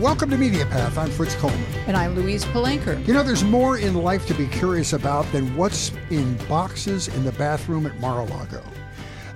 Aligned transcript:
Welcome 0.00 0.30
to 0.30 0.38
Media 0.38 0.64
Path. 0.64 0.96
I'm 0.96 1.10
Fritz 1.10 1.34
Coleman. 1.34 1.62
And 1.86 1.96
I'm 1.96 2.14
Louise 2.14 2.44
Palanker. 2.46 3.06
You 3.06 3.12
know, 3.12 3.22
there's 3.22 3.44
more 3.44 3.76
in 3.78 3.94
life 3.94 4.26
to 4.28 4.34
be 4.34 4.46
curious 4.46 4.94
about 4.94 5.30
than 5.32 5.54
what's 5.56 5.92
in 6.08 6.36
boxes 6.48 7.08
in 7.08 7.24
the 7.24 7.32
bathroom 7.32 7.84
at 7.86 8.00
Mar 8.00 8.20
a 8.20 8.24
Lago. 8.24 8.62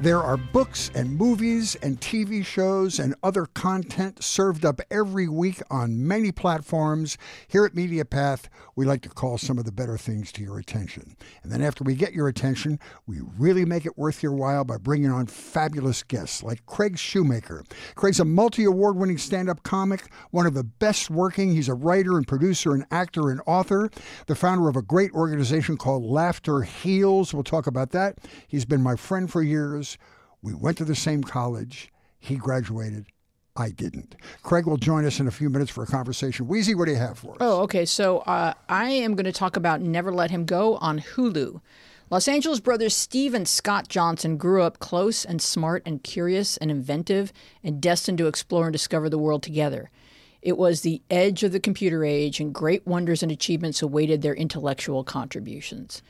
There 0.03 0.21
are 0.21 0.37
books 0.37 0.91
and 0.97 1.17
movies 1.17 1.77
and 1.77 2.01
TV 2.01 2.45
shows 2.45 2.99
and 2.99 3.15
other 3.23 3.47
content 3.47 4.25
served 4.25 4.65
up 4.65 4.81
every 4.91 5.29
week 5.29 5.63
on 5.71 6.07
many 6.07 6.33
platforms. 6.33 7.17
Here 7.47 7.65
at 7.65 7.75
MediaPath, 7.75 8.49
we 8.75 8.85
like 8.85 9.03
to 9.03 9.09
call 9.09 9.39
some 9.39 9.59
of 9.59 9.65
the 9.65 9.73
better 9.73 9.99
things 9.99 10.33
to 10.33 10.43
your 10.43 10.59
attention. 10.59 11.17
And 11.43 11.53
then 11.53 11.63
after 11.63 11.85
we 11.85 11.95
get 11.95 12.13
your 12.13 12.29
attention, 12.29 12.79
we 13.07 13.21
really 13.39 13.65
make 13.65 13.85
it 13.85 13.99
worth 13.99 14.23
your 14.23 14.33
while 14.33 14.65
by 14.65 14.79
bringing 14.79 15.11
on 15.11 15.27
fabulous 15.27 16.03
guests 16.03 16.43
like 16.43 16.65
Craig 16.67 16.99
Shoemaker. 16.99 17.65
Craig's 17.95 18.21
a 18.21 18.25
multi 18.25 18.65
award 18.65 18.97
winning 18.97 19.19
stand 19.19 19.51
up 19.51 19.63
comic, 19.63 20.11
one 20.31 20.47
of 20.47 20.55
the 20.55 20.65
best 20.65 21.11
working. 21.11 21.53
He's 21.53 21.69
a 21.69 21.75
writer 21.75 22.17
and 22.17 22.27
producer 22.27 22.73
and 22.73 22.87
actor 22.91 23.31
and 23.31 23.41
author, 23.47 23.91
the 24.27 24.35
founder 24.35 24.69
of 24.69 24.77
a 24.77 24.83
great 24.83 25.13
organization 25.13 25.77
called 25.77 26.05
Laughter 26.05 26.63
Heals. 26.63 27.35
We'll 27.35 27.43
talk 27.43 27.67
about 27.67 27.91
that. 27.91 28.19
He's 28.49 28.65
been 28.65 28.83
my 28.83 28.97
friend 28.97 29.31
for 29.31 29.43
years. 29.43 29.99
We 30.41 30.55
went 30.55 30.79
to 30.79 30.85
the 30.85 30.95
same 30.95 31.23
college. 31.23 31.91
He 32.19 32.37
graduated. 32.37 33.07
I 33.57 33.71
didn't. 33.71 34.17
Craig 34.43 34.67
will 34.67 34.79
join 34.79 35.05
us 35.05 35.21
in 35.21 35.27
a 35.27 35.31
few 35.31 35.51
minutes 35.51 35.71
for 35.71 35.85
a 35.85 35.87
conversation. 35.87 36.49
Wheezy, 36.49 36.75
what 36.75 36.87
do 36.87 36.93
you 36.93 36.99
have 36.99 37.19
for 37.19 37.33
us? 37.33 37.39
Oh, 37.41 37.61
okay. 37.63 37.85
So 37.85 38.19
uh, 38.21 38.55
I 38.69 38.89
am 38.91 39.15
going 39.15 39.25
to 39.25 39.33
talk 39.33 39.57
about 39.57 39.83
Never 39.83 40.13
Let 40.13 40.31
Him 40.31 40.47
Go 40.47 40.77
on 40.77 41.01
Hulu. 41.01 41.61
Los 42.09 42.29
Angeles 42.29 42.61
brothers 42.61 42.95
Steve 42.95 43.35
and 43.35 43.47
Scott 43.47 43.89
Johnson 43.89 44.37
grew 44.37 44.63
up 44.63 44.79
close 44.79 45.25
and 45.25 45.41
smart 45.41 45.83
and 45.85 46.03
curious 46.03 46.57
and 46.59 46.71
inventive 46.71 47.33
and 47.63 47.81
destined 47.81 48.19
to 48.19 48.27
explore 48.27 48.67
and 48.67 48.73
discover 48.73 49.09
the 49.09 49.19
world 49.19 49.43
together. 49.43 49.91
It 50.41 50.59
was 50.59 50.81
the 50.81 51.03
edge 51.11 51.43
of 51.43 51.53
the 51.53 51.61
computer 51.61 52.05
age, 52.05 52.41
and 52.41 52.53
great 52.53 52.85
wonders 52.87 53.23
and 53.23 53.31
achievements 53.31 53.81
awaited 53.81 54.23
their 54.23 54.35
intellectual 54.35 55.05
contributions 55.05 56.03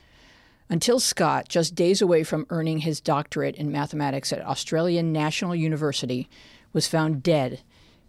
until 0.69 0.99
Scott, 0.99 1.49
just 1.49 1.75
days 1.75 2.01
away 2.01 2.23
from 2.23 2.47
earning 2.49 2.79
his 2.79 2.99
doctorate 2.99 3.55
in 3.55 3.71
mathematics 3.71 4.33
at 4.33 4.41
Australian 4.41 5.11
National 5.11 5.53
University, 5.53 6.27
was 6.73 6.87
found 6.87 7.23
dead 7.23 7.61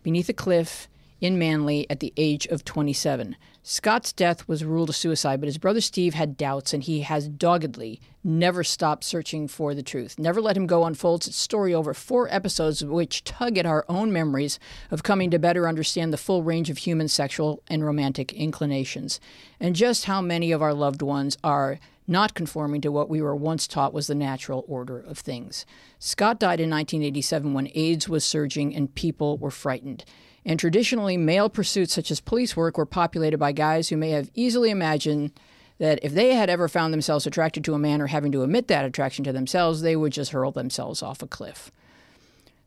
beneath 0.02 0.28
a 0.28 0.34
cliff 0.34 0.88
in 1.20 1.38
Manly 1.38 1.88
at 1.88 2.00
the 2.00 2.12
age 2.16 2.46
of 2.48 2.64
27. 2.64 3.36
Scott's 3.62 4.12
death 4.12 4.46
was 4.46 4.62
ruled 4.62 4.90
a 4.90 4.92
suicide, 4.92 5.40
but 5.40 5.46
his 5.46 5.56
brother 5.56 5.80
Steve 5.80 6.12
had 6.12 6.36
doubts, 6.36 6.74
and 6.74 6.82
he 6.82 7.00
has 7.00 7.28
doggedly 7.28 7.98
never 8.22 8.62
stopped 8.62 9.02
searching 9.04 9.48
for 9.48 9.74
the 9.74 9.82
truth. 9.82 10.18
Never 10.18 10.42
Let 10.42 10.56
Him 10.56 10.66
Go 10.66 10.84
unfolds 10.84 11.26
its 11.26 11.38
story 11.38 11.72
over 11.72 11.94
four 11.94 12.28
episodes, 12.30 12.84
which 12.84 13.24
tug 13.24 13.56
at 13.56 13.64
our 13.64 13.86
own 13.88 14.12
memories 14.12 14.58
of 14.90 15.02
coming 15.02 15.30
to 15.30 15.38
better 15.38 15.66
understand 15.66 16.12
the 16.12 16.18
full 16.18 16.42
range 16.42 16.68
of 16.68 16.76
human 16.76 17.08
sexual 17.08 17.62
and 17.68 17.86
romantic 17.86 18.34
inclinations, 18.34 19.18
and 19.58 19.74
just 19.74 20.04
how 20.04 20.20
many 20.20 20.52
of 20.52 20.60
our 20.60 20.74
loved 20.74 21.00
ones 21.00 21.38
are 21.42 21.78
not 22.06 22.34
conforming 22.34 22.80
to 22.82 22.92
what 22.92 23.08
we 23.08 23.22
were 23.22 23.34
once 23.34 23.66
taught 23.66 23.94
was 23.94 24.06
the 24.06 24.14
natural 24.14 24.64
order 24.68 24.98
of 24.98 25.18
things. 25.18 25.64
Scott 25.98 26.38
died 26.38 26.60
in 26.60 26.70
1987 26.70 27.54
when 27.54 27.70
AIDS 27.74 28.08
was 28.08 28.24
surging 28.24 28.74
and 28.74 28.94
people 28.94 29.38
were 29.38 29.50
frightened. 29.50 30.04
And 30.44 30.60
traditionally, 30.60 31.16
male 31.16 31.48
pursuits 31.48 31.94
such 31.94 32.10
as 32.10 32.20
police 32.20 32.56
work 32.56 32.76
were 32.76 32.86
populated 32.86 33.38
by 33.38 33.52
guys 33.52 33.88
who 33.88 33.96
may 33.96 34.10
have 34.10 34.30
easily 34.34 34.70
imagined 34.70 35.32
that 35.78 35.98
if 36.02 36.12
they 36.12 36.34
had 36.34 36.50
ever 36.50 36.68
found 36.68 36.92
themselves 36.92 37.26
attracted 37.26 37.64
to 37.64 37.74
a 37.74 37.78
man 37.78 38.00
or 38.00 38.08
having 38.08 38.30
to 38.32 38.42
admit 38.42 38.68
that 38.68 38.84
attraction 38.84 39.24
to 39.24 39.32
themselves, 39.32 39.80
they 39.80 39.96
would 39.96 40.12
just 40.12 40.32
hurl 40.32 40.52
themselves 40.52 41.02
off 41.02 41.22
a 41.22 41.26
cliff. 41.26 41.72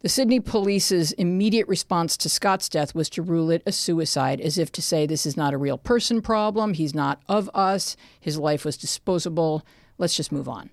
The 0.01 0.09
Sydney 0.09 0.39
police's 0.39 1.11
immediate 1.13 1.67
response 1.67 2.17
to 2.17 2.29
Scott's 2.29 2.69
death 2.69 2.93
was 2.93 3.09
to 3.09 3.23
rule 3.23 3.49
it 3.49 3.63
a 3.65 3.71
suicide, 3.71 4.39
as 4.39 4.59
if 4.59 4.71
to 4.73 4.81
say 4.81 5.07
this 5.07 5.25
is 5.25 5.35
not 5.35 5.55
a 5.55 5.57
real 5.57 5.79
person 5.79 6.21
problem, 6.21 6.75
he's 6.75 6.93
not 6.93 7.19
of 7.27 7.49
us, 7.55 7.97
his 8.19 8.37
life 8.37 8.63
was 8.63 8.77
disposable, 8.77 9.65
let's 9.97 10.15
just 10.15 10.31
move 10.31 10.47
on. 10.47 10.69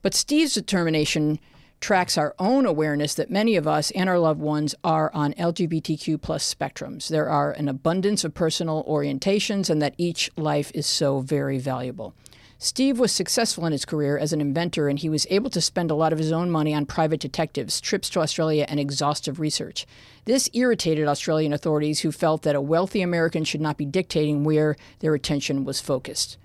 But 0.00 0.14
Steve's 0.14 0.54
determination 0.54 1.38
tracks 1.80 2.16
our 2.16 2.34
own 2.38 2.64
awareness 2.64 3.14
that 3.14 3.30
many 3.30 3.56
of 3.56 3.68
us 3.68 3.90
and 3.90 4.08
our 4.08 4.18
loved 4.18 4.40
ones 4.40 4.74
are 4.82 5.12
on 5.12 5.34
LGBTQ 5.34 6.22
plus 6.22 6.54
spectrums. 6.54 7.08
There 7.08 7.28
are 7.28 7.52
an 7.52 7.68
abundance 7.68 8.24
of 8.24 8.32
personal 8.32 8.84
orientations, 8.84 9.68
and 9.68 9.82
that 9.82 9.94
each 9.98 10.30
life 10.34 10.72
is 10.74 10.86
so 10.86 11.20
very 11.20 11.58
valuable. 11.58 12.14
Steve 12.58 12.98
was 12.98 13.12
successful 13.12 13.66
in 13.66 13.72
his 13.72 13.84
career 13.84 14.16
as 14.16 14.32
an 14.32 14.40
inventor, 14.40 14.88
and 14.88 14.98
he 14.98 15.10
was 15.10 15.26
able 15.28 15.50
to 15.50 15.60
spend 15.60 15.90
a 15.90 15.94
lot 15.94 16.12
of 16.12 16.18
his 16.18 16.32
own 16.32 16.50
money 16.50 16.72
on 16.72 16.86
private 16.86 17.20
detectives, 17.20 17.82
trips 17.82 18.08
to 18.08 18.20
Australia, 18.20 18.64
and 18.68 18.80
exhaustive 18.80 19.38
research. 19.38 19.86
This 20.24 20.48
irritated 20.54 21.06
Australian 21.06 21.52
authorities 21.52 22.00
who 22.00 22.10
felt 22.10 22.42
that 22.42 22.56
a 22.56 22.60
wealthy 22.60 23.02
American 23.02 23.44
should 23.44 23.60
not 23.60 23.76
be 23.76 23.84
dictating 23.84 24.42
where 24.42 24.74
their 25.00 25.14
attention 25.14 25.66
was 25.66 25.82
focused. 25.82 26.38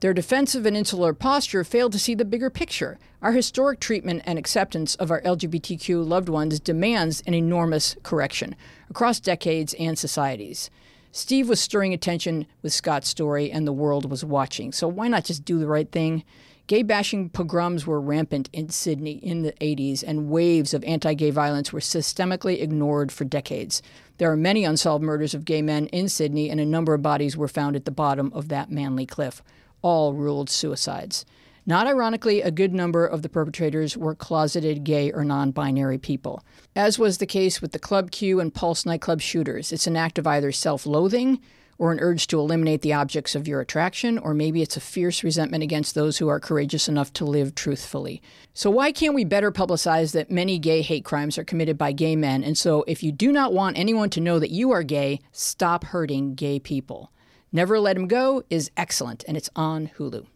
Their 0.00 0.14
defensive 0.14 0.66
and 0.66 0.76
insular 0.76 1.14
posture 1.14 1.62
failed 1.62 1.92
to 1.92 1.98
see 1.98 2.14
the 2.14 2.24
bigger 2.24 2.50
picture. 2.50 2.98
Our 3.22 3.32
historic 3.32 3.78
treatment 3.78 4.22
and 4.24 4.38
acceptance 4.38 4.96
of 4.96 5.10
our 5.12 5.20
LGBTQ 5.20 6.08
loved 6.08 6.28
ones 6.28 6.58
demands 6.58 7.22
an 7.26 7.34
enormous 7.34 7.96
correction 8.02 8.56
across 8.88 9.20
decades 9.20 9.74
and 9.74 9.96
societies. 9.96 10.70
Steve 11.12 11.48
was 11.48 11.60
stirring 11.60 11.92
attention 11.92 12.46
with 12.62 12.72
Scott's 12.72 13.08
story, 13.08 13.50
and 13.50 13.66
the 13.66 13.72
world 13.72 14.08
was 14.08 14.24
watching. 14.24 14.72
So 14.72 14.86
why 14.86 15.08
not 15.08 15.24
just 15.24 15.44
do 15.44 15.58
the 15.58 15.66
right 15.66 15.90
thing? 15.90 16.24
Gay 16.68 16.84
bashing 16.84 17.30
pogroms 17.30 17.84
were 17.84 18.00
rampant 18.00 18.48
in 18.52 18.68
Sydney 18.68 19.14
in 19.14 19.42
the 19.42 19.52
80s, 19.54 20.04
and 20.06 20.30
waves 20.30 20.72
of 20.72 20.84
anti 20.84 21.14
gay 21.14 21.30
violence 21.30 21.72
were 21.72 21.80
systemically 21.80 22.62
ignored 22.62 23.10
for 23.10 23.24
decades. 23.24 23.82
There 24.18 24.30
are 24.30 24.36
many 24.36 24.64
unsolved 24.64 25.02
murders 25.02 25.34
of 25.34 25.44
gay 25.44 25.62
men 25.62 25.86
in 25.88 26.08
Sydney, 26.08 26.48
and 26.48 26.60
a 26.60 26.66
number 26.66 26.94
of 26.94 27.02
bodies 27.02 27.36
were 27.36 27.48
found 27.48 27.74
at 27.74 27.86
the 27.86 27.90
bottom 27.90 28.30
of 28.32 28.48
that 28.48 28.70
Manly 28.70 29.04
cliff, 29.04 29.42
all 29.82 30.14
ruled 30.14 30.48
suicides. 30.48 31.24
Not 31.70 31.86
ironically, 31.86 32.42
a 32.42 32.50
good 32.50 32.74
number 32.74 33.06
of 33.06 33.22
the 33.22 33.28
perpetrators 33.28 33.96
were 33.96 34.16
closeted 34.16 34.82
gay 34.82 35.12
or 35.12 35.24
non 35.24 35.52
binary 35.52 35.98
people. 35.98 36.42
As 36.74 36.98
was 36.98 37.18
the 37.18 37.26
case 37.26 37.62
with 37.62 37.70
the 37.70 37.78
Club 37.78 38.10
Q 38.10 38.40
and 38.40 38.52
Pulse 38.52 38.84
nightclub 38.84 39.20
shooters, 39.20 39.70
it's 39.70 39.86
an 39.86 39.96
act 39.96 40.18
of 40.18 40.26
either 40.26 40.50
self 40.50 40.84
loathing 40.84 41.38
or 41.78 41.92
an 41.92 42.00
urge 42.00 42.26
to 42.26 42.40
eliminate 42.40 42.82
the 42.82 42.92
objects 42.92 43.36
of 43.36 43.46
your 43.46 43.60
attraction, 43.60 44.18
or 44.18 44.34
maybe 44.34 44.62
it's 44.62 44.76
a 44.76 44.80
fierce 44.80 45.22
resentment 45.22 45.62
against 45.62 45.94
those 45.94 46.18
who 46.18 46.26
are 46.26 46.40
courageous 46.40 46.88
enough 46.88 47.12
to 47.12 47.24
live 47.24 47.54
truthfully. 47.54 48.20
So, 48.52 48.68
why 48.68 48.90
can't 48.90 49.14
we 49.14 49.22
better 49.22 49.52
publicize 49.52 50.12
that 50.12 50.28
many 50.28 50.58
gay 50.58 50.82
hate 50.82 51.04
crimes 51.04 51.38
are 51.38 51.44
committed 51.44 51.78
by 51.78 51.92
gay 51.92 52.16
men? 52.16 52.42
And 52.42 52.58
so, 52.58 52.82
if 52.88 53.04
you 53.04 53.12
do 53.12 53.30
not 53.30 53.52
want 53.52 53.78
anyone 53.78 54.10
to 54.10 54.20
know 54.20 54.40
that 54.40 54.50
you 54.50 54.72
are 54.72 54.82
gay, 54.82 55.20
stop 55.30 55.84
hurting 55.84 56.34
gay 56.34 56.58
people. 56.58 57.12
Never 57.52 57.78
Let 57.78 57.96
Him 57.96 58.08
Go 58.08 58.42
is 58.50 58.72
excellent, 58.76 59.22
and 59.28 59.36
it's 59.36 59.50
on 59.54 59.92
Hulu. 59.98 60.26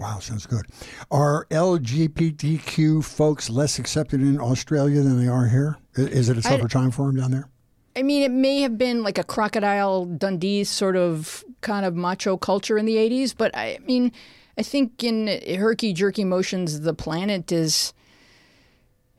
Wow, 0.00 0.18
sounds 0.18 0.46
good. 0.46 0.64
Are 1.10 1.44
LGBTQ 1.50 3.04
folks 3.04 3.50
less 3.50 3.78
accepted 3.78 4.22
in 4.22 4.40
Australia 4.40 5.02
than 5.02 5.20
they 5.20 5.28
are 5.28 5.46
here? 5.46 5.76
Is 5.94 6.30
it 6.30 6.38
a 6.38 6.42
tougher 6.42 6.68
time 6.68 6.90
for 6.90 7.06
them 7.06 7.16
down 7.16 7.30
there? 7.32 7.50
I 7.94 8.02
mean, 8.02 8.22
it 8.22 8.30
may 8.30 8.62
have 8.62 8.78
been 8.78 9.02
like 9.02 9.18
a 9.18 9.24
crocodile 9.24 10.06
Dundee 10.06 10.64
sort 10.64 10.96
of 10.96 11.44
kind 11.60 11.84
of 11.84 11.94
macho 11.94 12.38
culture 12.38 12.78
in 12.78 12.86
the 12.86 12.96
80s, 12.96 13.34
but 13.36 13.54
I 13.54 13.78
mean, 13.84 14.10
I 14.56 14.62
think 14.62 15.04
in 15.04 15.26
herky 15.58 15.92
jerky 15.92 16.24
motions, 16.24 16.80
the 16.80 16.94
planet 16.94 17.52
is 17.52 17.92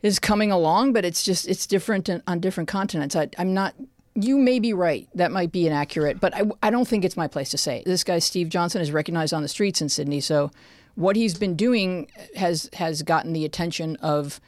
is 0.02 0.18
coming 0.18 0.50
along, 0.50 0.94
but 0.94 1.04
it's 1.04 1.22
just 1.22 1.46
it's 1.46 1.64
different 1.64 2.10
on 2.26 2.40
different 2.40 2.68
continents. 2.68 3.14
I, 3.14 3.28
I'm 3.38 3.54
not 3.54 3.76
you 4.14 4.38
may 4.38 4.58
be 4.58 4.72
right. 4.72 5.08
That 5.14 5.32
might 5.32 5.52
be 5.52 5.66
inaccurate, 5.66 6.20
but 6.20 6.34
I, 6.34 6.42
I 6.62 6.70
don't 6.70 6.86
think 6.86 7.04
it's 7.04 7.16
my 7.16 7.28
place 7.28 7.50
to 7.50 7.58
say. 7.58 7.82
This 7.86 8.04
guy, 8.04 8.18
Steve 8.18 8.48
Johnson, 8.48 8.82
is 8.82 8.92
recognized 8.92 9.32
on 9.32 9.42
the 9.42 9.48
streets 9.48 9.80
in 9.80 9.88
Sydney. 9.88 10.20
So 10.20 10.50
what 10.94 11.16
he's 11.16 11.34
been 11.38 11.56
doing 11.56 12.10
has 12.36 12.68
has 12.74 13.02
gotten 13.02 13.32
the 13.32 13.44
attention 13.44 13.96
of 13.96 14.40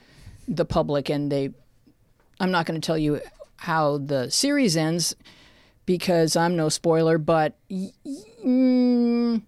the 0.46 0.64
public. 0.64 1.08
And 1.08 1.32
they, 1.32 1.50
I'm 2.40 2.50
not 2.50 2.66
going 2.66 2.80
to 2.80 2.86
tell 2.86 2.98
you 2.98 3.20
how 3.56 3.98
the 3.98 4.30
series 4.30 4.76
ends 4.76 5.16
because 5.86 6.36
I'm 6.36 6.56
no 6.56 6.68
spoiler, 6.68 7.18
but. 7.18 7.56
Mm, 8.44 9.42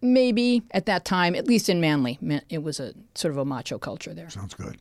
maybe 0.00 0.62
at 0.70 0.86
that 0.86 1.04
time, 1.04 1.34
at 1.34 1.46
least 1.46 1.68
in 1.68 1.80
Manly, 1.80 2.18
it 2.48 2.62
was 2.62 2.80
a 2.80 2.94
sort 3.14 3.32
of 3.32 3.38
a 3.38 3.44
macho 3.44 3.78
culture 3.78 4.14
there. 4.14 4.30
Sounds 4.30 4.54
good. 4.54 4.78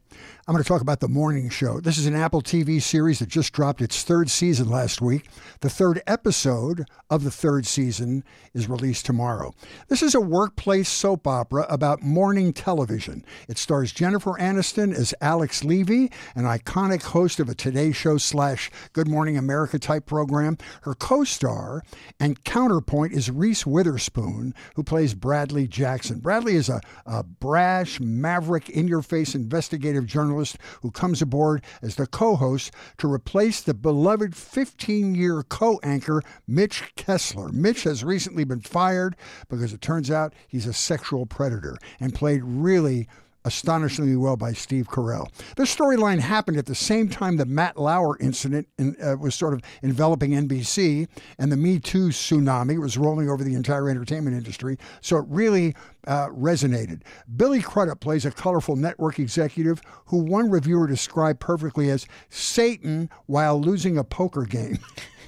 I'm 0.47 0.53
going 0.53 0.63
to 0.63 0.67
talk 0.67 0.81
about 0.81 1.01
The 1.01 1.09
Morning 1.09 1.49
Show. 1.49 1.81
This 1.81 1.97
is 1.97 2.05
an 2.05 2.15
Apple 2.15 2.41
TV 2.41 2.81
series 2.81 3.19
that 3.19 3.27
just 3.27 3.51
dropped 3.51 3.81
its 3.81 4.03
third 4.03 4.29
season 4.29 4.69
last 4.69 5.01
week. 5.01 5.27
The 5.59 5.69
third 5.69 6.01
episode 6.07 6.85
of 7.09 7.23
the 7.23 7.31
third 7.31 7.65
season 7.65 8.23
is 8.53 8.69
released 8.69 9.05
tomorrow. 9.05 9.53
This 9.89 10.01
is 10.01 10.15
a 10.15 10.21
workplace 10.21 10.87
soap 10.87 11.27
opera 11.27 11.65
about 11.69 12.01
morning 12.01 12.53
television. 12.53 13.25
It 13.49 13.57
stars 13.57 13.91
Jennifer 13.91 14.37
Aniston 14.39 14.93
as 14.93 15.13
Alex 15.19 15.63
Levy, 15.63 16.11
an 16.35 16.45
iconic 16.45 17.03
host 17.03 17.39
of 17.39 17.49
a 17.49 17.55
Today 17.55 17.91
Show 17.91 18.17
slash 18.17 18.71
Good 18.93 19.07
Morning 19.09 19.37
America 19.37 19.77
type 19.79 20.05
program. 20.05 20.57
Her 20.83 20.93
co 20.93 21.25
star 21.25 21.83
and 22.19 22.43
counterpoint 22.45 23.11
is 23.11 23.29
Reese 23.29 23.65
Witherspoon, 23.65 24.53
who 24.75 24.83
plays 24.83 25.06
plays 25.07 25.13
Bradley 25.13 25.67
Jackson. 25.67 26.19
Bradley 26.19 26.55
is 26.55 26.67
a, 26.67 26.81
a 27.05 27.23
brash, 27.23 27.99
maverick, 27.99 28.69
in 28.69 28.89
your 28.89 29.01
face 29.01 29.35
investigative 29.35 30.05
journalist 30.05 30.57
who 30.81 30.91
comes 30.91 31.21
aboard 31.21 31.63
as 31.81 31.95
the 31.95 32.07
co 32.07 32.35
host 32.35 32.73
to 32.97 33.11
replace 33.11 33.61
the 33.61 33.73
beloved 33.73 34.35
15 34.35 35.15
year 35.15 35.43
co 35.43 35.79
anchor, 35.81 36.21
Mitch 36.45 36.93
Kessler. 36.95 37.49
Mitch 37.53 37.83
has 37.83 38.03
recently 38.03 38.43
been 38.43 38.59
fired 38.59 39.15
because 39.49 39.71
it 39.71 39.81
turns 39.81 40.11
out 40.11 40.33
he's 40.47 40.65
a 40.65 40.73
sexual 40.73 41.25
predator 41.25 41.77
and 42.01 42.13
played 42.13 42.41
really 42.43 43.07
astonishingly 43.47 44.15
well 44.15 44.37
by 44.37 44.53
Steve 44.53 44.87
Carell. 44.87 45.29
This 45.55 45.75
storyline 45.75 46.19
happened 46.19 46.57
at 46.57 46.65
the 46.65 46.75
same 46.75 47.09
time 47.09 47.37
the 47.37 47.45
Matt 47.45 47.77
Lauer 47.77 48.17
incident 48.19 48.67
in, 48.77 48.95
uh, 49.01 49.15
was 49.17 49.33
sort 49.35 49.53
of 49.53 49.61
enveloping 49.81 50.31
NBC, 50.31 51.07
and 51.39 51.51
the 51.51 51.57
Me 51.57 51.79
Too 51.79 52.09
tsunami 52.09 52.79
was 52.79 52.97
rolling 52.97 53.29
over 53.29 53.43
the 53.43 53.55
entire 53.55 53.89
entertainment 53.89 54.35
industry. 54.35 54.77
So 55.01 55.17
it 55.17 55.25
really 55.29 55.75
uh, 56.05 56.27
resonated. 56.27 57.01
Billy 57.35 57.61
Crudup 57.61 57.99
plays 57.99 58.25
a 58.25 58.31
colorful 58.31 58.75
network 58.75 59.17
executive 59.17 59.81
who 60.05 60.17
one 60.17 60.49
reviewer 60.49 60.87
described 60.87 61.39
perfectly 61.39 61.89
as 61.89 62.05
Satan 62.29 63.09
while 63.25 63.59
losing 63.59 63.97
a 63.97 64.03
poker 64.03 64.43
game. 64.43 64.79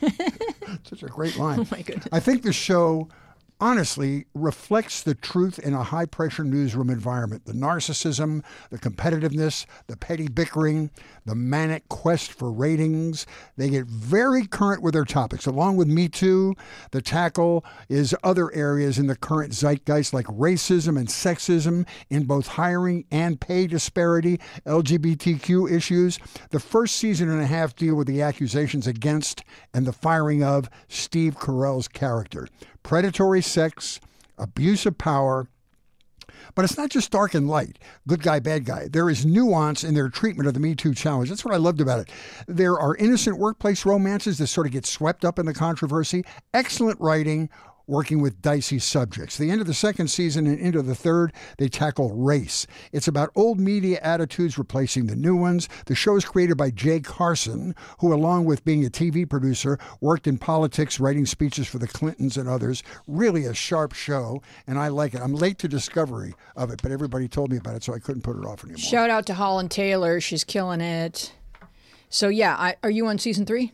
Such 0.84 1.04
a 1.04 1.08
great 1.08 1.38
line. 1.38 1.60
Oh 1.60 1.68
my 1.72 1.82
goodness. 1.82 2.08
I 2.12 2.20
think 2.20 2.44
the 2.44 2.54
show 2.54 3.10
honestly 3.60 4.26
reflects 4.34 5.04
the 5.04 5.16
truth 5.16 5.60
in 5.60 5.74
a 5.74 5.84
high 5.84 6.06
pressure 6.06 6.44
newsroom 6.44 6.90
environment. 6.90 7.46
The 7.46 7.54
narcissism, 7.54 8.44
the 8.70 8.80
competitiveness, 8.80 9.66
the 9.88 9.98
petty 9.98 10.28
bickering, 10.28 10.92
the 11.26 11.36
manic 11.36 11.88
quest 11.90 12.32
for 12.32 12.52
ratings. 12.52 13.26
They 13.58 13.70
get 13.70 13.86
very 13.86 14.48
current 14.48 14.82
with 14.82 14.94
their 14.94 15.06
topics. 15.06 15.46
Along 15.46 15.76
with 15.76 15.88
Me 15.88 16.08
Too, 16.08 16.56
the 16.92 17.02
tackle 17.02 17.66
is 17.90 18.16
other 18.24 18.54
areas 18.54 18.98
in 18.98 19.08
the 19.08 19.16
current 19.16 19.54
zeitgeist 19.54 20.14
like 20.14 20.26
racism 20.28 20.98
and 20.98 21.08
sexism 21.08 21.86
in 22.10 22.26
both 22.26 22.48
hiring 22.48 23.06
and 23.12 23.42
pay 23.42 23.68
disparity, 23.68 24.40
LGBTQ 24.66 25.72
issues. 25.72 26.18
The 26.52 26.60
first 26.60 26.96
season 26.96 27.30
and 27.30 27.42
a 27.42 27.48
half 27.48 27.76
deal 27.76 27.96
with 27.96 28.08
the 28.08 28.22
accusations 28.22 28.88
against 28.88 29.44
and 29.74 29.86
the 29.86 29.94
firing 29.94 30.44
of 30.44 30.70
Steve 30.88 31.36
Carell's 31.36 31.88
character 31.88 32.48
predatory 32.84 33.42
sex, 33.42 34.00
abuse 34.38 34.86
of 34.86 34.98
power. 34.98 35.48
But 36.56 36.66
it's 36.66 36.78
not 36.78 36.90
just 36.90 37.12
dark 37.12 37.34
and 37.34 37.48
light, 37.48 37.78
good 38.08 38.24
guy, 38.24 38.40
bad 38.40 38.66
guy. 38.66 38.88
There 38.92 39.10
is 39.10 39.26
nuance 39.26 39.84
in 39.84 39.94
their 39.94 40.10
treatment 40.10 40.48
of 40.48 40.54
the 40.54 40.60
Me 40.60 40.74
Too 40.74 40.94
challenge. 40.94 41.30
That's 41.30 41.46
what 41.46 41.54
I 41.54 41.58
loved 41.58 41.82
about 41.82 42.00
it. 42.00 42.10
There 42.48 42.80
are 42.80 42.96
innocent 42.96 43.38
workplace 43.38 43.86
romances 43.86 44.38
that 44.38 44.48
sort 44.48 44.66
of 44.66 44.74
get 44.74 44.86
swept 44.86 45.24
up 45.24 45.38
in 45.38 45.46
the 45.46 45.54
controversy, 45.54 46.24
excellent 46.54 47.00
writing, 47.00 47.50
working 47.90 48.22
with 48.22 48.42
dicey 48.42 48.78
subjects. 48.78 49.38
The 49.38 49.50
end 49.50 49.62
of 49.62 49.68
the 49.68 49.74
second 49.74 50.10
season 50.10 50.46
and 50.46 50.60
into 50.60 50.84
the 50.84 50.94
third, 50.94 51.34
they 51.58 51.68
tackle 51.68 52.14
race. 52.14 52.68
It's 52.92 53.08
about 53.08 53.32
old 53.36 53.60
media 53.60 54.00
attitudes 54.04 54.60
replacing 54.60 55.08
the 55.08 55.16
new 55.16 55.36
ones. 55.36 55.68
The 55.88 55.96
show 55.96 56.16
is 56.16 56.24
created 56.24 56.56
by 56.56 56.70
Jay 56.70 57.00
Carson, 57.00 57.76
who, 57.98 58.14
along 58.14 58.46
with 58.46 58.64
being 58.64 58.86
a 58.86 58.90
TV 58.90 59.28
producer, 59.28 59.80
worked 60.02 60.28
in 60.28 60.38
politics, 60.38 61.00
writing 61.00 61.26
speeches 61.26 61.68
for 61.68 61.80
the 61.80 61.88
Clintons 61.88 62.38
and 62.38 62.48
others. 62.48 62.84
Really 63.08 63.46
a 63.46 63.56
sharp 63.56 63.94
show, 63.94 64.44
and 64.68 64.78
I 64.78 64.90
like 64.90 65.16
it. 65.16 65.22
I'm 65.22 65.34
late 65.34 65.58
to 65.60 65.68
discovery 65.68 66.36
of 66.56 66.70
it, 66.70 66.82
but 66.84 66.92
everybody 66.92 67.28
told 67.28 67.50
me 67.50 67.58
about 67.58 67.76
it, 67.76 67.84
so 67.84 67.96
I 67.96 68.00
couldn't 68.00 68.22
put 68.22 68.38
it 68.38 68.46
off 68.46 68.64
anymore. 68.64 68.78
Shout 68.78 69.10
out 69.10 69.26
to 69.26 69.34
Holland 69.34 69.72
Taylor. 69.72 70.22
She's 70.22 70.44
killing 70.44 70.82
it. 70.82 71.34
So 72.10 72.28
yeah, 72.28 72.56
I, 72.56 72.76
are 72.84 72.92
you 72.92 73.08
on 73.08 73.18
season 73.18 73.48
three? 73.48 73.74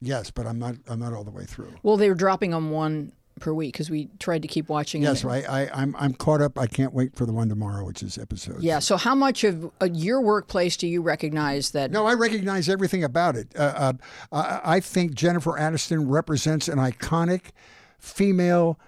Yes, 0.00 0.30
but 0.30 0.46
I'm 0.46 0.58
not. 0.58 0.76
I'm 0.86 1.00
not 1.00 1.14
all 1.14 1.24
the 1.24 1.30
way 1.30 1.44
through. 1.44 1.72
Well, 1.82 1.96
they 1.96 2.08
were 2.08 2.14
dropping 2.14 2.50
them 2.50 2.70
one 2.70 3.12
per 3.40 3.52
week 3.52 3.74
because 3.74 3.90
we 3.90 4.08
tried 4.18 4.42
to 4.42 4.48
keep 4.48 4.68
watching. 4.68 5.02
Yes, 5.02 5.24
right. 5.24 5.48
I, 5.48 5.68
I'm 5.72 5.94
I'm 5.98 6.14
caught 6.14 6.40
up. 6.40 6.58
I 6.58 6.66
can't 6.66 6.92
wait 6.92 7.14
for 7.14 7.26
the 7.26 7.32
one 7.32 7.48
tomorrow, 7.48 7.84
which 7.84 8.02
is 8.02 8.18
episode. 8.18 8.62
Yeah. 8.62 8.78
So 8.78 8.96
how 8.96 9.14
much 9.14 9.44
of 9.44 9.70
uh, 9.80 9.88
your 9.92 10.20
workplace 10.20 10.76
do 10.76 10.86
you 10.86 11.02
recognize 11.02 11.70
that? 11.72 11.90
No, 11.90 12.06
I 12.06 12.14
recognize 12.14 12.68
everything 12.68 13.04
about 13.04 13.36
it. 13.36 13.48
Uh, 13.56 13.60
uh, 13.60 13.92
I 14.32 14.76
I 14.76 14.80
think 14.80 15.14
Jennifer 15.14 15.52
Aniston 15.52 16.04
represents 16.06 16.68
an 16.68 16.78
iconic 16.78 17.50
female 17.98 18.78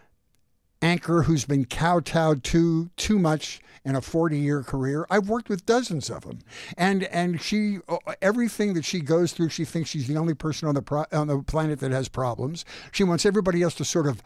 anchor 0.82 1.22
who's 1.22 1.44
been 1.44 1.64
kowtowed 1.64 2.44
to 2.44 2.90
too 2.96 3.18
much 3.18 3.60
in 3.84 3.96
a 3.96 4.00
40-year 4.00 4.62
career. 4.62 5.06
I've 5.08 5.28
worked 5.28 5.48
with 5.48 5.64
dozens 5.64 6.10
of 6.10 6.22
them, 6.22 6.40
and 6.76 7.04
and 7.04 7.40
she 7.40 7.78
everything 8.20 8.74
that 8.74 8.84
she 8.84 9.00
goes 9.00 9.32
through, 9.32 9.48
she 9.48 9.64
thinks 9.64 9.90
she's 9.90 10.06
the 10.06 10.16
only 10.16 10.34
person 10.34 10.68
on 10.68 10.74
the 10.74 10.82
pro, 10.82 11.04
on 11.12 11.28
the 11.28 11.42
planet 11.42 11.80
that 11.80 11.90
has 11.90 12.08
problems. 12.08 12.64
She 12.92 13.04
wants 13.04 13.24
everybody 13.24 13.62
else 13.62 13.74
to 13.76 13.84
sort 13.84 14.06
of 14.06 14.22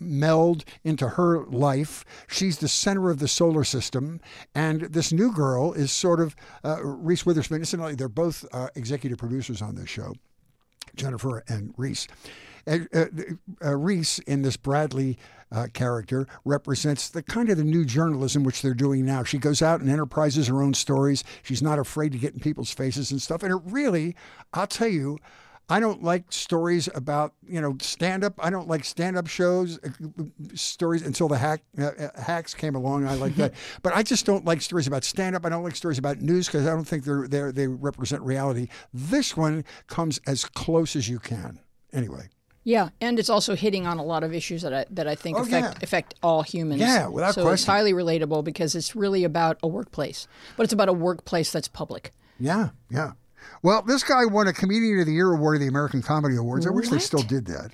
meld 0.00 0.64
into 0.84 1.10
her 1.10 1.44
life. 1.46 2.04
She's 2.28 2.58
the 2.58 2.68
center 2.68 3.10
of 3.10 3.18
the 3.18 3.28
solar 3.28 3.64
system, 3.64 4.20
and 4.54 4.82
this 4.82 5.12
new 5.12 5.32
girl 5.32 5.72
is 5.72 5.92
sort 5.92 6.20
of 6.20 6.34
uh, 6.64 6.82
Reese 6.82 7.26
Witherspoon. 7.26 7.58
Incidentally, 7.58 7.94
they're 7.94 8.08
both 8.08 8.46
uh, 8.52 8.68
executive 8.76 9.18
producers 9.18 9.60
on 9.60 9.74
this 9.74 9.90
show. 9.90 10.14
Jennifer 10.94 11.44
and 11.48 11.74
Reese. 11.76 12.08
Uh, 12.66 12.78
uh, 12.92 13.06
uh, 13.64 13.76
Reese 13.76 14.18
in 14.20 14.42
this 14.42 14.56
Bradley 14.56 15.18
uh, 15.52 15.68
character 15.72 16.26
represents 16.44 17.08
the 17.08 17.22
kind 17.22 17.48
of 17.48 17.56
the 17.56 17.64
new 17.64 17.84
journalism 17.84 18.42
which 18.42 18.62
they're 18.62 18.74
doing 18.74 19.04
now. 19.04 19.22
She 19.22 19.38
goes 19.38 19.62
out 19.62 19.80
and 19.80 19.88
enterprises 19.88 20.48
her 20.48 20.62
own 20.62 20.74
stories. 20.74 21.22
She's 21.42 21.62
not 21.62 21.78
afraid 21.78 22.12
to 22.12 22.18
get 22.18 22.34
in 22.34 22.40
people's 22.40 22.72
faces 22.72 23.10
and 23.10 23.22
stuff. 23.22 23.42
And 23.42 23.52
it 23.52 23.60
really, 23.64 24.16
I'll 24.52 24.66
tell 24.66 24.88
you, 24.88 25.18
I 25.68 25.80
don't 25.80 26.02
like 26.02 26.24
stories 26.30 26.88
about 26.94 27.34
you 27.46 27.60
know 27.60 27.76
stand 27.80 28.22
up. 28.22 28.34
I 28.38 28.50
don't 28.50 28.68
like 28.68 28.84
stand 28.84 29.16
up 29.16 29.26
shows 29.26 29.78
uh, 29.78 29.90
stories 30.54 31.02
until 31.02 31.26
the 31.26 31.38
hack 31.38 31.62
uh, 31.78 31.86
uh, 31.86 32.20
hacks 32.20 32.54
came 32.54 32.76
along. 32.76 33.06
I 33.06 33.14
like 33.14 33.34
that, 33.36 33.52
but 33.82 33.92
I 33.92 34.04
just 34.04 34.26
don't 34.26 34.44
like 34.44 34.62
stories 34.62 34.86
about 34.86 35.02
stand 35.02 35.34
up. 35.34 35.44
I 35.44 35.48
don't 35.48 35.64
like 35.64 35.74
stories 35.74 35.98
about 35.98 36.20
news 36.20 36.46
because 36.46 36.66
I 36.66 36.70
don't 36.70 36.84
think 36.84 37.04
they're 37.04 37.26
they 37.26 37.50
they 37.50 37.66
represent 37.66 38.22
reality. 38.22 38.68
This 38.94 39.36
one 39.36 39.64
comes 39.88 40.20
as 40.26 40.44
close 40.44 40.94
as 40.94 41.08
you 41.08 41.18
can. 41.18 41.58
Anyway. 41.92 42.28
Yeah, 42.66 42.88
and 43.00 43.16
it's 43.20 43.30
also 43.30 43.54
hitting 43.54 43.86
on 43.86 43.98
a 43.98 44.02
lot 44.02 44.24
of 44.24 44.34
issues 44.34 44.62
that 44.62 44.74
I 44.74 44.86
that 44.90 45.06
I 45.06 45.14
think 45.14 45.38
Oh, 45.38 45.42
affect 45.42 45.66
yeah. 45.66 45.78
affect 45.84 46.14
all 46.20 46.42
humans. 46.42 46.80
Yeah, 46.80 47.06
without 47.06 47.36
so 47.36 47.48
it's 47.50 47.64
highly 47.64 47.92
relatable 47.92 48.42
because 48.42 48.74
it's 48.74 48.96
really 48.96 49.22
about 49.22 49.56
a 49.62 49.68
workplace, 49.68 50.26
but 50.56 50.64
it's 50.64 50.72
about 50.72 50.88
a 50.88 50.92
workplace 50.92 51.52
that's 51.52 51.68
public. 51.68 52.12
Yeah, 52.40 52.70
yeah. 52.90 53.12
Well, 53.62 53.82
this 53.82 54.02
guy 54.02 54.24
won 54.24 54.48
a 54.48 54.52
Comedian 54.52 54.98
of 54.98 55.06
the 55.06 55.12
Year 55.12 55.32
award 55.32 55.58
at 55.58 55.60
the 55.60 55.68
American 55.68 56.02
Comedy 56.02 56.34
Awards. 56.34 56.66
I 56.66 56.70
wish 56.70 56.88
they 56.88 56.98
still 56.98 57.22
did 57.22 57.46
that. 57.46 57.70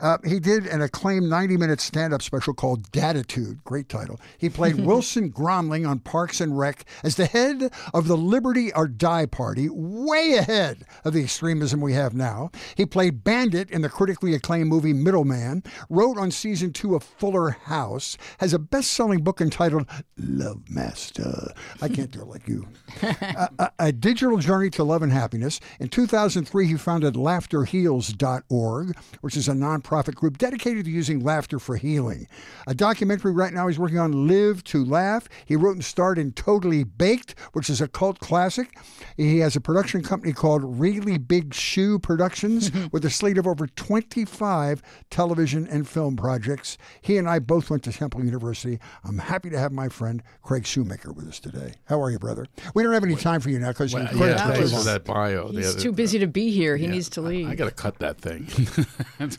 Uh, 0.00 0.18
he 0.26 0.40
did 0.40 0.66
an 0.66 0.82
acclaimed 0.82 1.28
90 1.28 1.56
minute 1.56 1.80
stand 1.80 2.12
up 2.12 2.22
special 2.22 2.52
called 2.54 2.90
Daditude. 2.90 3.62
Great 3.64 3.88
title. 3.88 4.20
He 4.38 4.48
played 4.50 4.74
Wilson 4.86 5.30
Gromling 5.32 5.88
on 5.88 5.98
Parks 6.00 6.40
and 6.40 6.58
Rec 6.58 6.84
as 7.02 7.16
the 7.16 7.26
head 7.26 7.70
of 7.92 8.08
the 8.08 8.16
Liberty 8.16 8.72
or 8.74 8.88
Die 8.88 9.26
Party, 9.26 9.68
way 9.70 10.34
ahead 10.34 10.84
of 11.04 11.12
the 11.12 11.22
extremism 11.22 11.80
we 11.80 11.92
have 11.94 12.14
now. 12.14 12.50
He 12.76 12.86
played 12.86 13.24
Bandit 13.24 13.70
in 13.70 13.82
the 13.82 13.88
critically 13.88 14.34
acclaimed 14.34 14.68
movie 14.68 14.92
Middleman, 14.92 15.62
wrote 15.88 16.18
on 16.18 16.30
season 16.30 16.72
two 16.72 16.94
of 16.94 17.02
Fuller 17.02 17.50
House, 17.50 18.16
has 18.38 18.52
a 18.52 18.58
best 18.58 18.92
selling 18.92 19.22
book 19.22 19.40
entitled 19.40 19.88
Love 20.18 20.62
Master. 20.68 21.52
I 21.80 21.88
can't 21.88 22.10
do 22.10 22.20
it 22.22 22.28
like 22.28 22.48
you 22.48 22.66
a, 23.02 23.48
a- 23.58 23.70
a 23.78 23.92
digital 23.92 24.38
journey 24.38 24.70
to 24.70 24.84
love 24.84 25.02
and 25.02 25.12
happiness. 25.12 25.60
In 25.80 25.88
2003, 25.88 26.66
he 26.66 26.76
founded 26.76 27.14
laughterheals.org, 27.14 28.96
which 29.20 29.36
is 29.36 29.48
a 29.48 29.54
nonprofit 29.84 30.14
group 30.14 30.38
dedicated 30.38 30.84
to 30.86 30.90
using 30.90 31.20
laughter 31.20 31.58
for 31.58 31.76
healing. 31.76 32.26
A 32.66 32.74
documentary 32.74 33.32
right 33.32 33.52
now 33.52 33.66
he's 33.68 33.78
working 33.78 33.98
on, 33.98 34.26
Live 34.26 34.64
to 34.64 34.84
Laugh. 34.84 35.28
He 35.44 35.56
wrote 35.56 35.72
and 35.76 35.84
starred 35.84 36.18
in 36.18 36.32
Totally 36.32 36.84
Baked, 36.84 37.34
which 37.52 37.68
is 37.70 37.80
a 37.80 37.88
cult 37.88 38.18
classic. 38.20 38.76
He 39.16 39.38
has 39.38 39.56
a 39.56 39.60
production 39.60 40.02
company 40.02 40.32
called 40.32 40.62
Really 40.80 41.18
Big 41.18 41.54
Shoe 41.54 41.98
Productions 41.98 42.70
with 42.92 43.04
a 43.04 43.10
slate 43.10 43.38
of 43.38 43.46
over 43.46 43.66
25 43.66 44.82
television 45.10 45.66
and 45.68 45.86
film 45.88 46.16
projects. 46.16 46.78
He 47.02 47.16
and 47.16 47.28
I 47.28 47.38
both 47.38 47.70
went 47.70 47.82
to 47.84 47.92
Temple 47.92 48.24
University. 48.24 48.78
I'm 49.04 49.18
happy 49.18 49.50
to 49.50 49.58
have 49.58 49.72
my 49.72 49.88
friend 49.88 50.22
Craig 50.42 50.66
Shoemaker 50.66 51.12
with 51.12 51.28
us 51.28 51.38
today. 51.40 51.74
How 51.84 52.00
are 52.02 52.10
you, 52.10 52.18
brother? 52.18 52.46
We 52.74 52.82
don't 52.82 52.92
have 52.92 53.04
any 53.04 53.16
time 53.16 53.40
for 53.40 53.50
you 53.50 53.58
now 53.58 53.68
because 53.68 53.94
Well, 53.94 54.04
you 54.12 54.20
yeah, 54.20 54.34
that 54.48 54.58
was- 54.60 54.72
for 54.72 54.82
that 54.84 55.04
bio. 55.04 55.48
He's 55.48 55.74
The- 55.74 55.80
too 55.82 55.92
busy 55.92 56.18
uh, 56.18 56.22
to 56.22 56.26
be 56.26 56.50
here. 56.50 56.76
He 56.76 56.84
yeah, 56.84 56.90
needs 56.90 57.08
to 57.10 57.20
leave. 57.20 57.48
I, 57.48 57.52
I 57.52 57.54
got 57.54 57.66
to 57.66 57.70
cut 57.70 57.98
that 57.98 58.18
thing. 58.18 58.46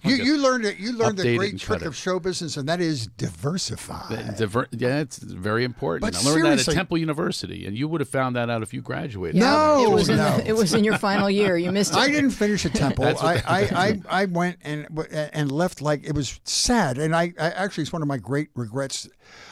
You, 0.03 0.15
you 0.23 0.34
learned 0.37 0.65
it. 0.65 0.77
You 0.77 0.97
learned 0.97 1.17
the 1.17 1.35
great 1.37 1.57
trick 1.59 1.83
of 1.83 1.95
show 1.95 2.19
business, 2.19 2.57
and 2.57 2.67
that 2.69 2.81
is 2.81 3.07
diversify. 3.07 4.33
Diver- 4.37 4.67
yeah, 4.71 4.99
it's 4.99 5.17
very 5.17 5.63
important. 5.63 6.01
But 6.01 6.15
I 6.15 6.25
learned 6.29 6.45
that 6.45 6.49
seriously- 6.49 6.73
at 6.73 6.77
Temple 6.77 6.97
University, 6.97 7.65
and 7.65 7.77
you 7.77 7.87
would 7.87 8.01
have 8.01 8.09
found 8.09 8.35
that 8.35 8.49
out 8.49 8.61
if 8.61 8.73
you 8.73 8.81
graduated. 8.81 9.39
No, 9.39 9.83
it 9.83 9.93
was 9.93 10.09
in 10.09 10.17
no. 10.17 10.41
it 10.45 10.53
was 10.53 10.73
in 10.73 10.83
your 10.83 10.97
final 10.97 11.29
year. 11.29 11.57
You 11.57 11.71
missed 11.71 11.93
it. 11.93 11.97
I 11.97 12.09
didn't 12.09 12.31
finish 12.31 12.65
at 12.65 12.73
Temple. 12.73 13.05
That's 13.05 13.21
I, 13.23 13.35
I, 13.35 13.59
I, 13.59 14.01
I 14.09 14.25
went 14.25 14.57
and 14.63 14.87
and 15.11 15.51
left 15.51 15.81
like 15.81 16.03
it 16.03 16.13
was 16.13 16.39
sad, 16.43 16.97
and 16.97 17.15
I, 17.15 17.33
I 17.39 17.51
actually 17.51 17.83
it's 17.83 17.93
one 17.93 18.01
of 18.01 18.07
my 18.07 18.17
great 18.17 18.49
regrets. 18.55 19.07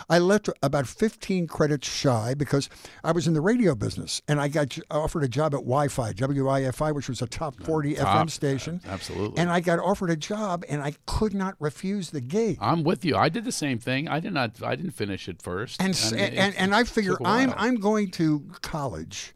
I 0.10 0.20
left 0.20 0.50
about 0.62 0.88
15 0.88 1.48
credits 1.48 1.88
shy 1.88 2.34
because 2.34 2.70
I 3.04 3.12
was 3.12 3.28
in 3.28 3.34
the 3.34 3.42
radio 3.42 3.76
business, 3.76 4.22
and 4.28 4.40
I 4.40 4.48
got 4.48 4.78
offered 4.92 5.24
a 5.24 5.28
job 5.28 5.54
at 5.54 5.62
Wi-Fi, 5.62 6.14
WIFI, 6.14 6.94
which 6.94 7.10
was 7.10 7.22
a 7.22 7.28
top 7.28 7.56
uh, 7.62 7.66
40 7.66 7.96
FM 7.96 8.04
Top, 8.04 8.28
uh, 8.28 8.30
station. 8.30 8.82
absolutely. 8.88 9.38
And 9.38 9.50
I 9.50 9.60
got 9.60 9.80
offered 9.80 10.10
a 10.10 10.16
job, 10.16 10.64
and 10.70 10.82
I 10.82 10.94
could 11.06 11.34
not 11.34 11.56
refuse 11.60 12.10
the 12.12 12.22
gig. 12.22 12.58
I'm 12.62 12.84
with 12.84 13.06
you. 13.06 13.16
I 13.16 13.30
did 13.30 13.46
the 13.46 13.52
same 13.52 13.80
thing. 13.80 14.08
I 14.08 14.20
did 14.20 14.34
not. 14.34 14.62
I 14.64 14.76
didn't 14.76 14.92
finish 14.92 15.28
it 15.28 15.42
first. 15.42 15.82
and 15.82 16.00
I 16.08 16.12
mean, 16.12 16.20
and, 16.20 16.36
and, 16.38 16.56
and 16.56 16.76
I 16.76 16.84
figure 16.84 17.16
I'm. 17.24 17.54
I'm 17.58 17.76
going 17.76 18.12
to 18.12 18.44
college, 18.62 19.34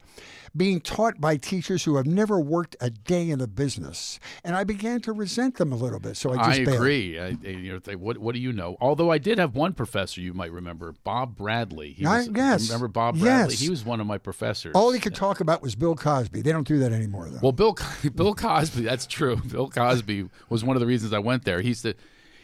being 0.57 0.81
taught 0.81 1.21
by 1.21 1.37
teachers 1.37 1.83
who 1.83 1.95
have 1.97 2.07
never 2.07 2.39
worked 2.39 2.75
a 2.81 2.89
day 2.89 3.29
in 3.29 3.39
the 3.39 3.47
business, 3.47 4.19
and 4.43 4.55
I 4.55 4.63
began 4.63 4.99
to 5.01 5.13
resent 5.13 5.55
them 5.57 5.71
a 5.71 5.75
little 5.75 5.99
bit. 5.99 6.17
So 6.17 6.31
I 6.33 6.41
I 6.43 6.47
just 6.49 6.65
bailed. 6.65 6.75
agree. 6.77 7.19
I, 7.19 7.25
I- 7.27 7.47
you 7.47 7.73
know, 7.73 7.79
they- 7.79 7.95
what 7.95 8.17
what 8.17 8.33
do 8.33 8.39
you 8.41 8.51
know? 8.51 8.75
Although 8.81 9.11
I 9.11 9.19
did 9.19 9.37
have 9.37 9.55
one 9.55 9.73
professor 9.73 10.19
you 10.19 10.33
might 10.33 10.51
remember, 10.51 10.93
Bob 11.03 11.35
Bradley. 11.37 11.91
He 11.93 12.05
I- 12.05 12.17
was, 12.19 12.29
yes. 12.33 12.67
Remember 12.69 12.87
Bob 12.87 13.19
Bradley? 13.19 13.53
Yes. 13.53 13.59
He 13.61 13.69
was 13.69 13.85
one 13.85 13.99
of 14.01 14.07
my 14.07 14.17
professors. 14.17 14.73
All 14.75 14.91
he 14.91 14.99
could 14.99 15.15
talk 15.15 15.39
about 15.39 15.61
was 15.61 15.75
Bill 15.75 15.95
Cosby. 15.95 16.41
They 16.41 16.51
don't 16.51 16.67
do 16.67 16.79
that 16.79 16.91
anymore, 16.91 17.29
though. 17.29 17.39
Well, 17.41 17.51
Bill 17.51 17.77
Bill 18.15 18.33
Cosby, 18.33 18.81
that's 18.81 19.05
true. 19.05 19.35
Bill 19.37 19.69
Cosby 19.69 20.29
was 20.49 20.63
one 20.63 20.75
of 20.75 20.79
the 20.79 20.87
reasons 20.87 21.13
I 21.13 21.19
went 21.19 21.43
there. 21.45 21.61
He's 21.61 21.83
the 21.83 21.95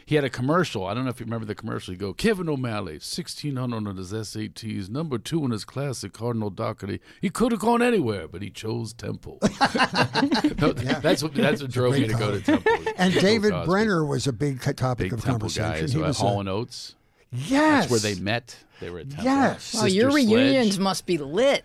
he 0.06 0.14
had 0.16 0.24
a 0.24 0.30
commercial. 0.30 0.86
I 0.86 0.94
don't 0.94 1.04
know 1.04 1.10
if 1.10 1.18
you 1.20 1.24
remember 1.26 1.46
the 1.46 1.54
commercial. 1.54 1.92
He 1.92 1.98
go, 1.98 2.12
Kevin 2.12 2.48
O'Malley, 2.48 2.98
sixteen 3.00 3.56
hundred 3.56 3.88
on 3.88 3.96
his 3.96 4.12
SATs, 4.12 4.88
number 4.88 5.18
two 5.18 5.44
in 5.44 5.50
his 5.50 5.64
class 5.64 6.04
at 6.04 6.12
Cardinal 6.12 6.50
Dougherty. 6.50 7.00
He 7.20 7.30
could 7.30 7.52
have 7.52 7.60
gone 7.60 7.82
anywhere, 7.82 8.28
but 8.28 8.42
he 8.42 8.50
chose 8.50 8.92
Temple. 8.92 9.38
No, 10.60 10.72
That's 10.72 11.22
what 11.22 11.34
that's 11.34 11.60
what 11.62 11.70
drove 11.70 11.94
me 11.94 12.06
to 12.06 12.14
go 12.14 12.30
to. 12.32 12.40
Temple. 12.40 12.72
and 12.96 13.12
David 13.14 13.52
Cosby. 13.52 13.66
Brenner 13.66 14.04
was 14.04 14.26
a 14.26 14.32
big 14.32 14.60
topic 14.76 15.06
big 15.06 15.12
of 15.12 15.20
Temple 15.22 15.48
conversation. 15.48 15.70
guys. 15.80 15.92
He 15.92 15.98
He 15.98 16.04
was 16.04 16.18
a- 16.18 16.22
Hall 16.22 16.40
and 16.40 16.48
Oates. 16.48 16.94
yes, 17.32 17.50
That's 17.50 17.90
where 17.90 18.00
they 18.00 18.20
met. 18.20 18.56
They 18.80 18.90
were 18.90 19.00
at 19.00 19.08
Temple. 19.10 19.24
Yes. 19.24 19.74
Wow, 19.74 19.80
Sister 19.82 19.88
your 19.88 20.10
Sledge. 20.10 20.26
reunions 20.26 20.78
must 20.78 21.06
be 21.06 21.18
lit. 21.18 21.64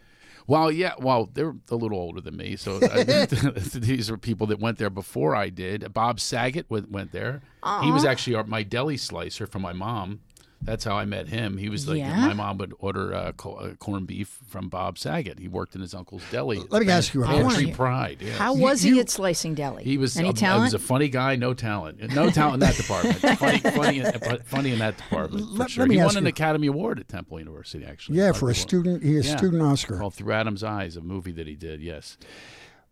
Well, 0.49 0.71
yeah. 0.71 0.93
Well, 0.97 1.29
they're 1.31 1.53
a 1.69 1.75
little 1.75 1.99
older 1.99 2.21
than 2.21 2.35
me, 2.35 2.55
so 2.55 2.79
I, 2.81 3.01
uh, 3.01 3.25
these 3.75 4.09
are 4.09 4.17
people 4.17 4.47
that 4.47 4.59
went 4.59 4.79
there 4.79 4.89
before 4.89 5.35
I 5.35 5.49
did. 5.49 5.93
Bob 5.93 6.19
Saget 6.19 6.65
went, 6.69 6.89
went 6.89 7.11
there. 7.11 7.41
He 7.83 7.91
was 7.91 8.03
actually 8.03 8.33
our, 8.35 8.43
my 8.45 8.63
deli 8.63 8.97
slicer 8.97 9.45
for 9.45 9.59
my 9.59 9.73
mom. 9.73 10.21
That's 10.61 10.83
how 10.83 10.95
I 10.97 11.05
met 11.05 11.27
him. 11.29 11.57
He 11.57 11.69
was 11.69 11.87
like 11.87 11.99
Yeah? 11.99 12.27
my 12.27 12.33
mom 12.33 12.57
would 12.57 12.73
order 12.79 13.13
uh, 13.13 13.31
co- 13.31 13.53
uh, 13.53 13.73
corned 13.75 14.07
beef 14.07 14.39
from 14.47 14.67
Bob 14.67 14.97
Saget. 14.97 15.39
He 15.39 15.47
worked 15.47 15.73
in 15.73 15.81
his 15.81 15.93
uncle's 15.93 16.21
deli. 16.31 16.61
Let 16.69 16.85
me 16.85 16.91
ask 16.91 17.13
you 17.13 17.23
a 17.23 17.25
Pantry 17.27 17.45
question. 17.53 17.73
Pride. 17.73 18.17
Yeah. 18.21 18.33
How 18.33 18.53
You- 18.55 18.61
was 18.63 18.81
he 18.81 18.99
at 18.99 19.09
Slicing 19.09 19.55
Deli? 19.55 19.83
He 19.85 19.97
was 19.97 20.17
Any 20.17 20.29
a, 20.29 20.33
talent? 20.33 20.63
He 20.63 20.65
was 20.65 20.73
a 20.73 20.79
funny 20.85 21.07
guy, 21.07 21.37
no 21.37 21.53
talent, 21.53 21.99
no 22.13 22.29
talent 22.29 22.55
in 22.55 22.59
that 22.59 22.75
department. 22.75 23.15
funny, 23.39 23.59
funny, 23.59 23.99
in- 23.99 24.39
funny 24.45 24.71
in 24.73 24.79
that 24.79 24.97
department. 24.97 25.45
For 25.49 25.53
Let- 25.55 25.69
sure. 25.71 25.83
let 25.83 25.89
me 25.89 25.95
he 25.95 26.01
ask 26.01 26.09
won 26.09 26.17
an 26.17 26.23
you- 26.25 26.29
Academy 26.29 26.67
Award 26.67 26.99
at 26.99 27.07
Temple 27.07 27.39
University, 27.39 27.85
actually. 27.85 28.17
yeah, 28.17 28.33
for 28.33 28.49
a 28.49 28.55
student, 28.55 29.01
he 29.01 29.17
a 29.17 29.21
Yeah. 29.21 29.37
student 29.37 29.61
Oscar. 29.63 29.97
Called 29.97 30.13
Through 30.13 30.33
Adam's 30.33 30.63
Eyes, 30.63 30.97
a 30.97 31.01
movie 31.01 31.31
that 31.31 31.47
he 31.47 31.55
did. 31.55 31.81
Yes. 31.81 32.17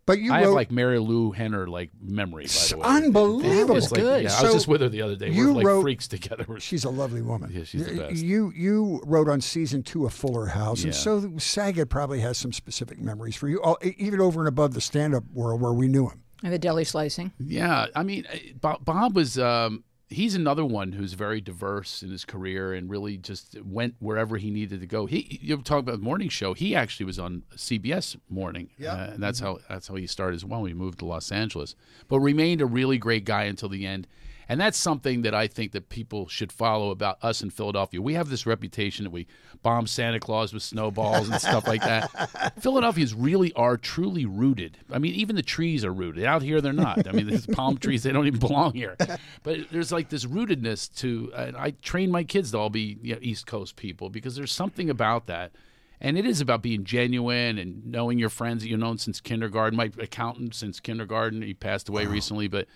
But 0.08 0.20
you 0.20 0.32
I 0.34 0.38
wrote 0.40 0.46
have 0.46 0.54
like 0.54 0.70
Marilu 0.70 1.36
Henner 1.36 1.68
like 1.68 1.92
memory. 2.02 2.46
By 2.46 2.68
the 2.70 2.78
way, 2.78 2.84
unbelievable. 2.88 3.68
That 3.68 3.74
was 3.74 3.92
like- 3.92 4.02
good. 4.02 4.24
Yeah, 4.24 4.36
I 4.40 4.44
was 4.44 4.54
just 4.54 4.68
with 4.68 4.82
her 4.82 4.90
the 4.90 5.04
other 5.04 5.16
day. 5.16 5.30
you 5.30 5.48
We're 5.50 5.54
like 5.54 5.66
wrote- 5.66 5.82
freaks 5.84 6.08
together. 6.08 6.46
She's 6.60 6.84
a 6.86 6.90
lovely 6.90 7.22
woman. 7.22 7.52
Yeah, 7.54 7.64
she's 7.66 7.86
the 7.86 7.98
best. 7.98 8.16
You 8.16 8.52
you 8.56 9.02
wrote 9.06 9.30
on 9.30 9.42
season 9.42 9.84
two 9.84 10.06
of 10.08 10.14
Fuller 10.14 10.48
House, 10.48 10.84
and 10.84 10.96
so 10.96 11.32
Saget 11.38 11.90
probably 11.90 12.22
has 12.22 12.38
some 12.40 12.52
specific 12.54 13.00
memories 13.00 13.36
for 13.36 13.48
you, 13.50 13.62
all- 13.62 13.78
even 13.84 14.20
over 14.20 14.40
and 14.40 14.48
above 14.48 14.74
the 14.74 14.82
stand-up 14.82 15.26
world 15.34 15.62
where 15.62 15.74
we 15.74 15.88
knew 15.88 16.08
him. 16.10 16.24
and 16.44 16.54
the 16.54 16.60
deli 16.60 16.84
slicing. 16.86 17.32
Yeah, 17.40 17.88
I 17.96 18.04
mean, 18.04 18.26
Bob, 18.62 18.84
Bob 18.86 19.16
was. 19.16 19.38
Um, 19.38 19.84
he's 20.10 20.36
another 20.36 20.64
one 20.66 20.94
who's 20.94 21.14
very 21.14 21.42
diverse 21.42 22.02
in 22.02 22.10
his 22.10 22.24
career 22.26 22.74
and 22.74 22.90
really 22.90 23.18
just 23.18 23.58
went 23.64 23.96
wherever 24.00 24.38
he 24.38 24.50
needed 24.50 24.80
to 24.80 24.88
go. 24.88 25.06
He 25.06 25.40
you 25.42 25.58
talk 25.58 25.80
about 25.80 25.94
the 25.98 26.04
morning 26.04 26.30
show. 26.30 26.54
He 26.54 26.76
actually 26.76 27.06
was 27.06 27.20
on 27.20 27.44
CBS 27.56 28.16
morning, 28.30 28.70
Yeah. 28.78 28.94
uh, 28.94 29.12
and 29.14 29.24
that's 29.24 29.40
how 29.40 29.60
that's 29.70 29.88
how 29.88 29.96
he 29.96 30.08
started 30.08 30.36
as 30.36 30.46
well. 30.46 30.62
When 30.62 30.70
he 30.70 30.74
moved 30.76 31.00
to 31.00 31.06
Los 31.06 31.32
Angeles, 31.32 31.76
but 32.08 32.20
remained 32.20 32.62
a 32.62 32.66
really 32.66 32.98
great 32.98 33.26
guy 33.26 33.44
until 33.44 33.70
the 33.70 33.86
end. 33.86 34.08
And 34.50 34.60
that's 34.60 34.77
something 34.77 35.24
that 35.24 35.34
I 35.34 35.48
think 35.48 35.74
that 35.74 35.89
people 35.89 36.27
should 36.27 36.51
follow 36.51 36.92
about 36.92 37.18
us 37.22 37.42
in 37.42 37.50
Philadelphia. 37.50 38.01
We 38.01 38.13
have 38.13 38.30
this 38.30 38.46
reputation 38.46 39.04
that 39.04 39.10
we 39.10 39.27
bomb 39.62 39.88
Santa 39.88 40.20
Claus 40.20 40.54
with 40.54 40.63
snowballs 40.63 41.30
and 41.30 41.42
stuff 41.42 41.68
like 41.68 41.82
that. 41.82 42.54
Philadelphians 42.62 43.13
really 43.13 43.51
are 43.54 43.75
truly 43.75 44.25
rooted. 44.25 44.77
I 44.92 45.00
mean, 45.00 45.13
even 45.16 45.36
the 45.36 45.42
trees 45.42 45.84
are 45.84 45.94
rooted. 45.94 46.24
Out 46.24 46.42
here, 46.42 46.62
they're 46.62 46.74
not. 46.74 47.08
I 47.08 47.12
mean, 47.12 47.27
there's 47.27 47.46
palm 47.51 47.77
trees; 47.77 48.04
they 48.04 48.12
don't 48.12 48.27
even 48.27 48.39
belong 48.39 48.74
here. 48.74 48.96
But 49.44 49.70
there's 49.72 49.92
like 49.92 50.10
this 50.10 50.25
rootedness 50.25 50.96
to. 51.00 51.32
And 51.36 51.58
I 51.58 51.72
train 51.72 52.10
my 52.10 52.24
kids 52.24 52.51
to 52.51 52.60
all 52.60 52.70
be 52.70 52.98
you 53.01 53.16
know, 53.16 53.20
East 53.22 53.48
Coast 53.48 53.75
people 53.75 54.10
because 54.10 54.36
there's 54.36 54.51
something 54.51 54.89
about 54.89 55.27
that. 55.27 55.51
And 56.00 56.16
it 56.16 56.27
is 56.27 56.42
about 56.42 56.62
being 56.62 56.84
genuine 56.84 57.58
and 57.58 57.84
knowing 57.88 58.20
your 58.20 58.30
friends 58.30 58.62
that 58.62 58.70
you've 58.70 58.80
known 58.80 59.00
since 59.00 59.20
kindergarten. 59.20 59.75
My 59.75 59.92
accountant 60.00 60.54
since 60.54 60.80
kindergarten, 60.80 61.42
he 61.42 61.56
passed 61.56 61.89
away 61.89 62.06
recently, 62.06 62.48
but 62.48 62.68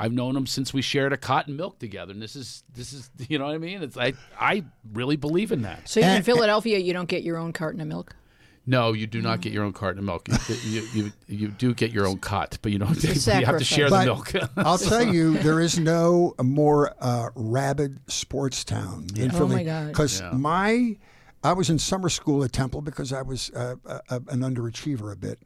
I've 0.00 0.12
known 0.12 0.34
him 0.34 0.46
since 0.46 0.72
we 0.72 0.80
shared 0.80 1.12
a 1.12 1.16
cotton 1.18 1.56
milk 1.56 1.78
together. 1.78 2.12
And 2.12 2.22
this 2.22 2.34
is 2.34 2.64
this 2.74 2.92
is 2.94 3.10
you 3.28 3.38
know 3.38 3.44
what 3.46 3.54
I 3.54 3.58
mean? 3.58 3.82
It's 3.82 3.96
I 3.96 4.14
I 4.40 4.64
really 4.92 5.16
believe 5.16 5.52
in 5.52 5.62
that. 5.62 5.88
So 5.88 6.00
in 6.00 6.22
Philadelphia, 6.22 6.78
you 6.78 6.92
don't 6.94 7.08
get 7.08 7.22
your 7.22 7.36
own 7.36 7.52
carton 7.52 7.80
of 7.80 7.86
milk. 7.86 8.16
No, 8.66 8.92
you 8.92 9.06
do 9.06 9.20
not 9.22 9.40
get 9.40 9.52
your 9.52 9.64
own 9.64 9.72
carton 9.72 9.98
of 9.98 10.04
milk. 10.04 10.28
You 10.48 10.56
you, 10.70 10.88
you, 10.94 11.12
you 11.26 11.48
do 11.48 11.74
get 11.74 11.92
your 11.92 12.06
own 12.06 12.18
cot, 12.18 12.58
but 12.62 12.70
you 12.72 12.78
don't. 12.78 12.90
You 13.02 13.08
have 13.08 13.14
to 13.14 13.20
sacrifice. 13.20 13.66
share 13.66 13.90
the 13.90 14.04
milk. 14.04 14.32
I'll 14.56 14.78
tell 14.78 15.02
you, 15.02 15.38
there 15.38 15.60
is 15.60 15.78
no 15.78 16.34
more 16.42 16.94
uh, 17.00 17.30
rabid 17.34 17.98
sports 18.10 18.62
town 18.64 19.06
than 19.14 19.30
Oh, 19.32 19.38
Philly. 19.38 19.56
my 19.56 19.64
God. 19.64 19.88
Because 19.88 20.20
Yeah. 20.20 20.30
my, 20.32 20.96
I 21.42 21.54
was 21.54 21.70
in 21.70 21.78
summer 21.78 22.10
school 22.10 22.44
at 22.44 22.52
Temple 22.52 22.82
because 22.82 23.12
I 23.14 23.22
was 23.22 23.50
uh, 23.50 23.76
a, 23.86 24.00
a, 24.10 24.16
an 24.28 24.40
underachiever 24.40 25.10
a 25.10 25.16
bit, 25.16 25.38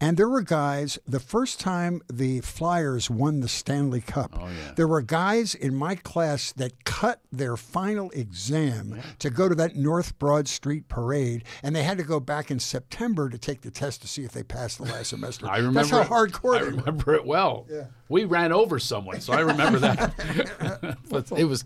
and 0.00 0.16
there 0.16 0.28
were 0.28 0.42
guys. 0.42 0.98
The 1.06 1.20
first 1.20 1.60
time 1.60 2.02
the 2.12 2.40
Flyers 2.40 3.08
won 3.08 3.38
the 3.40 3.48
Stanley 3.48 4.00
Cup, 4.00 4.36
Oh, 4.36 4.46
yeah. 4.48 4.72
there 4.74 4.88
were 4.88 5.02
guys 5.02 5.54
in 5.54 5.74
my 5.76 5.94
class 5.94 6.52
that 6.54 6.84
cut 6.84 7.20
their 7.30 7.56
final 7.56 8.10
exam 8.10 9.00
to 9.20 9.30
go 9.30 9.48
to 9.48 9.54
that 9.54 9.76
North 9.76 10.18
Broad 10.18 10.48
Street 10.48 10.88
parade, 10.88 11.44
and 11.62 11.76
they 11.76 11.84
had 11.84 11.96
to 11.98 12.04
go 12.04 12.18
back 12.18 12.50
in 12.50 12.58
September 12.58 13.28
to 13.28 13.38
take 13.38 13.60
the 13.60 13.70
test 13.70 14.02
to 14.02 14.08
see 14.08 14.24
if 14.24 14.32
they 14.32 14.42
passed 14.42 14.78
the 14.78 14.84
last 14.84 15.10
semester. 15.10 15.46
I 15.50 15.58
remember. 15.58 15.80
That's 15.84 15.90
how 15.90 16.00
it. 16.00 16.08
hardcore 16.08 16.56
I 16.56 16.62
remember 16.62 17.14
it 17.14 17.24
well. 17.24 17.66
Yeah. 17.70 17.84
We 18.08 18.24
ran 18.24 18.52
over 18.52 18.80
someone, 18.80 19.20
so 19.20 19.32
I 19.32 19.40
remember 19.40 19.78
that. 19.78 20.98
but 21.08 21.30
it 21.38 21.44
was. 21.44 21.64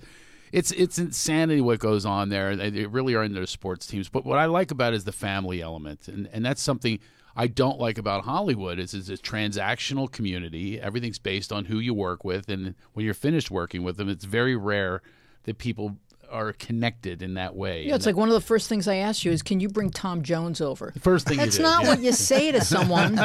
It's 0.52 0.70
it's 0.72 0.98
insanity 0.98 1.60
what 1.60 1.78
goes 1.78 2.04
on 2.04 2.28
there. 2.28 2.56
They, 2.56 2.86
really 2.86 3.14
are 3.14 3.22
in 3.22 3.34
their 3.34 3.46
sports 3.46 3.86
teams. 3.86 4.08
But 4.08 4.24
what 4.24 4.38
I 4.38 4.46
like 4.46 4.70
about 4.70 4.94
is 4.94 5.04
the 5.04 5.12
family 5.12 5.60
element, 5.60 6.08
and 6.08 6.28
and 6.32 6.44
that's 6.44 6.62
something 6.62 6.98
I 7.36 7.46
don't 7.46 7.78
like 7.78 7.98
about 7.98 8.24
Hollywood. 8.24 8.78
Is 8.78 8.94
it's 8.94 9.08
a 9.08 9.14
transactional 9.14 10.10
community. 10.10 10.80
Everything's 10.80 11.18
based 11.18 11.52
on 11.52 11.66
who 11.66 11.78
you 11.78 11.94
work 11.94 12.24
with, 12.24 12.48
and 12.48 12.74
when 12.92 13.04
you're 13.04 13.14
finished 13.14 13.50
working 13.50 13.82
with 13.82 13.96
them, 13.96 14.08
it's 14.08 14.24
very 14.24 14.56
rare 14.56 15.02
that 15.44 15.58
people 15.58 15.96
are 16.30 16.52
connected 16.54 17.22
in 17.22 17.34
that 17.34 17.54
way. 17.56 17.84
Yeah, 17.86 17.94
it's 17.94 18.06
like 18.06 18.16
one 18.16 18.28
of 18.28 18.34
the 18.34 18.40
first 18.40 18.68
things 18.68 18.86
I 18.88 18.96
asked 18.96 19.24
you 19.24 19.32
is, 19.32 19.42
can 19.42 19.60
you 19.60 19.68
bring 19.68 19.90
Tom 19.90 20.22
Jones 20.22 20.60
over? 20.60 20.92
first 21.00 21.26
thing 21.26 21.38
That's 21.38 21.56
you 21.58 21.64
did, 21.64 21.70
not 21.70 21.82
yeah. 21.82 21.88
what 21.90 22.00
you 22.00 22.12
say 22.12 22.52
to 22.52 22.60
someone. 22.64 23.18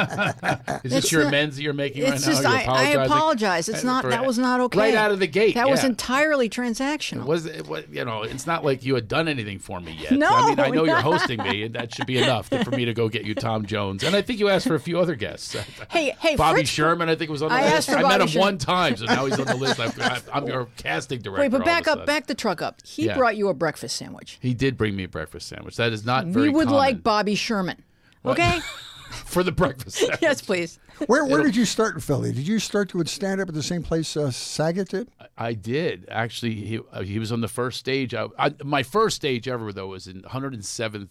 Is 0.84 0.92
this 0.92 1.12
your 1.12 1.22
not- 1.22 1.28
amends 1.28 1.56
that 1.56 1.62
you're 1.62 1.72
making 1.72 2.02
It's 2.02 2.26
right 2.26 2.32
just 2.32 2.42
now? 2.42 2.52
I, 2.52 2.64
I 2.66 3.04
apologize. 3.04 3.68
It's 3.68 3.84
not 3.84 4.04
that 4.08 4.24
was 4.26 4.38
not 4.38 4.60
okay. 4.60 4.78
Right 4.78 4.94
out 4.94 5.10
of 5.12 5.18
the 5.20 5.26
gate. 5.26 5.54
That 5.54 5.68
was 5.68 5.84
entirely 5.84 6.48
transactional. 6.48 7.22
It 7.22 7.26
was 7.26 7.46
it, 7.46 7.66
you 7.90 8.04
know? 8.04 8.22
It's 8.22 8.46
not 8.46 8.64
like 8.64 8.84
you 8.84 8.94
had 8.94 9.08
done 9.08 9.28
anything 9.28 9.58
for 9.58 9.80
me 9.80 9.92
yet. 9.92 10.12
No, 10.12 10.28
I 10.30 10.48
mean 10.50 10.60
I 10.60 10.68
know 10.70 10.84
you're 10.84 10.96
hosting 11.00 11.42
me, 11.42 11.62
and 11.64 11.74
that 11.74 11.94
should 11.94 12.06
be 12.06 12.18
enough 12.18 12.48
for 12.48 12.70
me 12.70 12.84
to 12.84 12.94
go 12.94 13.08
get 13.08 13.24
you 13.24 13.34
Tom 13.34 13.66
Jones. 13.66 14.02
And 14.02 14.14
I 14.16 14.22
think 14.22 14.40
you 14.40 14.48
asked 14.48 14.66
for 14.66 14.74
a 14.74 14.80
few 14.80 14.98
other 14.98 15.14
guests. 15.14 15.54
Hey, 15.90 16.14
hey, 16.20 16.36
Bobby 16.36 16.58
Fritz- 16.58 16.70
Sherman, 16.70 17.08
I 17.08 17.14
think 17.14 17.30
was 17.30 17.42
on 17.42 17.48
the 17.50 17.54
I 17.54 17.70
list. 17.74 17.90
I 17.90 18.02
met 18.02 18.20
him 18.20 18.26
Sherman. 18.28 18.40
one 18.46 18.58
time, 18.58 18.96
so 18.96 19.04
now 19.06 19.26
he's 19.26 19.38
on 19.38 19.46
the 19.46 19.56
list. 19.56 19.80
I'm, 19.80 20.20
I'm 20.32 20.46
your 20.46 20.66
casting 20.76 21.20
director. 21.20 21.42
Wait, 21.42 21.50
but 21.50 21.64
back 21.64 21.86
up, 21.88 22.06
back 22.06 22.26
the 22.26 22.34
truck 22.34 22.62
up. 22.62 22.80
He 22.96 23.06
Yeah. 23.06 23.16
brought 23.16 23.36
you 23.36 23.48
a 23.48 23.54
breakfast 23.54 23.96
sandwich. 23.96 24.38
He 24.40 24.54
did 24.54 24.78
bring 24.78 24.96
me 24.96 25.04
a 25.04 25.08
breakfast 25.08 25.48
sandwich. 25.48 25.76
That 25.76 25.92
is 25.92 26.06
not 26.06 26.26
very 26.26 26.48
we 26.48 26.54
would 26.54 26.68
common 26.68 26.78
like 26.78 27.02
Bobby 27.02 27.34
Sherman. 27.34 27.84
Okay? 28.24 28.60
for 29.10 29.42
the 29.42 29.52
breakfast. 29.52 29.96
sandwich. 29.98 30.18
yes, 30.22 30.40
please. 30.40 30.78
Where, 31.06 31.26
where 31.26 31.42
did 31.42 31.54
you 31.54 31.66
start 31.66 31.94
in 31.94 32.00
Philly? 32.00 32.32
Did 32.32 32.48
you 32.48 32.58
start 32.58 32.88
to 32.90 33.04
stand 33.04 33.42
up 33.42 33.48
at 33.48 33.54
the 33.54 33.62
same 33.62 33.82
place 33.82 34.16
uh, 34.16 34.30
Saget 34.30 34.88
did? 34.88 35.10
I 35.36 35.52
did 35.52 36.06
actually. 36.10 36.54
He 36.54 36.78
uh, 36.90 37.02
he 37.02 37.18
was 37.18 37.30
on 37.30 37.42
the 37.42 37.48
first 37.48 37.78
stage. 37.78 38.14
I, 38.14 38.28
I, 38.38 38.54
my 38.64 38.82
first 38.82 39.16
stage 39.16 39.46
ever 39.46 39.74
though 39.74 39.88
was 39.88 40.06
in 40.06 40.22
107th 40.22 41.08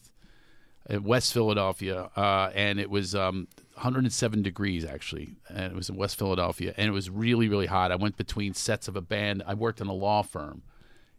in 0.90 1.04
West 1.04 1.34
Philadelphia, 1.34 2.10
uh, 2.16 2.50
and 2.56 2.80
it 2.80 2.90
was 2.90 3.14
um, 3.14 3.48
107 3.76 4.42
degrees 4.42 4.86
actually, 4.86 5.36
and 5.50 5.72
it 5.72 5.76
was 5.76 5.90
in 5.90 5.96
West 5.96 6.18
Philadelphia, 6.18 6.74
and 6.78 6.88
it 6.88 6.92
was 6.92 7.12
really 7.12 7.48
really 7.48 7.68
hot. 7.68 7.92
I 7.92 7.96
went 7.96 8.18
between 8.18 8.56
sets 8.56 8.88
of 8.88 8.96
a 8.96 9.02
band. 9.02 9.44
I 9.46 9.54
worked 9.54 9.82
in 9.82 9.88
a 9.88 9.94
law 9.94 10.24
firm. 10.24 10.64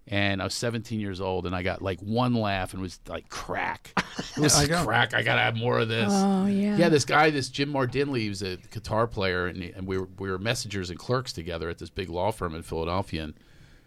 And 0.09 0.41
I 0.41 0.45
was 0.45 0.55
17 0.55 1.01
years 1.01 1.21
old, 1.21 1.47
and 1.47 1.55
I 1.57 1.63
got 1.65 1.83
like 1.83 1.99
one 2.01 2.35
laugh, 2.35 2.73
and 2.73 2.81
it 2.81 2.83
was 2.83 3.01
like 3.09 3.29
crack. 3.29 3.93
It 4.37 4.41
was 4.43 4.55
I 4.57 4.67
crack. 4.85 5.15
I 5.15 5.23
gotta 5.23 5.41
have 5.41 5.57
more 5.57 5.79
of 5.79 5.89
this. 5.89 6.09
Oh, 6.11 6.47
yeah. 6.47 6.77
Yeah, 6.77 6.89
this 6.91 7.05
guy, 7.05 7.31
this 7.31 7.49
Jim 7.49 7.71
Mardinley, 7.71 8.23
he 8.23 8.29
was 8.29 8.43
a 8.43 8.57
guitar 8.71 9.07
player, 9.07 9.47
and, 9.47 9.63
he- 9.63 9.71
and 9.73 9.87
we 9.87 9.99
were 9.99 10.09
we 10.19 10.31
were 10.31 10.39
messengers 10.39 10.91
and 10.91 10.99
clerks 10.99 11.33
together 11.33 11.69
at 11.71 11.79
this 11.79 11.91
big 11.91 12.09
law 12.11 12.31
firm 12.33 12.55
in 12.55 12.63
Philadelphia. 12.63 13.25
And 13.25 13.35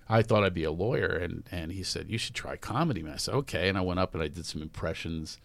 I 0.07 0.21
thought 0.23 0.43
I'd 0.43 0.53
be 0.55 0.63
a 0.63 0.71
lawyer, 0.71 1.07
and 1.07 1.43
and 1.51 1.71
he 1.71 1.83
said 1.83 2.09
you 2.09 2.17
should 2.17 2.33
try 2.35 2.57
comedy. 2.57 3.01
Man, 3.03 3.13
I 3.13 3.17
said 3.17 3.33
okay, 3.35 3.69
and 3.69 3.77
I 3.77 3.81
went 3.81 3.99
up 3.99 4.13
and 4.13 4.21
I 4.23 4.27
did 4.27 4.45
some 4.45 4.61
impressions. 4.61 5.37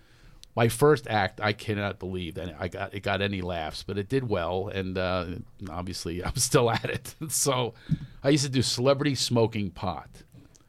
My 0.56 0.68
first 0.68 1.06
act, 1.08 1.40
I 1.40 1.52
cannot 1.52 1.98
believe 1.98 2.34
that 2.36 2.54
I 2.58 2.68
got 2.68 2.94
it 2.94 3.00
got 3.00 3.20
any 3.22 3.42
laughs, 3.42 3.82
but 3.82 3.98
it 3.98 4.08
did 4.08 4.28
well, 4.28 4.68
and 4.68 4.96
uh, 4.96 5.26
obviously 5.70 6.24
I'm 6.24 6.36
still 6.36 6.70
at 6.70 6.84
it. 6.86 7.14
so 7.28 7.74
I 8.22 8.30
used 8.30 8.44
to 8.44 8.50
do 8.50 8.62
celebrity 8.62 9.14
smoking 9.14 9.70
pot. 9.70 10.08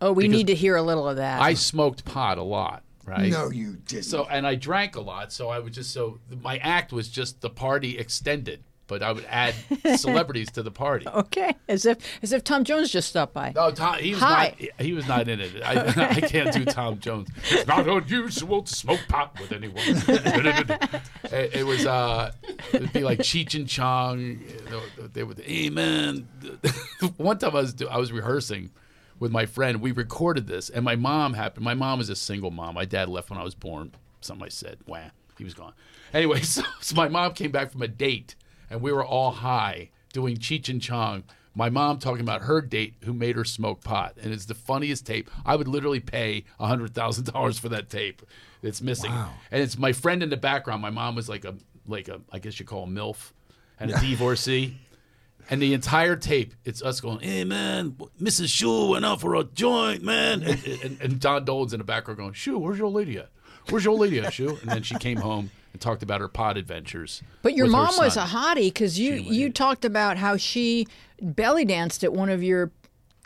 Oh, 0.02 0.12
we 0.12 0.28
need 0.28 0.48
to 0.48 0.56
hear 0.56 0.75
a 0.75 0.82
little 0.84 1.08
of 1.08 1.18
that. 1.18 1.42
I 1.42 1.54
smoked 1.54 2.06
pot 2.06 2.38
a 2.38 2.44
lot, 2.44 2.84
right? 3.06 3.32
No, 3.32 3.50
you 3.50 3.78
didn't. 3.88 4.04
So 4.06 4.25
and 4.30 4.46
I 4.46 4.56
drank 4.56 4.96
a 4.96 5.02
lot, 5.02 5.32
so 5.32 5.50
I 5.50 5.60
would 5.60 5.74
just 5.74 5.92
so 5.94 6.20
my 6.42 6.58
act 6.58 6.92
was 6.92 7.08
just 7.10 7.42
the 7.42 7.50
party 7.50 7.98
extended, 7.98 8.64
but 8.88 9.02
I 9.02 9.12
would 9.14 9.25
add 9.30 9.56
celebrities 9.96 10.52
to 10.52 10.64
the 10.64 10.70
party. 10.72 11.08
okay, 11.08 11.56
as 11.70 11.86
if 11.86 11.98
as 12.22 12.34
if 12.34 12.44
Tom 12.44 12.64
Jones 12.66 12.92
just 12.92 13.08
stopped 13.10 13.34
by. 13.34 13.54
No, 13.56 13.72
Tom, 13.72 13.96
he 14.00 14.12
was 14.12 14.20
Hi. 14.20 14.56
not. 14.60 14.82
He 14.86 14.94
was 14.94 15.08
not 15.08 15.28
in 15.30 15.40
it. 15.40 15.62
I, 15.64 15.88
I 16.18 16.22
can't 16.22 16.52
do 16.54 16.66
Tom 16.66 17.00
Jones. 17.00 17.30
It's 17.50 17.66
not 17.68 17.88
unusual 17.88 18.64
to 18.64 18.75
smoke 18.75 19.00
pot 19.08 19.40
with 19.40 19.52
anyone. 19.54 19.78
it, 21.32 21.56
it 21.56 21.66
was. 21.66 21.86
Uh, 21.86 22.32
it'd 22.74 22.94
be 22.94 23.04
like 23.04 23.20
Cheech 23.20 23.56
and 23.56 23.68
Chong. 23.68 24.20
you 24.20 24.70
know, 24.70 24.82
They 25.14 25.24
would. 25.24 25.40
Amen. 25.40 26.28
One 27.18 27.38
time 27.38 27.52
I 27.56 27.62
was 27.62 27.75
I 27.90 27.98
was 27.98 28.12
rehearsing 28.12 28.72
with 29.20 29.32
my 29.32 29.46
friend. 29.46 29.82
We 29.82 29.92
recorded 29.92 30.48
this, 30.48 30.70
and 30.70 30.84
my 30.84 30.96
mom 30.96 31.34
happened. 31.34 31.64
My 31.64 31.74
mom 31.74 32.00
was 32.00 32.10
a 32.10 32.16
single 32.16 32.52
mom. 32.52 32.76
My 32.76 32.86
dad 32.86 33.10
left 33.10 33.30
when 33.30 33.40
I 33.40 33.44
was 33.44 33.56
born. 33.56 33.92
Something 34.22 34.46
I 34.46 34.50
said. 34.50 34.80
Wah. 34.86 35.12
He 35.38 35.44
was 35.44 35.54
gone. 35.54 35.74
Anyway, 36.14 36.42
so, 36.44 36.64
so 36.80 36.96
my 36.96 37.08
mom 37.08 37.34
came 37.34 37.52
back 37.52 37.72
from 37.72 37.82
a 37.82 37.88
date, 37.88 38.36
and 38.70 38.82
we 38.82 38.92
were 38.92 39.06
all 39.06 39.32
high 39.32 39.90
doing 40.14 40.38
Cheech 40.38 40.70
and 40.70 40.82
Chong. 40.82 41.24
My 41.58 41.70
mom 41.70 42.00
talking 42.00 42.22
about 42.22 42.42
her 42.42 42.62
date 42.62 42.96
who 43.06 43.14
made 43.14 43.36
her 43.38 43.46
smoke 43.46 43.82
pot, 43.84 44.18
and 44.22 44.34
it's 44.34 44.46
the 44.46 44.54
funniest 44.54 45.06
tape. 45.06 45.30
I 45.46 45.56
would 45.56 45.68
literally 45.70 46.02
pay 46.02 46.44
hundred 46.60 46.94
thousand 46.94 47.26
dollars 47.26 47.58
for 47.58 47.70
that 47.70 47.90
tape. 47.90 48.22
It's 48.62 48.82
missing, 48.82 49.12
and 49.52 49.62
it's 49.62 49.78
my 49.78 49.94
friend 49.94 50.22
in 50.22 50.30
the 50.30 50.38
background. 50.38 50.82
My 50.82 50.90
mom 50.90 51.16
was 51.16 51.30
like 51.30 51.46
a 51.46 51.56
like 51.88 52.10
a 52.10 52.20
I 52.32 52.40
guess 52.40 52.60
you 52.60 52.66
call 52.66 52.84
a 52.84 52.88
milf, 52.88 53.32
and 53.80 53.92
a 53.92 54.00
divorcee. 54.02 54.76
And 55.50 55.62
the 55.62 55.74
entire 55.74 56.16
tape, 56.16 56.54
it's 56.66 56.82
us 56.82 57.00
going, 57.02 57.20
"Hey 57.20 57.44
man, 57.44 57.92
Mrs. 58.22 58.50
Shu 58.50 58.90
went 58.90 59.06
out 59.06 59.22
for 59.22 59.36
a 59.36 59.44
joint, 59.44 60.02
man," 60.04 60.42
and, 60.44 60.66
and, 60.84 61.02
and 61.02 61.20
Don 61.20 61.46
Dolan's 61.46 61.74
in 61.74 61.78
the 61.80 61.84
background 61.84 62.18
going, 62.18 62.34
"Shu, 62.34 62.58
where's 62.58 62.80
your 62.80 62.90
lady 62.90 63.18
at? 63.18 63.30
Where's 63.70 63.86
your 63.86 63.96
lady 63.98 64.20
at, 64.20 64.34
Shu?" 64.34 64.50
And 64.62 64.70
then 64.72 64.82
she 64.84 64.96
came 64.96 65.18
home 65.18 65.52
and 65.74 65.82
talked 65.82 66.02
about 66.04 66.22
her 66.22 66.28
pod 66.28 66.58
adventures. 66.58 67.22
But 67.44 67.54
your 67.56 67.68
mom 67.68 67.94
was 67.98 68.18
a 68.18 68.22
hottie 68.24 68.68
because 68.74 68.98
you 68.98 69.14
you 69.14 69.52
talked 69.52 69.86
about 69.86 70.18
how 70.18 70.38
she 70.38 70.88
belly 71.22 71.66
danced 71.66 72.04
at 72.04 72.12
one 72.14 72.30
of 72.30 72.42
your 72.42 72.72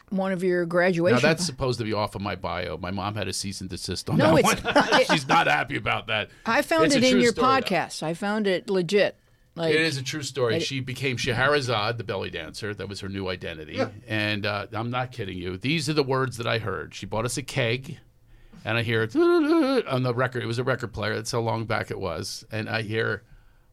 one 0.09 0.31
of 0.31 0.43
your 0.43 0.65
graduation. 0.65 1.15
Now 1.15 1.21
that's 1.21 1.45
supposed 1.45 1.77
to 1.77 1.85
be 1.85 1.93
off 1.93 2.15
of 2.15 2.21
my 2.21 2.35
bio. 2.35 2.77
My 2.77 2.89
mom 2.89 3.13
had 3.13 3.27
a 3.27 3.33
cease 3.33 3.61
and 3.61 3.69
desist 3.69 4.09
on 4.09 4.17
No, 4.17 4.35
that 4.35 4.39
it's- 4.57 4.89
one. 4.89 5.03
She's 5.11 5.27
not 5.27 5.45
happy 5.45 5.77
about 5.77 6.07
that. 6.07 6.29
I 6.47 6.63
found 6.63 6.85
It's 6.87 6.95
it 6.95 7.03
in 7.03 7.19
your 7.21 7.31
story, 7.31 7.61
though. 7.61 7.61
podcast. 7.67 8.01
I 8.01 8.15
found 8.15 8.47
it 8.47 8.69
legit. 8.71 9.18
Like 9.59 9.75
It 9.75 9.81
is 9.81 9.97
a 9.97 10.03
true 10.03 10.23
story. 10.23 10.59
She 10.61 10.79
became 10.79 11.17
Scheherazade, 11.17 11.97
the 11.97 12.03
belly 12.05 12.29
dancer. 12.29 12.73
That 12.73 12.87
was 12.87 13.01
her 13.01 13.09
new 13.09 13.27
identity. 13.27 13.79
And 14.07 14.45
uh, 14.45 14.67
I'm 14.71 14.89
not 14.89 15.11
kidding 15.11 15.37
you. 15.37 15.57
These 15.57 15.89
are 15.89 15.93
the 15.93 16.01
words 16.03 16.37
that 16.37 16.47
I 16.47 16.59
heard. 16.59 16.95
She 16.95 17.05
bought 17.05 17.25
us 17.25 17.35
a 17.37 17.43
keg, 17.43 17.97
and 18.63 18.77
I 18.77 18.83
hear 18.83 19.03
it 19.03 19.15
on 19.87 20.03
the 20.03 20.13
record. 20.13 20.43
It 20.43 20.47
was 20.47 20.59
a 20.59 20.63
record 20.63 20.93
player. 20.93 21.15
That's 21.15 21.31
how 21.33 21.39
long 21.41 21.65
back 21.65 21.91
it 21.91 21.99
was. 21.99 22.45
And 22.51 22.69
I 22.69 22.83
hear 22.83 23.23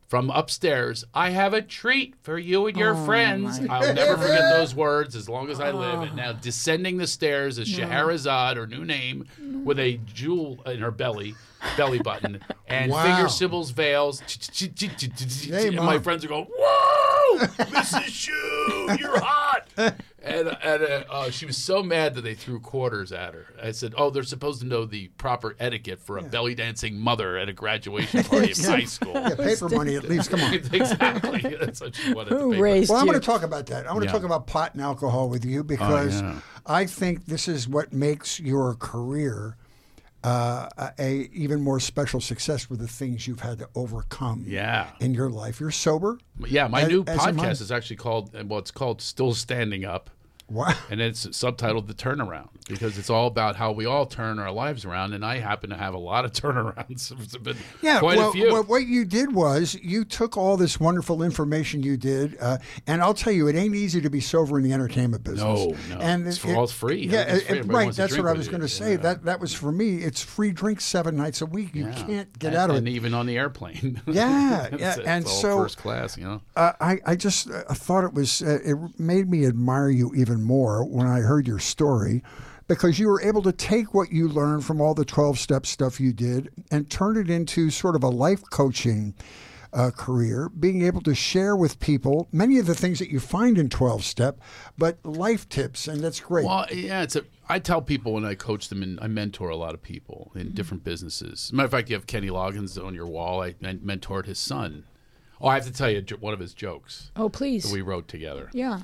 from 0.08 0.30
upstairs, 0.30 1.04
I 1.14 1.30
have 1.30 1.52
a 1.52 1.62
treat 1.62 2.14
for 2.22 2.38
you 2.38 2.66
and 2.66 2.76
your 2.76 2.94
Oh, 2.94 3.04
friends. 3.06 3.60
I'll 3.70 3.92
never 3.94 4.16
forget 4.16 4.42
those 4.52 4.74
words 4.74 5.14
as 5.16 5.28
long 5.28 5.50
as 5.50 5.60
I 5.60 5.70
live. 5.72 6.02
And 6.02 6.16
now 6.16 6.32
descending 6.32 6.96
the 6.96 7.06
stairs 7.08 7.58
is 7.58 7.68
Scheherazade, 7.68 8.56
her 8.56 8.66
new 8.66 8.84
name, 8.84 9.26
with 9.64 9.78
a 9.80 9.98
jewel 10.04 10.60
in 10.66 10.78
her 10.78 10.90
belly, 10.92 11.34
belly 11.76 11.98
button, 11.98 12.40
and 12.66 12.90
Wow. 12.92 13.02
finger 13.16 13.28
cymbals, 13.28 13.70
veils. 13.70 14.20
Hey, 14.52 15.68
and 15.68 15.76
my 15.76 15.94
Mom. 15.94 16.02
friends 16.02 16.24
are 16.24 16.28
going, 16.28 16.46
"Whoa, 16.46 17.38
Mrs. 17.46 18.04
Shu, 18.04 18.96
you're 18.98 19.20
hot!" 19.20 19.68
And, 19.76 20.48
and 20.62 20.82
uh, 20.82 21.04
uh, 21.08 21.30
she 21.30 21.46
was 21.46 21.56
so 21.56 21.82
mad 21.84 22.14
that 22.16 22.22
they 22.22 22.34
threw 22.34 22.58
quarters 22.58 23.12
at 23.12 23.34
her. 23.34 23.46
I 23.62 23.70
said, 23.72 23.94
"Oh, 23.96 24.10
they're 24.10 24.22
supposed 24.24 24.60
to 24.60 24.66
know 24.66 24.84
the 24.84 25.08
proper 25.18 25.54
etiquette 25.60 26.00
for 26.00 26.18
a 26.18 26.22
belly 26.22 26.54
dancing 26.54 26.98
mother 26.98 27.36
at 27.36 27.48
a 27.48 27.52
graduation 27.52 28.24
party 28.24 28.52
of 28.52 28.58
high 28.58 28.84
school." 28.84 29.12
yeah, 29.14 29.34
paper 29.34 29.68
money 29.68 29.94
at 29.96 30.04
least. 30.08 30.30
Come 30.30 30.40
on. 30.40 30.54
exactly. 30.54 31.56
That's 31.60 31.80
what 31.80 31.94
she 31.94 32.12
wanted 32.12 32.30
to 32.30 32.38
who 32.38 32.52
pay. 32.54 32.60
raised 32.60 32.90
Well, 32.90 32.98
I'm 33.00 33.06
you? 33.06 33.12
going 33.12 33.20
to 33.20 33.26
talk 33.26 33.42
about 33.42 33.66
that. 33.66 33.86
I 33.86 33.92
want 33.92 34.02
to 34.02 34.06
Yeah. 34.06 34.12
talk 34.12 34.24
about 34.24 34.46
pot 34.46 34.74
and 34.74 34.82
alcohol 34.82 35.28
with 35.28 35.44
you 35.44 35.62
because 35.62 36.20
yeah. 36.20 36.40
I 36.66 36.86
think 36.86 37.26
this 37.26 37.46
is 37.48 37.68
what 37.68 37.92
makes 37.92 38.40
your 38.40 38.74
career 38.74 39.56
uh, 40.26 40.90
a, 40.98 41.28
even 41.32 41.60
more 41.60 41.78
special 41.78 42.20
success 42.20 42.68
with 42.68 42.80
the 42.80 42.88
things 42.88 43.26
you've 43.28 43.40
had 43.40 43.58
to 43.58 43.68
overcome 43.74 44.44
Yeah. 44.46 44.88
in 45.00 45.14
your 45.14 45.30
life. 45.30 45.60
You're 45.60 45.70
sober. 45.70 46.18
Yeah, 46.46 46.66
my 46.66 46.82
As- 46.82 46.88
new 46.88 47.04
as 47.06 47.18
podcast 47.20 47.60
is 47.60 47.70
actually 47.70 47.96
called, 47.96 48.32
well, 48.48 48.58
it's 48.58 48.70
called 48.72 49.00
Still 49.00 49.32
Standing 49.34 49.84
Up. 49.84 50.10
Wow. 50.48 50.72
And 50.90 51.00
it's 51.00 51.26
subtitled 51.26 51.88
The 51.88 51.94
Turnaround 51.94 52.48
because 52.68 52.98
it's 52.98 53.10
all 53.10 53.26
about 53.26 53.56
how 53.56 53.72
we 53.72 53.84
all 53.86 54.06
turn 54.06 54.38
our 54.38 54.52
lives 54.52 54.84
around. 54.84 55.12
And 55.14 55.24
I 55.24 55.38
happen 55.38 55.70
to 55.70 55.76
have 55.76 55.94
a 55.94 55.98
lot 55.98 56.24
of 56.24 56.32
turnarounds. 56.40 57.12
It's 57.12 57.36
Yeah, 57.82 57.98
quite 57.98 58.18
well, 58.18 58.28
a 58.28 58.32
few. 58.32 58.52
well, 58.52 58.62
what 58.62 58.86
you 58.86 59.04
did 59.04 59.34
was 59.34 59.74
you 59.82 60.04
took 60.04 60.36
all 60.36 60.56
this 60.56 60.78
wonderful 60.78 61.22
information 61.22 61.82
you 61.82 61.96
did, 61.96 62.36
uh, 62.40 62.58
and 62.86 63.02
I'll 63.02 63.14
tell 63.14 63.32
you, 63.32 63.48
it 63.48 63.56
ain't 63.56 63.74
easy 63.74 64.00
to 64.00 64.10
be 64.10 64.20
sober 64.20 64.58
in 64.58 64.64
the 64.64 64.72
entertainment 64.72 65.24
business. 65.24 65.42
No, 65.42 65.76
no. 65.90 66.00
and 66.00 66.26
It's 66.26 66.38
for 66.38 66.54
all 66.54 66.66
free. 66.68 67.06
Yeah, 67.06 67.18
Everything's 67.20 67.42
free. 67.48 67.58
Everybody 67.58 67.86
right. 67.86 67.94
That's 67.96 68.16
what 68.16 68.26
I 68.26 68.32
was 68.32 68.48
going 68.48 68.60
to 68.62 68.68
say. 68.68 68.92
Yeah. 68.92 68.96
That 68.98 69.24
that 69.24 69.40
was 69.40 69.52
for 69.54 69.72
me. 69.72 69.96
It's 69.98 70.22
free 70.22 70.52
drinks 70.52 70.84
seven 70.84 71.16
nights 71.16 71.40
a 71.42 71.46
week. 71.46 71.74
You 71.74 71.86
Yeah. 71.86 71.92
can't 72.06 72.38
get 72.38 72.48
and, 72.48 72.56
out 72.56 72.70
of 72.70 72.76
and 72.76 72.86
it. 72.88 72.92
even 72.92 73.14
on 73.14 73.26
the 73.26 73.36
airplane. 73.36 74.00
Yeah, 74.06 74.66
It's- 74.66 74.80
yeah, 74.80 74.94
it's 74.96 75.06
and 75.06 75.24
all 75.24 75.30
so- 75.30 75.56
first 75.58 75.78
class, 75.78 76.16
you 76.16 76.24
know. 76.24 76.40
Uh, 76.54 76.72
I, 76.80 76.98
I 77.04 77.16
just 77.16 77.50
uh, 77.50 77.62
thought 77.74 78.04
it 78.04 78.14
was, 78.14 78.42
uh, 78.42 78.58
it 78.64 78.76
made 78.98 79.28
me 79.28 79.44
admire 79.46 79.88
you 79.90 80.12
even 80.14 80.35
more 80.42 80.84
when 80.84 81.06
I 81.06 81.20
heard 81.20 81.46
your 81.46 81.58
story 81.58 82.22
because 82.68 82.98
you 82.98 83.08
were 83.08 83.22
able 83.22 83.42
to 83.42 83.52
take 83.52 83.94
what 83.94 84.10
you 84.10 84.28
learned 84.28 84.64
from 84.64 84.80
all 84.80 84.94
the 84.94 85.04
12 85.04 85.38
step 85.38 85.66
stuff 85.66 86.00
you 86.00 86.12
did 86.12 86.50
and 86.70 86.90
turn 86.90 87.16
it 87.16 87.30
into 87.30 87.70
sort 87.70 87.94
of 87.94 88.02
a 88.02 88.08
life 88.08 88.42
coaching 88.50 89.14
uh, 89.72 89.90
career, 89.90 90.48
being 90.48 90.82
able 90.82 91.02
to 91.02 91.14
share 91.14 91.54
with 91.54 91.78
people 91.80 92.28
many 92.32 92.58
of 92.58 92.66
the 92.66 92.74
things 92.74 92.98
that 92.98 93.10
you 93.10 93.20
find 93.20 93.58
in 93.58 93.68
12 93.68 94.04
step, 94.04 94.40
but 94.78 94.98
life 95.04 95.48
tips, 95.48 95.86
and 95.86 96.02
that's 96.02 96.20
great. 96.20 96.46
Well, 96.46 96.66
yeah, 96.72 97.02
it's 97.02 97.14
a. 97.14 97.24
I 97.48 97.58
tell 97.58 97.82
people 97.82 98.14
when 98.14 98.24
I 98.24 98.34
coach 98.34 98.68
them, 98.68 98.82
and 98.82 98.98
I 99.00 99.06
mentor 99.06 99.50
a 99.50 99.56
lot 99.56 99.74
of 99.74 99.82
people 99.82 100.32
in 100.34 100.52
different 100.52 100.82
businesses. 100.82 101.52
matter 101.52 101.66
of 101.66 101.70
fact, 101.70 101.90
you 101.90 101.94
have 101.94 102.06
Kenny 102.06 102.28
Loggins 102.28 102.82
on 102.82 102.94
your 102.94 103.06
wall. 103.06 103.42
I 103.42 103.54
men- 103.60 103.80
mentored 103.80 104.26
his 104.26 104.38
son. 104.38 104.84
Oh, 105.40 105.48
I 105.48 105.54
have 105.54 105.66
to 105.66 105.72
tell 105.72 105.90
you 105.90 106.02
one 106.18 106.32
of 106.32 106.40
his 106.40 106.54
jokes 106.54 107.10
oh, 107.14 107.28
please. 107.28 107.64
that 107.64 107.72
we 107.72 107.82
wrote 107.82 108.08
together. 108.08 108.48
yeah. 108.52 108.80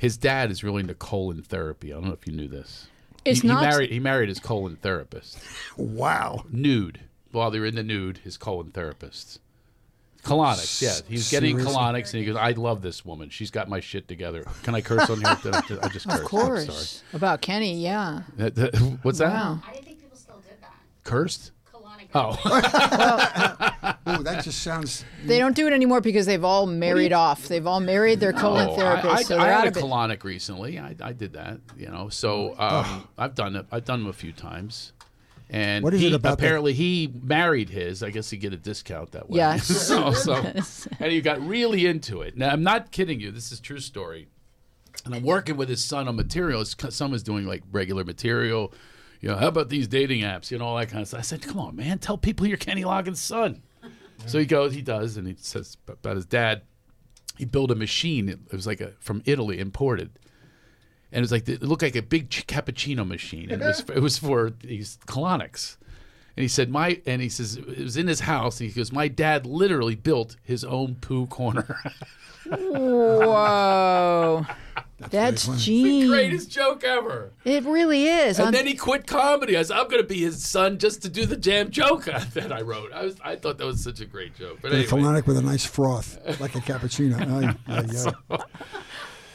His 0.00 0.16
dad 0.16 0.50
is 0.50 0.64
really 0.64 0.80
into 0.80 0.94
colon 0.94 1.42
therapy. 1.42 1.92
I 1.92 1.96
don't 1.96 2.06
know 2.06 2.12
if 2.14 2.26
you 2.26 2.32
knew 2.32 2.48
this. 2.48 2.86
It's 3.24 3.42
he, 3.42 3.48
not- 3.48 3.62
He 3.62 3.68
married, 3.68 3.90
he 3.90 4.00
married 4.00 4.28
his 4.30 4.40
colon 4.40 4.76
therapist. 4.76 5.38
wow. 5.76 6.44
Nude. 6.50 7.00
While 7.32 7.50
they 7.50 7.58
were 7.60 7.66
in 7.66 7.74
the 7.74 7.82
nude, 7.82 8.18
his 8.24 8.38
colon 8.38 8.70
therapist. 8.72 9.40
Colonics, 10.24 10.80
yeah. 10.82 10.94
He's 11.06 11.30
getting 11.30 11.56
Seriously? 11.58 11.74
colonics, 11.74 12.12
and 12.14 12.20
he 12.20 12.24
goes, 12.26 12.36
"I 12.36 12.50
love 12.52 12.82
this 12.82 13.04
woman. 13.06 13.30
She's 13.30 13.50
got 13.50 13.68
my 13.68 13.80
shit 13.80 14.06
together." 14.08 14.44
Can 14.62 14.74
I 14.74 14.80
curse 14.80 15.08
on 15.08 15.18
here? 15.18 15.28
I, 15.82 15.88
just 15.88 16.06
cursed. 16.06 16.06
Of 16.08 16.20
I'm 16.20 16.24
course. 16.26 17.02
About 17.14 17.40
Kenny, 17.40 17.74
yeah. 17.76 18.22
sorry. 18.38 18.50
What's 19.02 19.18
that? 19.18 19.32
Wow. 19.32 19.62
I 19.66 19.72
didn't 19.72 19.84
think 19.86 20.00
people 20.00 20.18
still 20.18 20.36
did 20.46 20.60
that. 20.60 20.74
Cursed? 21.04 21.52
Colonic. 22.12 22.40
Oh, 22.42 23.96
Oh, 24.06 24.22
that 24.22 24.42
just 24.44 24.62
sounds. 24.62 25.04
They 25.24 25.38
don't 25.38 25.54
do 25.54 25.66
it 25.66 25.72
anymore 25.72 26.00
because 26.00 26.26
they've 26.26 26.44
all 26.44 26.66
married 26.66 27.12
off. 27.12 27.46
They've 27.46 27.66
all 27.66 27.80
married 27.80 28.18
their 28.18 28.32
colon 28.32 28.68
Oh, 28.70 28.76
therapists, 28.76 29.04
I, 29.04 29.10
I, 29.10 29.22
so 29.22 29.38
I 29.38 29.44
they're 29.44 29.52
had 29.52 29.58
out 29.60 29.64
a 29.66 29.68
of 29.68 29.76
it. 29.76 29.84
colonic 29.84 30.24
recently. 30.24 30.78
I, 30.78 30.96
I 31.00 31.12
did 31.12 31.34
that, 31.34 31.60
you 31.76 31.86
know. 31.88 32.08
So 32.08 32.54
um, 32.58 33.08
I've 33.16 33.34
done 33.34 33.54
it. 33.56 33.66
I've 33.70 33.84
done 33.84 34.00
them 34.00 34.08
a 34.08 34.12
few 34.12 34.32
times. 34.32 34.92
And 35.48 35.82
What 35.84 35.94
is 35.94 36.00
he, 36.00 36.08
it 36.08 36.12
about 36.12 36.38
that- 36.38 36.44
apparently 36.44 36.72
he 36.72 37.12
married 37.22 37.70
his. 37.70 38.02
I 38.02 38.10
guess 38.10 38.30
he 38.30 38.36
get 38.36 38.52
a 38.52 38.56
discount 38.56 39.12
that 39.12 39.28
way. 39.30 39.38
Yes. 39.38 39.66
so, 39.86 40.12
so 40.12 40.34
and 40.34 41.12
he 41.12 41.20
got 41.20 41.40
really 41.46 41.86
into 41.86 42.22
it. 42.22 42.36
Now 42.36 42.50
I'm 42.50 42.62
not 42.62 42.90
kidding 42.90 43.20
you. 43.20 43.30
This 43.30 43.52
is 43.52 43.58
a 43.60 43.62
true 43.62 43.80
story. 43.80 44.28
And 45.04 45.14
I'm 45.14 45.22
working 45.24 45.56
with 45.56 45.68
his 45.68 45.82
son 45.84 46.08
on 46.08 46.16
material. 46.16 46.60
His 46.60 46.76
son 46.90 47.10
was 47.12 47.22
doing 47.22 47.46
like 47.46 47.62
regular 47.70 48.04
material. 48.04 48.72
You 49.20 49.28
know, 49.28 49.36
how 49.36 49.48
about 49.48 49.68
these 49.68 49.86
dating 49.86 50.22
apps? 50.22 50.50
You 50.50 50.58
know, 50.58 50.66
all 50.66 50.76
that 50.76 50.88
kind 50.88 51.02
of 51.02 51.08
stuff. 51.08 51.20
I 51.20 51.22
said, 51.22 51.42
come 51.42 51.58
on, 51.58 51.76
man, 51.76 51.98
tell 51.98 52.16
people 52.16 52.46
you're 52.46 52.56
Kenny 52.56 52.82
Loggins' 52.82 53.16
son. 53.16 53.62
So 54.26 54.38
he 54.38 54.46
goes, 54.46 54.74
he 54.74 54.82
does, 54.82 55.16
and 55.16 55.26
he 55.26 55.34
says 55.38 55.76
about 55.86 56.16
his 56.16 56.26
dad. 56.26 56.62
He 57.38 57.44
built 57.46 57.70
a 57.70 57.74
machine. 57.74 58.28
It 58.28 58.52
was 58.52 58.66
like 58.66 58.80
a 58.80 58.92
from 59.00 59.22
Italy, 59.24 59.58
imported, 59.58 60.10
and 61.10 61.18
it 61.18 61.22
was 61.22 61.32
like 61.32 61.48
it 61.48 61.62
looked 61.62 61.82
like 61.82 61.96
a 61.96 62.02
big 62.02 62.28
cappuccino 62.28 63.06
machine. 63.06 63.50
And 63.50 63.62
it 63.62 63.66
was 63.66 63.80
it 63.80 64.00
was 64.00 64.18
for 64.18 64.50
these 64.50 64.98
colonics. 65.06 65.78
And 66.36 66.42
he 66.42 66.48
said, 66.48 66.70
my 66.70 67.00
and 67.06 67.22
he 67.22 67.28
says 67.28 67.56
it 67.56 67.78
was 67.78 67.96
in 67.96 68.06
his 68.06 68.20
house. 68.20 68.60
And 68.60 68.68
he 68.68 68.74
goes, 68.74 68.92
my 68.92 69.08
dad 69.08 69.46
literally 69.46 69.94
built 69.94 70.36
his 70.42 70.64
own 70.64 70.96
poo 70.96 71.26
corner. 71.26 71.78
Whoa. 72.46 74.46
That's 75.08 75.46
genius. 75.64 76.08
Greatest 76.10 76.50
joke 76.50 76.84
ever. 76.84 77.32
It 77.44 77.64
really 77.64 78.06
is. 78.06 78.38
And 78.38 78.48
On- 78.48 78.52
then 78.52 78.66
he 78.66 78.74
quit 78.74 79.06
comedy. 79.06 79.56
I 79.56 79.62
said, 79.62 79.76
I'm 79.78 79.88
going 79.88 80.02
to 80.02 80.06
be 80.08 80.20
his 80.20 80.44
son 80.44 80.78
just 80.78 81.00
to 81.02 81.08
do 81.08 81.24
the 81.26 81.36
jam 81.36 81.70
joke 81.70 82.04
that 82.34 82.52
I 82.52 82.60
wrote. 82.60 82.92
I 82.92 83.04
was, 83.04 83.16
I 83.24 83.36
thought 83.36 83.58
that 83.58 83.66
was 83.66 83.82
such 83.82 84.00
a 84.00 84.06
great 84.06 84.34
joke. 84.36 84.58
But 84.60 84.72
A 84.72 84.74
anyway, 84.76 84.88
colonic 84.90 85.26
with 85.26 85.38
a 85.38 85.42
nice 85.42 85.64
froth, 85.64 86.18
like 86.40 86.54
a 86.54 86.60
cappuccino. 86.60 87.18
Ay, 87.68 87.74
ay, 87.74 88.12
ay. 88.30 88.38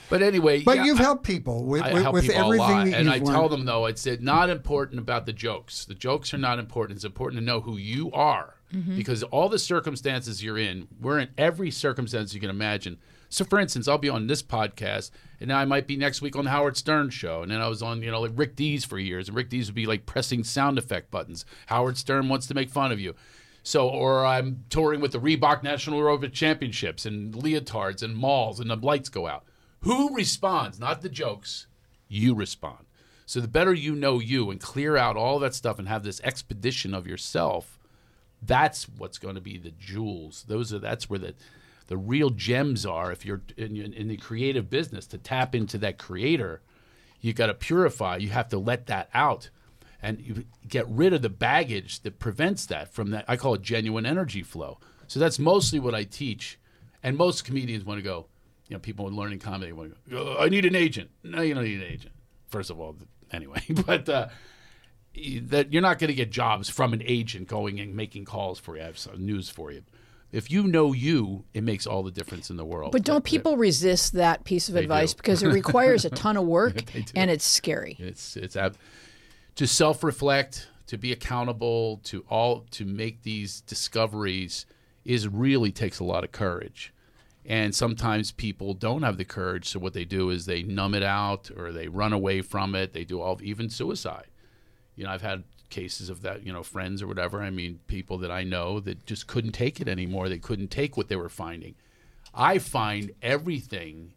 But 0.08 0.22
anyway, 0.22 0.62
But 0.62 0.78
yeah, 0.78 0.84
you've 0.86 1.00
I- 1.00 1.04
helped 1.04 1.24
people 1.24 1.66
with, 1.66 1.82
I 1.82 1.94
with, 1.94 2.04
help 2.04 2.14
with 2.14 2.24
people 2.28 2.36
a 2.40 2.46
everything 2.46 2.60
lot, 2.60 2.86
that 2.86 2.94
and 2.94 3.06
you've 3.06 3.14
I 3.14 3.18
learned. 3.18 3.26
tell 3.28 3.50
them 3.50 3.66
though 3.66 3.88
it's 3.88 4.06
not 4.22 4.52
important 4.52 5.00
about 5.00 5.26
the 5.26 5.34
jokes. 5.34 5.84
The 5.86 5.96
jokes 5.96 6.32
are 6.34 6.38
not 6.38 6.60
important. 6.60 6.98
It's 6.98 7.06
important 7.06 7.40
to 7.42 7.46
know 7.46 7.60
who 7.62 7.78
you 7.78 8.12
are 8.12 8.52
Mm-hmm. 8.74 8.98
because 8.98 9.22
all 9.24 9.48
the 9.48 9.60
circumstances 9.60 10.44
you're 10.44 10.58
in, 10.58 10.88
we're 11.00 11.20
in 11.20 11.30
every 11.38 11.70
circumstance 11.72 12.34
you 12.34 12.42
can 12.42 12.50
imagine. 12.50 12.98
So, 13.30 13.44
for 13.44 13.60
instance, 13.60 13.88
I'll 13.88 13.98
be 13.98 14.10
on 14.10 14.28
this 14.28 14.44
podcast, 14.44 15.12
and 15.40 15.50
then 15.50 15.58
I 15.58 15.66
might 15.66 15.88
be 15.88 15.98
next 15.98 16.22
week 16.22 16.36
on 16.36 16.46
the 16.46 16.52
Howard 16.52 16.78
Stern 16.78 17.10
show, 17.10 17.42
and 17.42 17.52
then 17.52 17.62
I 17.62 17.68
was 17.68 17.82
on 17.82 18.02
you 18.02 18.12
know 18.12 18.22
like 18.22 18.32
Rick 18.36 18.56
Dees 18.56 18.86
for 18.86 19.00
years, 19.00 19.28
and 19.28 19.36
Rick 19.36 19.50
Dees 19.50 19.68
would 19.68 19.76
be 19.76 19.86
like 19.86 20.06
pressing 20.06 20.44
sound 20.44 20.78
effect 20.78 21.12
buttons. 21.12 21.46
Howard 21.68 21.98
Stern 21.98 22.30
wants 22.30 22.48
to 22.48 22.54
make 22.54 22.70
fun 22.70 22.92
of 22.92 23.00
you. 23.00 23.16
So, 23.64 23.90
or 23.90 24.26
I'm 24.26 24.64
touring 24.70 25.02
with 25.02 25.12
the 25.12 25.20
Reebok 25.20 25.64
National 25.64 26.00
Aerobic 26.00 26.34
Championships 26.34 27.06
and 27.06 27.34
leotards 27.34 28.04
and 28.04 28.16
malls, 28.16 28.60
and 28.60 28.70
the 28.70 28.76
lights 28.76 29.10
go 29.10 29.28
out. 29.28 29.44
Who 29.82 30.16
responds? 30.16 30.80
Not 30.80 31.02
the 31.02 31.10
jokes. 31.10 31.68
You 32.08 32.36
respond. 32.36 32.86
So 33.26 33.40
the 33.40 33.48
better 33.48 33.74
you 33.74 33.96
know 33.96 34.20
you 34.20 34.52
and 34.52 34.60
clear 34.60 34.98
out 34.98 35.18
all 35.18 35.40
that 35.40 35.56
stuff 35.56 35.80
and 35.80 35.88
have 35.88 36.04
this 36.04 36.22
expedition 36.22 36.94
of 36.94 37.08
yourself, 37.08 37.80
that's 38.42 38.88
what's 38.88 39.18
going 39.18 39.36
to 39.36 39.42
be 39.42 39.58
the 39.58 39.72
jewels. 39.72 40.46
Those 40.48 40.72
are 40.72 40.80
that's 40.80 41.10
where 41.10 41.20
the 41.20 41.34
the 41.88 41.98
real 41.98 42.30
gems 42.30 42.86
are. 42.86 43.12
If 43.12 43.26
you're 43.26 43.42
in, 43.58 43.78
in 43.78 44.08
the 44.08 44.18
creative 44.18 44.70
business, 44.70 45.06
to 45.08 45.18
tap 45.18 45.54
into 45.56 45.78
that 45.80 45.98
creator, 45.98 46.62
you 47.22 47.34
got 47.34 47.48
to 47.48 47.54
purify. 47.54 48.18
You 48.18 48.30
have 48.30 48.50
to 48.50 48.58
let 48.58 48.88
that 48.88 49.10
out, 49.14 49.50
and 50.02 50.20
you 50.20 50.46
get 50.68 50.88
rid 50.90 51.14
of 51.14 51.22
the 51.22 51.30
baggage 51.30 52.02
that 52.02 52.20
prevents 52.20 52.66
that 52.68 52.94
from 52.94 53.12
that. 53.12 53.26
I 53.28 53.38
call 53.38 53.54
it 53.56 53.62
genuine 53.62 54.06
energy 54.06 54.44
flow. 54.44 54.80
So 55.08 55.20
that's 55.20 55.40
mostly 55.40 55.80
what 55.80 55.96
I 55.96 56.04
teach, 56.04 56.60
and 57.04 57.18
most 57.18 57.44
comedians 57.46 57.86
want 57.86 58.00
to 58.00 58.04
go. 58.04 58.28
You 58.68 58.76
know, 58.76 58.80
people 58.80 59.06
learning 59.06 59.40
comedy 59.40 59.72
want 59.72 59.94
to 60.06 60.10
go. 60.10 60.36
"Oh, 60.38 60.44
I 60.44 60.50
need 60.50 60.66
an 60.66 60.76
agent. 60.76 61.12
No, 61.24 61.42
you 61.42 61.54
don't 61.54 61.64
need 61.64 61.82
an 61.82 61.88
agent. 61.88 62.14
First 62.48 62.70
of 62.70 62.80
all, 62.80 62.96
anyway, 63.32 63.62
but. 63.86 64.10
Uh, 64.10 64.28
that 65.44 65.72
you're 65.72 65.82
not 65.82 65.98
going 65.98 66.10
to 66.10 66.14
get 66.14 66.30
jobs 66.30 66.70
from 66.70 66.92
an 66.92 67.02
agent 67.06 67.48
going 67.48 67.80
and 67.80 67.96
making 67.96 68.26
calls 68.26 68.60
for 68.60 68.76
you. 68.76 68.82
I 68.82 68.86
have 68.86 68.98
some 68.98 69.26
news 69.26 69.50
for 69.50 69.72
you. 69.72 69.84
If 70.36 70.52
you 70.52 70.64
know 70.64 70.92
you, 70.92 71.46
it 71.54 71.64
makes 71.64 71.88
all 71.88 72.04
the 72.04 72.12
difference 72.12 72.50
in 72.50 72.58
the 72.58 72.66
world. 72.66 72.92
But 72.92 73.04
don't 73.04 73.24
people 73.24 73.56
resist 73.56 74.12
that 74.14 74.44
piece 74.44 74.68
of 74.68 74.76
advice 74.76 75.14
do. 75.14 75.18
because 75.18 75.42
it 75.42 75.48
requires 75.54 76.04
a 76.04 76.10
ton 76.10 76.36
of 76.36 76.46
work 76.46 76.84
and 77.16 77.32
it's 77.32 77.46
scary? 77.46 77.96
It's 78.00 78.36
it's 78.36 78.58
ab- 78.58 78.76
to 79.56 79.66
self-reflect, 79.66 80.68
to 80.88 80.98
be 80.98 81.14
accountable, 81.14 82.02
to 82.04 82.26
all 82.30 82.66
to 82.72 82.84
make 82.84 83.24
these 83.24 83.62
discoveries 83.62 84.66
is 85.06 85.26
really 85.26 85.72
takes 85.72 86.00
a 86.00 86.04
lot 86.04 86.26
of 86.26 86.34
courage. 86.34 86.94
And 87.46 87.74
sometimes 87.74 88.34
people 88.34 88.74
don't 88.74 89.04
have 89.04 89.18
the 89.18 89.24
courage, 89.24 89.70
so 89.70 89.80
what 89.80 89.94
they 89.94 90.04
do 90.04 90.32
is 90.32 90.46
they 90.46 90.64
numb 90.64 90.96
it 90.96 91.04
out 91.04 91.50
or 91.56 91.72
they 91.72 91.88
run 91.88 92.12
away 92.12 92.42
from 92.42 92.76
it. 92.76 92.92
They 92.92 93.06
do 93.06 93.22
all 93.22 93.40
even 93.42 93.70
suicide. 93.70 94.28
You 94.98 95.06
know, 95.06 95.12
I've 95.12 95.22
had 95.22 95.46
cases 95.70 96.10
of 96.10 96.22
that, 96.22 96.46
you 96.46 96.54
know, 96.54 96.64
friends 96.64 97.02
or 97.02 97.08
whatever. 97.08 97.42
I 97.42 97.50
mean, 97.50 97.80
people 97.88 98.18
that 98.20 98.32
I 98.32 98.44
know 98.44 98.80
that 98.82 99.06
just 99.06 99.28
couldn't 99.28 99.52
take 99.52 99.80
it 99.82 99.88
anymore. 99.88 100.30
They 100.30 100.38
couldn't 100.38 100.70
take 100.70 100.98
what 100.98 101.08
they 101.10 101.16
were 101.16 101.30
finding. 101.30 101.76
I 102.34 102.60
find 102.60 103.12
everything 103.22 104.14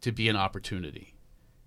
to 0.00 0.12
be 0.12 0.28
an 0.28 0.36
opportunity. 0.36 1.14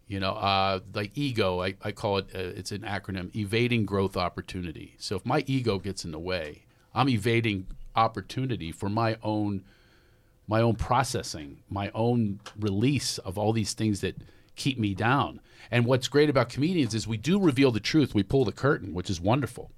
You 0.08 0.19
know, 0.19 0.34
uh, 0.34 0.82
like 0.93 1.12
ego, 1.15 1.62
I, 1.62 1.75
I 1.82 1.91
call 1.91 2.17
it, 2.17 2.25
uh, 2.36 2.39
it's 2.39 2.71
an 2.71 2.82
acronym, 2.82 3.36
evading 3.36 3.86
growth 3.86 4.15
opportunity. 4.15 4.95
So 4.99 5.15
if 5.15 5.25
my 5.25 5.43
ego 5.47 5.80
gets 5.80 6.06
in 6.06 6.12
the 6.12 6.19
way, 6.19 6.65
I'm 6.93 7.10
evading 7.10 7.67
opportunity 7.95 8.71
for 8.71 8.89
my 8.89 9.17
own 9.23 9.63
my 10.47 10.62
own 10.62 10.75
processing, 10.75 11.58
my 11.69 11.89
own 11.95 12.39
release 12.60 13.17
of 13.19 13.36
all 13.36 13.51
these 13.51 13.73
things 13.73 14.01
that 14.01 14.15
keep 14.56 14.78
me 14.78 14.93
down. 14.93 15.39
And 15.71 15.86
what's 15.86 16.08
great 16.08 16.30
about 16.30 16.49
comedians 16.49 16.93
is 16.93 17.08
we 17.08 17.17
do 17.17 17.39
reveal 17.39 17.71
the 17.71 17.80
truth. 17.80 18.13
We 18.13 18.23
pull 18.23 18.45
the 18.45 18.51
curtain, 18.51 18.93
which 18.93 19.10
is 19.10 19.19
wonderful. 19.19 19.71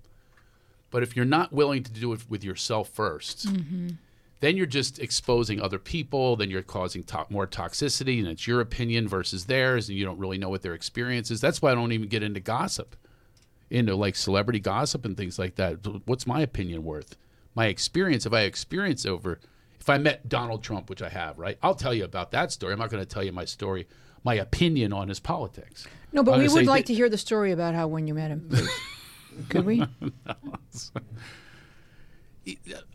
But 0.89 1.03
if 1.03 1.15
you're 1.15 1.25
not 1.25 1.53
willing 1.53 1.83
to 1.83 1.91
do 1.91 2.13
it 2.13 2.29
with 2.29 2.43
yourself 2.43 2.93
1st 2.95 3.47
mm-hmm. 3.47 3.87
then 4.39 4.55
you're 4.55 4.65
just 4.65 4.99
exposing 4.99 5.61
other 5.61 5.79
people. 5.79 6.35
Then 6.35 6.49
you're 6.49 6.61
causing 6.61 7.03
to- 7.05 7.25
more 7.29 7.47
toxicity, 7.47 8.19
and 8.19 8.27
it's 8.27 8.47
your 8.47 8.61
opinion 8.61 9.07
versus 9.07 9.45
theirs, 9.45 9.89
and 9.89 9.97
you 9.97 10.05
don't 10.05 10.19
really 10.19 10.37
know 10.37 10.49
what 10.49 10.61
their 10.61 10.73
experience 10.73 11.31
is. 11.31 11.41
That's 11.41 11.61
why 11.61 11.71
I 11.71 11.75
don't 11.75 11.91
even 11.91 12.07
get 12.07 12.23
into 12.23 12.39
gossip, 12.39 12.95
into 13.69 13.95
like 13.95 14.15
celebrity 14.15 14.59
gossip 14.59 15.05
and 15.05 15.17
things 15.17 15.37
like 15.37 15.55
that. 15.55 15.85
What's 16.05 16.27
my 16.27 16.41
opinion 16.41 16.83
worth? 16.83 17.17
My 17.55 17.65
experience, 17.65 18.25
if 18.25 18.33
I 18.33 18.41
experience 18.41 19.05
over, 19.05 19.39
if 19.79 19.89
I 19.89 19.97
met 19.97 20.29
Donald 20.29 20.63
Trump, 20.63 20.89
which 20.89 21.01
I 21.01 21.09
have, 21.09 21.39
right? 21.39 21.57
I'll 21.63 21.73
tell 21.73 21.93
you 21.93 22.03
about 22.03 22.31
that 22.31 22.51
story. 22.51 22.73
I'm 22.73 22.79
not 22.79 22.91
going 22.91 23.03
to 23.03 23.09
tell 23.09 23.23
you 23.23 23.31
my 23.31 23.45
story, 23.45 23.87
my 24.27 24.33
opinion 24.35 24.91
on 24.91 25.07
his 25.07 25.21
politics. 25.21 25.87
No, 26.11 26.21
but 26.21 26.37
we 26.37 26.49
would 26.49 26.65
like 26.65 26.85
thi- 26.85 26.93
to 26.93 26.95
hear 26.95 27.07
the 27.07 27.17
story 27.17 27.53
about 27.53 27.73
how 27.75 27.87
when 27.87 28.07
you 28.07 28.13
met 28.13 28.29
him. 28.29 28.49
Could 29.49 29.65
we? 29.65 29.85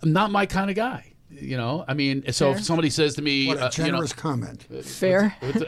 not 0.02 0.30
my 0.30 0.44
kind 0.44 0.68
of 0.68 0.76
guy. 0.76 1.12
You 1.30 1.56
know, 1.56 1.86
I 1.88 1.94
mean, 1.94 2.30
so 2.32 2.50
Fair. 2.50 2.58
if 2.58 2.64
somebody 2.64 2.90
says 2.90 3.14
to 3.14 3.22
me, 3.22 3.46
What 3.48 3.56
a 3.56 3.60
uh, 3.60 3.70
you 3.74 3.84
know, 3.84 3.88
generous 3.88 4.12
comment. 4.12 4.64
Fair. 4.84 5.34
What's- 5.40 5.62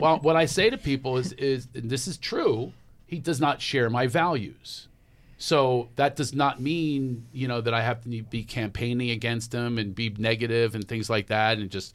well, 0.00 0.18
what 0.20 0.36
I 0.36 0.46
say 0.46 0.70
to 0.70 0.78
people 0.78 1.18
is, 1.18 1.34
is 1.34 1.68
and 1.74 1.90
this 1.90 2.08
is 2.08 2.16
true. 2.16 2.72
He 3.06 3.18
does 3.18 3.40
not 3.40 3.60
share 3.60 3.90
my 3.90 4.06
values, 4.06 4.88
so 5.36 5.90
that 5.96 6.16
does 6.16 6.32
not 6.32 6.60
mean 6.62 7.26
you 7.32 7.46
know 7.48 7.60
that 7.60 7.74
I 7.74 7.82
have 7.82 8.02
to 8.04 8.22
be 8.22 8.44
campaigning 8.44 9.10
against 9.10 9.52
him 9.52 9.76
and 9.76 9.94
be 9.94 10.08
negative 10.16 10.74
and 10.74 10.88
things 10.88 11.10
like 11.10 11.26
that, 11.26 11.58
and 11.58 11.70
just 11.70 11.94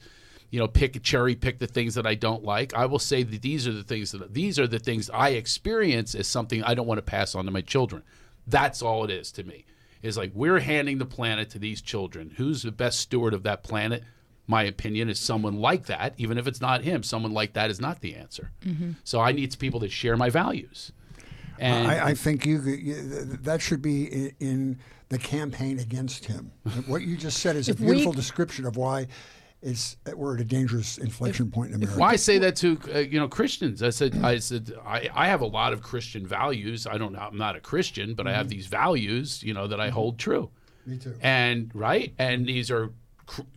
you 0.56 0.62
know 0.62 0.68
pick 0.68 0.96
a 0.96 0.98
cherry 1.00 1.34
pick 1.34 1.58
the 1.58 1.66
things 1.66 1.94
that 1.96 2.06
I 2.06 2.14
don't 2.14 2.42
like. 2.42 2.72
I 2.72 2.86
will 2.86 2.98
say 2.98 3.22
that 3.22 3.42
these 3.42 3.68
are 3.68 3.72
the 3.72 3.82
things 3.82 4.12
that 4.12 4.32
these 4.32 4.58
are 4.58 4.66
the 4.66 4.78
things 4.78 5.10
I 5.10 5.30
experience 5.30 6.14
as 6.14 6.26
something 6.26 6.62
I 6.64 6.72
don't 6.74 6.86
want 6.86 6.96
to 6.96 7.02
pass 7.02 7.34
on 7.34 7.44
to 7.44 7.50
my 7.50 7.60
children. 7.60 8.02
That's 8.46 8.80
all 8.80 9.04
it 9.04 9.10
is 9.10 9.30
to 9.32 9.44
me. 9.44 9.66
Is 10.00 10.16
like 10.16 10.30
we're 10.32 10.60
handing 10.60 10.96
the 10.96 11.04
planet 11.04 11.50
to 11.50 11.58
these 11.58 11.82
children. 11.82 12.32
Who's 12.38 12.62
the 12.62 12.72
best 12.72 13.00
steward 13.00 13.34
of 13.34 13.42
that 13.42 13.62
planet? 13.62 14.02
my 14.48 14.62
opinion 14.62 15.08
is 15.08 15.18
someone 15.18 15.56
like 15.56 15.86
that, 15.86 16.14
even 16.18 16.38
if 16.38 16.46
it's 16.46 16.60
not 16.60 16.82
him, 16.82 17.02
someone 17.02 17.32
like 17.32 17.54
that 17.54 17.68
is 17.68 17.80
not 17.80 18.00
the 18.00 18.14
answer. 18.14 18.52
Mm-hmm. 18.64 18.92
So 19.02 19.20
I 19.20 19.32
need 19.32 19.58
people 19.58 19.80
that 19.80 19.90
share 19.90 20.16
my 20.16 20.30
values. 20.30 20.92
And 21.58 21.88
I, 21.88 22.10
I 22.10 22.14
think 22.14 22.46
you, 22.46 22.60
you 22.62 22.94
that 23.42 23.60
should 23.60 23.82
be 23.82 24.04
in, 24.04 24.32
in 24.38 24.78
the 25.08 25.18
campaign 25.18 25.80
against 25.80 26.26
him. 26.26 26.52
what 26.86 27.02
you 27.02 27.16
just 27.16 27.38
said 27.38 27.56
is 27.56 27.68
a 27.68 27.72
If 27.72 27.80
we- 27.80 27.86
beautiful 27.86 28.12
description 28.12 28.66
of 28.66 28.76
why 28.76 29.08
it's 29.62 29.96
we're 30.14 30.34
at 30.34 30.40
a 30.40 30.44
dangerous 30.44 30.98
inflection 30.98 31.50
point 31.50 31.70
in 31.70 31.76
America. 31.76 31.98
why 31.98 32.16
say 32.16 32.38
that 32.38 32.56
to 32.56 32.78
uh, 32.94 32.98
you 32.98 33.18
know 33.18 33.28
Christians? 33.28 33.82
I 33.82 33.90
said 33.90 34.16
I 34.22 34.38
said 34.38 34.72
I, 34.86 35.08
I 35.14 35.26
have 35.28 35.40
a 35.40 35.46
lot 35.46 35.72
of 35.72 35.82
Christian 35.82 36.26
values. 36.26 36.86
I 36.86 36.98
don't 36.98 37.16
I'm 37.16 37.36
not 37.36 37.56
a 37.56 37.60
Christian, 37.60 38.14
but 38.14 38.26
I 38.26 38.32
have 38.32 38.46
mm-hmm. 38.46 38.50
these 38.50 38.66
values, 38.66 39.42
you 39.42 39.54
know, 39.54 39.66
that 39.66 39.80
I 39.80 39.86
mm-hmm. 39.86 39.94
hold 39.94 40.18
true. 40.18 40.50
Me 40.86 40.98
too. 40.98 41.14
And 41.20 41.70
right, 41.74 42.14
and 42.18 42.46
these 42.46 42.70
are 42.70 42.92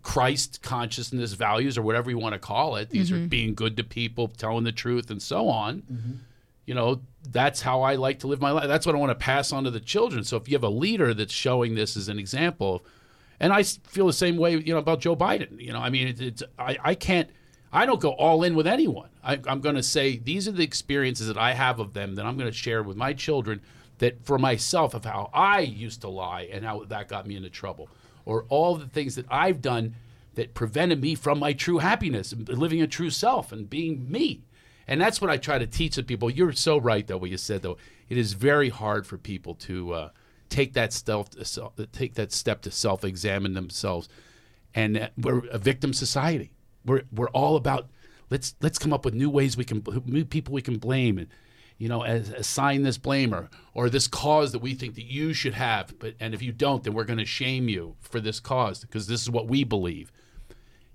Christ 0.01 0.61
consciousness 0.63 1.33
values 1.33 1.77
or 1.77 1.83
whatever 1.83 2.09
you 2.09 2.17
want 2.17 2.33
to 2.33 2.39
call 2.39 2.75
it. 2.75 2.89
These 2.89 3.11
are 3.11 3.15
mm-hmm. 3.15 3.27
being 3.27 3.53
good 3.53 3.77
to 3.77 3.83
people, 3.83 4.29
telling 4.29 4.63
the 4.63 4.71
truth, 4.71 5.11
and 5.11 5.21
so 5.21 5.47
on. 5.47 5.83
You 6.65 6.73
know, 6.73 7.01
that's 7.29 7.61
how 7.61 7.81
I 7.81 7.95
like 7.95 8.19
to 8.19 8.27
live 8.27 8.41
my 8.41 8.51
life. 8.51 8.67
That's 8.67 8.85
what 8.85 8.95
I 8.95 8.97
want 8.97 9.11
to 9.11 9.15
pass 9.15 9.51
on 9.51 9.63
to 9.65 9.71
the 9.71 9.79
children. 9.79 10.23
So 10.23 10.37
if 10.37 10.47
you 10.47 10.55
have 10.55 10.63
a 10.63 10.69
leader 10.69 11.13
that's 11.13 11.33
showing 11.33 11.75
this 11.75 11.95
as 11.97 12.09
an 12.09 12.17
example, 12.17 12.83
and 13.39 13.53
I 13.53 13.63
feel 13.63 14.07
the 14.07 14.13
same 14.13 14.37
way, 14.37 14.57
you 14.57 14.73
know, 14.73 14.79
about 14.79 15.01
Joe 15.01 15.15
Biden. 15.15 15.59
You 15.59 15.73
know, 15.73 15.79
I 15.79 15.89
mean, 15.89 16.07
it, 16.07 16.21
it's 16.21 16.43
I, 16.57 16.77
I 16.83 16.95
can't. 16.95 17.29
I 17.71 17.85
don't 17.85 18.01
go 18.01 18.11
all 18.11 18.43
in 18.43 18.55
with 18.55 18.65
anyone. 18.65 19.09
I, 19.23 19.39
I'm 19.45 19.61
going 19.61 19.75
to 19.75 19.83
say 19.83 20.17
these 20.17 20.47
are 20.47 20.51
the 20.51 20.63
experiences 20.63 21.27
that 21.27 21.37
I 21.37 21.53
have 21.53 21.79
of 21.79 21.93
them 21.93 22.15
that 22.15 22.25
I'm 22.25 22.35
going 22.37 22.49
to 22.49 22.57
share 22.57 22.81
with 22.83 22.97
my 22.97 23.13
children. 23.13 23.61
That 23.99 24.25
for 24.25 24.37
myself 24.37 24.93
of 24.93 25.03
how 25.03 25.29
I 25.33 25.59
used 25.59 26.01
to 26.01 26.07
lie 26.07 26.47
and 26.51 26.63
how 26.63 26.85
that 26.85 27.09
got 27.09 27.27
me 27.27 27.35
into 27.35 27.49
trouble, 27.49 27.89
or 28.25 28.45
all 28.47 28.75
the 28.75 28.87
things 28.87 29.15
that 29.15 29.25
I've 29.29 29.61
done 29.61 29.95
that 30.35 30.53
prevented 30.53 31.01
me 31.01 31.15
from 31.15 31.37
my 31.37 31.51
true 31.51 31.79
happiness 31.79 32.31
and 32.31 32.47
living 32.47 32.81
a 32.81 32.87
true 32.87 33.09
self 33.09 33.51
and 33.51 33.69
being 33.69 34.09
me. 34.09 34.45
And 34.87 35.01
that's 35.01 35.19
what 35.19 35.29
I 35.29 35.35
try 35.35 35.59
to 35.59 35.67
teach 35.67 35.97
the 35.97 36.03
people. 36.03 36.29
You're 36.29 36.53
so 36.53 36.77
right, 36.77 37.05
though. 37.05 37.17
What 37.17 37.29
you 37.29 37.37
said, 37.37 37.61
though, 37.61 37.77
it 38.07 38.17
is 38.17 38.33
very 38.33 38.69
hard 38.69 39.05
for 39.05 39.17
people 39.17 39.53
to 39.55 39.93
uh, 39.93 40.09
take 40.49 40.73
that 40.73 40.93
self, 40.93 41.29
take 41.91 42.15
that 42.15 42.31
step 42.31 42.61
to 42.61 42.71
self-examine 42.71 43.53
themselves. 43.53 44.09
And 44.73 44.97
uh, 44.97 45.09
we're 45.17 45.47
a 45.47 45.57
victim 45.57 45.93
society. 45.93 46.51
We're 46.85 47.03
we're 47.11 47.29
all 47.29 47.55
about 47.55 47.89
let's 48.29 48.55
let's 48.61 48.79
come 48.79 48.93
up 48.93 49.05
with 49.05 49.13
new 49.13 49.29
ways 49.29 49.57
we 49.57 49.65
can 49.65 49.83
new 50.05 50.25
people 50.25 50.53
we 50.53 50.61
can 50.61 50.77
blame 50.77 51.17
and 51.17 51.27
you 51.77 51.89
know 51.89 52.03
as, 52.03 52.29
assign 52.29 52.83
this 52.83 52.97
blame 52.97 53.33
or 53.33 53.49
or 53.73 53.89
this 53.89 54.07
cause 54.07 54.51
that 54.51 54.59
we 54.59 54.73
think 54.73 54.95
that 54.95 55.05
you 55.05 55.33
should 55.33 55.53
have. 55.53 55.97
But 55.99 56.15
and 56.19 56.33
if 56.33 56.41
you 56.41 56.51
don't, 56.51 56.83
then 56.83 56.93
we're 56.93 57.03
going 57.03 57.19
to 57.19 57.25
shame 57.25 57.69
you 57.69 57.95
for 57.99 58.19
this 58.19 58.39
cause 58.39 58.81
because 58.81 59.07
this 59.07 59.21
is 59.21 59.29
what 59.29 59.47
we 59.47 59.63
believe 59.63 60.11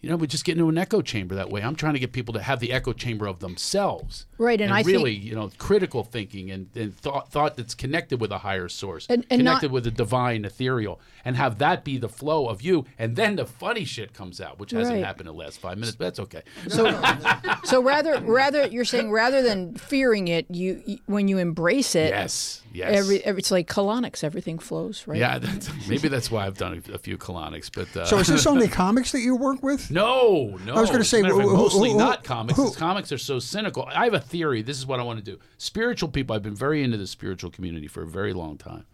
you 0.04 0.10
know, 0.10 0.16
we 0.16 0.26
just 0.26 0.44
get 0.44 0.52
into 0.52 0.68
an 0.68 0.76
echo 0.76 1.00
chamber 1.00 1.34
that 1.36 1.48
way. 1.48 1.62
I'm 1.62 1.74
trying 1.74 1.94
to 1.94 1.98
get 1.98 2.12
people 2.12 2.34
to 2.34 2.42
have 2.42 2.60
the 2.60 2.72
echo 2.72 2.92
chamber 2.92 3.26
of 3.26 3.40
themselves, 3.40 4.26
Right, 4.36 4.60
and 4.60 4.70
I 4.72 4.82
think- 4.82 4.88
really, 4.98 5.14
you 5.14 5.34
know, 5.34 5.50
critical 5.56 6.04
thinking 6.04 6.50
and, 6.50 6.68
and 6.74 6.94
thought 6.94 7.30
thought 7.30 7.56
that's 7.56 7.74
connected 7.74 8.20
with 8.20 8.30
a 8.30 8.38
higher 8.38 8.68
source, 8.68 9.06
And- 9.08 9.24
and 9.30 9.40
connected 9.40 9.68
not- 9.68 9.72
with 9.72 9.84
the 9.84 9.90
divine, 9.90 10.44
ethereal, 10.44 11.00
and 11.24 11.36
have 11.36 11.56
that 11.58 11.84
be 11.84 11.96
the 11.96 12.08
flow 12.10 12.48
of 12.48 12.60
you, 12.60 12.84
and 12.98 13.16
then 13.16 13.36
the 13.36 13.46
funny 13.46 13.84
shit 13.86 14.12
comes 14.12 14.40
out, 14.42 14.58
which 14.58 14.72
hasn't 14.72 14.96
Right. 14.96 15.04
happened 15.04 15.28
in 15.28 15.34
the 15.34 15.42
last 15.42 15.58
five 15.58 15.78
minutes, 15.78 15.96
but 15.96 16.04
that's 16.04 16.20
okay. 16.20 16.42
So, 16.68 16.84
so 17.64 17.82
rather, 17.82 18.20
rather, 18.20 18.66
you're 18.66 18.84
saying 18.84 19.10
rather 19.10 19.42
than 19.42 19.74
fearing 19.74 20.28
it, 20.28 20.44
you, 20.50 20.82
you 20.84 20.98
when 21.06 21.28
you 21.28 21.38
embrace 21.38 21.94
it, 21.94 22.10
Yes, 22.10 22.60
yes. 22.74 22.90
every, 22.94 23.24
every 23.24 23.38
it's 23.38 23.50
like 23.50 23.68
colonics, 23.68 24.22
everything 24.22 24.58
flows, 24.58 25.04
right? 25.06 25.18
yeah, 25.18 25.38
that's, 25.38 25.70
maybe 25.88 26.08
that's 26.08 26.30
why 26.30 26.46
I've 26.46 26.58
done 26.58 26.82
a, 26.90 26.94
a 26.94 26.98
few 26.98 27.16
colonics, 27.16 27.70
but 27.72 27.96
uh, 27.96 28.04
So 28.04 28.18
is 28.18 28.26
this 28.26 28.46
only 28.46 28.68
comics 28.84 29.12
that 29.12 29.20
you 29.20 29.34
work 29.36 29.62
with? 29.62 29.90
No, 29.94 30.58
no. 30.64 30.74
I 30.74 30.80
was 30.80 30.90
gonna 30.90 31.04
say, 31.04 31.22
matter 31.22 31.34
fact, 31.34 31.44
who- 31.44 31.50
who- 31.56 31.62
mostly 31.62 31.90
who- 31.92 31.98
not 31.98 32.24
comics. 32.24 32.56
who- 32.58 32.72
comics 32.72 33.12
are 33.12 33.18
so 33.18 33.38
cynical. 33.38 33.84
I 33.86 34.04
have 34.04 34.14
a 34.14 34.20
theory. 34.20 34.60
This 34.62 34.76
is 34.78 34.86
what 34.86 34.98
I 34.98 35.02
want 35.04 35.18
to 35.18 35.24
do. 35.24 35.38
Spiritual 35.56 36.08
people. 36.08 36.34
I've 36.34 36.42
been 36.42 36.54
very 36.54 36.82
into 36.82 36.96
the 36.96 37.06
spiritual 37.06 37.50
community 37.50 37.86
for 37.86 38.02
a 38.02 38.06
very 38.06 38.32
long 38.32 38.58
time. 38.58 38.86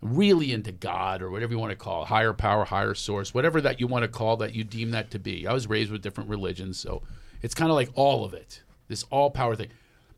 Really 0.00 0.52
into 0.52 0.72
God 0.72 1.22
or 1.22 1.30
whatever 1.30 1.52
you 1.52 1.58
want 1.58 1.70
to 1.70 1.76
call 1.76 2.02
it, 2.02 2.08
higher 2.08 2.32
power, 2.32 2.64
higher 2.64 2.94
source, 2.94 3.32
whatever 3.32 3.60
that 3.60 3.80
you 3.80 3.86
want 3.86 4.02
to 4.02 4.08
call 4.08 4.36
that 4.38 4.54
you 4.54 4.64
deem 4.64 4.90
that 4.90 5.10
to 5.12 5.18
be. 5.18 5.46
I 5.46 5.52
was 5.52 5.66
raised 5.66 5.90
with 5.90 6.02
different 6.02 6.28
religions, 6.30 6.78
so 6.78 7.02
it's 7.42 7.54
kind 7.54 7.70
of 7.70 7.74
like 7.74 7.90
all 7.94 8.24
of 8.24 8.34
it. 8.34 8.62
This 8.88 9.04
all 9.10 9.30
power 9.30 9.56
thing. 9.56 9.68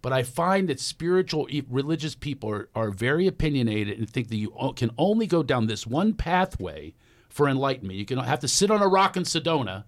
But 0.02 0.12
I 0.12 0.22
find 0.22 0.68
that 0.68 0.78
spiritual, 0.80 1.48
religious 1.68 2.14
people 2.14 2.48
are, 2.50 2.68
are 2.76 2.90
very 2.90 3.26
opinionated 3.26 3.98
and 3.98 4.08
think 4.08 4.28
that 4.28 4.36
you 4.36 4.52
can 4.76 4.90
only 4.98 5.26
go 5.26 5.42
down 5.42 5.66
this 5.66 5.84
one 5.86 6.14
pathway 6.14 6.94
for 7.28 7.48
enlightenment. 7.48 7.98
You 7.98 8.04
can 8.06 8.18
have 8.18 8.40
to 8.40 8.48
sit 8.48 8.70
on 8.70 8.82
a 8.82 8.88
rock 8.88 9.16
in 9.16 9.24
Sedona. 9.24 9.84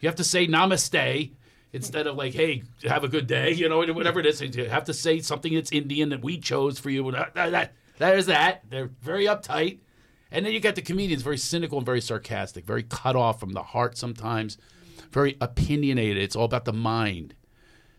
You 0.00 0.08
have 0.08 0.16
to 0.16 0.24
say 0.24 0.46
namaste 0.46 1.32
instead 1.72 2.06
of 2.06 2.16
like, 2.16 2.34
hey, 2.34 2.62
have 2.84 3.04
a 3.04 3.08
good 3.08 3.26
day, 3.26 3.52
you 3.52 3.68
know, 3.68 3.78
whatever 3.78 4.20
it 4.20 4.26
is. 4.26 4.40
You 4.40 4.64
have 4.66 4.84
to 4.84 4.94
say 4.94 5.20
something 5.20 5.54
that's 5.54 5.72
Indian 5.72 6.08
that 6.10 6.22
we 6.22 6.38
chose 6.38 6.78
for 6.78 6.90
you. 6.90 7.10
That, 7.12 7.34
that, 7.34 7.72
there's 7.98 8.26
that. 8.26 8.62
They're 8.68 8.90
very 9.02 9.26
uptight. 9.26 9.78
And 10.30 10.44
then 10.44 10.52
you 10.52 10.60
got 10.60 10.74
the 10.74 10.82
comedians, 10.82 11.22
very 11.22 11.38
cynical 11.38 11.78
and 11.78 11.86
very 11.86 12.00
sarcastic, 12.00 12.66
very 12.66 12.82
cut 12.82 13.16
off 13.16 13.40
from 13.40 13.52
the 13.52 13.62
heart 13.62 13.96
sometimes, 13.96 14.58
very 15.10 15.36
opinionated. 15.40 16.22
It's 16.22 16.36
all 16.36 16.44
about 16.44 16.64
the 16.66 16.72
mind. 16.72 17.34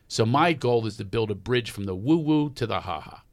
So 0.07 0.25
my 0.25 0.53
goal 0.53 0.85
is 0.85 0.97
to 0.97 1.05
build 1.05 1.31
a 1.31 1.35
bridge 1.35 1.71
from 1.71 1.85
the 1.85 1.95
woo 1.95 2.17
woo 2.17 2.49
to 2.51 2.67
the 2.67 2.81
ha 2.81 2.99
ha. 2.99 3.23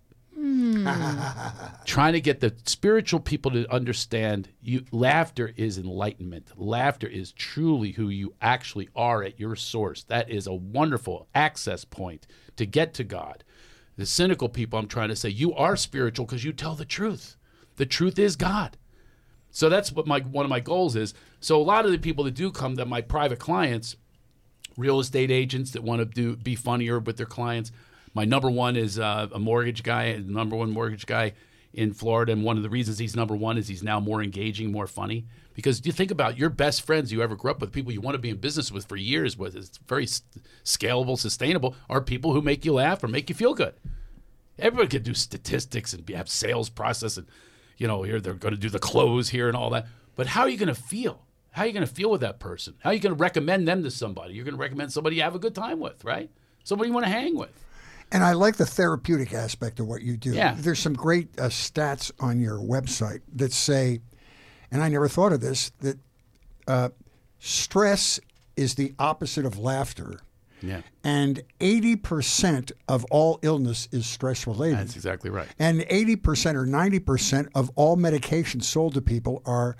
Trying 1.85 2.13
to 2.13 2.21
get 2.21 2.41
the 2.41 2.55
spiritual 2.65 3.21
people 3.21 3.51
to 3.53 3.71
understand 3.73 4.49
you 4.63 4.85
laughter 4.93 5.53
is 5.57 5.79
enlightenment. 5.79 6.53
Laughter 6.57 7.07
is 7.07 7.33
truly 7.33 7.93
who 7.93 8.09
you 8.09 8.35
actually 8.41 8.89
are 8.95 9.23
at 9.23 9.41
your 9.41 9.57
source. 9.57 10.05
That 10.05 10.31
is 10.31 10.47
a 10.47 10.55
wonderful 10.55 11.29
access 11.35 11.85
point 11.85 12.27
to 12.57 12.67
get 12.67 12.95
to 12.95 13.05
God. 13.05 13.45
The 13.97 14.07
cynical 14.07 14.49
people 14.49 14.79
I'm 14.79 14.89
trying 14.89 15.09
to 15.09 15.17
say 15.17 15.31
you 15.31 15.55
are 15.55 15.77
spiritual 15.77 16.27
because 16.27 16.45
you 16.45 16.53
tell 16.53 16.75
the 16.75 16.85
truth. 16.85 17.37
The 17.77 17.87
truth 17.87 18.19
is 18.19 18.37
God. 18.37 18.77
So 19.51 19.69
that's 19.69 19.91
what 19.91 20.07
my 20.07 20.21
one 20.21 20.45
of 20.45 20.51
my 20.51 20.61
goals 20.61 20.97
is. 20.97 21.15
So 21.41 21.61
a 21.61 21.63
lot 21.63 21.87
of 21.87 21.93
the 21.93 21.99
people 21.99 22.25
that 22.25 22.35
do 22.35 22.51
come 22.51 22.75
that 22.75 22.89
my 22.89 23.01
private 23.01 23.39
clients, 23.39 23.97
real 24.77 25.01
estate 25.01 25.31
agents 25.31 25.71
that 25.71 25.83
want 25.83 26.01
to 26.01 26.05
do 26.05 26.37
be 26.37 26.55
funnier 26.55 26.99
with 26.99 27.17
their 27.17 27.27
clients. 27.27 27.73
My 28.17 28.25
number 28.25 28.51
one 28.51 28.77
is 28.77 28.99
uh, 28.99 29.29
a 29.31 29.39
mortgage 29.39 29.83
guy, 29.83 30.17
number 30.25 30.57
one 30.57 30.71
mortgage 30.71 31.05
guy 31.05 31.35
in 31.75 31.93
Florida, 31.93 32.33
and 32.33 32.45
one 32.45 32.57
of 32.57 32.63
the 32.63 32.71
reasons 32.71 32.99
he's 32.99 33.15
number 33.15 33.37
one 33.37 33.59
is 33.59 33.69
he's 33.69 33.83
now 33.83 34.01
more 34.01 34.23
engaging, 34.23 34.73
more 34.73 34.87
funny. 34.87 35.27
Because 35.53 35.85
you 35.85 35.93
think 35.93 36.11
about 36.11 36.39
your 36.39 36.49
best 36.49 36.81
friends 36.81 37.13
you 37.13 37.21
ever 37.21 37.37
grew 37.37 37.51
up 37.51 37.61
with, 37.61 37.73
people 37.73 37.93
you 37.93 38.01
want 38.01 38.15
to 38.15 38.19
be 38.19 38.31
in 38.31 38.39
business 38.39 38.73
with 38.73 38.87
for 38.87 38.97
years, 38.97 39.37
with 39.37 39.55
it's 39.55 39.79
very 39.87 40.07
scalable, 40.07 41.19
sustainable, 41.19 41.77
are 41.91 42.01
people 42.01 42.33
who 42.33 42.41
make 42.41 42.65
you 42.65 42.73
laugh 42.73 43.05
or 43.05 43.09
make 43.09 43.29
you 43.29 43.35
feel 43.35 43.53
good. 43.53 43.75
Everybody 44.59 44.89
can 44.89 45.03
do 45.03 45.13
statistics 45.13 45.93
and 45.93 46.09
have 46.09 46.31
sales 46.31 46.71
process 46.71 47.19
and 47.19 47.27
you 47.77 47.87
know 47.87 48.03
here 48.03 48.19
they're 48.19 48.33
going 48.33 48.55
to 48.55 48.61
do 48.61 48.71
the 48.71 48.79
close 48.79 49.29
here 49.29 49.47
and 49.47 49.57
all 49.59 49.69
that. 49.69 49.89
But 50.15 50.29
how 50.29 50.41
are 50.41 50.49
you 50.49 50.57
going 50.57 50.75
to 50.75 50.75
feel? 50.75 51.27
How 51.51 51.65
are 51.65 51.67
you 51.67 51.75
going 51.75 51.87
to 51.87 51.95
feel 51.95 52.11
with 52.13 52.23
that 52.23 52.39
person? 52.39 52.77
How 52.79 52.89
are 52.89 52.95
you 52.95 53.01
going 53.01 53.15
to 53.15 53.21
recommend 53.21 53.69
them 53.69 53.83
to 53.83 53.91
somebody? 53.91 54.33
You're 54.33 54.47
going 54.47 54.57
to 54.57 54.61
recommend 54.61 54.91
somebody 54.91 55.17
you 55.17 55.23
have 55.23 55.35
a 55.35 55.39
good 55.39 55.55
time 55.55 55.81
with, 55.81 56.03
right? 56.03 56.31
Somebody 56.65 56.89
you 56.89 56.95
want 56.95 57.05
to 57.05 57.13
hang 57.13 57.37
with. 57.37 57.66
And 58.13 58.23
I 58.23 58.33
like 58.33 58.57
the 58.57 58.67
therapeutic 58.67 59.33
aspect 59.35 59.81
of 59.81 59.87
what 59.87 60.03
you 60.03 60.17
do. 60.17 60.33
Yeah. 60.33 60.55
There's 60.57 60.79
some 60.79 60.95
great 60.95 61.29
uh, 61.39 61.45
stats 61.45 62.13
on 62.21 62.41
your 62.41 62.59
website 62.59 63.21
that 63.35 63.53
say, 63.53 64.01
and 64.71 64.83
I 64.83 64.89
never 64.89 65.09
thought 65.09 65.33
of 65.33 65.41
this, 65.41 65.71
that 65.81 65.99
uh, 66.69 66.89
stress 67.39 68.21
is 68.57 68.75
the 68.77 68.95
opposite 68.99 69.45
of 69.45 69.59
laughter. 69.59 70.21
Yeah, 70.63 70.81
And 71.05 71.43
80% 71.61 72.73
of 72.89 73.05
all 73.11 73.39
illness 73.43 73.89
is 73.93 74.07
stress 74.07 74.47
related. 74.47 74.79
that's 74.79 74.97
exactly 74.97 75.29
right. 75.29 75.47
And 75.59 75.83
80% 75.83 76.55
or 76.55 76.65
90% 76.67 77.49
of 77.55 77.71
all 77.75 77.97
medications 77.99 78.65
sold 78.65 78.95
to 78.95 79.03
people 79.03 79.43
are 79.45 79.77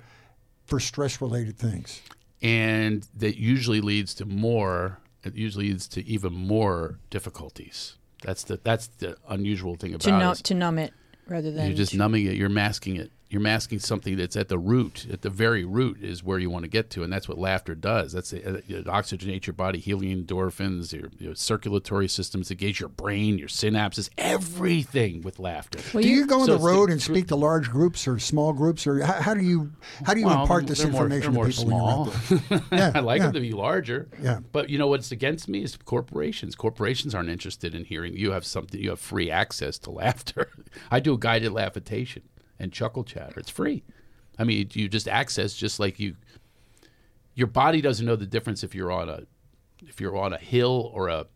for 0.65 0.79
stress 0.79 1.19
related 1.19 1.57
things. 1.57 2.01
And 2.43 3.07
that 3.15 3.37
usually 3.37 3.81
leads 3.81 4.13
to 4.15 4.25
more. 4.25 4.99
It 5.23 5.35
usually 5.35 5.69
leads 5.69 5.87
to 5.89 6.05
even 6.05 6.33
more 6.33 6.99
difficulties. 7.09 7.95
That's 8.23 8.43
the 8.43 8.59
that's 8.63 8.87
the 8.99 9.15
unusual 9.29 9.75
thing 9.75 9.91
about 9.91 10.01
To 10.01 10.11
numb, 10.11 10.31
it. 10.33 10.37
to 10.45 10.53
numb 10.53 10.79
it 10.79 10.93
rather 11.27 11.51
than 11.51 11.67
You're 11.67 11.75
just 11.77 11.93
numbing 11.95 12.25
it. 12.25 12.33
You're 12.35 12.49
masking 12.49 12.95
it. 12.95 13.11
You're 13.29 13.41
masking 13.41 13.79
something 13.79 14.15
that's 14.15 14.37
at 14.37 14.47
the 14.47 14.57
root. 14.57 15.05
At 15.11 15.21
the 15.21 15.29
very 15.29 15.65
root 15.65 16.01
is 16.01 16.23
where 16.23 16.39
you 16.39 16.49
want 16.49 16.63
to 16.63 16.69
get 16.69 16.89
to, 16.91 17.03
and 17.03 17.11
that's 17.11 17.27
what 17.27 17.37
laughter 17.37 17.75
does. 17.75 18.13
That's 18.13 18.31
it, 18.31 18.47
uh, 18.47 18.53
it 18.69 18.85
oxygenates 18.85 19.45
your 19.45 19.53
body, 19.53 19.79
healing 19.79 20.23
endorphins, 20.25 20.93
your, 20.93 21.09
your 21.19 21.35
circulatory 21.35 22.07
systems, 22.07 22.49
engage 22.51 22.79
your 22.79 22.87
brain, 22.87 23.37
your 23.37 23.49
synapses, 23.49 24.09
everything 24.17 25.23
with 25.23 25.39
laughter. 25.39 25.79
Well, 25.93 26.03
Do 26.03 26.09
you 26.09 26.25
go 26.25 26.39
on 26.39 26.45
so 26.45 26.57
the 26.57 26.63
road 26.63 26.87
the- 26.87 26.93
and 26.93 27.01
speak 27.01 27.27
to 27.27 27.35
large 27.35 27.69
groups 27.69 28.07
or 28.07 28.17
small 28.17 28.53
groups, 28.53 28.87
or 28.87 29.03
how, 29.03 29.13
how 29.21 29.33
do 29.33 29.41
you 29.41 29.71
how 30.05 30.13
do 30.13 30.21
you 30.21 30.25
Well, 30.27 30.43
impart 30.43 30.67
this 30.67 30.83
information 30.85 31.33
they're 31.33 31.43
more 31.43 31.47
to 31.47 31.51
people 31.51 31.65
when 31.79 32.05
you're 32.39 32.39
small. 32.49 32.61
Yeah, 32.71 32.91
I 32.95 32.99
like 33.01 33.19
yeah. 33.19 33.25
them 33.25 33.33
to 33.33 33.39
be 33.41 33.51
larger. 33.51 34.07
Yeah. 34.21 34.39
But 34.53 34.69
you 34.69 34.77
know 34.77 34.87
what's 34.87 35.11
against 35.11 35.49
me 35.49 35.63
is 35.63 35.75
corporations. 35.75 36.55
Corporations 36.55 37.13
aren't 37.13 37.29
interested 37.29 37.75
in 37.75 37.83
hearing 37.83 38.15
you 38.15 38.31
have 38.31 38.45
something. 38.45 38.79
You 38.79 38.91
have 38.91 38.99
free 38.99 39.29
access 39.29 39.77
to 39.79 39.91
laughter. 39.91 40.49
I 40.91 40.99
do 41.01 41.13
a 41.13 41.17
guided 41.17 41.51
laughitation 41.51 42.23
and 42.59 42.71
chuckle 42.71 43.03
chatter. 43.03 43.39
It's 43.39 43.49
free. 43.49 43.83
I 44.39 44.43
mean, 44.43 44.69
you 44.73 44.87
just 44.87 45.07
access 45.07 45.53
just 45.53 45.79
like 45.79 45.99
you. 45.99 46.15
Your 47.33 47.47
body 47.47 47.81
doesn't 47.81 48.05
know 48.05 48.15
the 48.15 48.25
difference 48.25 48.63
if 48.63 48.73
you're 48.73 48.91
on 48.91 49.09
a, 49.09 49.23
if 49.81 50.01
you're 50.01 50.17
on 50.17 50.33
a 50.33 50.37
hill 50.37 50.91
or 50.93 51.07
a 51.07 51.27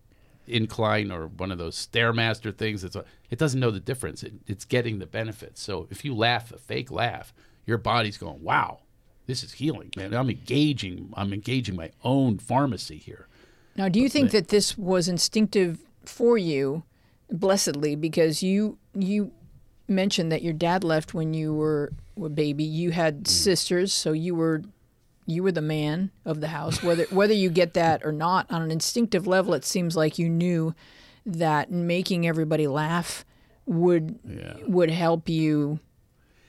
incline 0.48 1.12
or 1.12 1.28
one 1.28 1.52
of 1.52 1.58
those 1.58 1.76
stairmaster 1.76 2.56
things. 2.56 2.84
It's 2.84 2.96
a, 2.96 3.06
it 3.30 3.40
doesn't 3.40 3.60
know 3.60 3.72
the 3.72 3.80
difference. 3.80 4.24
It, 4.24 4.34
it's 4.48 4.66
getting 4.66 5.00
the 5.00 5.06
benefits. 5.06 5.62
So 5.62 5.88
if 5.90 6.04
you 6.04 6.16
laugh 6.16 6.52
a 6.52 6.58
fake 6.58 6.92
laugh, 6.92 7.34
your 7.66 7.78
body's 7.78 8.18
going, 8.18 8.42
"Wow, 8.44 8.80
this 9.26 9.44
is 9.44 9.54
healing, 9.54 9.92
man. 9.96 10.14
I'm 10.14 10.30
engaging. 10.30 11.12
I'm 11.16 11.34
engaging 11.34 11.76
my 11.76 11.92
own 12.04 12.38
pharmacy 12.40 12.98
here." 12.98 13.28
Now, 13.76 13.88
do 13.88 14.00
you 14.00 14.10
think 14.10 14.32
that 14.32 14.50
this 14.50 14.78
was 14.78 15.08
instinctive 15.08 15.80
for 16.04 16.38
you, 16.38 16.84
blessedly, 17.30 17.96
because 17.96 18.44
you 18.44 18.78
you 18.94 19.32
mentioned 19.92 20.32
that 20.32 20.42
your 20.42 20.54
dad 20.54 20.84
left 20.84 21.14
when 21.14 21.34
you 21.34 21.54
were 21.54 21.92
a 22.22 22.30
baby. 22.30 22.64
You 22.64 22.92
had 22.92 23.24
mm. 23.24 23.28
sisters, 23.28 23.94
so 23.94 24.12
you 24.12 24.36
were 24.36 24.64
you 25.26 25.44
were 25.44 25.52
the 25.52 25.62
man 25.62 26.12
of 26.26 26.42
the 26.42 26.48
house. 26.48 26.84
Whether 26.84 27.06
whether 27.06 27.34
you 27.34 27.50
get 27.50 27.74
that 27.74 28.06
or 28.06 28.12
not, 28.12 28.52
on 28.52 28.62
an 28.62 28.72
instinctive 28.72 29.28
level, 29.28 29.54
it 29.54 29.66
seems 29.66 29.96
like 29.96 30.18
you 30.18 30.30
knew 30.30 30.74
that 31.26 31.72
making 31.72 32.28
everybody 32.28 32.68
laugh 32.68 33.26
would 33.66 34.20
would 34.68 34.92
help 34.92 35.30
you 35.30 35.80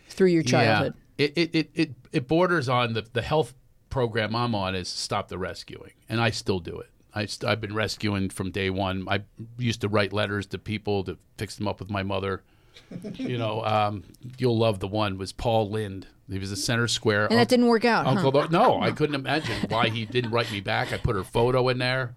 through 0.08 0.28
your 0.28 0.42
childhood. 0.42 0.94
Yeah. 1.18 1.26
It, 1.26 1.32
it, 1.36 1.54
it, 1.54 1.70
it, 1.74 1.90
it 2.12 2.28
borders 2.28 2.68
on 2.68 2.94
the, 2.94 3.06
the 3.12 3.22
health 3.22 3.54
program 3.90 4.34
I'm 4.34 4.54
on 4.54 4.74
is 4.74 4.88
Stop 4.88 5.28
the 5.28 5.38
Rescuing, 5.38 5.92
and 6.08 6.20
I 6.20 6.30
still 6.30 6.58
do 6.58 6.78
it. 6.78 6.88
I 7.14 7.26
st- 7.26 7.48
I've 7.48 7.60
been 7.60 7.74
rescuing 7.74 8.30
from 8.30 8.50
day 8.50 8.70
one. 8.70 9.06
I 9.08 9.22
used 9.58 9.82
to 9.82 9.88
write 9.88 10.12
letters 10.12 10.46
to 10.46 10.58
people 10.58 11.04
to 11.04 11.18
fix 11.36 11.56
them 11.56 11.68
up 11.68 11.78
with 11.78 11.90
my 11.90 12.02
mother. 12.02 12.42
you 13.14 13.38
know, 13.38 13.64
um, 13.64 14.04
you'll 14.38 14.58
love 14.58 14.80
the 14.80 14.88
one 14.88 15.18
was 15.18 15.32
Paul 15.32 15.70
Lynde. 15.70 16.06
He 16.30 16.38
was 16.38 16.50
a 16.52 16.56
center 16.56 16.88
square. 16.88 17.26
And 17.26 17.38
that 17.38 17.48
didn't 17.48 17.66
work 17.66 17.84
out. 17.84 18.04
huh? 18.06 18.12
Uncle, 18.12 18.48
no, 18.48 18.80
I 18.80 18.90
couldn't 18.92 19.14
imagine 19.14 19.66
why 19.68 19.88
he 19.90 20.06
didn't 20.06 20.30
write 20.30 20.50
me 20.50 20.60
back. 20.60 20.92
I 20.92 20.96
put 20.96 21.14
her 21.14 21.24
photo 21.24 21.68
in 21.68 21.78
there. 21.78 22.14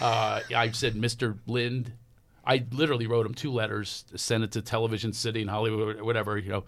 Uh, 0.00 0.40
I 0.54 0.70
said, 0.72 0.94
Mr. 0.94 1.38
Lynde. 1.46 1.92
I 2.46 2.64
literally 2.72 3.06
wrote 3.06 3.24
him 3.24 3.32
two 3.32 3.50
letters, 3.50 4.04
sent 4.16 4.44
it 4.44 4.52
to 4.52 4.60
Television 4.60 5.14
City 5.14 5.40
in 5.40 5.48
Hollywood, 5.48 6.02
whatever. 6.02 6.36
You 6.36 6.50
know, 6.50 6.64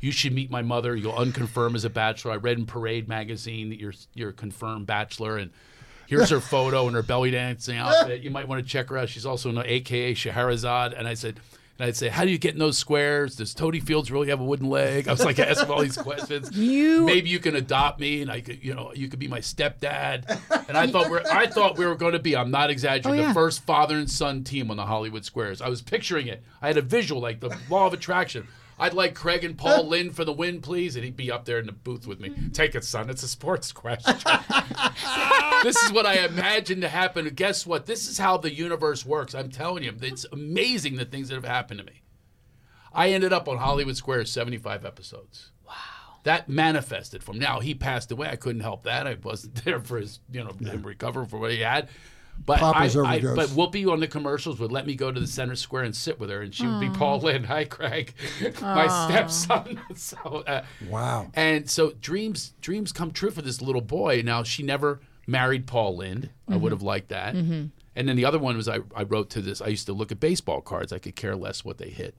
you 0.00 0.10
should 0.10 0.32
meet 0.32 0.50
my 0.50 0.62
mother. 0.62 0.96
You'll 0.96 1.12
unconfirm 1.12 1.76
as 1.76 1.84
a 1.84 1.90
bachelor. 1.90 2.32
I 2.32 2.36
read 2.36 2.58
in 2.58 2.66
Parade 2.66 3.08
magazine 3.08 3.68
that 3.68 3.78
you're 3.78 3.94
you're 4.14 4.30
a 4.30 4.32
confirmed 4.32 4.86
bachelor, 4.86 5.36
and 5.36 5.52
here's 6.08 6.30
her 6.30 6.40
photo 6.40 6.86
and 6.88 6.96
her 6.96 7.02
belly 7.02 7.30
dancing 7.30 7.78
outfit. 7.78 8.22
You 8.22 8.30
might 8.30 8.48
want 8.48 8.60
to 8.64 8.68
check 8.68 8.88
her 8.88 8.98
out. 8.98 9.08
She's 9.08 9.24
also 9.26 9.50
an 9.50 9.58
AKA 9.64 10.14
Scheherazade. 10.14 10.94
And 10.94 11.06
I 11.06 11.14
said, 11.14 11.38
And 11.80 11.86
I'd 11.88 11.96
say, 11.96 12.08
"How 12.10 12.24
do 12.26 12.30
you 12.30 12.36
get 12.36 12.52
in 12.52 12.58
those 12.58 12.76
squares? 12.76 13.36
Does 13.36 13.54
Tony 13.54 13.80
Fields 13.80 14.10
really 14.10 14.28
have 14.28 14.38
a 14.38 14.44
wooden 14.44 14.68
leg?" 14.68 15.08
I 15.08 15.12
was 15.12 15.24
like 15.24 15.38
asking 15.38 15.70
all 15.70 15.80
these 15.80 15.96
questions. 15.96 16.54
You- 16.54 17.06
maybe 17.06 17.30
you 17.30 17.38
can 17.38 17.56
adopt 17.56 17.98
me, 17.98 18.20
and 18.20 18.30
I 18.30 18.42
could, 18.42 18.62
you 18.62 18.74
know, 18.74 18.92
you 18.94 19.08
could 19.08 19.18
be 19.18 19.28
my 19.28 19.38
stepdad. 19.40 20.28
And 20.68 20.76
I 20.76 20.86
thought 20.88 21.10
we're, 21.10 21.22
I 21.32 21.46
thought 21.46 21.78
we 21.78 21.86
were 21.86 21.94
going 21.94 22.12
to 22.12 22.18
be. 22.18 22.36
I'm 22.36 22.50
not 22.50 22.68
exaggerating. 22.68 23.20
Oh, 23.20 23.22
yeah. 23.22 23.28
The 23.28 23.34
first 23.34 23.62
father 23.62 23.96
and 23.96 24.10
son 24.10 24.44
team 24.44 24.70
on 24.70 24.76
the 24.76 24.84
Hollywood 24.84 25.24
Squares. 25.24 25.62
I 25.62 25.70
was 25.70 25.80
picturing 25.80 26.26
it. 26.26 26.42
I 26.60 26.66
had 26.66 26.76
a 26.76 26.82
visual, 26.82 27.22
like 27.22 27.40
the 27.40 27.56
law 27.70 27.86
of 27.86 27.94
attraction. 27.94 28.46
I'd 28.80 28.94
like 28.94 29.14
Craig 29.14 29.44
and 29.44 29.56
Paul 29.58 29.86
Lynde 29.86 30.16
for 30.16 30.24
the 30.24 30.32
win, 30.32 30.60
please, 30.62 30.96
and 30.96 31.04
he'd 31.04 31.16
be 31.16 31.30
up 31.30 31.44
there 31.44 31.58
in 31.58 31.66
the 31.66 31.72
booth 31.72 32.06
with 32.06 32.18
me. 32.18 32.34
Take 32.52 32.74
it, 32.74 32.82
son. 32.82 33.10
It's 33.10 33.22
a 33.22 33.28
sports 33.28 33.72
question. 33.72 34.16
this 35.62 35.76
is 35.82 35.92
what 35.92 36.06
I 36.06 36.24
imagined 36.24 36.82
to 36.82 36.88
happen. 36.88 37.26
And 37.26 37.36
guess 37.36 37.66
what? 37.66 37.86
This 37.86 38.08
is 38.08 38.18
how 38.18 38.38
the 38.38 38.52
universe 38.52 39.04
works. 39.04 39.34
I'm 39.34 39.50
telling 39.50 39.84
you, 39.84 39.94
it's 40.00 40.24
amazing 40.32 40.96
the 40.96 41.04
things 41.04 41.28
that 41.28 41.34
have 41.34 41.44
happened 41.44 41.80
to 41.80 41.86
me. 41.86 42.02
I 42.92 43.10
ended 43.10 43.32
up 43.32 43.48
on 43.48 43.58
Hollywood 43.58 43.96
Squares 43.96 44.32
75 44.32 44.84
episodes. 44.84 45.50
Wow. 45.66 45.74
That 46.24 46.48
manifested 46.48 47.22
from 47.22 47.38
now. 47.38 47.60
He 47.60 47.74
passed 47.74 48.10
away. 48.10 48.28
I 48.28 48.36
couldn't 48.36 48.62
help 48.62 48.84
that. 48.84 49.06
I 49.06 49.16
wasn't 49.22 49.54
there 49.64 49.80
for 49.80 49.98
his, 49.98 50.20
you 50.30 50.42
know, 50.42 50.52
him 50.52 50.82
recover 50.82 51.24
for 51.24 51.38
what 51.38 51.50
he 51.50 51.60
had. 51.60 51.88
But 52.46 52.58
Papa's 52.58 52.96
I, 52.96 53.14
I, 53.16 53.20
but 53.20 53.48
Whoopi 53.50 53.86
on 53.90 54.00
the 54.00 54.08
commercials 54.08 54.58
would 54.58 54.72
let 54.72 54.86
me 54.86 54.94
go 54.94 55.12
to 55.12 55.20
the 55.20 55.26
center 55.26 55.54
square 55.54 55.82
and 55.82 55.94
sit 55.94 56.18
with 56.18 56.30
her, 56.30 56.40
and 56.42 56.54
she 56.54 56.66
would 56.66 56.80
be 56.80 56.88
Paul 56.90 57.20
Lynde. 57.20 57.46
Hi, 57.46 57.64
Craig, 57.64 58.14
my 58.62 58.86
stepson. 59.06 59.80
so, 59.94 60.16
uh, 60.46 60.64
Wow. 60.88 61.30
and 61.34 61.68
so 61.68 61.92
dreams 62.00 62.54
dreams 62.60 62.92
come 62.92 63.10
true 63.10 63.30
for 63.30 63.42
this 63.42 63.60
little 63.60 63.82
boy. 63.82 64.22
Now 64.24 64.42
she 64.42 64.62
never 64.62 65.00
married 65.26 65.66
Paul 65.66 65.96
Lynde. 65.96 66.30
I 66.48 66.56
would 66.56 66.72
have 66.72 66.82
liked 66.82 67.08
that. 67.10 67.34
And 67.96 68.08
then 68.08 68.16
the 68.16 68.24
other 68.24 68.38
one 68.38 68.56
was 68.56 68.68
I, 68.68 68.78
I 68.96 69.02
wrote 69.02 69.30
to 69.30 69.40
this. 69.42 69.60
I 69.60 69.66
used 69.66 69.86
to 69.86 69.92
look 69.92 70.10
at 70.10 70.18
baseball 70.20 70.60
cards. 70.60 70.92
I 70.92 70.98
could 70.98 71.16
care 71.16 71.36
less 71.36 71.64
what 71.64 71.78
they 71.78 71.90
hit. 71.90 72.14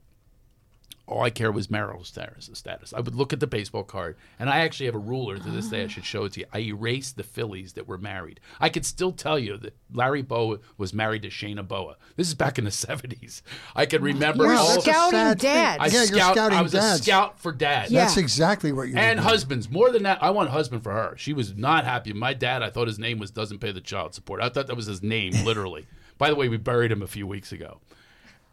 All 1.08 1.22
I 1.22 1.30
care 1.30 1.50
was 1.50 1.68
marital 1.70 2.04
status. 2.04 2.48
Status. 2.54 2.94
I 2.94 3.00
would 3.00 3.14
look 3.16 3.32
at 3.32 3.40
the 3.40 3.46
baseball 3.46 3.82
card, 3.82 4.16
and 4.38 4.48
I 4.48 4.60
actually 4.60 4.86
have 4.86 4.94
a 4.94 4.98
ruler 4.98 5.36
to 5.36 5.50
this 5.50 5.66
day. 5.68 5.82
I 5.82 5.88
should 5.88 6.04
show 6.04 6.24
it 6.24 6.32
to 6.34 6.40
you. 6.40 6.46
I 6.52 6.60
erased 6.60 7.16
the 7.16 7.24
Phillies 7.24 7.72
that 7.72 7.88
were 7.88 7.98
married. 7.98 8.38
I 8.60 8.68
could 8.68 8.86
still 8.86 9.10
tell 9.12 9.36
you 9.38 9.56
that 9.58 9.76
Larry 9.92 10.22
Bowa 10.22 10.58
was 10.78 10.94
married 10.94 11.22
to 11.22 11.28
Sheena 11.28 11.66
Bowa. 11.66 11.96
This 12.16 12.28
is 12.28 12.34
back 12.34 12.56
in 12.58 12.64
the 12.64 12.70
seventies. 12.86 13.42
I 13.74 13.84
can 13.86 14.00
remember 14.00 14.44
You're 14.44 14.54
all. 14.54 14.80
scouting 14.80 15.34
dad. 15.38 15.80
I 15.80 15.86
Yeah, 15.86 16.04
you're 16.04 16.20
scouting 16.32 16.56
I 16.58 16.62
was 16.62 16.72
dads. 16.72 17.00
a 17.00 17.02
scout 17.02 17.38
for 17.40 17.50
dad 17.52 17.90
Yeah. 17.90 18.02
That's 18.04 18.16
exactly 18.16 18.70
what 18.72 18.88
you 18.88 18.96
and 18.96 19.18
were 19.18 19.22
doing. 19.22 19.28
husbands. 19.28 19.68
More 19.70 19.90
than 19.90 20.04
that, 20.04 20.22
I 20.22 20.30
want 20.30 20.48
a 20.48 20.52
husband 20.52 20.82
for 20.84 20.92
her. 20.92 21.14
She 21.18 21.32
was 21.32 21.56
not 21.56 21.84
happy. 21.84 22.12
My 22.12 22.32
dad, 22.32 22.62
I 22.62 22.70
thought 22.70 22.86
his 22.86 22.98
name 23.00 23.18
was 23.18 23.30
doesn't 23.32 23.58
pay 23.58 23.72
the 23.72 23.80
child 23.80 24.14
support. 24.14 24.40
I 24.40 24.48
thought 24.48 24.68
that 24.68 24.76
was 24.76 24.86
his 24.86 25.02
name, 25.02 25.32
literally. 25.44 25.86
By 26.18 26.28
the 26.30 26.36
way, 26.36 26.48
we 26.48 26.56
buried 26.58 26.92
him 26.92 27.02
a 27.02 27.06
few 27.08 27.26
weeks 27.26 27.50
ago. 27.50 27.80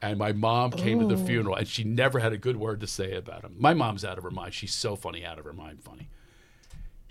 And 0.01 0.17
my 0.17 0.31
mom 0.31 0.71
came 0.71 0.99
to 0.99 1.05
the 1.05 1.21
oh. 1.21 1.25
funeral, 1.25 1.55
and 1.55 1.67
she 1.67 1.83
never 1.83 2.19
had 2.19 2.31
a 2.31 2.37
good 2.37 2.55
word 2.55 2.79
to 2.81 2.87
say 2.87 3.15
about 3.15 3.43
him. 3.43 3.55
My 3.57 3.73
mom's 3.73 4.05
out 4.05 4.17
of 4.17 4.23
her 4.23 4.31
mind. 4.31 4.53
She's 4.53 4.73
so 4.73 4.95
funny, 4.95 5.25
out 5.25 5.37
of 5.37 5.45
her 5.45 5.53
mind, 5.53 5.83
funny. 5.83 6.09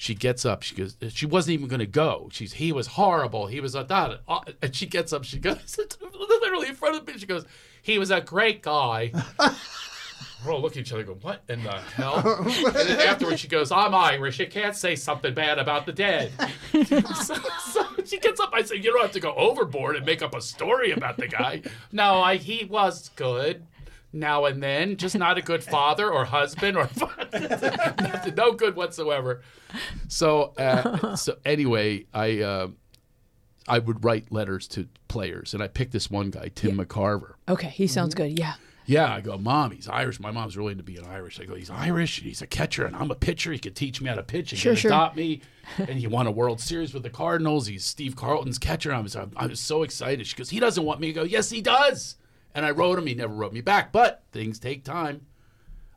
She 0.00 0.14
gets 0.14 0.46
up. 0.46 0.62
She 0.62 0.76
goes. 0.76 0.96
She 1.08 1.26
wasn't 1.26 1.54
even 1.54 1.66
going 1.66 1.80
to 1.80 1.86
go. 1.86 2.28
She's. 2.32 2.54
He 2.54 2.70
was 2.70 2.86
horrible. 2.86 3.48
He 3.48 3.58
was 3.58 3.74
a 3.74 3.82
da, 3.82 4.08
da." 4.08 4.16
Uh, 4.28 4.40
and 4.62 4.74
she 4.74 4.86
gets 4.86 5.12
up. 5.12 5.24
She 5.24 5.40
goes 5.40 5.76
literally 6.00 6.68
in 6.68 6.76
front 6.76 6.96
of 6.96 7.06
me. 7.06 7.18
She 7.18 7.26
goes. 7.26 7.44
He 7.82 7.98
was 7.98 8.12
a 8.12 8.20
great 8.20 8.62
guy. 8.62 9.12
We're 10.46 10.52
all 10.52 10.60
looking 10.62 10.82
at 10.82 10.86
each 10.86 10.92
other, 10.92 11.02
going, 11.02 11.18
"What 11.18 11.42
in 11.48 11.64
the 11.64 11.72
hell?" 11.72 12.22
and 12.46 12.74
then 12.74 13.08
afterwards, 13.08 13.40
she 13.40 13.48
goes, 13.48 13.72
"I'm 13.72 13.92
Irish. 13.92 14.38
You 14.38 14.46
can't 14.46 14.76
say 14.76 14.94
something 14.94 15.34
bad 15.34 15.58
about 15.58 15.84
the 15.84 15.92
dead." 15.92 16.30
so, 16.72 17.34
so 17.66 17.87
she 18.08 18.18
gets 18.18 18.40
up. 18.40 18.50
I 18.52 18.62
say, 18.62 18.76
"You 18.76 18.92
don't 18.92 19.02
have 19.02 19.12
to 19.12 19.20
go 19.20 19.34
overboard 19.34 19.96
and 19.96 20.04
make 20.06 20.22
up 20.22 20.34
a 20.34 20.40
story 20.40 20.92
about 20.92 21.16
the 21.16 21.28
guy." 21.28 21.62
No, 21.92 22.20
I, 22.20 22.36
he 22.36 22.64
was 22.64 23.10
good 23.16 23.64
now 24.12 24.44
and 24.44 24.62
then, 24.62 24.96
just 24.96 25.16
not 25.16 25.38
a 25.38 25.42
good 25.42 25.62
father 25.62 26.10
or 26.10 26.24
husband 26.24 26.76
or 26.76 26.88
nothing, 26.98 28.34
no 28.36 28.52
good 28.52 28.76
whatsoever. 28.76 29.42
So, 30.08 30.54
uh, 30.58 31.16
so 31.16 31.36
anyway, 31.44 32.06
I 32.12 32.40
uh, 32.40 32.68
I 33.66 33.78
would 33.78 34.04
write 34.04 34.32
letters 34.32 34.66
to 34.68 34.88
players, 35.08 35.54
and 35.54 35.62
I 35.62 35.68
picked 35.68 35.92
this 35.92 36.10
one 36.10 36.30
guy, 36.30 36.50
Tim 36.54 36.78
McCarver. 36.78 37.34
Okay, 37.48 37.68
he 37.68 37.86
sounds 37.86 38.14
good. 38.14 38.38
Yeah. 38.38 38.54
Yeah, 38.88 39.12
I 39.14 39.20
go, 39.20 39.36
Mom, 39.36 39.72
he's 39.72 39.86
Irish. 39.86 40.18
My 40.18 40.30
mom's 40.30 40.56
really 40.56 40.72
into 40.72 40.82
being 40.82 41.00
an 41.00 41.04
Irish. 41.10 41.38
I 41.38 41.44
go, 41.44 41.54
he's 41.54 41.68
Irish. 41.68 42.20
He's 42.22 42.40
a 42.40 42.46
catcher, 42.46 42.86
and 42.86 42.96
I'm 42.96 43.10
a 43.10 43.14
pitcher. 43.14 43.52
He 43.52 43.58
could 43.58 43.76
teach 43.76 44.00
me 44.00 44.08
how 44.08 44.14
to 44.14 44.22
pitch. 44.22 44.50
He 44.50 44.56
Sure, 44.56 44.72
can 44.72 44.80
sure. 44.80 44.90
adopt 44.90 45.14
me. 45.14 45.42
And 45.76 45.90
he 45.90 46.06
won 46.06 46.26
a 46.26 46.30
World 46.30 46.58
Series 46.58 46.94
with 46.94 47.02
the 47.02 47.10
Cardinals. 47.10 47.66
He's 47.66 47.84
Steve 47.84 48.16
Carlton's 48.16 48.58
catcher. 48.58 48.90
I 48.94 49.00
was, 49.00 49.14
I 49.14 49.26
was 49.46 49.60
so 49.60 49.82
excited. 49.82 50.26
She 50.26 50.34
goes, 50.36 50.48
he 50.48 50.58
doesn't 50.58 50.82
want 50.82 51.00
me. 51.00 51.10
I 51.10 51.12
go, 51.12 51.22
yes, 51.24 51.50
he 51.50 51.60
does. 51.60 52.16
And 52.54 52.64
I 52.64 52.70
wrote 52.70 52.98
him. 52.98 53.06
He 53.06 53.14
never 53.14 53.34
wrote 53.34 53.52
me 53.52 53.60
back. 53.60 53.92
But 53.92 54.22
things 54.32 54.58
take 54.58 54.84
time. 54.84 55.26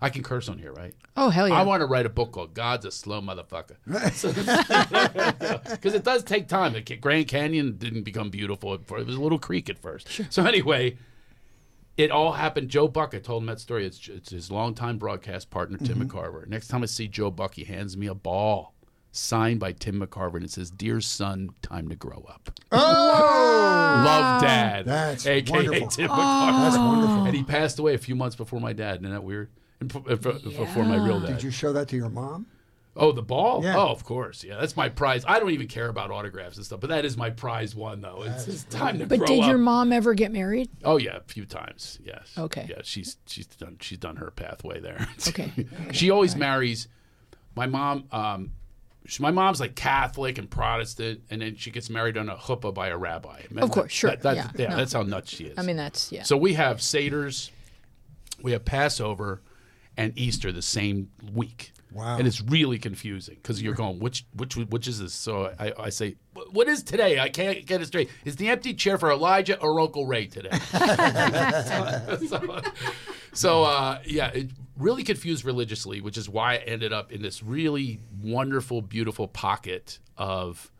I 0.01 0.09
can 0.09 0.21
curse 0.21 0.49
on 0.49 0.57
here, 0.57 0.73
right? 0.73 0.93
Oh 1.15 1.29
hell 1.29 1.47
yeah. 1.47 1.53
I 1.55 1.61
want 1.61 1.81
to 1.81 1.85
write 1.85 2.05
a 2.07 2.09
book 2.09 2.31
called 2.33 2.53
God's 2.55 2.85
a 2.85 2.91
Slow 2.91 3.21
Motherfucker. 3.21 3.77
Because 5.71 5.93
it 5.93 6.03
does 6.03 6.23
take 6.23 6.47
time. 6.47 6.73
The 6.73 6.81
Grand 6.97 7.27
Canyon 7.27 7.77
didn't 7.77 8.03
become 8.03 8.29
beautiful. 8.29 8.77
Before 8.77 8.99
it 8.99 9.05
was 9.05 9.15
a 9.15 9.21
little 9.21 9.39
creek 9.39 9.69
at 9.69 9.77
first. 9.77 10.09
Sure. 10.09 10.25
So, 10.29 10.43
anyway, 10.43 10.97
it 11.97 12.11
all 12.11 12.33
happened. 12.33 12.69
Joe 12.69 12.87
Buck, 12.87 13.13
I 13.13 13.19
told 13.19 13.43
him 13.43 13.47
that 13.47 13.59
story. 13.59 13.85
It's, 13.85 14.07
it's 14.07 14.29
his 14.29 14.51
longtime 14.51 14.97
broadcast 14.97 15.49
partner, 15.49 15.77
Tim 15.77 15.99
mm-hmm. 15.99 16.03
McCarver. 16.03 16.47
Next 16.47 16.67
time 16.67 16.83
I 16.83 16.85
see 16.85 17.07
Joe 17.07 17.31
Buck, 17.31 17.55
he 17.55 17.63
hands 17.63 17.97
me 17.97 18.07
a 18.07 18.15
ball 18.15 18.73
signed 19.11 19.59
by 19.59 19.73
Tim 19.73 19.99
McCarver, 19.99 20.35
and 20.35 20.43
it 20.43 20.51
says, 20.51 20.71
Dear 20.71 21.01
son, 21.01 21.49
time 21.61 21.89
to 21.89 21.95
grow 21.95 22.25
up. 22.29 22.49
oh, 22.71 22.77
Love 24.05 24.41
dad. 24.41 24.85
That's 24.85 25.27
AKA 25.27 25.51
wonderful. 25.51 25.87
Tim 25.87 26.09
McCarver. 26.09 26.63
that's 26.63 26.77
wonderful. 26.77 27.25
And 27.25 27.35
he 27.35 27.43
passed 27.43 27.79
away 27.79 27.93
a 27.93 27.97
few 27.97 28.15
months 28.15 28.35
before 28.35 28.61
my 28.61 28.73
dad. 28.73 29.01
Isn't 29.01 29.11
that 29.11 29.23
weird? 29.23 29.49
And 29.79 29.91
p- 29.91 30.11
f- 30.11 30.21
Before 30.21 30.85
my 30.85 31.03
real 31.03 31.19
dad. 31.19 31.27
Did 31.27 31.43
you 31.43 31.51
show 31.51 31.73
that 31.73 31.87
to 31.89 31.95
your 31.95 32.09
mom? 32.09 32.45
Oh, 32.95 33.13
the 33.13 33.21
ball? 33.21 33.63
Yeah. 33.63 33.77
Oh, 33.77 33.87
of 33.87 34.03
course. 34.03 34.43
Yeah, 34.43 34.57
that's 34.59 34.75
my 34.75 34.89
prize. 34.89 35.23
I 35.25 35.39
don't 35.39 35.51
even 35.51 35.67
care 35.67 35.87
about 35.87 36.11
autographs 36.11 36.57
and 36.57 36.65
stuff, 36.65 36.81
but 36.81 36.89
that 36.89 37.05
is 37.05 37.15
my 37.15 37.29
prize 37.29 37.73
one, 37.73 38.01
though. 38.01 38.23
It's, 38.25 38.47
it's 38.49 38.63
time 38.65 38.99
to 38.99 39.05
but 39.05 39.19
grow 39.19 39.27
did 39.27 39.39
up. 39.43 39.47
your 39.49 39.57
mom 39.57 39.93
ever 39.93 40.13
get 40.13 40.31
married? 40.33 40.69
oh 40.83 40.97
yeah, 40.97 41.15
a 41.17 41.21
few 41.21 41.45
times. 41.45 41.99
Yes. 42.03 42.33
Okay. 42.37 42.67
Yeah, 42.69 42.81
she's 42.83 43.15
she's 43.25 43.47
done 43.47 43.77
she's 43.79 43.97
done 43.97 44.17
her 44.17 44.31
pathway 44.31 44.79
there. 44.81 45.07
Okay. 45.29 45.51
she 45.93 46.09
always 46.09 46.35
marries. 46.35 46.87
My 47.55 47.65
mom. 47.67 48.05
Um, 48.11 48.51
she, 49.05 49.23
my 49.23 49.31
mom's 49.31 49.59
like 49.59 49.75
Catholic 49.75 50.37
and 50.37 50.49
Protestant, 50.49 51.21
and 51.31 51.41
then 51.41 51.55
she 51.55 51.71
gets 51.71 51.89
married 51.89 52.17
on 52.17 52.27
a 52.29 52.35
chuppah 52.35 52.73
by 52.73 52.89
a 52.89 52.97
rabbi. 52.97 53.41
Of 53.57 53.71
course, 53.71 53.91
sure. 53.91 54.11
That, 54.11 54.21
that- 54.23 54.59
Yeah, 54.59 54.67
no. 54.67 54.75
that's 54.75 54.93
how 54.93 55.01
nuts 55.03 55.31
she 55.31 55.45
is. 55.45 55.57
I 55.57 55.61
mean 55.63 55.77
that's 55.77 56.11
yeah. 56.11 56.23
So 56.23 56.35
we 56.37 56.53
have 56.53 56.81
Seder's, 56.81 57.51
we 58.43 58.51
have 58.51 58.63
Passover, 58.65 59.41
and 59.97 60.11
Easter 60.17 60.51
the 60.51 60.61
same 60.61 61.09
week. 61.33 61.71
Wow. 61.91 62.17
And 62.17 62.25
it's 62.25 62.41
really 62.41 62.79
confusing 62.79 63.35
because 63.35 63.61
you're 63.61 63.73
going, 63.73 63.99
which 63.99 64.25
which 64.33 64.55
which 64.55 64.87
is 64.87 64.99
this? 64.99 65.13
So 65.13 65.53
I, 65.59 65.73
I 65.77 65.89
say, 65.89 66.15
what 66.51 66.67
is 66.69 66.83
today? 66.83 67.19
I 67.19 67.27
can't 67.27 67.65
get 67.65 67.81
it 67.81 67.87
straight. 67.87 68.09
Is 68.23 68.37
the 68.37 68.47
empty 68.47 68.73
chair 68.73 68.97
for 68.97 69.11
Elijah 69.11 69.59
or 69.59 69.79
Uncle 69.79 70.07
Ray 70.07 70.27
today? 70.27 70.49
so, 72.27 72.61
so, 73.33 73.63
uh, 73.63 73.99
yeah, 74.05 74.27
it 74.27 74.51
really 74.77 75.03
confused 75.03 75.43
religiously, 75.45 76.01
which 76.01 76.17
is 76.17 76.29
why 76.29 76.53
I 76.53 76.57
ended 76.57 76.93
up 76.93 77.11
in 77.11 77.21
this 77.21 77.43
really 77.43 77.99
wonderful, 78.21 78.81
beautiful 78.81 79.27
pocket 79.27 79.99
of 80.17 80.71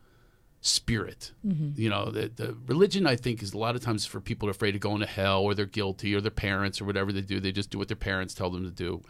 spirit. 0.61 1.31
You 1.75 1.89
know, 1.89 2.11
the, 2.11 2.31
the 2.33 2.57
religion 2.67 3.07
I 3.07 3.15
think 3.15 3.41
is 3.41 3.53
a 3.53 3.57
lot 3.57 3.75
of 3.75 3.81
times 3.81 4.05
for 4.05 4.21
people 4.21 4.47
are 4.47 4.51
afraid 4.51 4.75
of 4.75 4.81
going 4.81 4.99
to 4.99 5.07
hell 5.07 5.41
or 5.41 5.55
they're 5.55 5.65
guilty 5.65 6.13
or 6.15 6.21
their 6.21 6.31
parents 6.31 6.79
or 6.79 6.85
whatever 6.85 7.11
they 7.11 7.21
do, 7.21 7.39
they 7.39 7.51
just 7.51 7.69
do 7.69 7.77
what 7.77 7.87
their 7.87 7.97
parents 7.97 8.33
tell 8.33 8.49
them 8.49 8.63
to 8.63 8.71
do. 8.71 9.01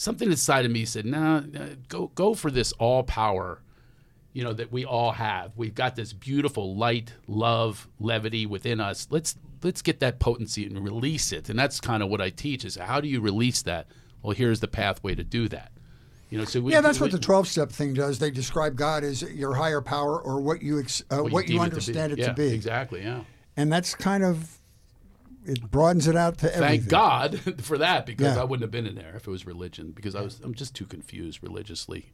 Something 0.00 0.30
inside 0.30 0.64
of 0.64 0.70
me 0.70 0.86
said, 0.86 1.04
"Nah, 1.04 1.40
nah, 1.40 1.66
go 1.88 2.10
go 2.14 2.32
for 2.32 2.50
this 2.50 2.72
all 2.72 3.02
power." 3.02 3.60
You 4.32 4.44
know 4.44 4.54
that 4.54 4.72
we 4.72 4.86
all 4.86 5.12
have. 5.12 5.52
We've 5.56 5.74
got 5.74 5.94
this 5.94 6.14
beautiful 6.14 6.74
light, 6.74 7.12
love, 7.28 7.86
levity 7.98 8.46
within 8.46 8.80
us. 8.80 9.08
Let's 9.10 9.36
let's 9.62 9.82
get 9.82 10.00
that 10.00 10.18
potency 10.18 10.64
and 10.64 10.82
release 10.82 11.32
it. 11.32 11.50
And 11.50 11.58
that's 11.58 11.80
kind 11.80 12.02
of 12.02 12.08
what 12.08 12.22
I 12.22 12.30
teach: 12.30 12.64
is 12.64 12.76
how 12.76 13.02
do 13.02 13.08
you 13.08 13.20
release 13.20 13.60
that? 13.62 13.88
Well, 14.22 14.34
here's 14.34 14.60
the 14.60 14.68
pathway 14.68 15.14
to 15.16 15.22
do 15.22 15.48
that. 15.48 15.70
You 16.30 16.38
know, 16.38 16.46
so 16.46 16.62
we, 16.62 16.72
Yeah, 16.72 16.80
that's 16.80 16.98
what 17.00 17.10
the 17.10 17.18
12 17.18 17.48
step 17.48 17.70
thing 17.70 17.92
does. 17.92 18.18
They 18.20 18.30
describe 18.30 18.76
God 18.76 19.04
as 19.04 19.20
your 19.20 19.54
higher 19.54 19.82
power 19.82 20.18
or 20.18 20.40
what 20.40 20.62
you 20.62 20.80
ex- 20.80 21.02
uh, 21.10 21.18
what, 21.18 21.44
you, 21.46 21.54
deem 21.54 21.60
understand 21.60 22.12
it 22.12 22.16
to 22.16 22.22
Yeah, 22.22 22.32
be. 22.32 22.54
Exactly. 22.54 23.02
Yeah. 23.02 23.24
And 23.56 23.70
that's 23.70 23.94
kind 23.94 24.24
of 24.24 24.59
it 25.44 25.70
broadens 25.70 26.06
it 26.06 26.16
out 26.16 26.38
to 26.38 26.54
everything. 26.54 26.80
Thank 26.80 26.88
God 26.90 27.40
for 27.62 27.78
that 27.78 28.06
because 28.06 28.36
Yeah. 28.36 28.40
I 28.42 28.44
wouldn't 28.44 28.62
have 28.62 28.70
been 28.70 28.86
in 28.86 28.94
there 28.94 29.14
if 29.16 29.26
it 29.26 29.30
was 29.30 29.46
religion 29.46 29.92
because 29.92 30.14
I 30.14 30.20
was 30.20 30.40
I'm 30.42 30.54
just 30.54 30.74
too 30.74 30.86
confused 30.86 31.42
religiously. 31.42 32.12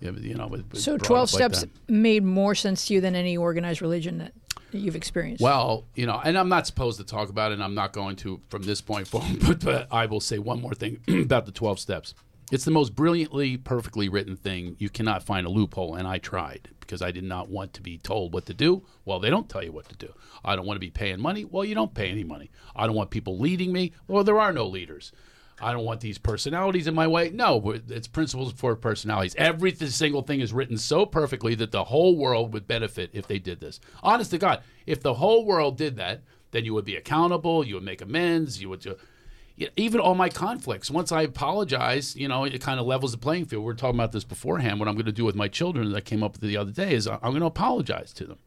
Yeah, 0.00 0.10
you 0.10 0.34
know. 0.34 0.48
with- 0.48 0.70
with 0.72 0.80
so 0.82 0.98
twelve 0.98 1.28
up 1.32 1.40
like 1.40 1.54
steps 1.54 1.72
made 1.88 2.24
more 2.24 2.54
sense 2.54 2.86
to 2.86 2.94
you 2.94 3.00
than 3.00 3.14
any 3.14 3.36
organized 3.36 3.80
religion 3.80 4.18
that 4.18 4.32
you've 4.72 4.96
experienced. 4.96 5.42
Well, 5.42 5.84
you 5.94 6.06
know, 6.06 6.20
and 6.24 6.36
I'm 6.36 6.48
not 6.48 6.66
supposed 6.66 6.98
to 6.98 7.04
talk 7.04 7.28
about 7.28 7.52
it, 7.52 7.54
and 7.54 7.62
I'm 7.62 7.74
not 7.74 7.92
going 7.92 8.16
to 8.16 8.40
from 8.48 8.62
this 8.62 8.80
point 8.80 9.06
forward. 9.06 9.38
But, 9.46 9.60
but 9.64 9.88
I 9.92 10.06
will 10.06 10.20
say 10.20 10.38
one 10.38 10.60
more 10.60 10.74
thing 10.74 10.98
about 11.08 11.46
the 11.46 11.52
12 11.52 11.78
steps. 11.78 12.14
It's 12.50 12.64
the 12.64 12.70
most 12.70 12.94
brilliantly, 12.94 13.56
perfectly 13.56 14.08
written 14.08 14.36
thing. 14.36 14.76
You 14.78 14.90
cannot 14.90 15.22
find 15.22 15.46
a 15.46 15.50
loophole, 15.50 15.94
and 15.94 16.06
I 16.06 16.18
tried 16.18 16.68
because 16.80 17.00
I 17.00 17.10
did 17.10 17.24
not 17.24 17.48
want 17.48 17.72
to 17.74 17.82
be 17.82 17.96
told 17.96 18.34
what 18.34 18.44
to 18.46 18.54
do. 18.54 18.82
Well, 19.06 19.20
they 19.20 19.30
don't 19.30 19.48
tell 19.48 19.62
you 19.62 19.72
what 19.72 19.88
to 19.88 19.96
do. 19.96 20.12
I 20.44 20.54
don't 20.54 20.66
want 20.66 20.76
to 20.76 20.86
be 20.86 20.90
paying 20.90 21.20
money. 21.20 21.46
Well, 21.46 21.64
you 21.64 21.74
don't 21.74 21.94
pay 21.94 22.10
any 22.10 22.24
money. 22.24 22.50
I 22.76 22.86
don't 22.86 22.96
want 22.96 23.10
people 23.10 23.38
leading 23.38 23.72
me. 23.72 23.92
Well, 24.06 24.24
there 24.24 24.40
are 24.40 24.52
no 24.52 24.66
leaders. 24.66 25.12
I 25.60 25.72
don't 25.72 25.84
want 25.84 26.00
these 26.00 26.18
personalities 26.18 26.86
in 26.88 26.94
my 26.94 27.06
way. 27.06 27.30
No, 27.30 27.62
it's 27.88 28.08
principles 28.08 28.52
for 28.52 28.74
personalities. 28.74 29.36
Every 29.38 29.74
single 29.74 30.22
thing 30.22 30.40
is 30.40 30.52
written 30.52 30.76
so 30.76 31.06
perfectly 31.06 31.54
that 31.54 31.70
the 31.70 31.84
whole 31.84 32.16
world 32.16 32.52
would 32.52 32.66
benefit 32.66 33.10
if 33.12 33.28
they 33.28 33.38
did 33.38 33.60
this. 33.60 33.78
Honest 34.02 34.32
to 34.32 34.38
God, 34.38 34.62
if 34.86 35.00
the 35.00 35.14
whole 35.14 35.46
world 35.46 35.78
did 35.78 35.96
that, 35.96 36.22
then 36.50 36.64
you 36.64 36.74
would 36.74 36.84
be 36.84 36.96
accountable. 36.96 37.64
You 37.64 37.76
would 37.76 37.84
make 37.84 38.02
amends. 38.02 38.60
You 38.60 38.68
would. 38.70 38.84
Even 39.76 40.00
all 40.00 40.14
my 40.14 40.28
conflicts, 40.28 40.90
once 40.90 41.12
I 41.12 41.22
apologize, 41.22 42.16
you 42.16 42.28
know, 42.28 42.44
it 42.44 42.60
kind 42.60 42.80
of 42.80 42.86
levels 42.86 43.12
the 43.12 43.18
playing 43.18 43.44
field. 43.44 43.64
We 43.64 43.72
are 43.72 43.76
talking 43.76 43.98
about 43.98 44.12
this 44.12 44.24
beforehand. 44.24 44.78
What 44.78 44.88
I'm 44.88 44.94
going 44.94 45.06
to 45.06 45.12
do 45.12 45.24
with 45.24 45.34
my 45.34 45.48
children 45.48 45.92
that 45.92 46.04
came 46.04 46.22
up 46.22 46.38
the 46.38 46.56
other 46.56 46.70
day 46.70 46.94
is 46.94 47.06
I'm 47.06 47.20
going 47.20 47.40
to 47.40 47.46
apologize 47.46 48.12
to 48.14 48.24
them. 48.24 48.38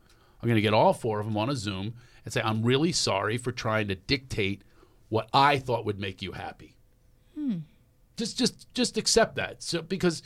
I'm 0.41 0.47
going 0.47 0.55
to 0.55 0.61
get 0.61 0.73
all 0.73 0.93
four 0.93 1.19
of 1.19 1.25
them 1.25 1.37
on 1.37 1.49
a 1.49 1.55
Zoom 1.55 1.93
and 2.23 2.33
say, 2.33 2.41
I'm 2.41 2.63
really 2.63 2.91
sorry 2.91 3.37
for 3.37 3.51
trying 3.51 3.87
to 3.87 3.95
dictate 3.95 4.63
what 5.09 5.29
I 5.33 5.59
thought 5.59 5.85
would 5.85 5.99
make 5.99 6.21
you 6.21 6.33
happy. 6.33 6.75
Hmm. 7.35 7.59
Just, 8.17 8.37
just, 8.37 8.73
just 8.73 8.97
accept 8.97 9.35
that. 9.35 9.61
So 9.61 9.81
because 9.81 10.23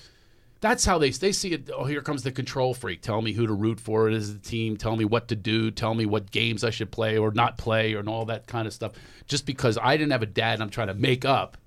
that's 0.61 0.85
how 0.85 0.97
they 0.97 1.11
they 1.11 1.31
see 1.31 1.53
it. 1.53 1.69
Oh, 1.73 1.85
here 1.85 2.01
comes 2.01 2.23
the 2.23 2.31
control 2.31 2.73
freak. 2.73 3.01
Tell 3.01 3.21
me 3.21 3.31
who 3.31 3.47
to 3.47 3.53
root 3.53 3.79
for 3.79 4.09
as 4.09 4.29
a 4.29 4.37
team. 4.37 4.77
Tell 4.77 4.95
me 4.95 5.05
what 5.05 5.29
to 5.29 5.35
do. 5.35 5.71
Tell 5.71 5.93
me 5.93 6.05
what 6.05 6.31
games 6.31 6.63
I 6.63 6.69
should 6.69 6.91
play 6.91 7.17
or 7.17 7.31
not 7.31 7.57
play, 7.57 7.93
or 7.93 7.99
and 7.99 8.09
all 8.09 8.25
that 8.25 8.47
kind 8.47 8.67
of 8.67 8.73
stuff. 8.73 8.93
Just 9.25 9.45
because 9.45 9.77
I 9.81 9.95
didn't 9.95 10.11
have 10.11 10.23
a 10.23 10.27
dad, 10.27 10.61
I'm 10.61 10.69
trying 10.69 10.87
to 10.87 10.93
make 10.93 11.23
up, 11.23 11.57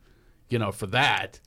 you 0.48 0.58
know, 0.58 0.72
for 0.72 0.86
that. 0.88 1.40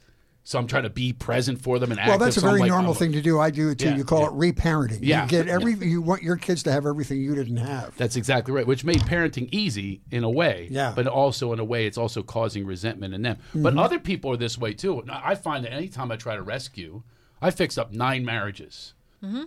So 0.47 0.59
I'm 0.59 0.67
trying 0.67 0.83
to 0.83 0.91
be 0.91 1.11
present 1.11 1.59
for 1.59 1.79
them 1.79 1.91
and 1.91 1.99
well, 2.05 2.19
that's 2.19 2.37
a 2.37 2.41
very 2.41 2.59
like, 2.59 2.69
normal 2.69 2.93
thing 2.93 3.13
to 3.13 3.21
do. 3.21 3.39
I 3.39 3.49
do 3.49 3.69
it 3.69 3.79
too. 3.79 3.87
Yeah, 3.87 3.95
you 3.95 4.03
call 4.03 4.21
yeah. 4.21 4.27
it 4.27 4.33
reparenting. 4.33 4.99
Yeah. 5.01 5.23
You 5.23 5.29
get 5.29 5.47
every 5.47 5.73
you 5.73 6.03
want 6.03 6.21
your 6.21 6.35
kids 6.35 6.61
to 6.63 6.71
have 6.71 6.85
everything 6.85 7.19
you 7.19 7.33
didn't 7.33 7.57
have. 7.57 7.97
That's 7.97 8.15
exactly 8.15 8.53
right. 8.53 8.65
Which 8.65 8.85
made 8.85 8.99
parenting 8.99 9.49
easy 9.51 10.01
in 10.11 10.23
a 10.23 10.29
way. 10.29 10.67
Yeah. 10.69 10.93
But 10.95 11.07
also 11.07 11.51
in 11.51 11.59
a 11.59 11.63
way 11.63 11.87
it's 11.87 11.97
also 11.97 12.21
causing 12.21 12.63
resentment 12.63 13.15
in 13.15 13.23
them. 13.23 13.37
Mm-hmm. 13.37 13.63
But 13.63 13.75
other 13.75 13.97
people 13.97 14.31
are 14.33 14.37
this 14.37 14.55
way 14.55 14.75
too. 14.75 15.03
I 15.09 15.33
find 15.33 15.65
that 15.65 15.73
anytime 15.73 16.11
I 16.11 16.15
try 16.15 16.35
to 16.35 16.43
rescue, 16.43 17.01
I 17.41 17.51
fixed 17.51 17.77
up 17.77 17.91
nine 17.91 18.25
marriages. 18.25 18.93
Mm-hmm. 19.23 19.43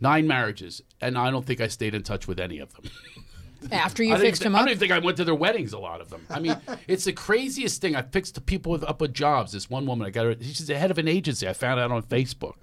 Nine 0.00 0.26
marriages, 0.26 0.82
and 1.00 1.18
I 1.18 1.30
don't 1.30 1.44
think 1.44 1.60
I 1.60 1.68
stayed 1.68 1.94
in 1.94 2.02
touch 2.02 2.28
with 2.28 2.38
any 2.38 2.58
of 2.58 2.72
them. 2.74 2.84
After 3.72 4.04
you 4.04 4.16
fixed 4.16 4.42
them 4.42 4.54
up? 4.54 4.60
I 4.60 4.62
don't 4.62 4.68
even 4.70 4.78
think 4.78 4.92
I 4.92 5.00
went 5.00 5.16
to 5.16 5.24
their 5.24 5.34
weddings, 5.34 5.72
a 5.72 5.78
lot 5.78 6.00
of 6.00 6.10
them. 6.10 6.24
I 6.30 6.38
mean, 6.38 6.56
it's 6.88 7.04
the 7.04 7.12
craziest 7.12 7.80
thing. 7.80 7.96
I 7.96 8.02
fixed 8.02 8.46
people 8.46 8.70
with 8.70 8.84
up 8.84 9.00
with 9.00 9.12
jobs. 9.12 9.52
This 9.52 9.68
one 9.68 9.86
woman, 9.86 10.06
I 10.06 10.10
got 10.10 10.26
her, 10.26 10.36
she's 10.40 10.66
the 10.66 10.78
head 10.78 10.92
of 10.92 10.98
an 10.98 11.08
agency. 11.08 11.48
I 11.48 11.52
found 11.52 11.80
out 11.80 11.90
on 11.90 12.02
Facebook. 12.02 12.54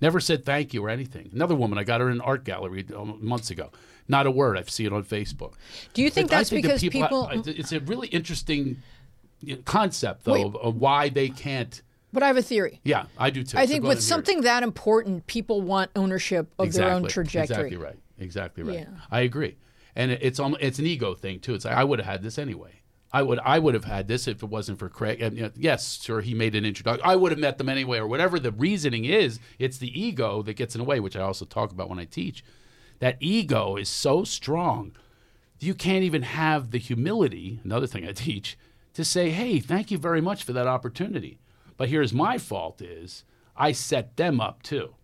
Never 0.00 0.20
said 0.20 0.44
thank 0.44 0.74
you 0.74 0.84
or 0.84 0.90
anything. 0.90 1.30
Another 1.32 1.54
woman, 1.54 1.78
I 1.78 1.84
got 1.84 2.00
her 2.00 2.08
in 2.08 2.14
an 2.14 2.20
art 2.20 2.44
gallery 2.44 2.84
um, 2.96 3.18
months 3.20 3.50
ago. 3.50 3.70
Not 4.08 4.26
a 4.26 4.30
word. 4.30 4.58
I 4.58 4.62
see 4.64 4.84
it 4.84 4.92
on 4.92 5.04
Facebook. 5.04 5.54
Do 5.94 6.02
you 6.02 6.10
think 6.10 6.28
but 6.28 6.38
that's 6.38 6.50
think 6.50 6.62
because 6.62 6.80
that 6.80 6.90
people, 6.90 7.28
people... 7.28 7.48
it's 7.48 7.72
a 7.72 7.80
really 7.80 8.08
interesting 8.08 8.82
concept, 9.64 10.24
though, 10.24 10.32
Wait. 10.32 10.56
of 10.56 10.76
why 10.76 11.08
they 11.08 11.28
can't. 11.28 11.80
But 12.14 12.22
I 12.22 12.28
have 12.28 12.38
a 12.38 12.42
theory. 12.42 12.80
Yeah, 12.84 13.06
I 13.18 13.28
do 13.28 13.44
too. 13.44 13.58
I 13.58 13.66
think 13.66 13.84
with 13.84 14.02
something 14.02 14.40
that 14.42 14.62
important, 14.62 15.26
people 15.26 15.60
want 15.60 15.90
ownership 15.94 16.50
of 16.58 16.68
exactly. 16.68 16.88
their 16.88 16.96
own 16.96 17.08
trajectory. 17.08 17.56
Exactly 17.56 17.76
right. 17.76 17.98
Exactly 18.18 18.62
right. 18.62 18.78
Yeah. 18.78 18.86
I 19.10 19.20
agree 19.20 19.56
and 19.96 20.10
it's 20.10 20.40
it's 20.60 20.78
an 20.78 20.86
ego 20.86 21.14
thing 21.14 21.40
too. 21.40 21.54
It's 21.54 21.64
like 21.64 21.74
I 21.74 21.84
would 21.84 21.98
have 21.98 22.06
had 22.06 22.22
this 22.22 22.38
anyway. 22.38 22.80
I 23.12 23.22
would 23.22 23.38
I 23.38 23.58
would 23.58 23.74
have 23.74 23.84
had 23.84 24.08
this 24.08 24.26
if 24.26 24.42
it 24.42 24.48
wasn't 24.48 24.78
for 24.78 24.88
Craig. 24.88 25.20
And, 25.20 25.36
you 25.36 25.42
know, 25.44 25.50
yes, 25.56 26.02
sure, 26.02 26.20
he 26.20 26.34
made 26.34 26.54
an 26.54 26.64
introduction. 26.64 27.06
I 27.06 27.16
would 27.16 27.30
have 27.30 27.38
met 27.38 27.58
them 27.58 27.68
anyway, 27.68 27.98
or 27.98 28.08
whatever 28.08 28.40
the 28.40 28.50
reasoning 28.50 29.04
is. 29.04 29.38
It's 29.58 29.78
the 29.78 29.98
ego 29.98 30.42
that 30.42 30.54
gets 30.54 30.74
in 30.74 30.80
the 30.80 30.84
way, 30.84 31.00
which 31.00 31.16
I 31.16 31.20
also 31.20 31.44
talk 31.44 31.70
about 31.70 31.88
when 31.88 31.98
I 31.98 32.06
teach. 32.06 32.44
That 32.98 33.16
ego 33.20 33.76
is 33.76 33.88
so 33.88 34.24
strong, 34.24 34.92
you 35.60 35.74
can't 35.74 36.04
even 36.04 36.22
have 36.22 36.70
the 36.70 36.78
humility. 36.78 37.60
Another 37.64 37.86
thing 37.86 38.06
I 38.06 38.12
teach 38.12 38.58
to 38.94 39.04
say, 39.04 39.30
"Hey, 39.30 39.60
thank 39.60 39.90
you 39.90 39.98
very 39.98 40.20
much 40.20 40.42
for 40.42 40.52
that 40.52 40.66
opportunity." 40.66 41.38
But 41.76 41.88
here's 41.88 42.12
my 42.12 42.38
fault: 42.38 42.80
is 42.80 43.24
I 43.56 43.72
set 43.72 44.16
them 44.16 44.40
up 44.40 44.62
too, 44.62 44.94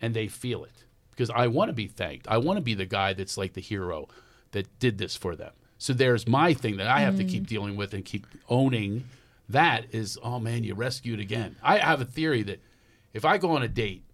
and 0.00 0.14
they 0.14 0.28
feel 0.28 0.64
it 0.64 0.84
because 1.10 1.30
I 1.30 1.46
want 1.46 1.68
to 1.68 1.74
be 1.74 1.86
thanked. 1.86 2.26
I 2.28 2.38
want 2.38 2.56
to 2.56 2.62
be 2.62 2.74
the 2.74 2.86
guy 2.86 3.12
that's 3.12 3.36
like 3.36 3.52
the 3.52 3.60
hero 3.60 4.08
that 4.52 4.78
did 4.78 4.98
this 4.98 5.16
for 5.16 5.36
them. 5.36 5.52
So 5.78 5.92
there's 5.92 6.28
my 6.28 6.54
thing 6.54 6.76
that 6.76 6.86
I 6.86 7.00
have 7.00 7.14
mm. 7.14 7.18
to 7.18 7.24
keep 7.24 7.42
mm. 7.44 7.48
dealing 7.48 7.76
with 7.76 7.92
and 7.92 8.04
keep 8.04 8.26
owning. 8.48 9.04
That 9.48 9.86
is, 9.90 10.16
oh 10.22 10.38
man, 10.38 10.64
you 10.64 10.74
rescued 10.74 11.20
again. 11.20 11.56
I 11.62 11.78
have 11.78 12.00
a 12.00 12.04
theory 12.04 12.42
that 12.44 12.60
if 13.12 13.24
I 13.24 13.36
go 13.38 13.50
on 13.56 13.62
a 13.62 13.68
date, 13.68 14.04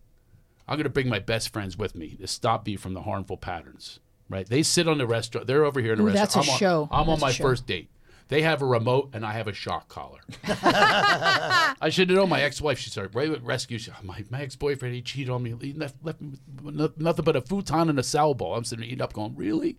I'm 0.67 0.77
going 0.77 0.85
to 0.85 0.91
bring 0.91 1.09
my 1.09 1.19
best 1.19 1.53
friends 1.53 1.77
with 1.77 1.95
me 1.95 2.17
to 2.21 2.27
stop 2.27 2.67
me 2.67 2.77
from 2.77 2.95
the 2.95 3.03
harmful 3.03 3.37
patterns. 3.37 4.01
Right? 4.31 4.47
They 4.47 4.63
sit 4.63 4.89
on 4.89 4.99
the 4.99 5.07
restaurant. 5.07 5.47
They're 5.47 5.65
over 5.65 5.81
here 5.81 5.93
in 5.93 5.99
the 5.99 6.05
Ooh, 6.05 6.09
restaurant. 6.09 6.33
That's 6.33 6.49
a 6.49 6.53
I'm 6.53 6.59
show. 6.59 6.89
On, 6.91 7.01
I'm 7.01 7.07
that's 7.07 7.23
on 7.23 7.27
my 7.27 7.33
first 7.33 7.67
date. 7.67 7.89
They 8.29 8.43
have 8.43 8.61
a 8.61 8.67
remote 8.67 9.11
and 9.15 9.25
I 9.25 9.33
have 9.33 9.49
a 9.49 9.55
shock 9.55 9.89
collar. 9.89 10.21
I 10.47 11.89
should 11.91 12.11
know 12.11 12.27
my 12.27 12.43
ex-wife. 12.43 12.79
She 12.79 12.91
started 12.91 13.15
right 13.15 13.31
with 13.31 13.43
rescue. 13.43 13.79
She, 13.79 13.91
my, 14.03 14.23
my 14.29 14.43
ex-boyfriend 14.43 14.95
he 14.95 15.01
cheated 15.01 15.31
on 15.31 15.43
me. 15.43 15.55
He 15.61 15.73
left, 15.73 15.97
left 16.05 16.21
me 16.21 16.37
with 16.63 16.99
nothing 16.99 17.25
but 17.25 17.37
a 17.37 17.41
futon 17.41 17.89
and 17.89 17.99
a 17.99 18.03
salad 18.03 18.37
bowl. 18.37 18.55
I'm 18.55 18.65
sitting 18.65 18.85
eating 18.85 19.01
up, 19.01 19.15
going, 19.15 19.35
really? 19.35 19.79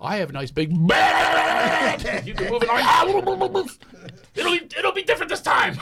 I 0.00 0.16
have 0.16 0.30
a 0.30 0.32
nice 0.32 0.50
big. 0.50 0.72
you 2.24 2.34
can 2.34 2.50
move 2.50 2.62
it. 2.64 3.78
it'll 4.34 4.52
be 4.52 4.66
it'll 4.78 4.92
be 4.92 5.02
different 5.02 5.28
this 5.28 5.42
time. 5.42 5.76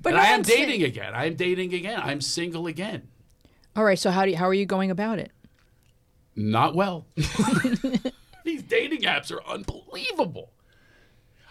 but 0.00 0.14
I 0.14 0.28
am 0.28 0.40
dating 0.40 0.82
again. 0.84 1.12
I 1.14 1.26
am 1.26 1.34
dating 1.34 1.74
again. 1.74 2.00
I'm 2.02 2.22
single 2.22 2.66
again. 2.66 3.08
All 3.76 3.84
right. 3.84 3.98
So 3.98 4.10
how 4.10 4.24
do 4.24 4.30
you, 4.30 4.38
how 4.38 4.48
are 4.48 4.54
you 4.54 4.64
going 4.64 4.90
about 4.90 5.18
it? 5.18 5.32
Not 6.34 6.74
well. 6.74 7.04
These 8.44 8.62
dating 8.62 9.02
apps 9.02 9.30
are 9.32 9.44
unbelievable. 9.46 10.52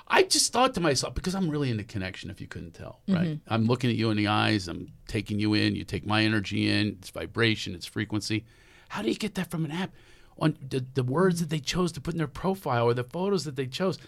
I 0.08 0.24
just 0.24 0.52
thought 0.52 0.74
to 0.74 0.80
myself, 0.80 1.14
because 1.14 1.36
I'm 1.36 1.50
really 1.50 1.70
into 1.70 1.84
connection, 1.84 2.32
if 2.32 2.42
you 2.42 2.48
couldn't 2.48 2.74
tell, 2.74 3.02
right? 3.08 3.28
Mm-hmm. 3.28 3.54
I'm 3.54 3.66
looking 3.66 3.92
at 3.92 3.96
you 3.96 4.10
in 4.10 4.18
the 4.18 4.28
eyes, 4.28 4.68
I'm 4.68 4.92
taking 5.08 5.40
you 5.40 5.54
in, 5.54 5.76
you 5.76 5.84
take 5.84 6.06
my 6.06 6.24
energy 6.24 6.68
in, 6.68 6.98
it's 7.00 7.12
vibration, 7.12 7.76
it's 7.76 7.86
frequency. 7.86 8.44
How 8.90 9.04
do 9.04 9.10
you 9.10 9.16
get 9.16 9.36
that 9.36 9.52
from 9.52 9.66
an 9.66 9.72
app? 9.72 9.92
On 10.40 10.58
the, 10.68 10.84
the 10.96 11.04
words 11.04 11.42
that 11.42 11.50
they 11.50 11.60
chose 11.60 11.92
to 11.92 12.02
put 12.02 12.16
in 12.16 12.18
their 12.18 12.28
profile 12.28 12.86
or 12.86 12.96
the 12.96 13.04
photos 13.04 13.44
that 13.44 13.56
they 13.56 13.68
chose, 13.68 14.00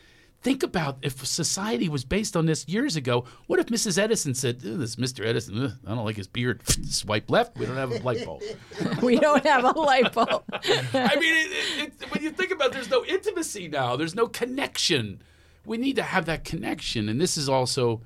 Think 0.42 0.64
about 0.64 0.98
if 1.04 1.24
society 1.24 1.88
was 1.88 2.04
based 2.04 2.36
on 2.36 2.48
this 2.48 2.68
years 2.68 2.96
ago. 2.96 3.26
What 3.46 3.60
if 3.60 3.68
Mrs. 3.68 4.00
Edison 4.00 4.34
said, 4.34 4.62
"This 4.62 4.96
Mr. 4.96 5.24
Edison, 5.24 5.66
ugh, 5.66 5.74
I 5.86 5.94
don't 5.94 6.04
like 6.04 6.16
his 6.16 6.28
beard. 6.28 6.62
Swipe 6.90 7.30
left. 7.30 7.56
We 7.58 7.68
don't 7.68 7.78
have 7.78 7.92
a 7.92 8.00
light 8.00 8.26
bulb. 8.26 8.42
we 9.04 9.20
don't 9.20 9.46
have 9.46 9.64
a 9.64 9.80
light 9.80 10.12
bulb." 10.12 10.44
I 10.54 11.16
mean, 11.16 11.36
it, 11.36 11.94
it, 12.02 12.12
when 12.12 12.24
you 12.24 12.32
think 12.32 12.52
about, 12.52 12.68
it, 12.68 12.74
there's 12.74 12.90
no 12.90 13.06
intimacy 13.06 13.68
now. 13.68 13.96
There's 13.96 14.16
no 14.16 14.28
connection. 14.28 15.22
We 15.64 15.78
need 15.78 15.96
to 15.98 16.04
have 16.04 16.26
that 16.26 16.44
connection, 16.44 17.08
and 17.08 17.22
this 17.22 17.38
is 17.38 17.48
also 17.48 18.02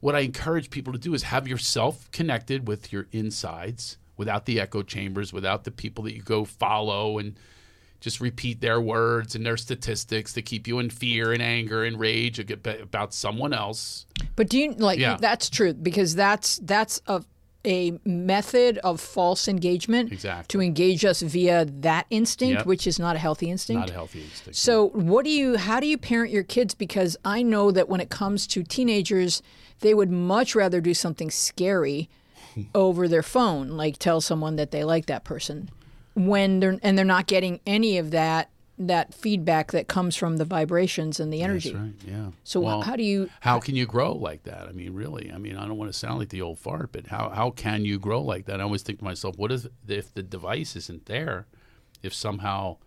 what 0.00 0.14
I 0.14 0.20
encourage 0.20 0.68
people 0.68 0.92
to 0.92 0.98
do: 0.98 1.14
is 1.14 1.22
have 1.24 1.48
yourself 1.48 2.10
connected 2.10 2.68
with 2.68 2.92
your 2.92 3.06
insides, 3.10 3.96
without 4.18 4.44
the 4.44 4.60
echo 4.60 4.82
chambers, 4.82 5.32
without 5.32 5.64
the 5.64 5.70
people 5.70 6.04
that 6.04 6.14
you 6.14 6.20
go 6.20 6.44
follow 6.44 7.16
and 7.16 7.36
just 8.00 8.20
repeat 8.20 8.60
their 8.60 8.80
words 8.80 9.34
and 9.34 9.44
their 9.44 9.56
statistics 9.56 10.32
to 10.32 10.42
keep 10.42 10.66
you 10.66 10.78
in 10.78 10.90
fear 10.90 11.32
and 11.32 11.42
anger 11.42 11.84
and 11.84 12.00
rage 12.00 12.38
about 12.50 13.12
someone 13.12 13.52
else. 13.52 14.06
But 14.36 14.48
do 14.48 14.58
you 14.58 14.72
like 14.72 14.98
yeah. 14.98 15.16
that's 15.20 15.50
true 15.50 15.74
because 15.74 16.14
that's 16.14 16.58
that's 16.62 17.00
a 17.06 17.22
a 17.66 17.98
method 18.06 18.78
of 18.78 19.00
false 19.00 19.46
engagement 19.46 20.10
exactly. 20.12 20.46
to 20.48 20.64
engage 20.64 21.04
us 21.04 21.20
via 21.20 21.66
that 21.66 22.06
instinct, 22.08 22.60
yep. 22.60 22.66
which 22.66 22.86
is 22.86 22.98
not 22.98 23.16
a 23.16 23.18
healthy 23.18 23.50
instinct. 23.50 23.80
Not 23.80 23.90
a 23.90 23.92
healthy 23.92 24.22
instinct. 24.22 24.56
So, 24.56 24.88
what 24.88 25.24
do 25.24 25.30
you? 25.30 25.58
How 25.58 25.78
do 25.78 25.86
you 25.86 25.98
parent 25.98 26.32
your 26.32 26.42
kids? 26.42 26.74
Because 26.74 27.18
I 27.22 27.42
know 27.42 27.70
that 27.70 27.88
when 27.88 28.00
it 28.00 28.08
comes 28.08 28.46
to 28.48 28.62
teenagers, 28.62 29.42
they 29.80 29.92
would 29.92 30.10
much 30.10 30.54
rather 30.54 30.80
do 30.80 30.94
something 30.94 31.30
scary 31.30 32.08
over 32.74 33.06
their 33.08 33.22
phone, 33.22 33.68
like 33.68 33.98
tell 33.98 34.22
someone 34.22 34.56
that 34.56 34.70
they 34.70 34.82
like 34.82 35.04
that 35.06 35.24
person 35.24 35.70
when 36.26 36.60
they're 36.60 36.78
and 36.82 36.96
they're 36.96 37.04
not 37.04 37.26
getting 37.26 37.60
any 37.66 37.98
of 37.98 38.10
that 38.10 38.50
that 38.80 39.12
feedback 39.12 39.72
that 39.72 39.88
comes 39.88 40.16
from 40.16 40.38
the 40.38 40.44
vibrations 40.44 41.20
and 41.20 41.30
the 41.30 41.42
energy. 41.42 41.70
That's 41.70 41.82
right. 41.82 41.94
Yeah. 42.06 42.30
So 42.44 42.60
well, 42.60 42.80
how 42.80 42.96
do 42.96 43.02
you? 43.02 43.28
How 43.40 43.60
can 43.60 43.76
you 43.76 43.86
grow 43.86 44.12
like 44.12 44.44
that? 44.44 44.66
I 44.68 44.72
mean, 44.72 44.94
really. 44.94 45.30
I 45.32 45.38
mean, 45.38 45.56
I 45.56 45.66
don't 45.66 45.76
want 45.76 45.92
to 45.92 45.98
sound 45.98 46.18
like 46.18 46.30
the 46.30 46.40
old 46.40 46.58
fart, 46.58 46.90
but 46.90 47.06
how 47.08 47.28
how 47.28 47.50
can 47.50 47.84
you 47.84 47.98
grow 47.98 48.22
like 48.22 48.46
that? 48.46 48.60
I 48.60 48.64
always 48.64 48.82
think 48.82 48.98
to 49.00 49.04
myself, 49.04 49.36
what 49.36 49.52
if 49.52 49.66
if 49.86 50.12
the 50.14 50.22
device 50.22 50.76
isn't 50.76 51.06
there? 51.06 51.46
If 52.02 52.14
somehow 52.14 52.78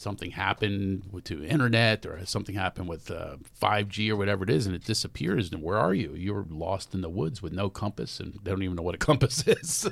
something 0.00 0.30
happened 0.30 1.02
to 1.24 1.44
internet 1.44 2.06
or 2.06 2.24
something 2.24 2.54
happened 2.54 2.88
with 2.88 3.10
uh, 3.10 3.36
5G 3.60 4.10
or 4.10 4.16
whatever 4.16 4.44
it 4.44 4.50
is 4.50 4.66
and 4.66 4.74
it 4.74 4.84
disappears, 4.84 5.52
and 5.52 5.62
where 5.62 5.76
are 5.76 5.92
you? 5.92 6.14
You're 6.14 6.46
lost 6.48 6.94
in 6.94 7.02
the 7.02 7.10
woods 7.10 7.42
with 7.42 7.52
no 7.52 7.68
compass 7.68 8.18
and 8.18 8.38
they 8.42 8.50
don't 8.50 8.62
even 8.62 8.76
know 8.76 8.82
what 8.82 8.94
a 8.94 8.98
compass 9.10 9.46
is. 9.46 9.88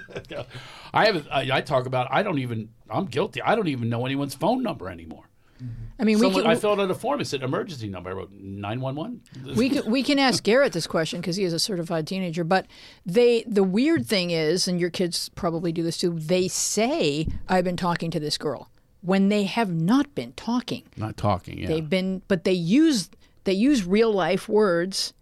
I 0.94 1.06
have 1.06 1.28
I, 1.30 1.50
I 1.52 1.60
talk 1.60 1.86
about 1.86 2.08
I 2.10 2.22
don't 2.22 2.38
even 2.38 2.70
I'm 2.88 3.04
guilty. 3.04 3.42
I 3.42 3.54
don't 3.54 3.68
even 3.68 3.90
know 3.90 4.06
anyone's 4.06 4.34
phone 4.34 4.62
number 4.62 4.88
anymore. 4.88 5.24
I 5.98 6.04
mean, 6.04 6.18
we 6.18 6.26
Someone, 6.26 6.42
can 6.42 6.50
I 6.52 6.54
filled 6.54 6.80
out 6.80 6.88
a 6.88 6.94
form. 6.94 7.20
It 7.20 7.26
said 7.26 7.42
emergency 7.42 7.88
number. 7.88 8.10
I 8.10 8.12
wrote 8.12 8.30
nine 8.32 8.80
one 8.80 8.94
one. 8.94 9.20
we 9.56 9.68
can, 9.70 9.90
we 9.90 10.04
can 10.04 10.18
ask 10.18 10.44
Garrett 10.44 10.72
this 10.72 10.86
question 10.86 11.20
because 11.20 11.34
he 11.34 11.42
is 11.42 11.52
a 11.52 11.58
certified 11.58 12.06
teenager. 12.06 12.44
But 12.44 12.66
they 13.04 13.42
the 13.46 13.64
weird 13.64 14.06
thing 14.06 14.30
is, 14.30 14.68
and 14.68 14.80
your 14.80 14.90
kids 14.90 15.28
probably 15.30 15.72
do 15.72 15.82
this 15.82 15.98
too. 15.98 16.16
They 16.16 16.46
say 16.46 17.26
I've 17.48 17.64
been 17.64 17.76
talking 17.76 18.12
to 18.12 18.20
this 18.20 18.38
girl 18.38 18.70
when 19.00 19.28
they 19.28 19.44
have 19.44 19.72
not 19.72 20.14
been 20.14 20.32
talking. 20.32 20.84
Not 20.96 21.16
talking. 21.16 21.58
Yeah. 21.58 21.68
They've 21.68 21.88
been, 21.88 22.22
but 22.28 22.44
they 22.44 22.52
use 22.52 23.10
they 23.44 23.52
use 23.52 23.84
real 23.84 24.12
life 24.12 24.48
words 24.48 25.14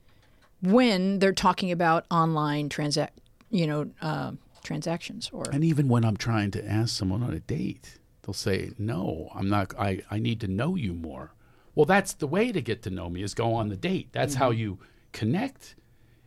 when 0.62 1.18
they're 1.18 1.32
talking 1.32 1.70
about 1.70 2.06
online 2.10 2.68
transact, 2.68 3.18
you 3.50 3.66
know, 3.66 3.90
uh, 4.02 4.32
transactions 4.64 5.30
or. 5.32 5.44
And 5.52 5.62
even 5.62 5.88
when 5.88 6.04
I'm 6.04 6.16
trying 6.16 6.50
to 6.52 6.68
ask 6.68 6.96
someone 6.96 7.22
on 7.22 7.32
a 7.32 7.40
date, 7.40 7.98
they'll 8.22 8.34
say, 8.34 8.70
"No, 8.78 9.30
I'm 9.34 9.48
not. 9.48 9.78
I, 9.78 10.02
I 10.10 10.18
need 10.18 10.40
to 10.40 10.48
know 10.48 10.74
you 10.74 10.92
more." 10.92 11.32
Well, 11.74 11.86
that's 11.86 12.14
the 12.14 12.26
way 12.26 12.52
to 12.52 12.60
get 12.60 12.82
to 12.84 12.90
know 12.90 13.10
me 13.10 13.22
is 13.22 13.34
go 13.34 13.54
on 13.54 13.68
the 13.68 13.76
date. 13.76 14.08
That's 14.12 14.34
how 14.34 14.50
you 14.50 14.78
connect. 15.12 15.76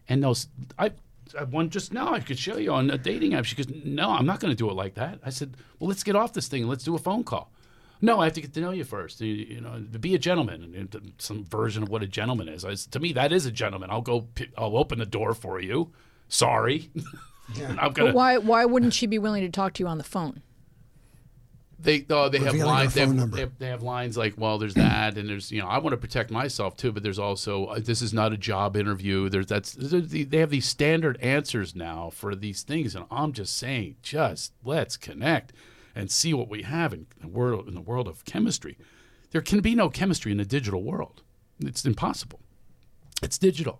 And 0.08 0.24
those, 0.24 0.48
I 0.78 0.92
one 1.50 1.70
just 1.70 1.94
now 1.94 2.14
I 2.14 2.20
could 2.20 2.38
show 2.40 2.58
you 2.58 2.74
on 2.74 2.90
a 2.90 2.98
dating 2.98 3.34
app. 3.34 3.46
She 3.46 3.56
goes, 3.56 3.68
"No, 3.70 4.10
I'm 4.12 4.26
not 4.26 4.40
going 4.40 4.52
to 4.52 4.56
do 4.58 4.70
it 4.70 4.74
like 4.74 4.96
that." 4.96 5.20
I 5.26 5.30
said, 5.30 5.56
"Well, 5.80 5.88
let's 5.88 6.04
get 6.04 6.16
off 6.16 6.34
this 6.34 6.48
thing 6.48 6.62
and 6.62 6.70
let's 6.70 6.84
do 6.84 6.96
a 6.96 7.00
phone 7.00 7.24
call." 7.24 7.52
No, 8.02 8.20
I 8.22 8.26
have 8.26 8.34
to 8.34 8.42
get 8.42 8.54
to 8.54 8.62
know 8.62 8.72
you 8.72 8.86
first. 8.86 9.20
You, 9.20 9.34
you 9.34 9.60
know, 9.62 9.78
be 10.00 10.16
a 10.16 10.20
gentleman, 10.20 10.64
and- 10.64 10.96
and 10.96 11.14
some 11.18 11.44
version 11.44 11.84
of 11.84 11.90
what 11.90 12.02
a 12.02 12.08
gentleman 12.08 12.48
is. 12.48 12.64
I, 12.64 12.76
said, 12.76 12.94
to 12.94 13.00
me, 13.00 13.12
that 13.14 13.34
is 13.34 13.46
a 13.46 13.52
gentleman. 13.52 13.90
I'll 13.92 14.02
go. 14.02 14.28
I'll 14.58 14.78
open 14.78 15.00
the 15.00 15.06
door 15.06 15.34
for 15.34 15.60
you. 15.60 15.92
Sorry, 16.30 16.90
I'm 17.78 17.92
gonna. 17.94 18.10
But 18.10 18.14
why 18.16 18.38
why 18.38 18.66
wouldn't 18.66 18.94
she 18.94 19.06
be 19.06 19.20
willing 19.20 19.42
to 19.44 19.50
talk 19.50 19.74
to 19.74 19.84
you 19.84 19.88
on 19.88 19.98
the 19.98 20.04
phone? 20.04 20.42
They 21.82 22.06
oh, 22.10 22.30
they 22.30 22.40
have 22.40 22.56
lines. 22.56 22.94
They 22.94 23.02
have, 23.02 23.32
they, 23.32 23.40
have, 23.42 23.58
they 23.60 23.68
have 23.68 23.82
lines 23.82 24.18
like, 24.18 24.34
well, 24.38 24.58
there's 24.58 24.74
that, 24.74 25.18
and 25.18 25.30
there's 25.30 25.52
you 25.52 25.62
know, 25.62 25.68
I 25.68 25.78
want 25.78 25.94
to 25.94 25.98
protect 25.98 26.30
myself 26.30 26.76
too, 26.76 26.92
but 26.92 27.04
there's 27.04 27.20
also 27.20 27.66
uh, 27.68 27.80
this 27.80 28.02
is 28.02 28.14
not 28.14 28.34
a 28.34 28.38
job 28.38 28.76
interview. 28.76 29.30
There's 29.30 29.46
that's 29.48 29.74
they 29.80 30.38
have 30.38 30.50
these 30.50 30.66
standard 30.66 31.18
answers 31.22 31.76
now 31.76 32.10
for 32.10 32.36
these 32.36 32.64
things, 32.64 32.96
and 32.96 33.06
I'm 33.10 33.32
just 33.34 33.58
saying, 33.58 33.96
just 34.02 34.54
let's 34.64 34.98
connect 34.98 35.54
and 35.96 36.12
see 36.12 36.34
what 36.34 36.50
we 36.50 36.64
have 36.64 36.94
in 36.94 37.08
the 37.22 37.28
world 37.28 37.68
in 37.68 37.76
the 37.76 37.82
world 37.82 38.08
of 38.08 38.26
chemistry. 38.26 38.78
There 39.32 39.42
can 39.42 39.62
be 39.62 39.76
no 39.76 39.90
chemistry 39.90 40.32
in 40.32 40.38
the 40.38 40.46
digital 40.46 40.84
world. 40.84 41.22
It's 41.60 41.86
impossible. 41.86 42.40
It's 43.22 43.38
digital. 43.38 43.80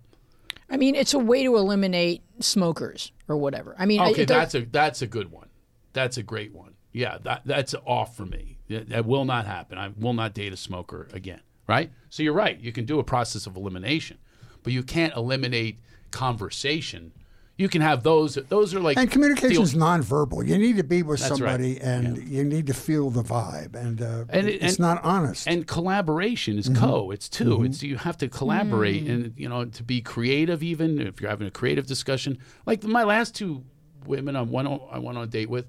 I 0.70 0.78
mean, 0.78 0.96
it's 0.96 1.14
a 1.14 1.20
way 1.20 1.44
to 1.44 1.56
eliminate 1.58 2.22
smokers 2.40 3.12
or 3.28 3.36
whatever. 3.38 3.76
I 3.80 3.86
mean, 3.86 4.00
Okay, 4.02 4.22
it 4.22 4.28
does- 4.28 4.38
that's 4.38 4.56
a 4.56 4.62
that's 4.62 5.02
a 5.02 5.08
good 5.08 5.32
one. 5.32 5.50
That's 5.94 6.18
a 6.18 6.24
great 6.24 6.54
one. 6.54 6.69
Yeah, 6.92 7.18
that 7.24 7.42
that's 7.46 7.76
off 7.86 8.16
for 8.18 8.26
me. 8.26 8.58
That, 8.68 8.90
that 8.90 9.06
will 9.06 9.26
not 9.26 9.46
happen. 9.46 9.78
I 9.78 9.90
will 9.98 10.14
not 10.14 10.34
date 10.34 10.54
a 10.54 10.58
smoker 10.58 11.08
again. 11.14 11.42
Right? 11.68 11.92
So 12.10 12.24
you're 12.24 12.34
right. 12.34 12.60
You 12.60 12.72
can 12.72 12.86
do 12.86 12.98
a 12.98 13.04
process 13.04 13.46
of 13.46 13.56
elimination, 13.56 14.18
but 14.64 14.74
you 14.74 14.82
can't 14.82 15.16
eliminate 15.16 15.80
conversation. 16.10 17.12
You 17.58 17.68
can 17.68 17.82
have 17.82 18.04
those. 18.04 18.36
Those 18.36 18.74
are 18.74 18.80
like 18.80 18.98
And 18.98 19.12
communication 19.12 19.62
is 19.62 19.74
deal- 19.74 19.82
nonverbal. 19.82 20.48
You 20.48 20.58
need 20.58 20.78
to 20.78 20.84
be 20.84 21.04
with 21.04 21.20
That's 21.20 21.32
right. 21.32 21.38
somebody, 21.38 21.80
and 21.80 22.18
you 22.28 22.44
need 22.46 22.68
to 22.68 22.74
feel 22.74 23.10
the 23.10 23.22
vibe, 23.22 23.76
and, 23.76 24.02
uh, 24.02 24.24
And 24.30 24.48
it- 24.48 24.64
it's 24.64 24.76
and- 24.76 24.80
not 24.80 25.04
honest. 25.04 25.46
and 25.46 25.68
collaboration 25.68 26.58
is 26.58 26.70
mm-hmm. 26.70 26.84
co 26.84 27.12
it's 27.12 27.28
2 27.28 27.44
mm-hmm. 27.44 27.66
it's 27.66 27.84
you 27.84 27.98
have 27.98 28.18
to 28.20 28.30
collaborate 28.30 29.06
mm. 29.06 29.10
and 29.10 29.34
you 29.36 29.50
know 29.50 29.66
to 29.66 29.84
be 29.84 30.00
creative 30.00 30.64
even 30.64 31.02
if 31.02 31.20
you're 31.20 31.30
having 31.30 31.48
a 31.48 31.52
creative 31.52 31.86
discussion 31.86 32.38
like 32.66 32.84
my 32.84 33.04
last 33.04 33.36
two 33.36 33.64
women 34.06 34.38
i 34.38 34.42
went 34.42 34.68
on, 34.68 34.80
I 34.90 35.00
went 35.00 35.18
on 35.18 35.26
a 35.26 35.28
date 35.28 35.50
with 35.50 35.68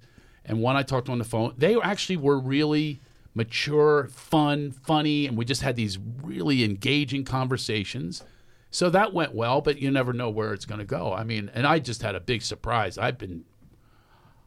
and 0.50 0.60
one 0.60 0.76
i 0.76 0.82
talked 0.82 1.08
on 1.08 1.18
the 1.18 1.24
phone 1.24 1.54
they 1.56 1.80
actually 1.80 2.16
were 2.16 2.38
really 2.38 3.00
mature 3.34 4.08
fun 4.08 4.70
funny 4.70 5.26
and 5.26 5.36
we 5.36 5.44
just 5.44 5.62
had 5.62 5.76
these 5.76 5.98
really 6.22 6.64
engaging 6.64 7.24
conversations 7.24 8.22
so 8.70 8.90
that 8.90 9.14
went 9.14 9.34
well 9.34 9.60
but 9.60 9.78
you 9.78 9.90
never 9.90 10.12
know 10.12 10.28
where 10.28 10.52
it's 10.52 10.64
going 10.64 10.80
to 10.80 10.84
go 10.84 11.12
i 11.12 11.22
mean 11.22 11.50
and 11.54 11.66
i 11.66 11.78
just 11.78 12.02
had 12.02 12.14
a 12.14 12.20
big 12.20 12.42
surprise 12.42 12.98
i've 12.98 13.16
been 13.16 13.44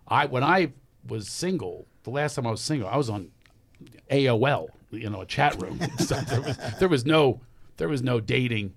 i 0.08 0.26
when 0.26 0.44
i 0.44 0.72
was 1.08 1.28
single 1.30 1.88
the 2.04 2.10
last 2.10 2.36
time 2.36 2.46
i 2.46 2.52
was 2.52 2.62
single 2.62 2.88
i 2.88 2.98
was 2.98 3.10
on 3.10 3.32
AOL, 4.12 4.68
you 4.92 5.10
know, 5.10 5.22
a 5.22 5.26
chat 5.26 5.62
room. 5.62 5.80
There, 5.98 6.42
was, 6.42 6.58
there 6.80 6.90
was 6.90 7.06
no 7.06 7.42
there 7.78 7.90
was 7.90 8.04
no 8.04 8.20
dating. 8.20 8.74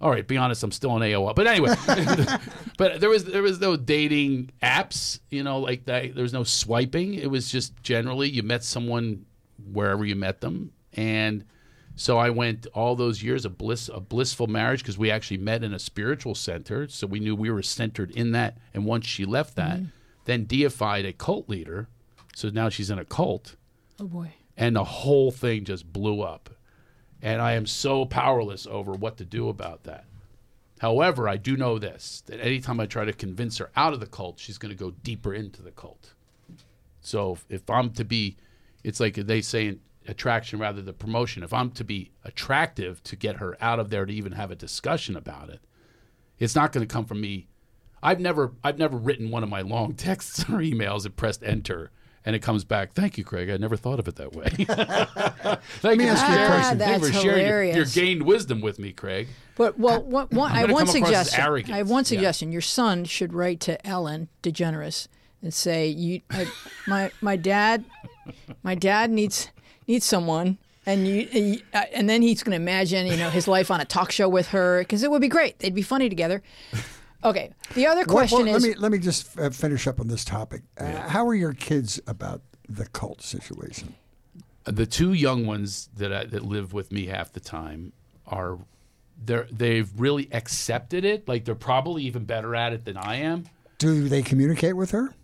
All 0.00 0.10
right, 0.10 0.26
be 0.26 0.38
honest, 0.38 0.62
I'm 0.62 0.72
still 0.72 0.92
on 0.92 1.02
AOL. 1.02 1.34
But 1.34 1.46
anyway, 1.46 1.74
but 2.78 3.00
there 3.00 3.10
was 3.10 3.24
there 3.24 3.42
was 3.42 3.60
no 3.60 3.76
dating 3.76 4.50
apps, 4.62 5.20
you 5.30 5.42
know, 5.42 5.58
like 5.58 5.84
that. 5.86 6.14
There 6.14 6.22
was 6.22 6.32
no 6.32 6.44
swiping. 6.44 7.14
It 7.14 7.30
was 7.30 7.50
just 7.50 7.80
generally 7.82 8.28
you 8.28 8.42
met 8.42 8.64
someone 8.64 9.26
wherever 9.72 10.04
you 10.04 10.16
met 10.16 10.40
them, 10.40 10.72
and 10.94 11.44
so 12.00 12.16
I 12.16 12.30
went 12.30 12.66
all 12.72 12.96
those 12.96 13.22
years 13.22 13.44
of 13.44 13.58
bliss, 13.58 13.90
a 13.92 14.00
blissful 14.00 14.46
marriage 14.46 14.80
because 14.80 14.96
we 14.96 15.10
actually 15.10 15.36
met 15.36 15.62
in 15.62 15.74
a 15.74 15.78
spiritual 15.78 16.34
center, 16.34 16.88
so 16.88 17.06
we 17.06 17.20
knew 17.20 17.36
we 17.36 17.50
were 17.50 17.62
centered 17.62 18.10
in 18.12 18.32
that. 18.32 18.56
And 18.72 18.86
once 18.86 19.06
she 19.06 19.26
left 19.26 19.54
that, 19.56 19.76
mm-hmm. 19.76 19.88
then 20.24 20.46
deified 20.46 21.04
a 21.04 21.12
cult 21.12 21.50
leader, 21.50 21.88
so 22.34 22.48
now 22.48 22.70
she's 22.70 22.88
in 22.88 22.98
a 22.98 23.04
cult 23.04 23.56
oh 24.00 24.06
boy. 24.06 24.32
and 24.56 24.76
the 24.76 24.84
whole 24.84 25.30
thing 25.30 25.64
just 25.64 25.92
blew 25.92 26.22
up. 26.22 26.48
And 27.22 27.42
I 27.42 27.52
am 27.52 27.66
so 27.66 28.04
powerless 28.04 28.66
over 28.66 28.92
what 28.92 29.16
to 29.18 29.24
do 29.24 29.48
about 29.48 29.84
that. 29.84 30.04
However, 30.80 31.28
I 31.28 31.36
do 31.36 31.56
know 31.56 31.78
this 31.78 32.22
that 32.26 32.40
anytime 32.40 32.80
I 32.80 32.86
try 32.86 33.04
to 33.04 33.12
convince 33.12 33.58
her 33.58 33.70
out 33.76 33.92
of 33.92 34.00
the 34.00 34.06
cult, 34.06 34.38
she's 34.38 34.56
going 34.56 34.74
to 34.74 34.84
go 34.84 34.92
deeper 35.02 35.34
into 35.34 35.60
the 35.60 35.70
cult. 35.70 36.14
So 37.02 37.38
if, 37.48 37.68
I'm 37.68 37.90
to 37.90 38.04
be, 38.04 38.36
it's 38.82 39.00
like 39.00 39.14
they 39.14 39.42
say 39.42 39.68
in 39.68 39.80
attraction 40.08 40.58
rather 40.58 40.80
than 40.80 40.94
promotion. 40.94 41.42
If 41.42 41.52
I'm 41.52 41.70
to 41.72 41.84
be 41.84 42.10
attractive 42.24 43.02
to 43.04 43.16
get 43.16 43.36
her 43.36 43.56
out 43.60 43.78
of 43.78 43.90
there 43.90 44.06
to 44.06 44.12
even 44.12 44.32
have 44.32 44.50
a 44.50 44.56
discussion 44.56 45.16
about 45.16 45.50
it, 45.50 45.60
it's 46.38 46.54
not 46.54 46.72
going 46.72 46.86
to 46.86 46.92
come 46.92 47.04
from 47.04 47.20
me. 47.20 47.48
I've 48.02 48.20
never 48.20 48.52
I've 48.64 48.78
never 48.78 48.96
written 48.96 49.30
one 49.30 49.42
of 49.42 49.50
my 49.50 49.60
long 49.60 49.94
texts 49.96 50.44
or 50.44 50.60
emails 50.60 51.04
and 51.04 51.14
pressed 51.14 51.42
enter 51.42 51.90
and 52.24 52.36
it 52.36 52.40
comes 52.40 52.64
back. 52.64 52.92
Thank 52.92 53.16
you, 53.18 53.24
Craig. 53.24 53.50
I 53.50 53.56
never 53.56 53.76
thought 53.76 53.98
of 53.98 54.06
it 54.08 54.16
that 54.16 54.32
way. 54.34 54.48
Thank 55.80 55.98
me 55.98 56.04
you 56.04 56.10
for 56.10 56.16
ask 56.16 56.28
you 56.28 56.34
a 56.34 56.36
sharing- 56.36 56.46
question. 56.52 56.78
thank 56.78 56.92
you 57.02 57.06
for 57.06 57.12
That's 57.12 57.22
sharing 57.22 57.46
your, 57.46 57.62
your 57.64 57.84
gained 57.86 58.22
wisdom 58.22 58.60
with 58.60 58.78
me, 58.78 58.92
Craig. 58.92 59.28
But 59.56 59.78
well, 59.78 60.02
one, 60.02 60.26
one, 60.30 60.52
I 60.52 60.58
have 60.60 60.70
one 60.70 60.86
come 60.86 60.96
across 60.96 61.12
as 61.14 61.30
suggestion. 61.30 61.74
I 61.74 61.78
have 61.78 61.90
one 61.90 62.02
Yeah. 62.02 62.08
suggestion. 62.08 62.52
Your 62.52 62.60
son 62.62 63.04
should 63.04 63.32
write 63.32 63.60
to 63.60 63.86
Ellen 63.86 64.28
DeGeneres 64.42 65.08
and 65.42 65.52
say, 65.52 65.86
"You, 65.88 66.20
I, 66.30 66.46
my 66.86 67.10
my 67.20 67.36
dad, 67.36 67.84
my 68.62 68.74
dad 68.74 69.10
needs 69.10 69.50
needs 69.86 70.04
someone." 70.04 70.58
And 70.86 71.06
you, 71.06 71.28
and 71.32 71.54
you- 71.54 71.60
uh, 71.74 71.82
and 71.92 72.08
then 72.08 72.22
he's 72.22 72.42
going 72.42 72.52
to 72.52 72.56
imagine, 72.56 73.06
you 73.06 73.16
know, 73.18 73.28
his 73.28 73.46
life 73.46 73.70
on 73.70 73.80
a 73.82 73.84
talk 73.84 74.10
show 74.12 74.28
with 74.30 74.48
her 74.48 74.80
because 74.80 75.02
it 75.02 75.10
would 75.10 75.20
be 75.20 75.28
great. 75.28 75.58
They'd 75.58 75.74
be 75.74 75.82
funny 75.82 76.08
together. 76.08 76.42
Okay. 77.22 77.50
The 77.74 77.86
other 77.86 78.00
What- 78.00 78.08
question 78.08 78.48
is. 78.48 78.62
let 78.62 78.62
me 78.62 78.74
let 78.80 78.92
me 78.92 78.98
just 78.98 79.38
uh, 79.38 79.50
finish 79.50 79.86
up 79.86 80.00
on 80.00 80.08
this 80.08 80.24
topic. 80.24 80.62
Uh, 80.78 81.08
How 81.08 81.26
are 81.26 81.34
your 81.34 81.52
kids 81.52 82.00
about 82.06 82.42
the 82.68 82.86
cult 82.86 83.22
situation? 83.22 83.94
the 84.64 84.86
two 84.86 85.12
young 85.14 85.46
ones 85.46 85.88
that 85.96 86.12
I, 86.12 86.24
that 86.26 86.44
live 86.44 86.72
with 86.74 86.92
me 86.92 87.06
half 87.06 87.32
the 87.32 87.40
time 87.40 87.92
are 88.26 88.58
they're 89.24 89.48
they've 89.50 89.90
really 89.98 90.28
accepted 90.32 91.04
it. 91.04 91.26
Like 91.28 91.44
they're 91.44 91.54
probably 91.54 92.04
even 92.04 92.24
better 92.24 92.54
at 92.54 92.72
it 92.72 92.84
than 92.84 92.96
I 92.96 93.16
am. 93.16 93.44
Do 93.78 94.08
they 94.08 94.22
communicate 94.22 94.76
with 94.76 94.90
her? 94.92 95.14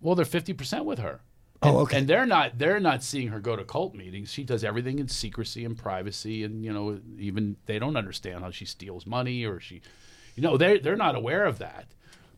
Well, 0.00 0.14
they're 0.14 0.24
fifty 0.24 0.52
percent 0.52 0.84
with 0.84 0.98
her. 0.98 1.20
Oh, 1.62 1.68
And- 1.68 1.76
okay. 1.78 1.98
And 1.98 2.08
they're 2.08 2.26
not 2.26 2.58
they're 2.58 2.80
not 2.80 3.02
seeing 3.02 3.28
her 3.28 3.38
go 3.40 3.54
to 3.56 3.64
cult 3.64 3.94
meetings. 3.94 4.30
She 4.32 4.44
does 4.44 4.64
everything 4.64 4.98
in 4.98 5.08
secrecy 5.08 5.64
and 5.64 5.76
privacy, 5.76 6.42
and 6.44 6.64
you 6.64 6.72
know 6.72 6.98
even 7.18 7.56
they 7.66 7.78
don't 7.78 7.96
understand 7.96 8.42
how 8.42 8.50
she 8.50 8.64
steals 8.64 9.06
money 9.06 9.44
or 9.44 9.60
she, 9.60 9.80
you 10.36 10.42
know 10.42 10.56
they're 10.56 10.78
they're 10.78 10.96
not 10.96 11.16
aware 11.16 11.44
of 11.44 11.58
that, 11.58 11.86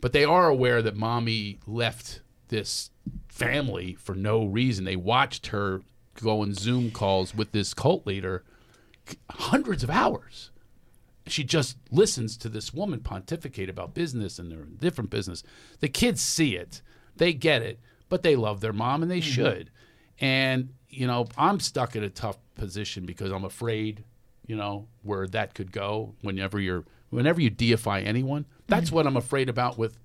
but 0.00 0.12
they 0.12 0.24
are 0.24 0.48
aware 0.48 0.80
that 0.80 0.96
mommy 0.96 1.58
left 1.66 2.22
this 2.48 2.90
family 3.28 3.94
for 3.94 4.14
no 4.14 4.44
reason. 4.46 4.84
They 4.84 4.96
watched 4.96 5.48
her 5.48 5.82
go 6.20 6.40
on 6.40 6.54
Zoom 6.54 6.90
calls 6.90 7.34
with 7.34 7.52
this 7.52 7.74
cult 7.74 8.06
leader, 8.06 8.42
hundreds 9.30 9.82
of 9.84 9.90
hours 9.90 10.50
she 11.30 11.44
just 11.44 11.76
listens 11.90 12.36
to 12.38 12.48
this 12.48 12.72
woman 12.72 13.00
pontificate 13.00 13.68
about 13.68 13.94
business 13.94 14.38
and 14.38 14.50
they're 14.50 14.62
in 14.62 14.76
different 14.76 15.10
business. 15.10 15.42
The 15.80 15.88
kids 15.88 16.20
see 16.20 16.56
it, 16.56 16.82
they 17.16 17.32
get 17.32 17.62
it, 17.62 17.80
but 18.08 18.22
they 18.22 18.36
love 18.36 18.60
their 18.60 18.72
mom 18.72 19.02
and 19.02 19.10
they 19.10 19.20
mm-hmm. 19.20 19.30
should. 19.30 19.70
And 20.20 20.70
you 20.88 21.06
know, 21.06 21.26
I'm 21.36 21.60
stuck 21.60 21.96
in 21.96 22.02
a 22.02 22.10
tough 22.10 22.38
position 22.54 23.04
because 23.04 23.30
I'm 23.30 23.44
afraid, 23.44 24.04
you 24.46 24.56
know, 24.56 24.88
where 25.02 25.26
that 25.28 25.54
could 25.54 25.70
go 25.70 26.14
whenever 26.22 26.58
you're 26.58 26.84
whenever 27.10 27.40
you 27.40 27.50
deify 27.50 28.00
anyone. 28.00 28.46
That's 28.66 28.92
what 28.92 29.06
I'm 29.06 29.16
afraid 29.16 29.48
about 29.48 29.78
with 29.78 29.98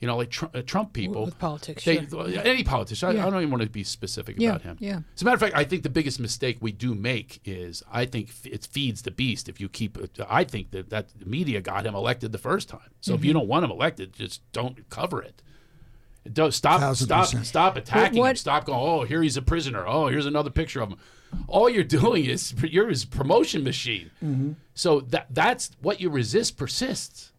you 0.00 0.06
know, 0.06 0.16
like 0.16 0.30
Tr- 0.30 0.46
uh, 0.54 0.62
Trump 0.62 0.94
people. 0.94 1.26
with 1.26 1.38
politics, 1.38 1.84
They, 1.84 2.06
sure. 2.06 2.26
Any 2.26 2.64
politician. 2.64 3.10
I, 3.10 3.12
Yeah. 3.12 3.26
I 3.26 3.30
don't 3.30 3.40
even 3.40 3.50
want 3.50 3.62
to 3.64 3.68
be 3.68 3.84
specific 3.84 4.36
Yeah, 4.38 4.50
about 4.52 4.62
him. 4.62 4.76
yeah. 4.80 5.00
As 5.14 5.20
a 5.20 5.24
matter 5.26 5.34
of 5.34 5.40
fact, 5.40 5.54
I 5.54 5.62
think 5.64 5.82
the 5.82 5.90
biggest 5.90 6.18
mistake 6.18 6.56
we 6.62 6.72
do 6.72 6.94
make 6.94 7.42
is 7.44 7.82
I 7.92 8.06
think 8.06 8.30
f- 8.30 8.46
it 8.46 8.66
feeds 8.66 9.02
the 9.02 9.10
beast. 9.10 9.46
If 9.46 9.60
you 9.60 9.68
keep, 9.68 9.98
I 10.26 10.42
think 10.44 10.70
that 10.70 10.88
that 10.88 11.08
the 11.18 11.26
media 11.26 11.60
got 11.60 11.84
him 11.84 11.94
elected 11.94 12.32
the 12.32 12.38
first 12.38 12.70
time. 12.70 12.80
So 13.02 13.12
Mm-hmm. 13.12 13.20
if 13.20 13.24
you 13.26 13.32
don't 13.34 13.46
want 13.46 13.66
him 13.66 13.70
elected, 13.70 14.14
just 14.14 14.40
don't 14.52 14.88
cover 14.88 15.20
it. 15.20 15.42
Don't 16.32 16.54
stop, 16.54 16.80
Thousand 16.80 17.06
stop, 17.06 17.24
percent. 17.26 17.46
stop 17.46 17.76
attacking 17.76 18.18
what- 18.20 18.30
him. 18.30 18.36
Stop 18.36 18.64
going. 18.64 18.78
Oh, 18.80 19.04
here 19.04 19.22
he's 19.22 19.36
a 19.36 19.42
prisoner. 19.42 19.84
Oh, 19.86 20.06
here's 20.06 20.24
another 20.26 20.48
picture 20.50 20.80
of 20.80 20.88
him. 20.90 20.98
All 21.48 21.68
you're 21.68 21.84
doing 21.84 22.24
is 22.24 22.54
you're 22.62 22.88
his 22.88 23.04
promotion 23.04 23.64
machine. 23.64 24.10
Mm-hmm. 24.24 24.52
So 24.74 25.00
that 25.00 25.26
that's 25.30 25.70
what 25.80 26.00
you 26.00 26.10
resist 26.10 26.56
persists. 26.56 27.32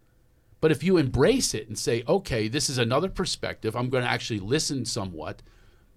But 0.59 0.71
if 0.71 0.83
you 0.83 0.97
embrace 0.97 1.53
it 1.53 1.67
and 1.67 1.77
say, 1.77 2.03
okay, 2.07 2.47
this 2.47 2.69
is 2.69 2.77
another 2.77 3.09
perspective, 3.09 3.75
I'm 3.75 3.89
going 3.89 4.03
to 4.03 4.09
actually 4.09 4.39
listen 4.39 4.85
somewhat. 4.85 5.41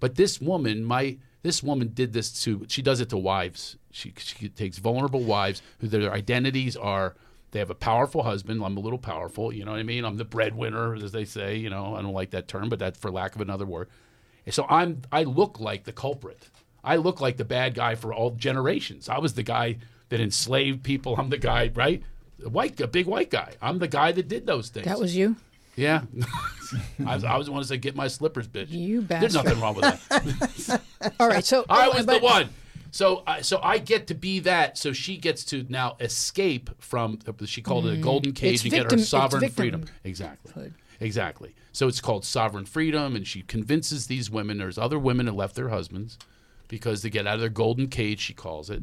But 0.01 0.15
this 0.15 0.41
woman, 0.41 0.85
my 0.85 1.19
this 1.43 1.63
woman 1.63 1.89
did 1.93 2.13
this 2.13 2.43
to 2.45 2.65
she 2.69 2.83
does 2.83 3.01
it 3.01 3.11
to 3.11 3.19
wives. 3.19 3.77
She 3.91 4.13
she 4.17 4.49
takes 4.49 4.79
vulnerable 4.79 5.21
wives 5.21 5.63
who 5.81 5.89
their 5.89 6.13
identities 6.13 6.77
are 6.77 7.15
they 7.55 7.61
have 7.61 7.71
a 7.71 7.75
powerful 7.77 8.25
husband. 8.25 8.61
I'm 8.65 8.77
a 8.77 8.81
little 8.81 8.99
powerful, 8.99 9.53
you 9.53 9.65
know 9.65 9.71
what 9.71 9.79
I 9.79 9.85
mean? 9.85 10.05
I'm 10.05 10.17
the 10.17 10.25
breadwinner, 10.25 10.97
as 10.97 11.13
they 11.13 11.25
say. 11.25 11.55
You 11.55 11.71
know, 11.71 11.95
I 11.95 12.03
don't 12.03 12.13
like 12.13 12.31
that 12.31 12.49
term, 12.49 12.69
but 12.69 12.81
that's 12.81 12.99
for 12.99 13.13
lack 13.13 13.37
of 13.37 13.41
another 13.41 13.65
word. 13.65 13.89
So 14.51 14.67
I'm 14.69 15.03
I 15.13 15.23
look 15.23 15.61
like 15.61 15.85
the 15.85 15.93
culprit. 15.93 16.49
I 16.85 16.97
look 16.97 17.21
like 17.21 17.37
the 17.39 17.45
bad 17.45 17.75
guy 17.75 17.95
for 17.95 18.13
all 18.13 18.31
generations. 18.31 19.09
I 19.09 19.19
was 19.19 19.35
the 19.35 19.43
guy 19.43 19.79
that 20.11 20.21
enslaved 20.21 20.83
people. 20.83 21.17
I'm 21.19 21.31
the 21.31 21.39
guy, 21.39 21.71
right? 21.75 22.03
A 22.45 22.49
white, 22.49 22.79
a 22.81 22.87
big 22.87 23.07
white 23.07 23.31
guy. 23.31 23.55
I'm 23.63 23.79
the 23.79 23.89
guy 23.89 24.13
that 24.13 24.29
did 24.29 24.47
those 24.47 24.69
things. 24.69 24.87
That 24.87 25.01
was 25.01 25.17
you? 25.17 25.37
Yeah. 25.77 26.03
I, 27.07 27.15
was, 27.15 27.25
I 27.25 27.37
was 27.37 27.47
the 27.47 27.53
one 27.53 27.63
that 27.63 27.69
said, 27.69 27.81
get 27.81 27.97
my 27.97 28.07
slippers, 28.09 28.47
bitch. 28.47 28.71
You 28.71 29.01
bastard. 29.01 29.23
There's 29.23 29.35
nothing 29.45 29.61
wrong 29.61 29.75
with 29.75 29.85
that. 30.09 30.81
All 31.21 31.29
right. 31.29 31.45
So 31.45 31.65
I 31.71 31.89
was 31.89 32.05
but- 32.07 32.21
the 32.21 32.25
one. 32.25 32.51
So, 32.91 33.25
I 33.27 33.41
so 33.41 33.59
I 33.61 33.79
get 33.79 34.07
to 34.07 34.15
be 34.15 34.39
that. 34.41 34.79
So 34.79 34.93
she 34.93 35.17
gets 35.17 35.45
to 35.47 35.67
now 35.69 35.97
escape 35.99 36.71
from. 36.81 37.19
She 37.45 37.61
called 37.61 37.87
it 37.87 37.95
a 37.95 37.97
golden 38.01 38.31
cage 38.33 38.51
Mm. 38.51 38.55
It's 38.55 38.63
and 38.63 38.71
victim- 38.71 38.89
get 38.91 39.01
her 39.01 39.05
sovereign 39.05 39.51
freedom. 39.51 39.85
Exactly. 40.05 40.73
Exactly. 41.01 41.57
So 41.73 41.89
it's 41.89 42.01
called 42.01 42.25
sovereign 42.25 42.67
freedom, 42.67 43.17
and 43.17 43.27
she 43.27 43.43
convinces 43.43 44.07
these 44.07 44.31
women. 44.31 44.59
There's 44.59 44.79
other 44.79 44.97
women 44.97 45.27
that 45.27 45.35
left 45.35 45.57
their 45.57 45.71
husbands 45.71 46.19
because 46.69 47.03
they 47.03 47.11
get 47.11 47.27
out 47.27 47.35
of 47.35 47.41
their 47.41 47.49
golden 47.49 47.89
cage. 47.89 48.21
She 48.21 48.35
calls 48.35 48.71
it. 48.71 48.83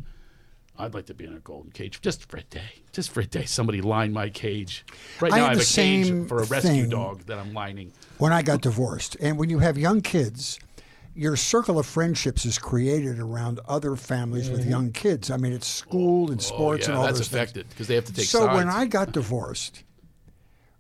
I'd 0.78 0.94
like 0.94 1.06
to 1.08 1.14
be 1.14 1.26
in 1.26 1.34
a 1.34 1.40
golden 1.40 1.72
cage 1.72 2.02
just 2.02 2.30
for 2.30 2.38
a 2.38 2.44
day. 2.44 2.82
Just 2.92 3.12
for 3.12 3.20
a 3.22 3.26
day. 3.26 3.46
Somebody 3.46 3.82
line 3.82 4.14
my 4.14 4.30
cage. 4.30 4.86
Right 5.20 5.32
I 5.32 5.38
now, 5.38 5.46
I 5.46 5.50
have 5.50 5.62
a 5.62 5.66
cage 5.66 6.28
for 6.28 6.42
a 6.42 6.46
rescue 6.46 6.88
dog 6.88 7.26
that 7.26 7.38
I'm 7.38 7.54
lining. 7.54 7.92
when 8.18 8.34
I 8.34 8.42
got 8.42 8.62
divorced. 8.62 9.16
And 9.20 9.38
when 9.38 9.50
you 9.50 9.60
have 9.60 9.78
young 9.78 10.02
kids, 10.02 10.60
your 11.14 11.36
circle 11.36 11.78
of 11.78 11.86
friendships 11.86 12.46
is 12.46 12.58
created 12.58 13.20
around 13.20 13.60
other 13.68 13.96
families 13.96 14.50
with 14.50 14.62
mm-hmm. 14.62 14.70
young 14.70 14.92
kids. 14.92 15.30
I 15.30 15.38
mean, 15.38 15.52
it's 15.54 15.68
school 15.68 16.32
and 16.32 16.40
oh, 16.40 16.44
sports 16.44 16.88
oh, 16.88 16.92
and 16.92 17.00
all 17.00 17.06
that's 17.06 17.20
affected 17.20 17.68
because 17.70 17.88
they 17.88 17.96
have 17.96 18.06
to 18.06 18.14
take 18.14 18.26
So 18.26 18.46
sides. 18.46 18.56
when 18.56 18.70
I 18.70 18.86
got 18.86 19.12
divorced, 19.12 19.84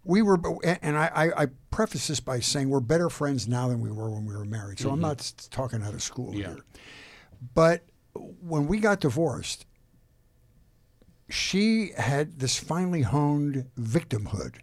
we 0.04 0.22
were, 0.22 0.40
and 0.64 0.98
I, 0.98 1.12
I, 1.14 1.44
I 1.44 1.48
preface 1.70 2.08
this 2.08 2.20
by 2.20 2.40
saying 2.40 2.70
we're 2.70 2.80
better 2.80 3.10
friends 3.10 3.48
now 3.48 3.68
than 3.68 3.82
we 3.82 3.92
were 3.92 4.10
when 4.10 4.26
we 4.26 4.36
were 4.36 4.46
married. 4.46 4.80
So 4.80 4.90
I'm 4.90 5.00
not 5.00 5.32
talking 5.52 5.84
out 5.84 5.94
of 5.94 6.02
school 6.02 6.32
Mm-hmm. 6.32 6.40
Yeah. 6.40 6.48
here. 6.48 6.66
But 7.54 7.84
when 8.42 8.68
we 8.68 8.80
got 8.80 9.00
divorced, 9.00 9.66
she 11.30 11.92
had 11.98 12.40
this 12.40 12.58
finely 12.60 13.02
honed 13.04 13.68
victimhood. 13.80 14.56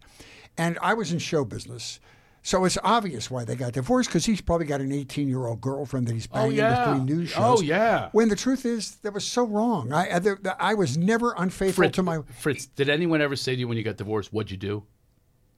And 0.57 0.78
I 0.82 0.95
was 0.95 1.12
in 1.12 1.18
show 1.18 1.45
business. 1.45 2.01
So 2.43 2.64
it's 2.64 2.78
obvious 2.82 3.30
why 3.30 3.45
they 3.45 3.57
got 3.57 3.72
divorced 3.72 4.09
because 4.09 4.24
he's 4.24 4.41
probably 4.41 4.66
got 4.66 4.80
an 4.80 4.93
18 4.93 5.28
year 5.28 5.47
old 5.47 5.61
girlfriend 5.61 6.07
that 6.09 6.14
he's 6.14 6.26
banging 6.26 6.57
yeah. 6.57 6.84
between 6.86 7.05
news 7.07 7.30
shows. 7.30 7.61
Oh, 7.61 7.62
yeah. 7.62 8.09
When 8.12 8.28
the 8.28 8.36
truth 8.36 8.64
is, 8.64 8.97
that 9.03 9.12
was 9.12 9.24
so 9.24 9.45
wrong. 9.45 9.93
I, 9.93 10.16
I, 10.16 10.20
I 10.59 10.74
was 10.74 10.97
never 10.97 11.34
unfaithful 11.36 11.82
Fritz, 11.82 11.97
to 11.97 12.03
my. 12.03 12.20
Fritz, 12.39 12.66
did 12.66 12.89
anyone 12.89 13.20
ever 13.20 13.36
say 13.36 13.55
to 13.55 13.61
you 13.61 13.68
when 13.68 13.76
you 13.76 13.84
got 13.84 13.97
divorced, 13.97 14.32
what'd 14.32 14.51
you 14.51 14.57
do? 14.57 14.84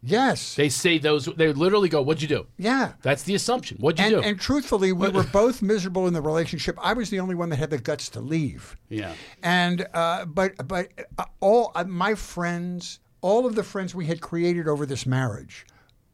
Yes. 0.03 0.55
They 0.55 0.69
say 0.69 0.99
those, 0.99 1.27
they 1.37 1.53
literally 1.53 1.89
go, 1.89 2.01
what'd 2.03 2.23
you 2.23 2.29
do? 2.29 2.47
yeah. 2.57 2.93
That's 3.03 3.23
the 3.25 3.35
assumption. 3.35 3.77
What'd 3.79 3.99
you 3.99 4.05
And, 4.17 4.23
do? 4.23 4.29
and 4.29 4.41
truthfully, 4.41 4.93
we 4.93 5.09
were 5.09 5.23
both 5.33 5.61
miserable 5.63 6.07
in 6.07 6.15
the 6.15 6.23
relationship. 6.23 6.79
I 6.81 6.93
was 6.95 7.11
the 7.11 7.21
only 7.21 7.35
one 7.35 7.51
that 7.51 7.57
had 7.57 7.71
the 7.71 7.79
guts 7.79 8.09
to 8.11 8.21
leave. 8.21 8.77
yeah. 8.89 9.13
And 9.43 9.87
uh, 9.95 10.25
but 10.25 10.53
but 10.67 10.89
uh, 11.19 11.25
all 11.41 11.73
uh, 11.75 11.85
my 11.85 12.15
friends, 12.15 13.01
all 13.21 13.45
of 13.47 13.55
the 13.55 13.63
friends 13.63 13.95
we 13.95 14.07
had 14.07 14.21
created 14.21 14.69
over 14.69 14.87
this 14.87 15.05
marriage, 15.07 15.67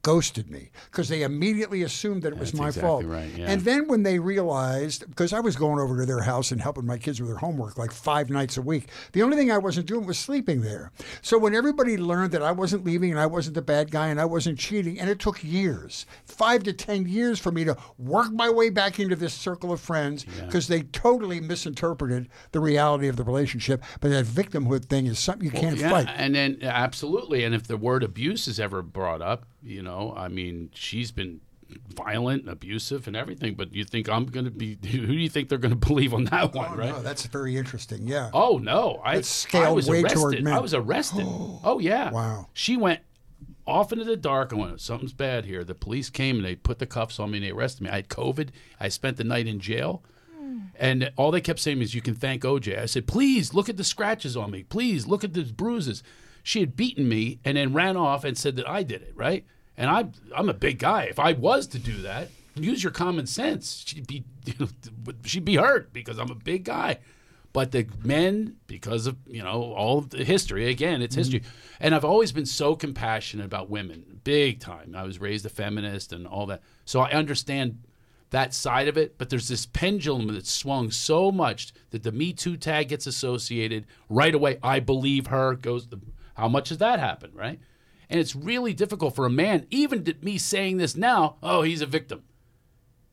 ghosted 0.03 0.49
me 0.49 0.69
because 0.89 1.09
they 1.09 1.23
immediately 1.23 1.83
assumed 1.83 2.23
that 2.23 2.33
it 2.33 2.39
was 2.39 2.51
That's 2.51 2.59
my 2.59 2.67
exactly 2.67 2.87
fault. 2.87 3.05
right, 3.05 3.29
yeah. 3.35 3.51
And 3.51 3.61
then 3.61 3.87
when 3.87 4.03
they 4.03 4.19
realized, 4.19 5.07
because 5.09 5.33
I 5.33 5.39
was 5.39 5.55
going 5.55 5.79
over 5.79 5.97
to 5.97 6.05
their 6.05 6.21
house 6.21 6.51
and 6.51 6.61
helping 6.61 6.85
my 6.85 6.97
kids 6.97 7.19
with 7.19 7.29
their 7.29 7.39
homework 7.39 7.77
like 7.77 7.91
five 7.91 8.29
nights 8.29 8.57
a 8.57 8.61
week, 8.61 8.89
the 9.11 9.21
only 9.23 9.35
thing 9.35 9.51
I 9.51 9.57
wasn't 9.57 9.85
doing 9.87 10.05
was 10.05 10.17
sleeping 10.17 10.61
there. 10.61 10.91
So 11.21 11.37
when 11.37 11.53
everybody 11.53 11.97
learned 11.97 12.31
that 12.31 12.41
I 12.41 12.51
wasn't 12.51 12.85
leaving 12.85 13.11
and 13.11 13.19
I 13.19 13.25
wasn't 13.25 13.55
the 13.55 13.61
bad 13.61 13.91
guy 13.91 14.07
and 14.07 14.19
I 14.19 14.25
wasn't 14.25 14.57
cheating, 14.59 14.99
and 14.99 15.09
it 15.09 15.19
took 15.19 15.43
years, 15.43 16.05
five 16.25 16.63
to 16.63 16.73
ten 16.73 17.07
years 17.07 17.39
for 17.39 17.51
me 17.51 17.63
to 17.65 17.75
work 17.97 18.31
my 18.31 18.49
way 18.49 18.69
back 18.69 18.99
into 18.99 19.15
this 19.15 19.33
circle 19.33 19.71
of 19.71 19.81
friends 19.81 20.25
because 20.45 20.67
they 20.67 20.83
totally 20.83 21.41
misinterpreted 21.41 22.29
the 22.51 22.59
reality 22.59 23.07
of 23.07 23.15
the 23.17 23.23
relationship. 23.23 23.83
But 23.99 24.09
that 24.11 24.25
victimhood 24.25 24.85
thing 24.85 25.05
is 25.07 25.19
something 25.19 25.45
you 25.45 25.51
can't 25.51 25.77
yeah, 25.77 25.89
fight. 25.89 26.07
and 26.15 26.33
then 26.33 26.59
absolutely, 26.61 27.43
and 27.43 27.53
if 27.53 27.67
the 27.67 27.77
word 27.77 28.03
abuse 28.03 28.47
is 28.47 28.59
ever 28.59 28.81
brought 28.81 29.21
up, 29.21 29.45
you 29.63 29.81
know, 29.81 30.13
I 30.15 30.27
mean, 30.27 30.69
she's 30.73 31.11
been 31.11 31.41
violent, 31.95 32.43
and 32.43 32.51
abusive, 32.51 33.07
and 33.07 33.15
everything. 33.15 33.55
But 33.55 33.73
you 33.73 33.83
think 33.83 34.09
I'm 34.09 34.25
going 34.25 34.45
to 34.45 34.51
be? 34.51 34.77
Who 34.89 35.07
do 35.07 35.13
you 35.13 35.29
think 35.29 35.49
they're 35.49 35.57
going 35.57 35.77
to 35.77 35.87
believe 35.87 36.13
on 36.13 36.25
that 36.25 36.53
one, 36.53 36.71
oh, 36.73 36.75
right? 36.75 36.93
Oh, 36.95 37.01
that's 37.01 37.25
very 37.25 37.57
interesting. 37.57 38.07
Yeah. 38.07 38.29
Oh 38.33 38.57
no! 38.57 39.01
I, 39.03 39.17
It's 39.17 39.29
scaled 39.29 39.65
I 39.65 39.71
was 39.71 39.89
way 39.89 40.01
arrested. 40.01 40.17
toward 40.19 40.43
men. 40.43 40.53
I 40.53 40.59
was 40.59 40.73
arrested. 40.73 41.25
oh 41.27 41.79
yeah! 41.79 42.11
Wow. 42.11 42.47
She 42.53 42.77
went 42.77 43.01
off 43.65 43.91
into 43.91 44.05
the 44.05 44.17
dark 44.17 44.51
and 44.51 44.61
went, 44.61 44.81
"Something's 44.81 45.13
bad 45.13 45.45
here." 45.45 45.63
The 45.63 45.75
police 45.75 46.09
came 46.09 46.37
and 46.37 46.45
they 46.45 46.55
put 46.55 46.79
the 46.79 46.85
cuffs 46.85 47.19
on 47.19 47.31
me 47.31 47.37
and 47.37 47.45
they 47.45 47.51
arrested 47.51 47.83
me. 47.83 47.89
I 47.89 47.97
had 47.97 48.09
COVID. 48.09 48.49
I 48.79 48.87
spent 48.89 49.17
the 49.17 49.23
night 49.23 49.47
in 49.47 49.59
jail. 49.59 50.03
Hmm. 50.37 50.59
And 50.79 51.11
all 51.17 51.31
they 51.31 51.41
kept 51.41 51.59
saying 51.59 51.81
is, 51.81 51.93
"You 51.93 52.01
can 52.01 52.15
thank 52.15 52.43
OJ." 52.43 52.79
I 52.79 52.85
said, 52.85 53.07
"Please 53.07 53.53
look 53.53 53.69
at 53.69 53.77
the 53.77 53.83
scratches 53.83 54.37
on 54.37 54.51
me. 54.51 54.63
Please 54.63 55.07
look 55.07 55.23
at 55.23 55.33
the 55.33 55.43
bruises." 55.43 56.03
She 56.47 56.61
had 56.61 56.77
beaten 56.77 57.09
me 57.09 57.41
and 57.43 57.57
then 57.57 57.73
ran 57.73 57.97
off 57.97 58.23
and 58.23 58.37
said 58.37 58.55
that 58.55 58.69
I 58.69 58.81
did 58.81 59.01
it, 59.01 59.11
right? 59.17 59.45
And 59.75 59.89
I, 59.89 60.05
I'm 60.33 60.47
a 60.47 60.53
big 60.53 60.79
guy. 60.79 61.03
If 61.03 61.19
I 61.19 61.33
was 61.33 61.67
to 61.67 61.77
do 61.77 62.03
that, 62.03 62.29
use 62.55 62.81
your 62.81 62.93
common 62.93 63.27
sense. 63.27 63.83
She'd 63.85 64.07
be, 64.07 64.23
you 64.45 64.53
know, 64.57 64.67
she'd 65.25 65.43
be 65.43 65.57
hurt 65.57 65.91
because 65.91 66.17
I'm 66.17 66.31
a 66.31 66.35
big 66.35 66.63
guy. 66.63 66.99
But 67.51 67.73
the 67.73 67.85
men, 68.01 68.55
because 68.67 69.07
of 69.07 69.17
you 69.27 69.43
know 69.43 69.73
all 69.73 69.99
the 69.99 70.23
history, 70.23 70.69
again, 70.69 71.01
it's 71.01 71.17
mm-hmm. 71.17 71.33
history, 71.33 71.43
and 71.81 71.93
I've 71.93 72.05
always 72.05 72.31
been 72.31 72.45
so 72.45 72.77
compassionate 72.77 73.45
about 73.45 73.69
women, 73.69 74.21
big 74.23 74.61
time. 74.61 74.95
I 74.95 75.03
was 75.03 75.19
raised 75.19 75.45
a 75.45 75.49
feminist 75.49 76.13
and 76.13 76.25
all 76.25 76.45
that, 76.45 76.61
so 76.85 77.01
I 77.01 77.11
understand 77.11 77.83
that 78.29 78.53
side 78.53 78.87
of 78.87 78.97
it. 78.97 79.17
But 79.17 79.29
there's 79.29 79.49
this 79.49 79.65
pendulum 79.65 80.33
that 80.33 80.47
swung 80.47 80.91
so 80.91 81.29
much 81.29 81.73
that 81.89 82.03
the 82.03 82.13
Me 82.13 82.31
Too 82.31 82.55
tag 82.55 82.87
gets 82.87 83.05
associated 83.05 83.85
right 84.07 84.33
away. 84.33 84.59
I 84.63 84.79
believe 84.79 85.27
her 85.27 85.55
goes. 85.55 85.87
The, 85.87 85.99
how 86.37 86.47
much 86.47 86.69
has 86.69 86.77
that 86.77 86.99
happened, 86.99 87.35
right? 87.35 87.59
And 88.09 88.19
it's 88.19 88.35
really 88.35 88.73
difficult 88.73 89.15
for 89.15 89.25
a 89.25 89.29
man, 89.29 89.65
even 89.71 90.03
to 90.05 90.15
me 90.21 90.37
saying 90.37 90.77
this 90.77 90.95
now. 90.95 91.37
Oh, 91.41 91.63
he's 91.63 91.81
a 91.81 91.87
victim. 91.87 92.23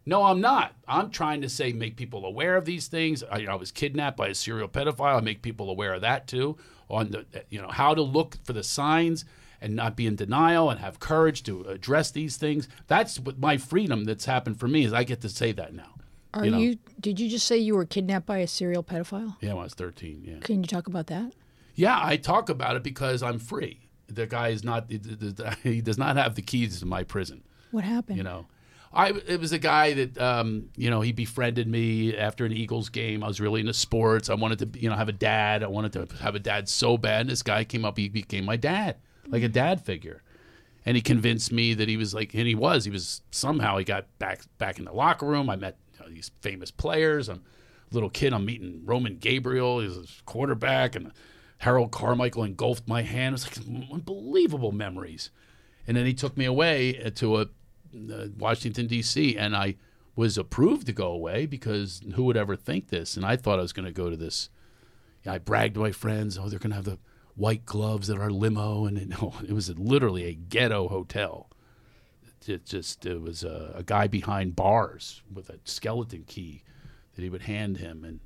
No, 0.07 0.25
I'm 0.25 0.43
not. 0.43 0.77
I'm 0.87 1.11
trying 1.11 1.41
to 1.41 1.49
say 1.49 1.72
make 1.72 1.97
people 1.97 2.27
aware 2.27 2.57
of 2.57 2.66
these 2.66 2.87
things. 2.87 3.25
I, 3.25 3.47
I 3.47 3.55
was 3.55 3.72
kidnapped 3.72 4.18
by 4.18 4.29
a 4.29 4.35
serial 4.35 4.68
pedophile. 4.68 5.16
I 5.16 5.20
make 5.20 5.41
people 5.41 5.70
aware 5.70 5.95
of 5.95 6.03
that 6.03 6.27
too. 6.27 6.59
On 6.91 7.11
the 7.11 7.25
eh, 7.33 7.41
you 7.49 7.61
know 7.61 7.68
how 7.68 7.95
to 7.95 8.03
look 8.03 8.37
for 8.45 8.53
the 8.53 8.62
signs 8.62 9.25
and 9.62 9.75
not 9.75 9.97
be 9.97 10.07
in 10.07 10.16
denial 10.16 10.68
and 10.68 10.79
have 10.81 11.01
courage 11.01 11.43
to 11.45 11.62
address 11.62 12.11
these 12.11 12.37
things. 12.37 12.68
That's 12.87 13.18
what 13.18 13.39
my 13.39 13.57
freedom 13.57 14.05
that's 14.05 14.27
happened 14.27 14.61
for 14.61 14.68
me 14.68 14.85
is 14.85 14.93
I 14.93 15.05
get 15.05 15.22
to 15.22 15.31
say 15.31 15.53
that 15.53 15.75
now. 15.75 15.95
Are 16.35 16.45
you 16.45 16.57
you. 16.57 16.79
Did 17.01 17.18
you 17.18 17.31
just 17.31 17.47
say 17.47 17.57
you 17.57 17.75
were 17.75 17.87
kidnapped 17.87 18.27
by 18.27 18.39
a 18.39 18.47
serial 18.47 18.85
pedophile? 18.85 19.37
Yeah, 19.41 19.55
when 19.55 19.61
I 19.61 19.64
was 19.64 19.75
13. 19.75 20.22
Yeah. 20.27 20.35
Can 20.41 20.62
you 20.62 20.68
talk 20.68 20.87
about 20.87 21.07
that? 21.07 21.33
Yeah, 21.75 21.99
I 22.01 22.16
talk 22.16 22.49
about 22.49 22.77
it 22.77 22.83
because 22.83 23.22
I'm 23.22 23.39
free. 23.39 23.89
The 24.09 24.27
guy 24.27 24.49
is 24.49 24.64
not. 24.64 24.91
He 25.62 25.81
does 25.81 25.99
not 25.99 26.16
have 26.16 26.35
the 26.35 26.43
keys 26.43 26.81
to 26.81 26.87
my 26.87 27.05
prison. 27.05 27.43
What 27.70 27.85
happened? 27.85 28.18
You 28.18 28.22
know, 28.22 28.47
I 28.93 29.11
it 29.27 29.41
was 29.41 29.53
a 29.53 29.59
guy 29.59 29.93
that 29.95 30.18
um, 30.18 30.70
you 30.77 30.89
know 30.89 31.01
he 31.01 31.12
befriended 31.12 31.66
me 31.66 32.16
after 32.16 32.45
an 32.45 32.53
Eagles 32.53 32.89
game. 32.89 33.25
I 33.25 33.27
was 33.27 33.41
really 33.41 33.61
into 33.61 33.75
sports. 33.75 34.31
I 34.31 34.35
wanted 34.35 34.72
to 34.72 34.81
you 34.81 34.89
know 34.89 34.95
have 34.95 35.09
a 35.09 35.12
dad. 35.12 35.62
I 35.62 35.66
wanted 35.66 35.93
to 35.95 36.16
have 36.22 36.35
a 36.35 36.39
dad 36.39 36.68
so 36.68 36.97
bad. 36.97 37.22
And 37.22 37.31
this 37.31 37.43
guy 37.43 37.64
came 37.64 37.85
up. 37.85 37.99
He 37.99 38.09
became 38.09 38.45
my 38.45 38.57
dad, 38.57 38.97
like 39.27 39.43
a 39.43 39.49
dad 39.49 39.81
figure. 39.85 40.22
And 40.87 40.97
he 40.97 41.03
convinced 41.03 41.51
me 41.51 41.75
that 41.75 41.89
he 41.89 41.97
was 41.97 42.12
like, 42.14 42.35
and 42.35 42.47
he 42.47 42.55
was. 42.55 42.85
He 42.85 42.91
was 42.91 43.22
somehow 43.31 43.79
he 43.79 43.85
got 43.85 44.07
back 44.18 44.43
back 44.59 44.79
in 44.79 44.85
the 44.85 44.93
locker 44.93 45.27
room. 45.27 45.51
I 45.51 45.57
met 45.57 45.79
you 45.95 46.01
know, 46.01 46.12
these 46.12 46.31
famous 46.41 46.70
players. 46.70 47.29
I'm 47.29 47.43
a 47.91 47.95
little 47.95 48.11
kid. 48.11 48.33
I'm 48.33 48.45
meeting 48.45 48.83
Roman 48.85 49.16
Gabriel. 49.16 49.81
He's 49.81 49.97
a 49.97 50.05
quarterback, 50.27 50.95
and 50.95 51.11
Harold 51.64 51.92
Carmichael 51.92 52.44
engulfed 52.44 52.86
my 52.86 53.00
hand. 53.00 53.32
It 53.32 53.48
was 53.48 53.66
like 53.66 53.90
unbelievable 53.90 54.70
memories. 54.70 55.30
And 55.86 55.96
then 55.96 56.04
he 56.04 56.12
took 56.12 56.36
me 56.36 56.44
away 56.44 57.02
uh, 57.02 57.08
to 57.14 57.38
a 57.38 57.42
uh, 57.42 58.26
Washington 58.36 58.86
D.C. 58.86 59.38
and 59.38 59.56
I 59.56 59.76
was 60.14 60.36
approved 60.36 60.86
to 60.88 60.92
go 60.92 61.08
away 61.08 61.46
because 61.46 62.02
who 62.16 62.24
would 62.24 62.36
ever 62.36 62.54
think 62.54 62.88
this? 62.88 63.16
And 63.16 63.24
I 63.24 63.36
thought 63.36 63.58
I 63.58 63.62
was 63.62 63.72
going 63.72 63.86
to 63.86 63.92
go 63.92 64.10
to 64.10 64.16
this. 64.16 64.50
I 65.26 65.38
bragged 65.38 65.74
to 65.74 65.80
my 65.80 65.90
friends, 65.90 66.36
oh, 66.36 66.50
they're 66.50 66.58
going 66.58 66.70
to 66.70 66.76
have 66.76 66.84
the 66.84 66.98
white 67.34 67.64
gloves 67.64 68.10
at 68.10 68.18
our 68.18 68.30
limo, 68.30 68.84
and 68.84 68.98
it, 68.98 69.12
it 69.48 69.52
was 69.52 69.70
literally 69.78 70.24
a 70.24 70.34
ghetto 70.34 70.88
hotel. 70.88 71.48
It 72.46 72.66
just 72.66 73.06
it 73.06 73.22
was 73.22 73.42
a, 73.42 73.72
a 73.74 73.82
guy 73.82 74.06
behind 74.06 74.54
bars 74.54 75.22
with 75.32 75.48
a 75.48 75.58
skeleton 75.64 76.24
key 76.26 76.62
that 77.14 77.22
he 77.22 77.30
would 77.30 77.42
hand 77.42 77.78
him, 77.78 78.04
and 78.04 78.20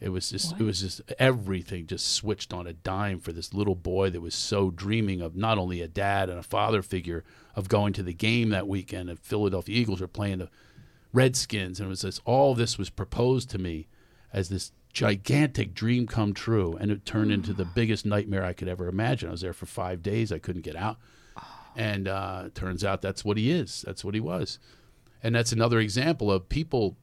It 0.00 0.10
was 0.10 0.30
just 0.30 0.52
it 0.52 0.62
was 0.62 0.80
just 0.80 1.00
everything 1.18 1.86
just 1.86 2.12
switched 2.12 2.54
on 2.54 2.68
a 2.68 2.72
dime 2.72 3.18
for 3.18 3.32
this 3.32 3.52
little 3.52 3.74
boy 3.74 4.10
that 4.10 4.20
was 4.20 4.34
so 4.34 4.70
dreaming 4.70 5.20
of 5.20 5.34
not 5.34 5.58
only 5.58 5.82
a 5.82 5.88
dad 5.88 6.30
and 6.30 6.38
a 6.38 6.44
father 6.44 6.82
figure 6.82 7.24
of 7.56 7.68
going 7.68 7.92
to 7.94 8.04
the 8.04 8.12
game 8.12 8.50
that 8.50 8.68
weekend. 8.68 9.08
The 9.08 9.16
Philadelphia 9.16 9.76
Eagles 9.76 10.00
were 10.00 10.06
playing 10.06 10.38
the 10.38 10.50
Redskins, 11.12 11.80
and 11.80 11.88
it 11.88 11.90
was 11.90 12.02
this 12.02 12.20
all 12.24 12.54
this 12.54 12.78
was 12.78 12.90
proposed 12.90 13.50
to 13.50 13.58
me 13.58 13.88
as 14.32 14.48
this 14.48 14.70
gigantic 14.92 15.74
dream 15.74 16.06
come 16.06 16.32
true, 16.32 16.76
and 16.80 16.92
it 16.92 17.04
turned 17.04 17.32
into 17.32 17.52
the 17.52 17.64
biggest 17.74 18.06
nightmare 18.06 18.44
I 18.44 18.52
could 18.52 18.68
ever 18.68 18.88
imagine. 18.88 19.28
I 19.28 19.32
was 19.32 19.40
there 19.40 19.52
for 19.52 19.66
five 19.66 20.00
days; 20.00 20.30
I 20.30 20.38
couldn't 20.38 20.62
get 20.62 20.76
out, 20.76 20.98
and 21.76 22.06
uh, 22.06 22.50
turns 22.54 22.84
out 22.84 23.02
that's 23.02 23.24
what 23.24 23.36
he 23.36 23.50
is. 23.50 23.82
That's 23.84 24.04
what 24.04 24.14
he 24.14 24.20
was, 24.20 24.60
and 25.24 25.34
that's 25.34 25.50
another 25.50 25.80
example 25.80 26.30
of 26.30 26.48
people. 26.48 26.96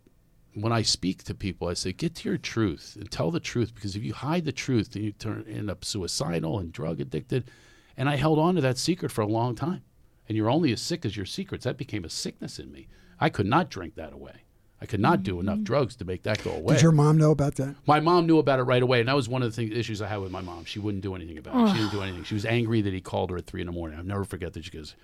When 0.56 0.72
I 0.72 0.82
speak 0.82 1.24
to 1.26 1.36
people, 1.36 1.68
I 1.68 1.74
say, 1.74 1.92
"Get 1.92 2.16
to 2.16 2.30
your 2.30 2.38
truth 2.38 2.98
and 3.00 3.12
tell 3.12 3.30
the 3.30 3.40
truth," 3.40 3.76
because 3.76 3.96
if 3.96 4.04
you 4.04 4.14
hide 4.14 4.46
the 4.46 4.52
truth, 4.52 4.92
then 4.92 5.04
you 5.04 5.12
turn 5.12 5.46
end 5.48 5.70
up 5.70 5.86
suicidal 5.86 6.60
and 6.60 6.72
drug 6.72 7.00
addicted. 7.00 7.52
And 7.98 8.10
I 8.10 8.16
held 8.16 8.40
on 8.40 8.56
to 8.56 8.62
that 8.62 8.78
secret 8.78 9.12
for 9.12 9.22
a 9.22 9.28
long 9.28 9.56
time. 9.56 9.84
And 10.28 10.36
you're 10.36 10.50
only 10.50 10.72
as 10.72 10.82
sick 10.82 11.06
as 11.06 11.16
your 11.16 11.26
secrets. 11.26 11.66
That 11.66 11.78
became 11.78 12.04
a 12.04 12.10
sickness 12.10 12.58
in 12.58 12.72
me. 12.72 12.88
I 13.20 13.30
could 13.30 13.46
not 13.46 13.70
drink 13.70 13.96
that 13.96 14.12
away. 14.12 14.44
I 14.82 14.86
could 14.86 15.00
not 15.00 15.24
do 15.24 15.40
enough 15.40 15.56
mm-hmm. 15.56 15.64
drugs 15.64 15.96
to 15.98 16.06
make 16.06 16.24
that 16.24 16.44
go 16.44 16.52
away. 16.52 16.74
Did 16.74 16.84
your 16.84 16.92
mom 16.92 17.18
know 17.18 17.32
about 17.32 17.56
that? 17.56 17.76
My 17.88 18.00
mom 18.00 18.28
knew 18.28 18.40
about 18.40 18.60
it 18.60 18.64
right 18.64 18.84
away, 18.84 19.00
and 19.00 19.08
that 19.08 19.16
was 19.16 19.30
one 19.30 19.42
of 19.42 19.50
the 19.50 19.56
things, 19.56 19.72
issues 19.76 20.02
I 20.02 20.08
had 20.08 20.18
with 20.18 20.32
my 20.32 20.42
mom. 20.42 20.66
She 20.66 20.80
wouldn't 20.80 21.02
do 21.02 21.16
anything 21.16 21.38
about 21.38 21.56
it. 21.56 21.72
She 21.72 21.78
didn't 21.78 21.92
do 21.92 22.02
anything. 22.02 22.24
She 22.24 22.34
was 22.34 22.46
angry 22.46 22.82
that 22.82 22.94
he 22.94 23.00
called 23.02 23.30
her 23.30 23.38
at 23.38 23.46
three 23.46 23.62
in 23.62 23.68
the 23.68 23.74
morning. 23.74 23.98
I'll 23.98 24.04
never 24.04 24.26
forget 24.26 24.54
that. 24.54 24.66
She 24.66 24.72
goes, 24.72 24.96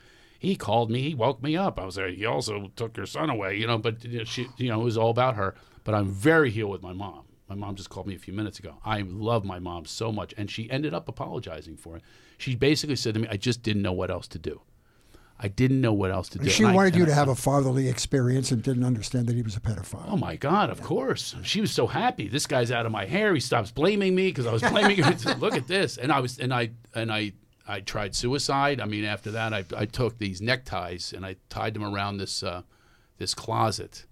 "He 0.42 0.56
called 0.56 0.90
me. 0.90 1.02
He 1.02 1.14
woke 1.16 1.42
me 1.44 1.56
up." 1.56 1.80
I 1.80 1.86
was 1.86 1.98
like, 1.98 2.16
"He 2.16 2.26
also 2.26 2.72
took 2.76 2.98
your 2.98 3.06
son 3.06 3.30
away," 3.30 3.58
you 3.58 3.68
know. 3.68 3.78
But 3.78 3.98
she, 4.26 4.48
you 4.58 4.70
know, 4.70 4.82
it 4.82 4.84
was 4.84 4.98
all 4.98 5.12
about 5.12 5.36
her. 5.36 5.54
But 5.84 5.94
I'm 5.96 6.08
very 6.08 6.50
healed 6.52 6.72
with 6.72 6.82
my 6.82 6.94
mom. 6.94 7.22
My 7.48 7.56
mom 7.56 7.76
just 7.76 7.90
called 7.90 8.08
me 8.08 8.16
a 8.16 8.20
few 8.20 8.34
minutes 8.34 8.60
ago. 8.60 8.76
I 8.86 9.02
love 9.02 9.44
my 9.46 9.60
mom 9.60 9.86
so 9.86 10.12
much, 10.12 10.34
and 10.38 10.50
she 10.50 10.70
ended 10.72 10.94
up 10.94 11.08
apologizing 11.08 11.78
for 11.78 11.98
it. 11.98 12.04
She 12.38 12.56
basically 12.56 12.96
said 12.96 13.14
to 13.14 13.20
me, 13.20 13.28
"I 13.30 13.38
just 13.38 13.62
didn't 13.62 13.82
know 13.84 13.94
what 13.94 14.10
else 14.10 14.28
to 14.30 14.40
do. 14.40 14.62
I 15.44 15.48
didn't 15.48 15.82
know 15.82 15.92
what 15.94 16.12
else 16.12 16.30
to 16.30 16.38
do." 16.40 16.50
She 16.50 16.64
And 16.64 16.72
I- 16.72 16.76
wanted 16.76 16.96
you 16.96 17.06
to 17.06 17.12
I- 17.12 17.16
have 17.16 17.28
a 17.28 17.36
fatherly 17.36 17.88
experience 17.90 18.52
and 18.52 18.62
didn't 18.64 18.84
understand 18.84 19.28
that 19.28 19.36
he 19.36 19.42
was 19.42 19.56
a 19.56 19.60
pedophile. 19.60 20.06
Oh 20.08 20.18
my 20.18 20.36
God! 20.36 20.70
Of 20.70 20.82
course, 20.82 21.36
she 21.44 21.62
was 21.62 21.72
so 21.72 21.88
happy. 21.88 22.28
This 22.28 22.46
guy's 22.48 22.72
out 22.72 22.86
of 22.86 22.92
my 22.92 23.06
hair. 23.06 23.34
He 23.34 23.40
stops 23.40 23.72
blaming 23.72 24.14
me 24.16 24.28
because 24.30 24.46
I 24.46 24.54
was 24.54 24.62
blaming 24.62 24.98
him. 25.04 25.40
Look 25.40 25.56
at 25.56 25.68
this, 25.68 25.98
and 25.98 26.12
I 26.12 26.20
was, 26.20 26.38
and 26.40 26.54
I, 26.54 26.70
and 26.96 27.12
I, 27.12 27.34
I 27.72 27.80
tried 27.80 28.16
suicide. 28.16 28.82
I 28.82 28.86
mean, 28.86 29.06
after 29.06 29.32
that, 29.32 29.54
I, 29.54 29.64
I 29.76 29.86
took 29.86 30.18
these 30.18 30.42
neckties 30.42 31.14
and 31.14 31.26
I 31.26 31.38
tied 31.50 31.74
them 31.74 31.84
around 31.84 32.18
this, 32.18 32.44
uh, 32.44 32.64
this 33.18 33.34
closet, 33.34 34.06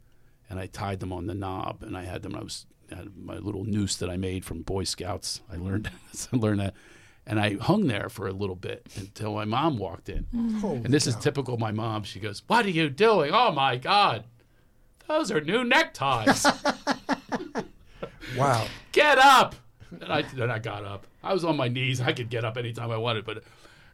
and 0.49 0.59
I 0.59 0.67
tied 0.67 0.99
them 0.99 1.11
on 1.11 1.27
the 1.27 1.33
knob, 1.33 1.83
and 1.83 1.97
I 1.97 2.03
had 2.03 2.21
them. 2.21 2.35
I 2.35 2.43
was 2.43 2.65
I 2.91 2.95
had 2.95 3.17
my 3.17 3.37
little 3.37 3.65
noose 3.65 3.95
that 3.97 4.09
I 4.09 4.17
made 4.17 4.45
from 4.45 4.61
Boy 4.61 4.83
Scouts. 4.83 5.41
I 5.51 5.57
learned, 5.57 5.89
I 6.33 6.37
learned 6.37 6.59
that. 6.59 6.73
And 7.25 7.39
I 7.39 7.57
hung 7.57 7.85
there 7.87 8.09
for 8.09 8.27
a 8.27 8.31
little 8.31 8.55
bit 8.55 8.87
until 8.95 9.35
my 9.35 9.45
mom 9.45 9.77
walked 9.77 10.09
in. 10.09 10.25
Holy 10.59 10.77
And 10.77 10.87
this 10.87 11.05
is 11.05 11.15
typical 11.15 11.53
of 11.53 11.59
my 11.59 11.71
mom. 11.71 12.03
She 12.03 12.19
goes, 12.19 12.41
What 12.47 12.65
are 12.65 12.71
you 12.71 12.89
doing? 12.89 13.31
Oh 13.33 13.51
my 13.51 13.75
God. 13.77 14.23
Those 15.07 15.31
are 15.31 15.41
new 15.41 15.63
neckties. 15.63 16.45
wow. 18.37 18.65
get 18.91 19.19
up. 19.19 19.55
And 19.91 20.11
I, 20.11 20.21
then 20.21 20.49
I 20.49 20.57
got 20.59 20.83
up. 20.83 21.05
I 21.23 21.33
was 21.33 21.43
on 21.43 21.57
my 21.57 21.67
knees. 21.67 21.99
I 22.01 22.13
could 22.13 22.29
get 22.29 22.45
up 22.45 22.57
anytime 22.57 22.91
I 22.91 22.97
wanted, 22.97 23.25
but 23.25 23.37
it 23.37 23.43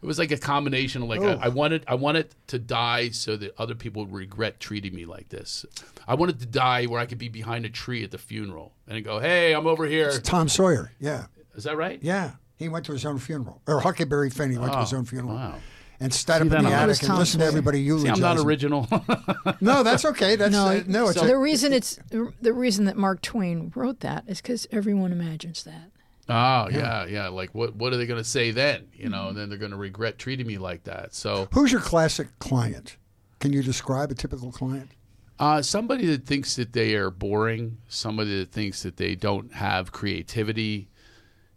was 0.05 0.19
like 0.19 0.31
a 0.31 0.37
combination 0.37 1.01
of 1.03 1.09
like 1.09 1.21
Oh. 1.21 1.39
I, 1.41 1.45
I 1.45 1.47
wanted 1.47 1.83
I 1.87 1.95
wanted 1.95 2.33
to 2.47 2.59
die 2.59 3.09
so 3.09 3.35
that 3.37 3.55
other 3.59 3.75
people 3.75 4.03
would 4.05 4.13
regret 4.13 4.59
treating 4.59 4.93
me 4.93 5.05
like 5.05 5.29
this. 5.29 5.65
I 6.07 6.13
wanted 6.15 6.39
to 6.41 6.45
die 6.45 6.85
where 6.85 6.99
I 6.99 7.05
could 7.05 7.17
be 7.17 7.29
behind 7.29 7.65
a 7.65 7.69
tree 7.69 8.03
at 8.03 8.11
the 8.11 8.17
funeral 8.19 8.73
and 8.87 9.03
go, 9.03 9.19
"Hey, 9.19 9.53
I'm 9.53 9.65
over 9.67 9.85
here." 9.85 10.11
Tom 10.19 10.47
Sawyer. 10.49 10.91
Yeah. 10.99 11.25
Is 11.55 11.63
that 11.63 11.77
right? 11.77 11.99
Yeah. 12.03 12.31
He 12.57 12.69
went 12.69 12.85
to 12.85 12.91
his 12.93 13.05
own 13.05 13.17
funeral. 13.19 13.61
Or 13.67 13.79
Huckleberry 13.81 14.29
Finn, 14.29 14.51
he 14.51 14.57
went 14.57 14.73
to 14.73 14.79
his 14.79 14.93
own 14.93 15.05
funeral. 15.05 15.35
Wow. 15.35 15.55
And 15.99 16.13
sat 16.13 16.35
up 16.37 16.41
in 16.43 16.49
the 16.49 16.57
I'm- 16.57 16.65
attic 16.67 16.99
and 16.99 17.07
Tom 17.07 17.19
listened 17.19 17.39
to 17.39 17.45
Sawyer. 17.45 17.47
everybody 17.47 17.77
See, 17.79 17.83
eulogize 17.85 18.11
I'm 18.15 18.19
not 18.19 18.37
original. 18.45 18.87
No, 19.61 19.81
that's 19.83 20.03
okay. 20.05 20.35
That's 20.35 20.51
No, 20.51 20.67
uh, 20.67 20.83
no. 20.87 21.07
It's 21.07 21.19
the 21.21 21.33
a, 21.33 21.37
reason 21.39 21.71
it's 21.73 21.97
the 22.09 22.53
reason 22.53 22.85
that 22.85 22.97
Mark 22.97 23.21
Twain 23.21 23.71
wrote 23.75 24.01
that 24.01 24.25
is 24.27 24.41
because 24.41 24.67
everyone 24.71 25.11
imagines 25.13 25.63
that. 25.63 25.91
Oh 26.29 26.67
yeah, 26.69 27.05
yeah. 27.05 27.27
Like 27.27 27.53
what 27.53 27.75
what 27.75 27.93
are 27.93 27.97
they 27.97 28.05
going 28.05 28.21
to 28.21 28.29
say 28.29 28.51
then? 28.51 28.87
You 28.93 29.09
know, 29.09 29.29
and 29.29 29.37
then 29.37 29.49
they're 29.49 29.57
going 29.57 29.71
to 29.71 29.77
regret 29.77 30.17
treating 30.17 30.47
me 30.47 30.57
like 30.57 30.83
that. 30.85 31.13
So 31.13 31.47
who's 31.53 31.71
your 31.71 31.81
classic 31.81 32.27
client? 32.39 32.97
Can 33.39 33.53
you 33.53 33.61
describe 33.61 34.11
a 34.11 34.15
typical 34.15 34.51
client? 34.51 34.89
Uh, 35.37 35.61
somebody 35.61 36.05
that 36.05 36.25
thinks 36.25 36.55
that 36.55 36.71
they 36.71 36.95
are 36.95 37.09
boring, 37.09 37.77
somebody 37.89 38.39
that 38.39 38.51
thinks 38.51 38.83
that 38.83 38.95
they 38.95 39.15
don't 39.15 39.53
have 39.53 39.91
creativity, 39.91 40.87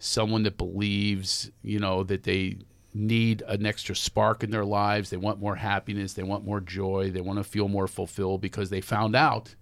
someone 0.00 0.42
that 0.42 0.58
believes, 0.58 1.50
you 1.62 1.78
know, 1.78 2.02
that 2.02 2.24
they 2.24 2.56
need 2.92 3.42
an 3.46 3.64
extra 3.64 3.94
spark 3.94 4.42
in 4.42 4.50
their 4.50 4.64
lives. 4.64 5.10
They 5.10 5.16
want 5.16 5.38
more 5.38 5.54
happiness, 5.54 6.14
they 6.14 6.24
want 6.24 6.44
more 6.44 6.60
joy, 6.60 7.10
they 7.12 7.20
want 7.20 7.38
to 7.38 7.44
feel 7.44 7.68
more 7.68 7.86
fulfilled 7.86 8.40
because 8.40 8.70
they 8.70 8.80
found 8.80 9.14
out 9.14 9.54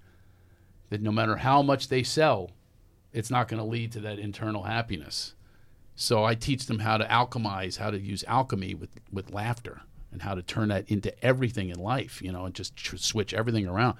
that 0.88 1.02
no 1.02 1.10
matter 1.10 1.36
how 1.36 1.60
much 1.60 1.88
they 1.88 2.02
sell, 2.02 2.52
it's 3.16 3.30
not 3.30 3.48
going 3.48 3.58
to 3.58 3.64
lead 3.66 3.92
to 3.92 4.00
that 4.00 4.18
internal 4.18 4.64
happiness. 4.64 5.34
So 5.94 6.24
I 6.24 6.34
teach 6.34 6.66
them 6.66 6.80
how 6.80 6.98
to 6.98 7.04
alchemize, 7.06 7.78
how 7.78 7.90
to 7.90 7.98
use 7.98 8.22
alchemy 8.28 8.74
with, 8.74 8.90
with 9.10 9.32
laughter 9.32 9.80
and 10.12 10.20
how 10.22 10.34
to 10.34 10.42
turn 10.42 10.68
that 10.68 10.90
into 10.90 11.12
everything 11.24 11.70
in 11.70 11.78
life, 11.78 12.20
you 12.20 12.30
know, 12.30 12.44
and 12.44 12.54
just 12.54 12.76
tr- 12.76 12.96
switch 12.98 13.32
everything 13.32 13.66
around. 13.66 13.96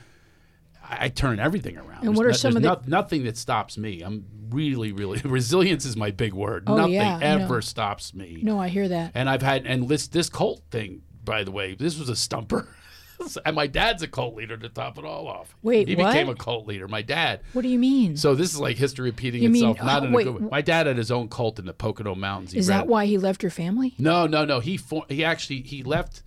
I, 0.85 1.07
I 1.07 1.09
turn 1.09 1.41
everything 1.41 1.79
around. 1.79 2.01
And 2.07 2.09
There's 2.09 2.17
what 2.19 2.27
are 2.27 2.31
no- 2.31 2.35
some 2.35 2.57
of 2.57 2.62
the- 2.62 2.69
no- 2.69 2.83
nothing 2.87 3.25
that 3.25 3.39
stops 3.39 3.79
me. 3.79 4.03
I'm 4.03 4.27
really, 4.51 4.93
really 4.93 5.21
resilience 5.25 5.87
is 5.87 5.97
my 5.97 6.11
big 6.11 6.35
word. 6.35 6.64
Oh, 6.67 6.77
nothing 6.77 6.93
yeah, 6.93 7.19
ever 7.23 7.62
stops 7.62 8.12
me. 8.12 8.41
No, 8.43 8.61
I 8.61 8.69
hear 8.69 8.89
that. 8.89 9.12
And 9.14 9.31
I've 9.31 9.43
had 9.43 9.67
and 9.67 9.89
this 9.89 10.07
this 10.09 10.29
cult 10.29 10.62
thing, 10.71 11.01
by 11.25 11.45
the 11.45 11.51
way, 11.51 11.75
this 11.75 11.99
was 11.99 12.09
a 12.11 12.17
stumper. 12.17 12.69
and 13.45 13.57
my 13.57 13.67
dad's 13.67 14.03
a 14.03 14.09
cult 14.09 14.35
leader 14.35 14.57
to 14.57 14.69
top 14.69 14.99
it 14.99 15.05
all 15.05 15.27
off. 15.29 15.55
Wait, 15.62 15.89
he 15.89 15.95
what? 15.97 16.09
became 16.09 16.29
a 16.29 16.35
cult 16.35 16.67
leader. 16.67 16.89
My 16.89 17.03
dad. 17.03 17.41
What 17.53 17.62
do 17.62 17.69
you 17.69 17.79
mean? 17.79 18.17
So 18.17 18.35
this 18.35 18.53
is 18.53 18.61
like 18.61 18.77
history 18.77 19.05
repeating 19.07 19.43
You 19.43 19.51
mean- 19.51 19.71
itself. 19.71 19.87
not 19.87 20.03
oh, 20.03 20.07
in 20.07 20.12
wait, 20.12 20.27
a 20.27 20.33
good 20.33 20.43
way. 20.43 20.49
My 20.51 20.62
dad 20.62 20.87
had 20.87 20.97
his 20.97 21.11
own 21.11 21.29
cult 21.29 21.59
in 21.59 21.67
the 21.67 21.73
Pocono 21.73 22.14
Mountains. 22.14 22.53
He 22.53 22.59
is 22.59 22.69
ran 22.69 22.79
that 22.79 22.87
why 22.89 23.07
he 23.07 23.19
left 23.19 23.43
your 23.43 23.51
family? 23.51 23.95
No, 23.99 24.27
no, 24.27 24.45
no. 24.45 24.61
He 24.61 24.77
for, 24.77 25.05
he 25.09 25.25
actually 25.25 25.62
he 25.62 25.83
left. 25.83 26.23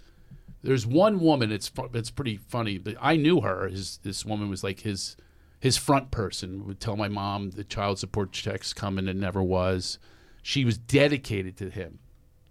There's 0.62 0.86
one 0.86 1.20
woman. 1.20 1.52
It's 1.52 1.72
it's 1.94 2.10
pretty 2.12 2.38
funny, 2.38 2.78
but 2.78 2.96
I 3.00 3.16
knew 3.16 3.42
her. 3.42 3.68
His 3.70 3.98
this 4.04 4.26
woman 4.26 4.50
was 4.50 4.64
like 4.64 4.82
his 4.82 5.16
his 5.60 5.78
front 5.78 6.12
person. 6.12 6.66
Would 6.66 6.80
tell 6.80 6.98
my 6.98 7.08
mom 7.08 7.52
the 7.52 7.64
child 7.64 8.00
support 8.00 8.32
checks 8.32 8.74
coming 8.74 9.08
and 9.08 9.20
never 9.20 9.42
was. 9.42 10.00
She 10.42 10.66
was 10.66 10.78
dedicated 10.78 11.56
to 11.58 11.70
him, 11.70 12.00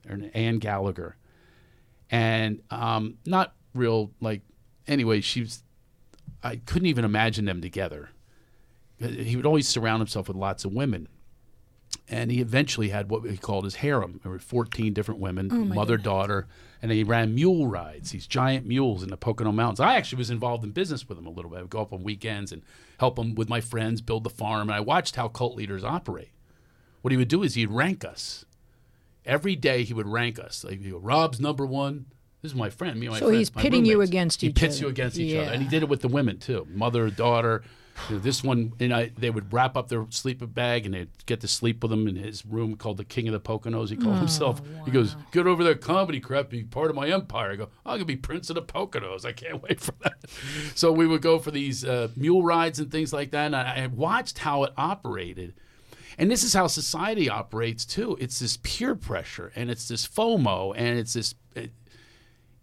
and 0.07 0.31
Ann 0.35 0.59
Gallagher, 0.59 1.17
and 2.11 2.63
um, 2.71 3.17
not 3.27 3.55
real 3.75 4.11
like. 4.21 4.43
Anyway, 4.87 5.21
she's. 5.21 5.63
I 6.43 6.57
couldn't 6.57 6.87
even 6.87 7.05
imagine 7.05 7.47
them 7.47 7.61
together. 7.61 8.11
He 8.99 9.37
would 9.37 9.47
always 9.47 9.69
surround 9.69 10.01
himself 10.01 10.29
with 10.29 10.37
lots 10.37 10.65
of 10.65 10.73
women 10.73 11.09
and 12.09 12.31
he 12.31 12.41
eventually 12.41 12.89
had 12.89 13.11
what 13.11 13.29
he 13.29 13.37
called 13.37 13.65
his 13.65 13.77
harem. 13.77 14.21
There 14.23 14.33
were 14.33 14.39
14 14.39 14.93
different 14.93 15.21
women, 15.21 15.51
oh 15.53 15.75
mother, 15.75 15.97
daughter, 15.97 16.47
and 16.81 16.91
he 16.91 17.05
ran 17.05 17.35
mule 17.35 17.67
rides, 17.67 18.11
these 18.11 18.27
giant 18.27 18.67
mules 18.67 19.03
in 19.03 19.11
the 19.11 19.17
Pocono 19.17 19.53
Mountains. 19.53 19.81
I 19.81 19.97
actually 19.97 20.19
was 20.19 20.31
involved 20.31 20.65
in 20.65 20.71
business 20.71 21.09
with 21.09 21.19
him 21.19 21.27
a 21.27 21.31
little 21.31 21.51
bit. 21.51 21.59
I 21.59 21.63
would 21.63 21.71
go 21.71 21.81
up 21.81 21.93
on 21.93 22.03
weekends 22.03 22.53
and 22.53 22.63
help 22.99 23.19
him 23.19 23.35
with 23.35 23.49
my 23.49 23.61
friends 23.61 24.01
build 24.01 24.25
the 24.25 24.31
farm, 24.31 24.69
and 24.69 24.77
I 24.77 24.81
watched 24.81 25.17
how 25.17 25.29
cult 25.29 25.57
leaders 25.57 25.85
operate. 25.85 26.31
What 27.03 27.13
he 27.13 27.17
would 27.17 27.29
do 27.29 27.43
is 27.43 27.55
he'd 27.55 27.71
rank 27.71 28.05
us. 28.05 28.45
Every 29.25 29.57
day 29.57 29.85
he 29.85 29.93
would 29.93 30.09
rank 30.09 30.39
us. 30.39 30.65
Like, 30.65 30.81
he'd 30.81 30.91
go, 30.91 30.99
Rob's 30.99 31.41
number 31.41 31.67
one. 31.67 32.07
This 32.43 32.53
is 32.53 32.57
my 32.57 32.71
friend. 32.71 32.99
Me 33.01 33.07
and 33.07 33.15
my 33.15 33.19
So 33.19 33.29
he's 33.31 33.51
pitting 33.51 33.85
you 33.85 34.01
against 34.01 34.41
he 34.43 34.49
each 34.49 34.55
pits 34.57 34.77
other. 34.77 34.85
you 34.87 34.89
against 34.91 35.19
each 35.19 35.37
other, 35.37 35.51
and 35.53 35.63
he 35.63 35.69
did 35.69 35.83
it 35.83 35.89
with 35.89 36.03
the 36.03 36.09
women 36.09 36.39
too, 36.39 36.67
mother, 36.71 37.11
daughter. 37.11 37.63
You 38.09 38.15
know, 38.15 38.21
this 38.21 38.45
one, 38.45 38.75
and 38.79 38.95
I, 38.95 39.11
they 39.19 39.29
would 39.29 39.53
wrap 39.53 39.77
up 39.77 39.89
their 39.89 40.07
sleeping 40.11 40.47
bag 40.51 40.87
and 40.87 40.95
they'd 40.95 41.09
get 41.27 41.41
to 41.41 41.49
sleep 41.49 41.83
with 41.83 41.91
him 41.93 42.07
in 42.07 42.15
his 42.15 42.47
room 42.47 42.77
called 42.77 42.97
the 42.97 43.05
King 43.05 43.27
of 43.27 43.33
the 43.33 43.41
Poconos. 43.41 43.89
He 43.91 43.97
called 43.97 44.15
Oh, 44.15 44.19
himself. 44.21 44.63
He 44.85 44.93
goes, 44.93 45.17
"Get 45.33 45.49
over 45.49 45.65
that 45.65 45.81
comedy 45.81 46.21
crap, 46.21 46.49
be 46.51 46.63
part 46.63 46.91
of 46.91 46.95
my 46.97 47.09
empire." 47.09 47.51
I 47.51 47.57
go, 47.57 47.71
"I'm 47.85 47.95
gonna 47.97 48.05
be 48.05 48.15
Prince 48.15 48.51
of 48.51 48.55
the 48.55 48.63
Poconos. 48.63 49.25
I 49.25 49.33
can't 49.33 49.61
wait 49.69 49.81
for 49.81 49.95
that." 50.05 50.15
so 50.77 50.93
we 50.93 51.09
would 51.09 51.23
go 51.23 51.41
for 51.41 51.51
these 51.51 51.85
uh, 51.85 52.07
mule 52.15 52.45
rides 52.45 52.79
and 52.79 52.89
things 52.89 53.13
like 53.13 53.33
that, 53.33 53.47
and 53.47 53.57
I, 53.57 53.83
I 53.83 53.87
watched 53.89 54.39
how 54.39 54.63
it 54.63 54.73
operated. 54.77 55.55
And 56.21 56.31
this 56.31 56.43
is 56.45 56.53
how 56.55 56.67
society 56.69 57.29
operates 57.29 57.85
too. 57.85 58.17
It's 58.21 58.39
this 58.39 58.59
peer 58.63 58.95
pressure, 58.95 59.51
and 59.57 59.71
it's 59.71 59.89
this 59.89 60.07
FOMO, 60.07 60.73
and 60.77 60.99
it's 61.01 61.15
this. 61.15 61.35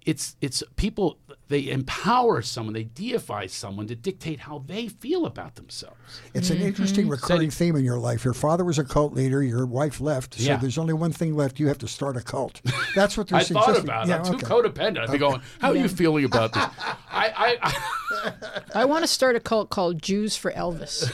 It, 0.05 0.09
it's 0.11 0.35
it's 0.41 0.63
people 0.75 1.17
they 1.47 1.69
empower 1.69 2.41
someone, 2.41 2.73
they 2.73 2.83
deify 2.85 3.45
someone 3.47 3.85
to 3.87 3.95
dictate 3.95 4.39
how 4.41 4.63
they 4.65 4.87
feel 4.87 5.25
about 5.25 5.55
themselves. 5.55 5.95
It's 6.33 6.49
Mm-hmm. 6.49 6.61
an 6.61 6.67
interesting 6.67 7.07
recurring 7.09 7.51
theme 7.51 7.75
in 7.75 7.83
your 7.85 7.97
life. 7.99 8.23
Your 8.25 8.33
father 8.33 8.63
was 8.63 8.79
a 8.79 8.83
cult 8.83 9.13
leader. 9.13 9.43
Your 9.43 9.65
wife 9.65 10.01
left. 10.01 10.35
So 10.35 10.43
Yeah. 10.43 10.57
there's 10.57 10.77
only 10.77 10.93
one 10.93 11.11
thing 11.11 11.35
left. 11.35 11.59
You 11.59 11.67
have 11.67 11.77
to 11.79 11.87
start 11.87 12.17
a 12.17 12.21
cult. 12.21 12.61
That's 12.95 13.17
what 13.17 13.27
they're 13.29 13.39
I 13.39 13.43
thought 13.43 13.65
suggesting. 13.65 13.83
about 13.85 14.05
it. 14.05 14.09
Yeah, 14.09 14.17
I'm 14.19 14.25
too 14.25 14.33
okay. 14.35 14.45
codependent. 14.47 14.99
I'd 14.99 15.11
be 15.11 15.17
going, 15.17 15.41
"How 15.59 15.69
are 15.69 15.75
you 15.75 15.87
feeling 15.87 16.25
about 16.25 16.53
this?" 16.53 16.63
I, 17.11 17.31
I, 17.35 17.57
I 17.61 18.33
I 18.81 18.85
want 18.85 19.03
to 19.03 19.07
start 19.07 19.35
a 19.35 19.39
cult 19.39 19.69
called 19.69 20.01
Jews 20.01 20.35
for 20.35 20.51
Elvis. 20.51 21.11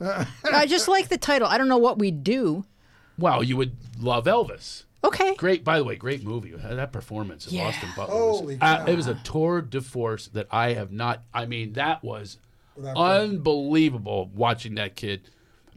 I 0.44 0.66
just 0.66 0.88
like 0.88 1.08
the 1.08 1.18
title. 1.18 1.46
I 1.48 1.58
don't 1.58 1.68
know 1.68 1.78
what 1.78 1.98
we'd 1.98 2.24
do. 2.24 2.64
Well, 3.18 3.42
you 3.44 3.56
would 3.56 3.76
love 3.98 4.24
Elvis. 4.24 4.84
Okay. 5.02 5.34
Great, 5.36 5.64
by 5.64 5.78
the 5.78 5.84
way, 5.84 5.96
great 5.96 6.22
movie. 6.22 6.52
That 6.52 6.92
performance 6.92 7.46
of 7.46 7.52
Yeah. 7.52 7.68
Austin 7.68 7.88
Butler. 7.96 8.14
Holy 8.14 8.54
was, 8.56 8.62
uh, 8.62 8.76
cow. 8.78 8.86
it 8.86 8.96
was 8.96 9.06
a 9.06 9.14
tour 9.24 9.62
de 9.62 9.80
force 9.80 10.28
that 10.28 10.46
I 10.50 10.74
have 10.74 10.92
not. 10.92 11.22
I 11.32 11.46
mean, 11.46 11.72
that 11.74 12.02
was 12.04 12.38
Without 12.76 12.96
unbelievable 12.96 14.30
watching 14.34 14.74
that 14.76 14.96
kid 14.96 15.22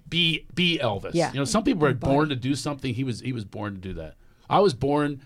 be 0.09 0.45
be 0.53 0.79
Elvis. 0.81 1.11
Yeah. 1.13 1.31
You 1.31 1.39
know, 1.39 1.45
some 1.45 1.63
people 1.63 1.85
are 1.85 1.93
born 1.93 2.29
to 2.29 2.35
do 2.35 2.55
something. 2.55 2.93
He 2.93 3.03
was 3.03 3.21
he 3.21 3.33
was 3.33 3.45
born 3.45 3.75
to 3.75 3.79
do 3.79 3.93
that. 3.93 4.15
I 4.49 4.59
was 4.59 4.73
born 4.73 5.21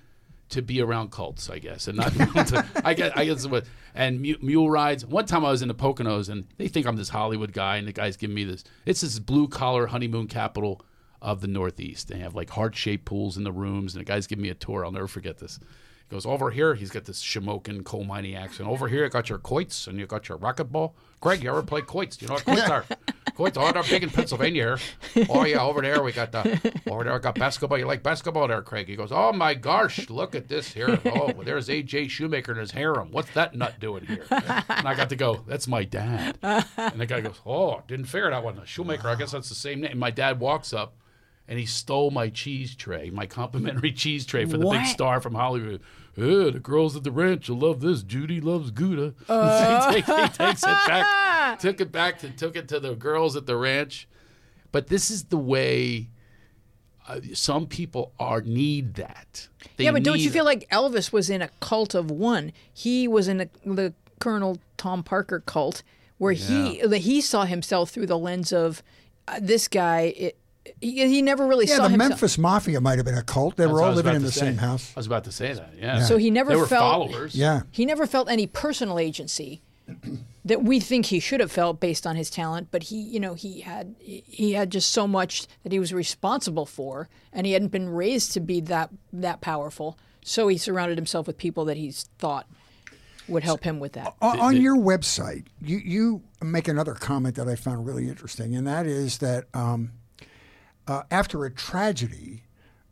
to 0.50 0.62
be 0.62 0.80
around 0.82 1.12
cults, 1.12 1.50
I 1.50 1.60
guess, 1.60 1.88
and 1.88 1.98
not. 1.98 2.14
to, 2.48 2.66
I 2.86 2.93
guess 2.93 3.12
I 3.16 3.26
guess 3.26 3.45
what 3.48 3.66
and 3.95 4.22
mule 4.22 4.70
rides. 4.70 5.06
One 5.06 5.26
time 5.26 5.43
I 5.43 5.50
was 5.52 5.62
in 5.62 5.68
the 5.68 5.76
Poconos, 5.76 6.30
and 6.30 6.45
they 6.58 6.68
think 6.68 6.86
I'm 6.86 6.95
this 6.95 7.10
Hollywood 7.10 7.52
guy, 7.52 7.78
and 7.78 7.88
the 7.88 7.91
guy's 7.93 8.16
giving 8.16 8.36
me 8.36 8.43
this. 8.43 8.64
It's 8.86 9.02
this 9.02 9.18
blue 9.20 9.48
collar 9.48 9.88
honeymoon 9.88 10.28
capital 10.28 10.82
of 11.22 11.41
the 11.41 11.47
Northeast. 11.47 12.07
They 12.07 12.20
have 12.20 12.36
like 12.36 12.51
heart 12.51 12.76
shaped 12.76 13.05
pools 13.05 13.38
in 13.38 13.43
the 13.43 13.51
rooms, 13.51 13.93
and 13.93 14.01
the 14.01 14.05
guy's 14.05 14.28
giving 14.28 14.43
me 14.43 14.49
a 14.49 14.55
tour. 14.55 14.86
I'll 14.86 14.91
never 14.91 15.07
forget 15.07 15.38
this. 15.38 15.59
He 16.09 16.15
goes 16.15 16.26
over 16.26 16.51
here. 16.51 16.76
He's 16.76 16.89
got 16.89 17.05
this 17.05 17.22
Shamokin 17.22 17.84
coal 17.84 18.05
mining 18.05 18.36
accent. 18.36 18.70
Over 18.70 18.88
here, 18.88 19.03
you 19.03 19.09
got 19.09 19.30
your 19.30 19.39
quoits 19.39 19.88
and 19.88 19.99
you 19.99 20.05
got 20.05 20.30
your 20.30 20.38
racquetball. 20.38 20.93
Greg, 21.20 21.43
you 21.43 21.49
ever 21.49 21.63
play 21.63 21.82
quoits? 21.82 22.15
Do 22.15 22.26
you 22.26 22.30
know 22.30 22.36
what 22.36 22.45
quoits 22.45 22.70
are? 22.70 22.86
quoits, 23.36 23.57
they're 23.57 23.84
big 23.84 24.03
in 24.03 24.09
Pennsylvania 24.09 24.80
here. 25.13 25.26
Oh 25.30 25.45
yeah, 25.45 25.61
over 25.61 25.82
there 25.82 26.01
we 26.01 26.13
got 26.13 26.32
the 26.32 26.82
over 26.89 27.03
there 27.03 27.13
we 27.13 27.20
got 27.20 27.36
basketball. 27.36 27.78
You 27.78 27.86
like 27.86 28.03
basketball 28.03 28.47
there, 28.47 28.61
Craig? 28.61 28.88
He 28.88 28.95
goes, 28.95 29.11
oh 29.11 29.34
my 29.34 29.53
gosh, 29.53 30.09
look 30.09 30.34
at 30.34 30.47
this 30.47 30.74
here. 30.74 30.99
Oh, 31.05 31.34
there's 31.43 31.68
AJ 31.68 32.09
Shoemaker 32.09 32.53
and 32.53 32.61
his 32.61 32.72
harem. 32.72 33.11
What's 33.11 33.32
that 33.32 33.53
nut 33.55 33.80
doing 33.80 34.05
here? 34.05 34.26
And 34.32 34.88
I 34.88 34.95
got 34.95 35.09
to 35.09 35.15
go. 35.15 35.43
That's 35.45 35.68
my 35.68 35.84
dad. 35.84 36.38
And 36.41 37.01
the 37.01 37.05
guy 37.05 37.22
goes, 37.22 37.39
oh, 37.45 37.84
didn't 37.88 38.05
figure 38.05 38.30
that 38.30 38.43
one. 38.43 38.61
Shoemaker. 38.65 39.09
I 39.09 39.15
guess 39.15 39.32
that's 39.32 39.49
the 39.49 39.55
same 39.55 39.82
name. 39.82 39.99
My 39.99 40.11
dad 40.11 40.39
walks 40.39 40.74
up. 40.74 40.95
And 41.48 41.58
he 41.58 41.66
stole 41.66 42.12
my 42.12 42.30
cheese 42.30 42.76
tray, 42.76 43.10
my 43.10 43.26
complimentary 43.26 43.91
cheese 43.93 44.26
tray 44.26 44.45
for 44.45 44.58
the 44.58 44.68
big 44.68 44.86
star 44.86 45.22
from 45.22 45.36
Hollywood. 45.36 45.82
Oh, 46.18 46.50
the 46.50 46.60
girls 46.60 46.95
at 46.95 47.04
the 47.04 47.12
ranch 47.12 47.48
will 47.48 47.60
love 47.60 47.80
this. 47.80 48.04
Judy 48.04 48.41
loves 48.41 48.72
Gouda. 48.72 49.14
he, 49.28 49.93
take- 49.93 50.06
he 50.06 50.28
takes 50.30 50.64
it 50.64 50.88
back, 50.88 51.60
took 51.60 51.80
it 51.80 51.91
back 51.91 52.20
to 52.20 52.30
took 52.32 52.56
it 52.56 52.68
to 52.70 52.80
the 52.80 52.95
girls 52.95 53.36
at 53.36 53.45
the 53.45 53.56
ranch. 53.56 54.08
But 54.72 54.88
this 54.88 55.10
is 55.10 55.26
the 55.26 55.38
way 55.38 56.10
uh, 57.08 57.20
some 57.34 57.68
people 57.68 58.14
are 58.20 58.41
need 58.41 58.95
that. 58.95 59.48
They 59.78 59.86
yeah, 59.86 59.91
but 59.91 60.04
don't 60.04 60.20
you 60.20 60.30
feel 60.30 60.45
like 60.45 60.68
Elvis 60.70 61.14
was 61.14 61.30
in 61.30 61.41
a 61.41 61.50
cult 61.60 61.95
of 61.95 62.12
one? 62.12 62.52
He 62.74 63.08
was 63.08 63.28
in 63.28 63.41
a, 63.41 63.50
the 63.66 63.93
Colonel 64.20 64.58
Tom 64.76 65.04
Parker 65.04 65.39
cult, 65.39 65.84
where 66.18 66.34
he 66.34 66.80
he 66.98 67.22
saw 67.22 67.45
himself 67.45 67.91
through 67.91 68.08
the 68.08 68.18
lens 68.18 68.52
of 68.52 68.84
uh, 69.28 69.39
this 69.41 69.68
guy. 69.68 70.14
It, 70.18 70.38
he, 70.82 71.07
he 71.07 71.22
never 71.22 71.45
really 71.47 71.65
Yeah, 71.65 71.78
saw 71.78 71.84
the 71.84 71.89
himself. 71.89 72.09
Memphis 72.09 72.38
Mafia 72.38 72.82
might 72.82 72.97
have 72.97 73.05
been 73.05 73.18
a 73.18 73.24
cult. 73.24 73.55
They 73.57 73.63
That's 73.65 73.74
were 73.74 73.82
all 73.84 73.93
living 73.93 74.15
in 74.15 74.22
the 74.24 74.32
say. 74.32 74.41
same 74.41 74.57
house. 74.57 74.91
I 74.95 74.99
was 74.99 75.07
about 75.07 75.24
to 75.26 75.32
say 75.32 75.53
that. 75.53 75.74
Yeah. 75.80 76.01
So 76.03 76.18
he 76.18 76.30
never 76.32 76.51
they 76.51 76.55
were 76.55 76.68
felt- 76.68 76.82
followers. 77.11 77.36
Yeah. 77.36 77.61
He 77.72 77.86
never 77.86 78.05
felt 78.07 78.30
any 78.30 78.47
personal 78.47 78.99
agency 78.99 79.61
that 80.45 80.63
we 80.63 80.80
think 80.80 81.07
he 81.07 81.20
should 81.20 81.39
have 81.39 81.51
felt 81.51 81.80
based 81.80 82.05
on 82.07 82.15
his 82.15 82.30
talent, 82.30 82.70
but 82.72 82.84
he, 82.84 82.97
you 83.01 83.20
know, 83.20 83.34
he 83.34 83.61
had 83.61 83.95
he 83.99 84.53
had 84.53 84.70
just 84.70 84.91
so 84.91 85.07
much 85.07 85.47
that 85.63 85.72
he 85.72 85.80
was 85.80 85.93
responsible 85.93 86.65
for, 86.65 87.09
and 87.34 87.45
he 87.45 87.53
hadn't 87.53 87.70
been 87.70 87.89
raised 87.89 88.34
to 88.34 88.39
be 88.39 88.59
that 88.61 88.89
that 89.13 89.41
powerful. 89.41 89.97
So 90.24 90.47
he 90.49 90.57
surrounded 90.57 90.97
himself 90.97 91.26
with 91.28 91.38
people 91.38 91.63
that 91.65 91.78
he's 91.78 92.09
thought 92.20 92.47
would 93.30 93.43
help 93.43 93.63
him 93.63 93.80
with 93.80 93.93
that. 93.93 94.13
On, 94.22 94.39
on 94.39 94.57
your 94.61 94.76
website, 94.78 95.45
you, 95.61 95.78
you 95.78 96.22
make 96.41 96.68
another 96.70 96.93
comment 96.93 97.36
that 97.36 97.47
I 97.49 97.55
found 97.55 97.86
really 97.86 98.07
interesting, 98.07 98.55
and 98.55 98.65
that 98.68 98.88
is 98.88 99.18
that 99.20 99.45
um, 99.53 99.91
uh, 100.88 101.04
after 101.12 101.46
a 101.46 101.52
tragedy, 101.52 102.44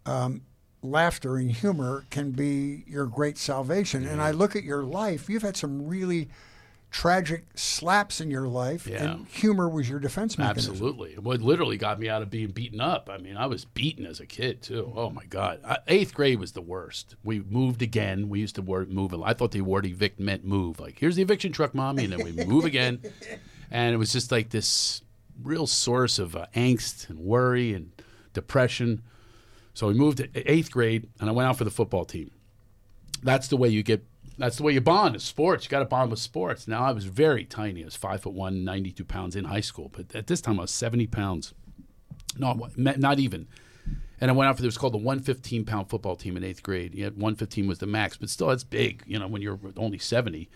um, 0.06 0.42
laughter 0.82 1.38
and 1.38 1.52
humor 1.52 2.06
can 2.10 2.32
be 2.32 2.84
your 2.88 3.06
great 3.08 3.38
salvation. 3.38 4.06
And 4.06 4.22
I 4.22 4.32
look 4.32 4.56
at 4.56 4.64
your 4.64 4.84
life, 4.84 5.30
you've 5.30 5.42
had 5.42 5.58
some 5.58 5.88
really 5.88 6.30
tragic 6.92 7.44
slaps 7.56 8.22
in 8.22 8.32
your 8.32 8.48
life, 8.48 8.88
Yeah. 8.88 9.04
and 9.04 9.28
humor 9.28 9.68
was 9.68 9.90
your 9.90 10.00
defense 10.00 10.38
mechanism. 10.38 10.72
Absolutely. 10.74 11.16
What 11.16 11.42
literally 11.42 11.76
got 11.78 12.00
me 12.00 12.08
out 12.08 12.22
of 12.22 12.30
being 12.30 12.52
beaten 12.52 12.80
up. 12.80 13.10
I 13.12 13.18
mean, 13.18 13.36
I 13.36 13.48
was 13.48 13.66
beaten 13.66 14.06
as 14.06 14.22
a 14.22 14.26
kid, 14.26 14.62
too. 14.62 14.94
Oh, 14.96 15.10
my 15.10 15.26
God. 15.26 15.60
I, 15.66 15.80
eighth 15.88 16.14
grade 16.14 16.40
was 16.40 16.54
the 16.54 16.62
worst. 16.62 17.16
We 17.24 17.40
moved 17.50 17.82
again. 17.82 18.30
We 18.30 18.40
used 18.40 18.56
to 18.56 18.62
word, 18.62 18.92
move. 18.92 19.14
I 19.24 19.34
thought 19.34 19.52
the 19.52 19.60
word 19.62 19.86
evict 19.86 20.20
meant 20.22 20.46
move. 20.46 20.80
Like, 20.80 20.98
here's 21.00 21.18
the 21.18 21.22
eviction 21.24 21.52
truck, 21.52 21.76
mommy. 21.76 22.06
And 22.06 22.14
then 22.14 22.24
we 22.24 22.32
move 22.46 22.64
again. 22.66 23.02
And 23.72 23.94
it 23.96 23.98
was 23.98 24.14
just 24.14 24.32
like 24.32 24.52
this 24.52 25.02
real 25.42 25.68
source 25.68 26.20
of 26.20 26.36
uh, 26.36 26.48
angst 26.56 27.10
and 27.10 27.20
worry 27.20 27.74
and 27.74 27.92
depression. 28.34 29.02
So 29.74 29.88
we 29.88 29.94
moved 29.94 30.18
to 30.20 30.52
eighth 30.52 30.72
grade, 30.72 31.10
and 31.20 31.30
I 31.30 31.34
went 31.34 31.50
out 31.50 31.58
for 31.58 31.64
the 31.64 31.72
football 31.72 32.06
team. 32.06 32.32
That's 33.24 33.48
the 33.48 33.58
way 33.58 33.70
you 33.70 33.84
get. 33.84 34.06
That's 34.38 34.58
the 34.58 34.64
way 34.64 34.74
you 34.74 34.82
bond. 34.82 35.16
Is 35.16 35.24
sports. 35.24 35.66
You 35.66 35.70
got 35.70 35.80
to 35.80 35.86
bond 35.86 36.12
with 36.12 36.20
sports. 36.20 36.68
Now 36.68 36.84
I 36.84 36.92
was 36.92 37.06
very 37.06 37.46
tiny. 37.46 37.82
I 37.82 37.86
was 37.86 37.96
five 37.96 38.22
foot 38.22 38.34
one, 38.34 38.64
92 38.64 39.04
pounds 39.06 39.36
in 39.36 39.46
high 39.46 39.62
school, 39.62 39.90
but 39.94 40.14
at 40.16 40.28
this 40.28 40.42
time 40.42 40.60
I 40.60 40.64
was 40.64 40.72
seventy 40.72 41.08
pounds. 41.08 41.54
No, 42.38 42.70
not 42.76 43.20
even. 43.20 43.48
And 44.22 44.32
I 44.32 44.34
went 44.34 44.50
out 44.50 44.56
for 44.56 44.62
this 44.62 44.78
called 44.78 44.94
the 44.94 44.98
115 44.98 45.66
pound 45.66 45.90
football 45.90 46.16
team 46.16 46.38
in 46.38 46.44
eighth 46.44 46.64
grade. 46.64 46.96
Yeah, 46.96 47.08
115 47.08 47.68
was 47.68 47.80
the 47.80 47.86
max, 47.86 48.18
but 48.18 48.30
still 48.30 48.48
that's 48.48 48.64
big. 48.64 49.04
You 49.06 49.20
know, 49.20 49.28
when 49.28 49.42
you're 49.42 49.60
only 49.78 49.98
70. 49.98 50.50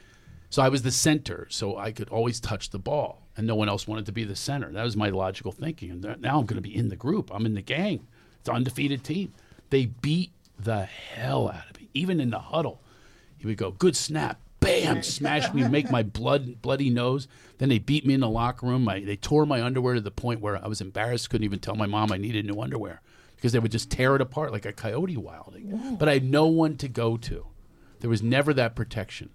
So 0.50 0.64
I 0.64 0.70
was 0.70 0.82
the 0.82 0.92
center, 0.92 1.46
so 1.50 1.78
I 1.78 1.92
could 1.92 2.10
always 2.10 2.40
touch 2.40 2.72
the 2.72 2.80
ball, 2.80 3.28
and 3.40 3.48
no 3.48 3.56
one 3.56 3.70
else 3.70 3.88
wanted 3.88 4.06
to 4.06 4.12
be 4.12 4.26
the 4.26 4.36
center. 4.36 4.70
That 4.70 4.84
was 4.84 4.98
my 4.98 5.08
logical 5.12 5.54
thinking. 5.54 5.92
And 5.92 6.22
now 6.22 6.40
I'm 6.40 6.46
going 6.46 6.62
to 6.62 6.62
be 6.62 6.76
in 6.76 6.90
the 6.90 6.98
group. 6.98 7.34
I'm 7.34 7.46
in 7.46 7.54
the 7.54 7.62
gang. 7.62 8.06
It's 8.42 8.50
an 8.50 8.56
undefeated 8.56 9.02
team. 9.02 9.34
They 9.70 9.86
beat 9.86 10.32
the 10.60 10.84
hell 10.84 11.48
out 11.48 11.70
of 11.70 11.80
me, 11.80 11.88
even 11.94 12.20
in 12.20 12.32
the 12.32 12.40
huddle. 12.40 12.82
He 13.38 13.48
would 13.48 13.56
go, 13.56 13.72
"Good 13.72 13.96
snap." 13.96 14.42
Bam! 14.60 15.04
Smash 15.04 15.54
me, 15.54 15.66
make 15.70 15.90
my 15.90 16.04
blood 16.04 16.62
bloody 16.62 16.90
nose. 16.90 17.30
Then 17.60 17.70
they 17.70 17.80
beat 17.80 18.06
me 18.06 18.14
in 18.14 18.20
the 18.20 18.28
locker 18.28 18.66
room. 18.66 18.84
My, 18.84 19.00
they 19.00 19.16
tore 19.16 19.46
my 19.46 19.62
underwear 19.62 19.94
to 19.94 20.02
the 20.02 20.12
point 20.12 20.42
where 20.42 20.62
I 20.62 20.68
was 20.68 20.82
embarrassed. 20.82 21.30
Couldn't 21.30 21.46
even 21.46 21.60
tell 21.60 21.76
my 21.76 21.86
mom 21.86 22.12
I 22.12 22.18
needed 22.18 22.46
new 22.46 22.62
underwear 22.62 23.02
because 23.38 23.54
they 23.54 23.60
would 23.60 23.72
just 23.72 23.90
tear 23.90 24.16
it 24.16 24.22
apart 24.22 24.52
like 24.52 24.66
a 24.66 24.74
coyote 24.74 25.16
wilding. 25.16 25.96
But 25.98 26.10
I 26.10 26.16
had 26.16 26.30
no 26.30 26.48
one 26.48 26.76
to 26.76 26.90
go 26.90 27.16
to. 27.16 27.46
There 28.02 28.10
was 28.10 28.22
never 28.22 28.54
that 28.54 28.76
protection, 28.76 29.30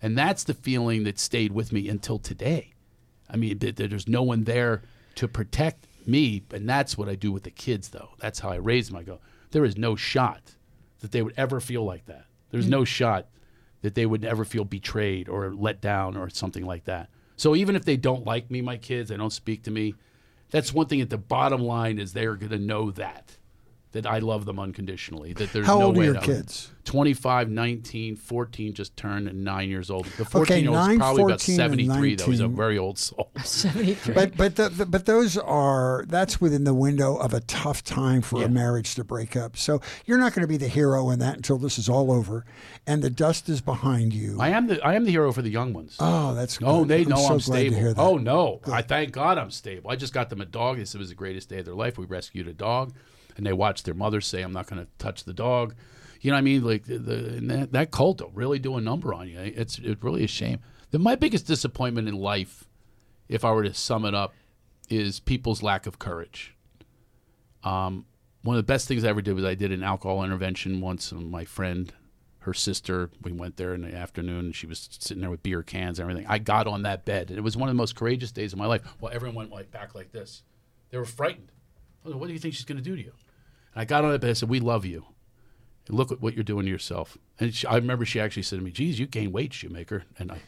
and 0.00 0.16
that's 0.16 0.44
the 0.44 0.54
feeling 0.54 1.02
that 1.02 1.18
stayed 1.18 1.50
with 1.50 1.72
me 1.72 1.88
until 1.88 2.20
today. 2.20 2.74
I 3.32 3.36
mean, 3.36 3.58
th- 3.58 3.76
th- 3.76 3.90
there's 3.90 4.08
no 4.08 4.22
one 4.22 4.44
there 4.44 4.82
to 5.16 5.28
protect 5.28 5.86
me, 6.06 6.42
and 6.52 6.68
that's 6.68 6.96
what 6.96 7.08
I 7.08 7.14
do 7.14 7.32
with 7.32 7.44
the 7.44 7.50
kids, 7.50 7.88
though. 7.88 8.10
That's 8.18 8.40
how 8.40 8.50
I 8.50 8.56
raise 8.56 8.88
them. 8.88 8.96
I 8.96 9.02
go, 9.02 9.20
there 9.50 9.64
is 9.64 9.76
no 9.76 9.96
shot 9.96 10.40
that 11.00 11.12
they 11.12 11.22
would 11.22 11.34
ever 11.36 11.60
feel 11.60 11.84
like 11.84 12.06
that. 12.06 12.26
There's 12.50 12.66
mm. 12.66 12.70
no 12.70 12.84
shot 12.84 13.26
that 13.82 13.94
they 13.94 14.06
would 14.06 14.24
ever 14.24 14.44
feel 14.44 14.64
betrayed 14.64 15.28
or 15.28 15.54
let 15.54 15.80
down 15.80 16.16
or 16.16 16.28
something 16.28 16.64
like 16.64 16.84
that. 16.84 17.08
So 17.36 17.56
even 17.56 17.76
if 17.76 17.84
they 17.84 17.96
don't 17.96 18.26
like 18.26 18.50
me, 18.50 18.60
my 18.60 18.76
kids, 18.76 19.08
they 19.08 19.16
don't 19.16 19.32
speak 19.32 19.62
to 19.62 19.70
me, 19.70 19.94
that's 20.50 20.74
one 20.74 20.86
thing 20.86 21.00
at 21.00 21.10
the 21.10 21.18
bottom 21.18 21.62
line 21.62 21.98
is 21.98 22.12
they're 22.12 22.36
going 22.36 22.50
to 22.50 22.58
know 22.58 22.90
that 22.90 23.36
that 23.92 24.06
I 24.06 24.18
love 24.20 24.44
them 24.44 24.58
unconditionally. 24.60 25.32
That 25.32 25.52
there's 25.52 25.66
How 25.66 25.78
no 25.80 25.86
old 25.86 25.96
are 25.96 26.00
way 26.00 26.04
your 26.06 26.14
that- 26.14 26.22
kids? 26.22 26.70
25, 26.84 27.50
19, 27.50 28.16
14 28.16 28.74
just 28.74 28.96
turned 28.96 29.32
9 29.32 29.68
years 29.68 29.90
old. 29.90 30.06
The 30.06 30.24
14 30.24 30.40
Okay, 30.42 30.60
year 30.62 30.70
old 30.70 30.90
is 30.90 30.96
probably 30.96 31.22
about 31.24 31.40
73 31.40 32.14
though. 32.16 32.24
He's 32.24 32.40
a 32.40 32.48
very 32.48 32.78
old 32.78 32.98
soul. 32.98 33.30
73. 33.44 34.14
But 34.14 34.36
but 34.36 34.56
the, 34.56 34.70
the, 34.70 34.86
but 34.86 35.06
those 35.06 35.36
are 35.36 36.04
that's 36.08 36.40
within 36.40 36.64
the 36.64 36.74
window 36.74 37.16
of 37.16 37.32
a 37.34 37.40
tough 37.40 37.84
time 37.84 38.22
for 38.22 38.40
Yeah. 38.40 38.46
a 38.46 38.48
marriage 38.48 38.94
to 38.96 39.04
break 39.04 39.36
up. 39.36 39.56
So 39.56 39.80
you're 40.06 40.18
not 40.18 40.32
going 40.32 40.42
to 40.42 40.48
be 40.48 40.56
the 40.56 40.68
hero 40.68 41.10
in 41.10 41.18
that 41.20 41.36
until 41.36 41.58
this 41.58 41.78
is 41.78 41.88
all 41.88 42.10
over, 42.10 42.44
and 42.86 43.02
the 43.02 43.10
dust 43.10 43.48
is 43.48 43.60
behind 43.60 44.12
you. 44.12 44.40
I 44.40 44.48
am 44.48 44.66
the 44.66 44.82
I 44.84 44.94
am 44.94 45.04
the 45.04 45.10
hero 45.12 45.32
for 45.32 45.42
the 45.42 45.50
young 45.50 45.72
ones. 45.72 45.96
oh, 46.00 46.34
that's 46.34 46.58
good. 46.58 46.66
Oh, 46.66 46.84
they 46.84 47.02
I'm 47.02 47.08
know 47.10 47.16
so 47.16 47.22
I'm 47.24 47.28
glad 47.38 47.42
stable. 47.42 47.74
To 47.76 47.80
hear 47.80 47.94
that. 47.94 48.00
Oh 48.02 48.16
no, 48.16 48.60
I 48.72 48.82
thank 48.82 49.12
God 49.12 49.38
I'm 49.38 49.50
stable. 49.50 49.90
I 49.90 49.96
just 49.96 50.14
got 50.14 50.30
them 50.30 50.40
a 50.40 50.46
dog. 50.46 50.78
This 50.78 50.94
was 50.94 51.10
the 51.10 51.14
greatest 51.14 51.50
day 51.50 51.58
of 51.58 51.66
their 51.66 51.74
life. 51.74 51.98
We 51.98 52.06
rescued 52.06 52.48
a 52.48 52.52
dog, 52.54 52.94
and 53.36 53.46
they 53.46 53.52
watch 53.52 53.82
their 53.82 53.94
mother 53.94 54.20
say, 54.20 54.42
"I'm 54.42 54.52
not 54.52 54.66
going 54.66 54.82
to 54.84 54.88
touch 54.98 55.24
the 55.24 55.32
dog." 55.32 55.74
You 56.20 56.30
know 56.30 56.34
what 56.34 56.40
I 56.40 56.42
mean? 56.42 56.64
Like 56.64 56.84
the, 56.84 56.96
that, 56.98 57.72
that 57.72 57.90
cult 57.90 58.20
will 58.20 58.30
really 58.30 58.58
do 58.58 58.76
a 58.76 58.80
number 58.80 59.14
on 59.14 59.28
you. 59.28 59.38
It's 59.38 59.78
it's 59.78 60.02
really 60.02 60.24
a 60.24 60.28
shame. 60.28 60.60
The, 60.90 60.98
my 60.98 61.14
biggest 61.16 61.46
disappointment 61.46 62.08
in 62.08 62.14
life, 62.14 62.64
if 63.28 63.44
I 63.44 63.52
were 63.52 63.62
to 63.62 63.72
sum 63.72 64.04
it 64.04 64.14
up, 64.14 64.34
is 64.88 65.20
people's 65.20 65.62
lack 65.62 65.86
of 65.86 65.98
courage. 65.98 66.56
Um, 67.62 68.06
one 68.42 68.56
of 68.56 68.58
the 68.58 68.70
best 68.70 68.88
things 68.88 69.04
I 69.04 69.08
ever 69.08 69.22
did 69.22 69.34
was 69.34 69.44
I 69.44 69.54
did 69.54 69.72
an 69.72 69.82
alcohol 69.82 70.24
intervention 70.24 70.80
once. 70.80 71.12
And 71.12 71.30
my 71.30 71.44
friend, 71.44 71.92
her 72.40 72.54
sister, 72.54 73.10
we 73.22 73.32
went 73.32 73.56
there 73.56 73.74
in 73.74 73.82
the 73.82 73.94
afternoon, 73.94 74.46
and 74.46 74.56
she 74.56 74.66
was 74.66 74.88
sitting 74.98 75.20
there 75.20 75.30
with 75.30 75.42
beer 75.42 75.62
cans 75.62 75.98
and 75.98 76.10
everything. 76.10 76.28
I 76.28 76.38
got 76.38 76.66
on 76.66 76.82
that 76.82 77.04
bed, 77.04 77.30
and 77.30 77.38
it 77.38 77.42
was 77.42 77.56
one 77.56 77.68
of 77.68 77.74
the 77.74 77.78
most 77.78 77.96
courageous 77.96 78.32
days 78.32 78.52
of 78.52 78.58
my 78.58 78.66
life. 78.66 78.82
Well, 79.00 79.12
everyone 79.14 79.36
went 79.36 79.50
like 79.52 79.70
back 79.70 79.94
like 79.94 80.12
this. 80.12 80.42
They 80.90 80.98
were 80.98 81.04
frightened. 81.04 81.52
I 82.04 82.08
was 82.08 82.14
like, 82.14 82.20
what 82.20 82.26
do 82.28 82.32
you 82.32 82.38
think 82.38 82.54
she's 82.54 82.64
going 82.64 82.78
to 82.78 82.84
do 82.84 82.96
to 82.96 83.02
you? 83.02 83.12
And 83.74 83.82
I 83.82 83.84
got 83.84 84.04
on 84.04 84.12
that 84.12 84.20
bed. 84.20 84.30
I 84.30 84.32
said, 84.34 84.48
"We 84.48 84.60
love 84.60 84.84
you. 84.84 85.04
Look 85.88 86.12
at 86.12 86.20
what 86.20 86.34
you're 86.34 86.44
doing 86.44 86.64
to 86.66 86.70
yourself." 86.70 87.16
And 87.38 87.54
she, 87.54 87.66
I 87.66 87.76
remember 87.76 88.04
she 88.04 88.20
actually 88.20 88.42
said 88.42 88.58
to 88.58 88.64
me, 88.64 88.70
"Geez, 88.70 88.98
you 88.98 89.06
gained 89.06 89.32
weight, 89.32 89.52
Shoemaker." 89.52 90.04
And 90.18 90.32
I, 90.32 90.38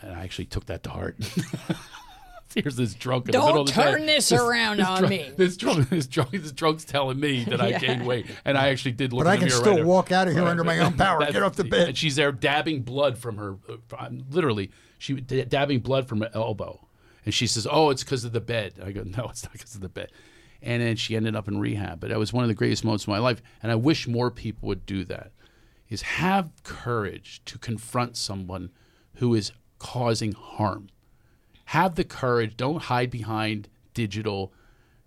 and 0.00 0.12
I 0.14 0.22
actually 0.22 0.46
took 0.46 0.66
that 0.66 0.82
to 0.84 0.90
heart. 0.90 1.16
here's 2.54 2.76
this 2.76 2.94
drunk 2.94 3.26
in 3.26 3.32
the 3.32 3.38
middle 3.38 3.64
Don't 3.64 3.68
of 3.70 3.74
the 3.74 3.82
day. 3.82 3.90
turn 3.92 4.06
this 4.06 4.32
around 4.32 4.80
on 4.80 4.98
drunk, 5.00 5.10
me. 5.10 5.30
This 5.36 5.56
drunk, 5.56 5.88
this 5.88 6.06
drunk, 6.06 6.30
this 6.32 6.52
drunk's 6.52 6.84
telling 6.84 7.18
me 7.18 7.44
that 7.44 7.60
I 7.60 7.72
gained 7.78 8.06
weight, 8.06 8.26
and 8.44 8.56
I 8.58 8.68
actually 8.68 8.92
did 8.92 9.12
look. 9.12 9.24
But 9.24 9.30
in 9.30 9.32
I 9.32 9.36
the 9.36 9.40
can 9.40 9.48
mirror 9.48 9.60
still 9.60 9.76
right 9.76 9.84
walk 9.84 10.12
out 10.12 10.28
of 10.28 10.34
here 10.34 10.44
under 10.44 10.64
my 10.64 10.78
own 10.78 10.92
power. 10.96 11.20
Get 11.20 11.42
off 11.42 11.56
the 11.56 11.64
bed. 11.64 11.88
And 11.88 11.98
she's 11.98 12.16
there 12.16 12.32
dabbing 12.32 12.82
blood 12.82 13.18
from 13.18 13.36
her, 13.36 13.56
uh, 13.98 14.08
literally, 14.30 14.70
she 14.98 15.14
d- 15.14 15.44
dabbing 15.44 15.80
blood 15.80 16.08
from 16.08 16.20
her 16.20 16.30
elbow. 16.34 16.86
And 17.24 17.32
she 17.32 17.46
says, 17.46 17.66
"Oh, 17.70 17.90
it's 17.90 18.02
because 18.04 18.24
of 18.24 18.32
the 18.32 18.40
bed." 18.40 18.74
I 18.84 18.92
go, 18.92 19.02
"No, 19.04 19.28
it's 19.28 19.44
not 19.44 19.52
because 19.52 19.74
of 19.74 19.80
the 19.80 19.88
bed." 19.88 20.10
And 20.62 20.80
then 20.80 20.94
she 20.94 21.16
ended 21.16 21.34
up 21.34 21.48
in 21.48 21.58
rehab. 21.58 21.98
But 21.98 22.10
that 22.10 22.18
was 22.18 22.32
one 22.32 22.44
of 22.44 22.48
the 22.48 22.54
greatest 22.54 22.84
moments 22.84 23.04
of 23.04 23.08
my 23.08 23.18
life, 23.18 23.42
and 23.62 23.72
I 23.72 23.74
wish 23.74 24.06
more 24.06 24.30
people 24.30 24.68
would 24.68 24.86
do 24.86 25.04
that. 25.06 25.32
Is 25.88 26.02
have 26.02 26.52
courage 26.62 27.42
to 27.46 27.58
confront 27.58 28.16
someone 28.16 28.70
who 29.16 29.34
is 29.34 29.52
causing 29.78 30.32
harm. 30.32 30.88
Have 31.66 31.96
the 31.96 32.04
courage. 32.04 32.56
Don't 32.56 32.84
hide 32.84 33.10
behind 33.10 33.68
digital. 33.92 34.52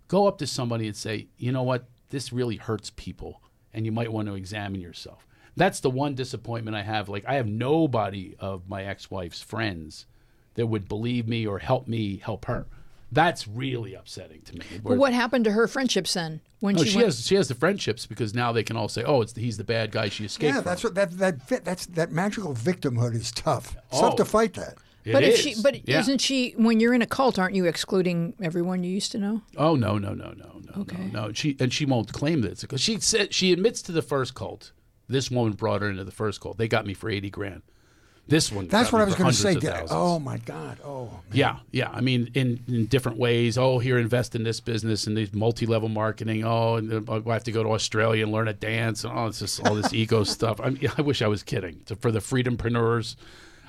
Go 0.08 0.26
up 0.28 0.38
to 0.38 0.46
somebody 0.46 0.86
and 0.86 0.94
say, 0.94 1.28
"You 1.38 1.50
know 1.52 1.62
what? 1.62 1.88
This 2.10 2.32
really 2.32 2.56
hurts 2.56 2.92
people, 2.94 3.42
and 3.72 3.84
you 3.84 3.92
might 3.92 4.12
want 4.12 4.28
to 4.28 4.34
examine 4.34 4.80
yourself." 4.80 5.26
That's 5.56 5.80
the 5.80 5.90
one 5.90 6.14
disappointment 6.14 6.76
I 6.76 6.82
have. 6.82 7.08
Like 7.08 7.24
I 7.26 7.34
have 7.34 7.48
nobody 7.48 8.36
of 8.38 8.68
my 8.68 8.84
ex-wife's 8.84 9.40
friends 9.40 10.06
that 10.54 10.66
would 10.66 10.86
believe 10.86 11.26
me 11.26 11.46
or 11.46 11.58
help 11.58 11.88
me 11.88 12.18
help 12.18 12.44
her. 12.44 12.66
That's 13.12 13.46
really 13.46 13.94
upsetting 13.94 14.42
to 14.42 14.54
me. 14.54 14.64
But 14.82 14.96
what 14.98 15.12
happened 15.12 15.44
to 15.44 15.52
her 15.52 15.68
friendships 15.68 16.14
then? 16.14 16.40
When 16.60 16.74
No, 16.74 16.82
she, 16.82 16.90
she 16.90 16.96
went, 16.96 17.06
has 17.06 17.26
she 17.26 17.34
has 17.36 17.48
the 17.48 17.54
friendships 17.54 18.04
because 18.06 18.34
now 18.34 18.50
they 18.52 18.62
can 18.64 18.76
all 18.76 18.88
say, 18.88 19.04
"Oh, 19.04 19.20
it's 19.22 19.34
he's 19.34 19.56
the 19.58 19.64
bad 19.64 19.92
guy 19.92 20.08
she 20.08 20.24
escaped 20.24 20.48
Yeah, 20.54 20.60
from." 20.62 20.64
that's 20.64 20.82
what 20.84 20.94
that 20.96 21.16
that 21.18 21.42
fit, 21.42 21.64
that's 21.64 21.86
that 21.86 22.10
magical 22.10 22.52
victimhood 22.54 23.14
is 23.14 23.30
tough. 23.30 23.76
It's 23.90 23.98
Oh. 23.98 24.00
tough 24.02 24.16
to 24.16 24.22
oh. 24.22 24.26
fight 24.26 24.54
that. 24.54 24.74
It 25.04 25.12
but 25.12 25.22
if 25.22 25.34
is. 25.34 25.40
she, 25.40 25.54
but 25.62 25.86
Yeah. 25.88 26.00
isn't 26.00 26.20
she? 26.20 26.54
When 26.56 26.80
you're 26.80 26.92
in 26.94 27.00
a 27.02 27.06
cult, 27.06 27.38
aren't 27.38 27.54
you 27.54 27.66
excluding 27.66 28.34
everyone 28.42 28.82
you 28.82 28.90
used 28.90 29.12
to 29.12 29.18
know? 29.18 29.42
Oh 29.56 29.76
no 29.76 29.98
no 29.98 30.12
no 30.14 30.32
no 30.32 30.60
no 30.64 30.80
Okay. 30.82 31.10
no 31.12 31.26
no. 31.28 31.32
She 31.32 31.56
and 31.60 31.72
she 31.72 31.84
won't 31.86 32.12
claim 32.12 32.40
this 32.40 32.62
because 32.62 32.80
she 32.80 32.98
said 32.98 33.32
she 33.32 33.52
admits 33.52 33.82
to 33.82 33.92
the 33.92 34.02
first 34.02 34.34
cult. 34.34 34.72
This 35.08 35.30
woman 35.30 35.52
brought 35.52 35.82
her 35.82 35.88
into 35.90 36.02
the 36.02 36.10
first 36.10 36.40
cult. 36.40 36.58
They 36.58 36.66
got 36.66 36.84
me 36.86 36.92
for 36.94 37.08
eighty 37.08 37.30
grand. 37.30 37.62
This 38.28 38.50
one. 38.50 38.66
That's 38.66 38.90
what 38.90 39.02
I 39.02 39.04
was 39.04 39.14
going 39.14 39.30
to 39.30 39.36
say. 39.36 39.54
Get- 39.54 39.86
Oh 39.90 40.18
my 40.18 40.38
God. 40.38 40.78
Oh. 40.84 41.04
man. 41.04 41.20
Yeah, 41.32 41.58
yeah. 41.70 41.90
I 41.92 42.00
mean, 42.00 42.30
in, 42.34 42.62
in 42.66 42.86
different 42.86 43.18
ways. 43.18 43.56
Oh, 43.56 43.78
here, 43.78 43.98
invest 43.98 44.34
in 44.34 44.42
this 44.42 44.58
business 44.58 45.06
and 45.06 45.16
these 45.16 45.32
multi-level 45.32 45.88
marketing. 45.88 46.44
Oh, 46.44 46.76
and 46.76 47.08
uh, 47.08 47.20
I 47.24 47.32
have 47.32 47.44
to 47.44 47.52
go 47.52 47.62
to 47.62 47.70
Australia 47.70 48.24
and 48.24 48.32
learn 48.32 48.48
a 48.48 48.52
dance. 48.52 49.04
And 49.04 49.16
oh, 49.16 49.26
it's 49.26 49.38
just 49.38 49.64
all 49.64 49.76
this 49.76 49.92
ego 49.94 50.24
stuff. 50.24 50.60
I, 50.60 50.70
mean, 50.70 50.90
I 50.98 51.02
wish 51.02 51.22
I 51.22 51.28
was 51.28 51.42
kidding. 51.44 51.82
To, 51.86 51.94
for 51.94 52.10
the 52.10 52.18
freedompreneurs, 52.18 53.14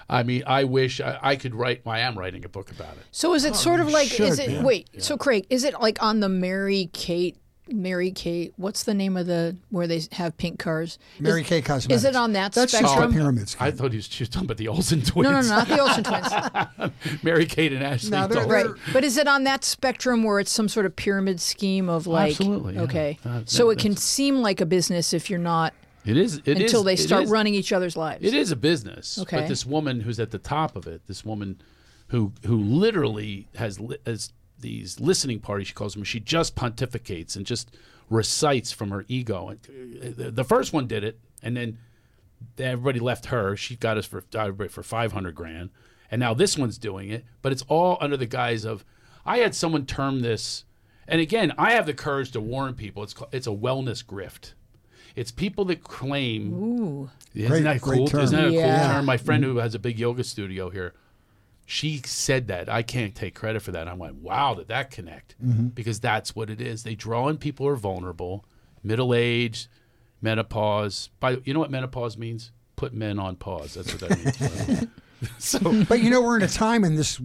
I 0.09 0.23
mean, 0.23 0.43
I 0.47 0.63
wish 0.63 1.01
I, 1.01 1.19
I 1.21 1.35
could 1.35 1.53
write. 1.53 1.81
I 1.85 1.99
am 1.99 2.17
writing 2.17 2.43
a 2.43 2.49
book 2.49 2.71
about 2.71 2.93
it. 2.93 3.03
So 3.11 3.33
is 3.35 3.45
it 3.45 3.55
sort 3.55 3.79
of 3.79 3.87
you 3.87 3.93
like? 3.93 4.19
is 4.19 4.39
it 4.39 4.49
man. 4.49 4.63
wait? 4.63 4.89
So 5.03 5.17
Craig, 5.17 5.45
is 5.49 5.63
it 5.63 5.79
like 5.79 6.01
on 6.01 6.19
the 6.19 6.29
Mary 6.29 6.89
Kate? 6.93 7.37
Mary 7.71 8.11
Kate, 8.11 8.53
what's 8.57 8.83
the 8.83 8.93
name 8.93 9.17
of 9.17 9.25
the 9.27 9.55
where 9.69 9.87
they 9.87 10.01
have 10.13 10.37
pink 10.37 10.59
cars? 10.59 10.97
Mary 11.19 11.41
is, 11.41 11.47
Kay 11.47 11.61
Cosmetics. 11.61 12.03
Is 12.03 12.05
it 12.09 12.15
on 12.15 12.33
that 12.33 12.53
That's 12.53 12.71
just 12.71 12.83
spectrum? 12.83 13.11
the 13.11 13.17
pyramids. 13.17 13.55
I 13.59 13.71
thought 13.71 13.91
he 13.91 13.97
was, 13.97 14.05
she 14.07 14.23
was 14.23 14.29
talking 14.29 14.45
about 14.45 14.57
the 14.57 14.67
Olsen 14.67 15.01
twins. 15.01 15.25
no, 15.29 15.31
no, 15.31 15.41
no, 15.41 15.47
not 15.47 15.67
the 15.67 15.79
Olsen 15.79 16.03
twins. 17.03 17.23
Mary 17.23 17.45
Kate 17.45 17.73
and 17.73 17.83
Ashley. 17.83 18.11
No, 18.11 18.27
they're- 18.27 18.45
Right. 18.47 18.65
But 18.93 19.03
is 19.03 19.17
it 19.17 19.27
on 19.27 19.43
that 19.43 19.63
spectrum 19.63 20.23
where 20.23 20.39
it's 20.39 20.51
some 20.51 20.69
sort 20.69 20.85
of 20.85 20.95
pyramid 20.95 21.41
scheme 21.41 21.89
of 21.89 22.07
like 22.07 22.31
Absolutely, 22.31 22.75
yeah. 22.75 22.81
okay. 22.81 23.19
Uh, 23.25 23.41
so 23.45 23.69
it 23.69 23.79
can 23.79 23.95
seem 23.95 24.37
like 24.37 24.61
a 24.61 24.65
business 24.65 25.13
if 25.13 25.29
you're 25.29 25.39
not 25.39 25.73
It 26.05 26.15
is. 26.17 26.37
It 26.45 26.59
until 26.61 26.79
is- 26.79 26.85
they 26.85 26.95
start 26.95 27.23
is- 27.25 27.29
running 27.29 27.53
each 27.55 27.73
other's 27.73 27.97
lives. 27.97 28.23
It 28.23 28.33
is 28.33 28.51
a 28.51 28.55
business. 28.55 29.19
Okay. 29.19 29.41
But 29.41 29.47
this 29.49 29.65
woman 29.65 29.99
who's 30.01 30.19
at 30.19 30.31
the 30.31 30.37
top 30.39 30.75
of 30.75 30.87
it, 30.87 31.01
this 31.07 31.25
woman 31.25 31.61
who 32.07 32.31
who 32.45 32.57
literally 32.57 33.47
has 33.55 33.79
li- 33.81 33.97
has 34.05 34.31
these 34.59 34.99
listening 34.99 35.39
parties, 35.39 35.67
she 35.67 35.73
calls 35.73 35.93
them. 35.93 36.03
She 36.03 36.19
just 36.19 36.55
pontificates 36.55 37.35
and 37.35 37.45
just 37.45 37.75
recites 38.09 38.71
from 38.71 38.89
her 38.91 39.05
ego. 39.07 39.49
And 39.49 40.19
uh, 40.19 40.29
the 40.31 40.43
first 40.43 40.73
one 40.73 40.87
did 40.87 41.03
it, 41.03 41.19
and 41.43 41.55
then 41.55 41.77
everybody 42.57 42.99
left 42.99 43.27
her. 43.27 43.55
She 43.55 43.75
got 43.75 43.97
us 43.97 44.05
for 44.05 44.21
for 44.21 44.83
five 44.83 45.11
hundred 45.13 45.35
grand, 45.35 45.69
and 46.09 46.19
now 46.19 46.33
this 46.33 46.57
one's 46.57 46.77
doing 46.77 47.09
it. 47.09 47.25
But 47.41 47.51
it's 47.51 47.63
all 47.67 47.97
under 48.01 48.17
the 48.17 48.25
guise 48.25 48.65
of. 48.65 48.83
I 49.25 49.39
had 49.39 49.53
someone 49.53 49.85
term 49.85 50.21
this, 50.21 50.63
and 51.05 51.19
again, 51.19 51.51
I 51.57 51.73
have 51.73 51.85
the 51.85 51.93
courage 51.93 52.31
to 52.31 52.39
warn 52.39 52.75
people. 52.75 53.03
It's 53.03 53.13
ca- 53.13 53.27
it's 53.33 53.47
a 53.47 53.51
wellness 53.51 54.03
grift. 54.05 54.53
It's 55.17 55.31
people 55.31 55.65
that 55.65 55.83
claim. 55.83 56.53
Ooh. 56.53 57.09
Isn't 57.35 57.49
Great- 57.49 57.63
that 57.63 57.81
cool? 57.81 58.05
Isn't 58.05 58.37
that 58.39 58.47
a 58.47 58.51
cool 58.51 58.61
term? 58.61 59.05
My 59.05 59.17
friend 59.17 59.43
who 59.43 59.57
has 59.57 59.75
a 59.75 59.79
big 59.79 59.99
yoga 59.99 60.23
studio 60.23 60.69
here, 60.69 60.93
she 61.69 62.01
said 62.05 62.47
that. 62.47 62.69
I 62.69 62.81
can't 62.81 63.13
take 63.13 63.35
credit 63.35 63.61
for 63.61 63.73
that. 63.73 63.89
I 63.89 63.93
went, 63.93 64.15
wow, 64.15 64.53
did 64.53 64.69
that 64.69 64.89
connect? 64.89 65.35
Mm-hmm. 65.45 65.67
Because 65.67 65.99
that's 65.99 66.33
what 66.33 66.49
it 66.49 66.61
is. 66.61 66.83
They 66.83 66.95
draw 66.95 67.27
in 67.27 67.37
people 67.37 67.65
who 67.65 67.73
are 67.73 67.75
vulnerable, 67.75 68.45
middle 68.83 69.13
age, 69.13 69.67
menopause. 70.21 71.09
By 71.19 71.39
you 71.43 71.53
know 71.53 71.59
what 71.59 71.69
menopause 71.69 72.17
means? 72.17 72.53
Put 72.77 72.93
men 72.93 73.19
on 73.19 73.35
pause. 73.35 73.73
That's 73.73 73.93
what 73.93 74.09
that 74.09 74.69
means. 74.69 74.87
so 75.39 75.59
But 75.89 76.01
you 76.01 76.09
know, 76.09 76.21
we're 76.21 76.37
in 76.37 76.43
a 76.43 76.47
time 76.47 76.83
in 76.83 76.95
this 76.95 77.19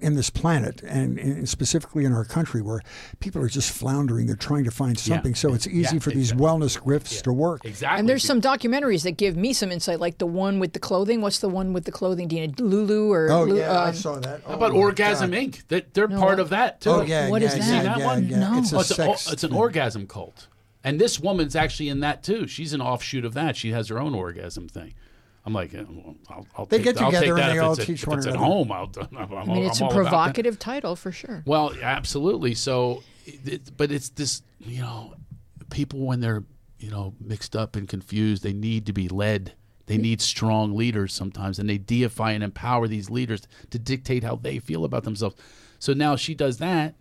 in 0.00 0.14
this 0.14 0.30
planet, 0.30 0.80
and, 0.82 1.18
and 1.18 1.48
specifically 1.48 2.04
in 2.04 2.12
our 2.12 2.24
country, 2.24 2.62
where 2.62 2.80
people 3.20 3.42
are 3.42 3.48
just 3.48 3.70
floundering. 3.72 4.26
They're 4.26 4.36
trying 4.36 4.64
to 4.64 4.70
find 4.70 4.98
something, 4.98 5.34
so 5.34 5.52
it's 5.52 5.66
easy 5.66 5.96
Yeah, 5.96 6.00
for 6.00 6.10
these 6.10 6.32
wellness 6.32 6.78
grifts 6.80 7.20
to 7.22 7.32
work. 7.32 7.64
exactly. 7.64 7.98
And 7.98 8.08
there's 8.08 8.24
some 8.24 8.40
documentaries 8.40 9.02
that 9.02 9.12
give 9.16 9.36
me 9.36 9.52
some 9.52 9.72
insight, 9.72 9.98
like 9.98 10.18
the 10.18 10.26
one 10.26 10.60
with 10.60 10.72
the 10.72 10.78
clothing. 10.78 11.20
What's 11.20 11.40
the 11.40 11.48
one 11.48 11.72
with 11.72 11.84
the 11.84 11.92
clothing, 11.92 12.28
Dina? 12.28 12.52
Lulu 12.58 13.10
or 13.12 13.30
Oh 13.30 13.44
Lu- 13.44 13.58
yeah, 13.58 13.72
I 13.72 13.88
um, 13.88 13.94
saw 13.94 14.20
that. 14.20 14.42
How 14.46 14.54
about 14.54 14.72
oh, 14.72 14.76
Orgasm 14.76 15.30
God. 15.32 15.40
Inc. 15.40 15.66
That 15.68 15.94
they're 15.94 16.08
No, 16.08 16.18
part 16.20 16.32
what? 16.32 16.40
of 16.40 16.48
that 16.50 16.80
too. 16.80 16.90
Oh 16.90 17.02
yeah, 17.02 17.28
What 17.28 17.42
yeah, 17.42 17.48
is 17.48 17.54
yeah, 17.56 17.58
that? 17.58 17.66
See 17.82 17.86
that 17.88 17.98
yeah, 17.98 18.06
one? 18.06 18.28
yeah. 18.28 18.38
No. 18.38 18.58
It's 18.58 18.72
a 18.72 18.76
Oh, 18.76 18.80
it's, 18.80 18.90
a- 18.90 18.94
sex. 18.94 19.32
it's 19.32 19.44
an 19.44 19.52
orgasm 19.52 20.06
cult. 20.06 20.46
And 20.84 21.00
this 21.00 21.18
woman's 21.20 21.54
actually 21.56 21.88
in 21.88 22.00
that 22.00 22.22
too. 22.22 22.46
She's 22.46 22.72
an 22.72 22.80
offshoot 22.80 23.24
of 23.24 23.34
that. 23.34 23.56
She 23.56 23.70
has 23.72 23.88
her 23.88 23.98
own 24.00 24.14
orgasm 24.14 24.68
thing. 24.68 24.94
I'm 25.44 25.52
like, 25.52 25.74
I'll, 25.74 26.46
I'll 26.56 26.66
They 26.66 26.78
take, 26.78 26.84
get 26.84 27.00
I'll 27.02 27.10
take 27.10 27.20
together 27.20 27.40
and 27.40 27.52
they 27.52 27.58
all 27.58 27.72
it's 27.72 27.80
at- 27.80 27.86
teach 27.86 28.06
one 28.06 28.18
it's 28.18 28.26
at 28.28 28.36
home. 28.36 28.70
I'll, 28.70 28.90
I'm, 29.16 29.34
I 29.34 29.44
mean, 29.44 29.64
it's 29.64 29.80
I'm 29.80 29.86
a 29.86 29.90
all 29.90 29.92
about 29.92 30.02
provocative 30.10 30.58
title 30.58 30.94
for 30.94 31.10
sure. 31.10 31.42
Well, 31.46 31.74
absolutely. 31.82 32.54
So, 32.54 33.02
it, 33.26 33.76
but 33.76 33.90
it's 33.90 34.10
this, 34.10 34.42
you 34.60 34.80
know, 34.82 35.14
people 35.70 36.00
when 36.00 36.20
they're, 36.20 36.44
you 36.78 36.90
know, 36.90 37.14
mixed 37.20 37.56
up 37.56 37.74
and 37.74 37.88
confused, 37.88 38.42
they 38.44 38.52
need 38.52 38.86
to 38.86 38.92
be 38.92 39.08
led. 39.08 39.54
They 39.86 39.96
need 39.98 40.20
strong 40.22 40.74
leaders 40.76 41.12
sometimes, 41.12 41.58
and 41.58 41.68
they 41.68 41.76
deify 41.76 42.30
and 42.32 42.42
empower 42.44 42.86
these 42.86 43.10
leaders 43.10 43.42
to 43.70 43.78
dictate 43.80 44.22
how 44.22 44.36
they 44.36 44.58
feel 44.60 44.84
about 44.84 45.02
themselves. 45.02 45.34
So 45.80 45.92
now 45.92 46.14
she 46.14 46.34
does 46.34 46.58
that, 46.58 46.94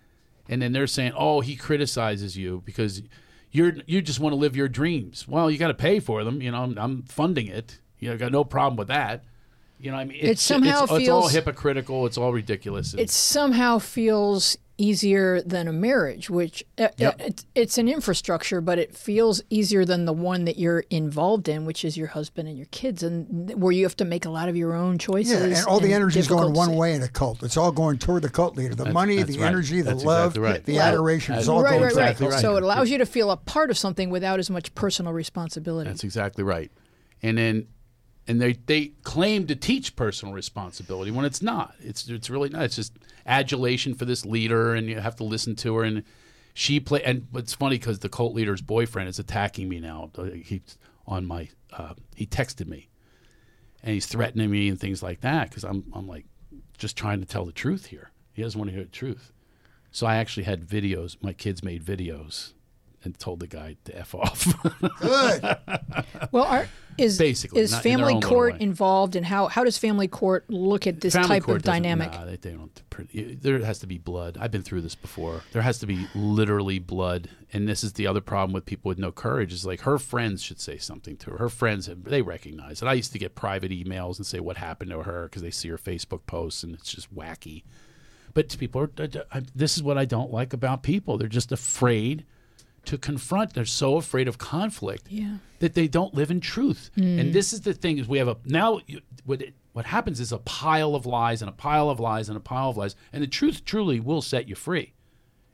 and 0.49 0.61
then 0.61 0.73
they're 0.73 0.87
saying, 0.87 1.13
"Oh, 1.15 1.41
he 1.41 1.55
criticizes 1.55 2.35
you 2.35 2.63
because 2.65 3.03
you're 3.51 3.73
you 3.85 4.01
just 4.01 4.19
want 4.19 4.33
to 4.33 4.37
live 4.37 4.55
your 4.55 4.67
dreams." 4.67 5.27
Well, 5.27 5.49
you 5.51 5.59
got 5.59 5.67
to 5.67 5.73
pay 5.75 5.99
for 5.99 6.23
them. 6.23 6.41
You 6.41 6.51
know, 6.51 6.63
I'm, 6.63 6.77
I'm 6.77 7.03
funding 7.03 7.47
it. 7.47 7.79
You 8.01 8.09
know, 8.09 8.17
got 8.17 8.31
no 8.33 8.43
problem 8.43 8.75
with 8.75 8.89
that. 8.89 9.23
You 9.79 9.91
know, 9.91 9.97
I 9.97 10.05
mean, 10.05 10.17
It 10.21 10.37
somehow 10.37 10.83
it's, 10.83 10.91
it's 10.91 11.09
all 11.09 11.21
feels- 11.21 11.31
hypocritical. 11.33 12.05
It's 12.05 12.17
all 12.17 12.33
ridiculous. 12.33 12.91
and- 12.91 12.99
It 12.99 13.09
somehow 13.09 13.79
feels 13.79 14.57
easier 14.77 15.41
than 15.43 15.67
a 15.67 15.73
marriage, 15.73 16.27
which 16.29 16.63
uh, 16.79 16.87
Yep. 16.97 17.21
uh, 17.21 17.23
it, 17.25 17.45
it's 17.53 17.77
an 17.77 17.87
infrastructure, 17.87 18.61
but 18.61 18.79
it 18.79 18.95
feels 18.95 19.43
easier 19.51 19.85
than 19.85 20.05
the 20.05 20.13
one 20.13 20.45
that 20.45 20.57
you're 20.57 20.83
involved 20.89 21.47
in, 21.47 21.65
which 21.65 21.85
is 21.85 21.97
your 21.97 22.07
husband 22.07 22.47
and 22.47 22.57
your 22.57 22.65
kids, 22.71 23.03
and 23.03 23.53
where 23.61 23.71
you 23.71 23.83
have 23.83 23.95
to 23.97 24.05
make 24.05 24.25
a 24.25 24.29
lot 24.31 24.49
of 24.49 24.55
your 24.55 24.73
own 24.73 24.97
choices. 24.97 25.33
Yeah, 25.33 25.57
and 25.59 25.67
all 25.67 25.79
the 25.79 25.93
energy 25.93 26.19
is 26.19 26.27
going 26.27 26.53
one 26.53 26.75
way 26.75 26.95
in 26.95 27.03
a 27.03 27.07
cult. 27.07 27.43
It's 27.43 27.57
all 27.57 27.71
going 27.71 27.99
toward 27.99 28.23
the 28.23 28.29
cult 28.29 28.57
leader. 28.57 28.69
The 28.69 28.77
That's- 28.77 28.93
money, 28.93 29.17
that's 29.17 29.31
the 29.35 29.39
right. 29.39 29.47
energy, 29.47 29.81
the 29.81 29.91
That's 29.91 30.03
love, 30.03 30.31
exactly 30.35 30.41
right. 30.51 30.65
the 30.65 30.77
Right. 30.77 30.87
adoration. 30.87 31.35
It's 31.35 31.41
That's 31.41 31.49
all 31.49 31.61
Right, 31.63 31.71
going 31.71 31.83
right, 31.83 31.91
toward 31.91 32.03
right. 32.05 32.17
the 32.17 32.27
cult 32.29 32.41
So 32.41 32.55
it 32.57 32.63
allows 32.63 32.89
you 32.89 32.97
to 32.97 33.05
feel 33.05 33.29
a 33.29 33.37
part 33.37 33.69
of 33.69 33.77
something 33.77 34.09
without 34.09 34.39
as 34.39 34.49
much 34.49 34.73
personal 34.73 35.13
responsibility. 35.13 35.89
That's 35.89 36.03
exactly 36.03 36.43
right. 36.43 36.71
And 37.21 37.37
then 37.37 37.67
and 38.27 38.41
they 38.41 38.53
they 38.53 38.87
claim 39.03 39.47
to 39.47 39.55
teach 39.55 39.95
personal 39.95 40.33
responsibility 40.33 41.11
when 41.11 41.25
it's 41.25 41.41
not. 41.41 41.75
It's 41.79 42.07
it's 42.07 42.29
really 42.29 42.49
not. 42.49 42.63
It's 42.63 42.75
just 42.75 42.93
adulation 43.25 43.93
for 43.93 44.05
this 44.05 44.25
leader 44.25 44.73
and 44.73 44.87
you 44.87 44.99
have 44.99 45.15
to 45.17 45.23
listen 45.23 45.55
to 45.55 45.75
her 45.75 45.83
and 45.83 46.03
she 46.53 46.79
play 46.79 47.03
and 47.03 47.27
it's 47.35 47.53
funny 47.53 47.77
cuz 47.77 47.99
the 47.99 48.09
cult 48.09 48.33
leader's 48.33 48.61
boyfriend 48.61 49.09
is 49.09 49.19
attacking 49.19 49.69
me 49.69 49.79
now. 49.79 50.09
He's 50.43 50.77
on 51.07 51.25
my 51.25 51.49
uh, 51.73 51.93
he 52.15 52.25
texted 52.25 52.67
me 52.67 52.89
and 53.83 53.93
he's 53.93 54.05
threatening 54.05 54.51
me 54.51 54.69
and 54.69 54.79
things 54.79 55.01
like 55.01 55.21
that 55.21 55.51
cuz 55.51 55.63
I'm 55.63 55.85
I'm 55.93 56.07
like 56.07 56.25
just 56.77 56.95
trying 56.95 57.19
to 57.19 57.25
tell 57.25 57.45
the 57.45 57.51
truth 57.51 57.87
here. 57.87 58.11
He 58.33 58.41
doesn't 58.41 58.57
want 58.57 58.69
to 58.69 58.75
hear 58.75 58.85
the 58.85 58.89
truth. 58.89 59.33
So 59.91 60.07
I 60.07 60.15
actually 60.15 60.43
had 60.43 60.65
videos. 60.65 61.17
My 61.21 61.33
kids 61.33 61.63
made 61.63 61.83
videos 61.83 62.53
and 63.03 63.17
told 63.17 63.39
the 63.39 63.47
guy 63.47 63.77
to 63.85 63.97
f 63.97 64.15
off. 64.15 64.47
Good. 64.99 65.57
Well, 66.31 66.45
are, 66.45 66.67
is 66.97 67.17
Basically, 67.17 67.61
is 67.61 67.71
not 67.71 67.85
in 67.85 67.91
family 67.91 68.21
court 68.21 68.61
involved, 68.61 69.15
and 69.15 69.25
how 69.25 69.47
how 69.47 69.63
does 69.63 69.77
family 69.77 70.07
court 70.07 70.49
look 70.49 70.87
at 70.87 71.01
this 71.01 71.13
Family 71.13 71.27
type 71.27 71.43
court 71.43 71.57
of 71.57 71.63
dynamic? 71.63 72.11
Nah, 72.11 72.25
they, 72.25 72.35
they 72.37 72.51
don't. 72.51 73.41
There 73.41 73.59
has 73.59 73.79
to 73.79 73.87
be 73.87 73.97
blood. 73.97 74.37
I've 74.39 74.51
been 74.51 74.61
through 74.61 74.81
this 74.81 74.95
before. 74.95 75.41
There 75.51 75.61
has 75.61 75.79
to 75.79 75.87
be 75.87 76.07
literally 76.15 76.79
blood, 76.79 77.29
and 77.51 77.67
this 77.67 77.83
is 77.83 77.93
the 77.93 78.07
other 78.07 78.21
problem 78.21 78.53
with 78.53 78.65
people 78.65 78.89
with 78.89 78.99
no 78.99 79.11
courage. 79.11 79.51
Is 79.51 79.65
like 79.65 79.81
her 79.81 79.97
friends 79.97 80.43
should 80.43 80.59
say 80.59 80.77
something 80.77 81.17
to 81.17 81.31
her. 81.31 81.37
Her 81.37 81.49
friends 81.49 81.89
they 82.03 82.21
recognize 82.21 82.81
it. 82.81 82.87
I 82.87 82.93
used 82.93 83.11
to 83.13 83.19
get 83.19 83.35
private 83.35 83.71
emails 83.71 84.17
and 84.17 84.25
say 84.25 84.39
what 84.39 84.57
happened 84.57 84.91
to 84.91 85.03
her 85.03 85.23
because 85.23 85.41
they 85.41 85.51
see 85.51 85.69
her 85.69 85.77
Facebook 85.77 86.25
posts 86.25 86.63
and 86.63 86.73
it's 86.75 86.91
just 86.91 87.13
wacky. 87.13 87.63
But 88.33 88.55
people 88.57 88.81
are. 88.81 88.91
This 89.55 89.75
is 89.75 89.83
what 89.83 89.97
I 89.97 90.05
don't 90.05 90.31
like 90.31 90.53
about 90.53 90.83
people. 90.83 91.17
They're 91.17 91.27
just 91.27 91.51
afraid 91.51 92.25
to 92.85 92.97
confront. 92.97 93.53
They're 93.53 93.65
so 93.65 93.97
afraid 93.97 94.27
of 94.27 94.37
conflict 94.37 95.05
Yeah. 95.09 95.37
that 95.59 95.73
they 95.75 95.87
don't 95.87 96.13
live 96.13 96.31
in 96.31 96.39
truth. 96.39 96.89
Mm. 96.97 97.19
And 97.19 97.33
this 97.33 97.53
is 97.53 97.61
the 97.61 97.73
thing: 97.73 97.97
is 97.97 98.07
we 98.07 98.17
have 98.17 98.27
a 98.27 98.37
now. 98.45 98.79
You, 98.87 99.01
what 99.25 99.41
it, 99.41 99.53
what 99.73 99.85
happens 99.85 100.19
is 100.19 100.31
a 100.33 100.37
pile 100.39 100.95
of 100.95 101.05
lies 101.05 101.41
and 101.41 101.47
a 101.47 101.53
pile 101.53 101.89
of 101.89 101.99
lies 101.99 102.27
and 102.27 102.35
a 102.37 102.41
pile 102.41 102.69
of 102.71 102.77
lies, 102.77 102.95
and 103.13 103.23
the 103.23 103.27
truth 103.27 103.63
truly 103.63 103.99
will 104.01 104.21
set 104.21 104.47
you 104.49 104.55
free. 104.55 104.93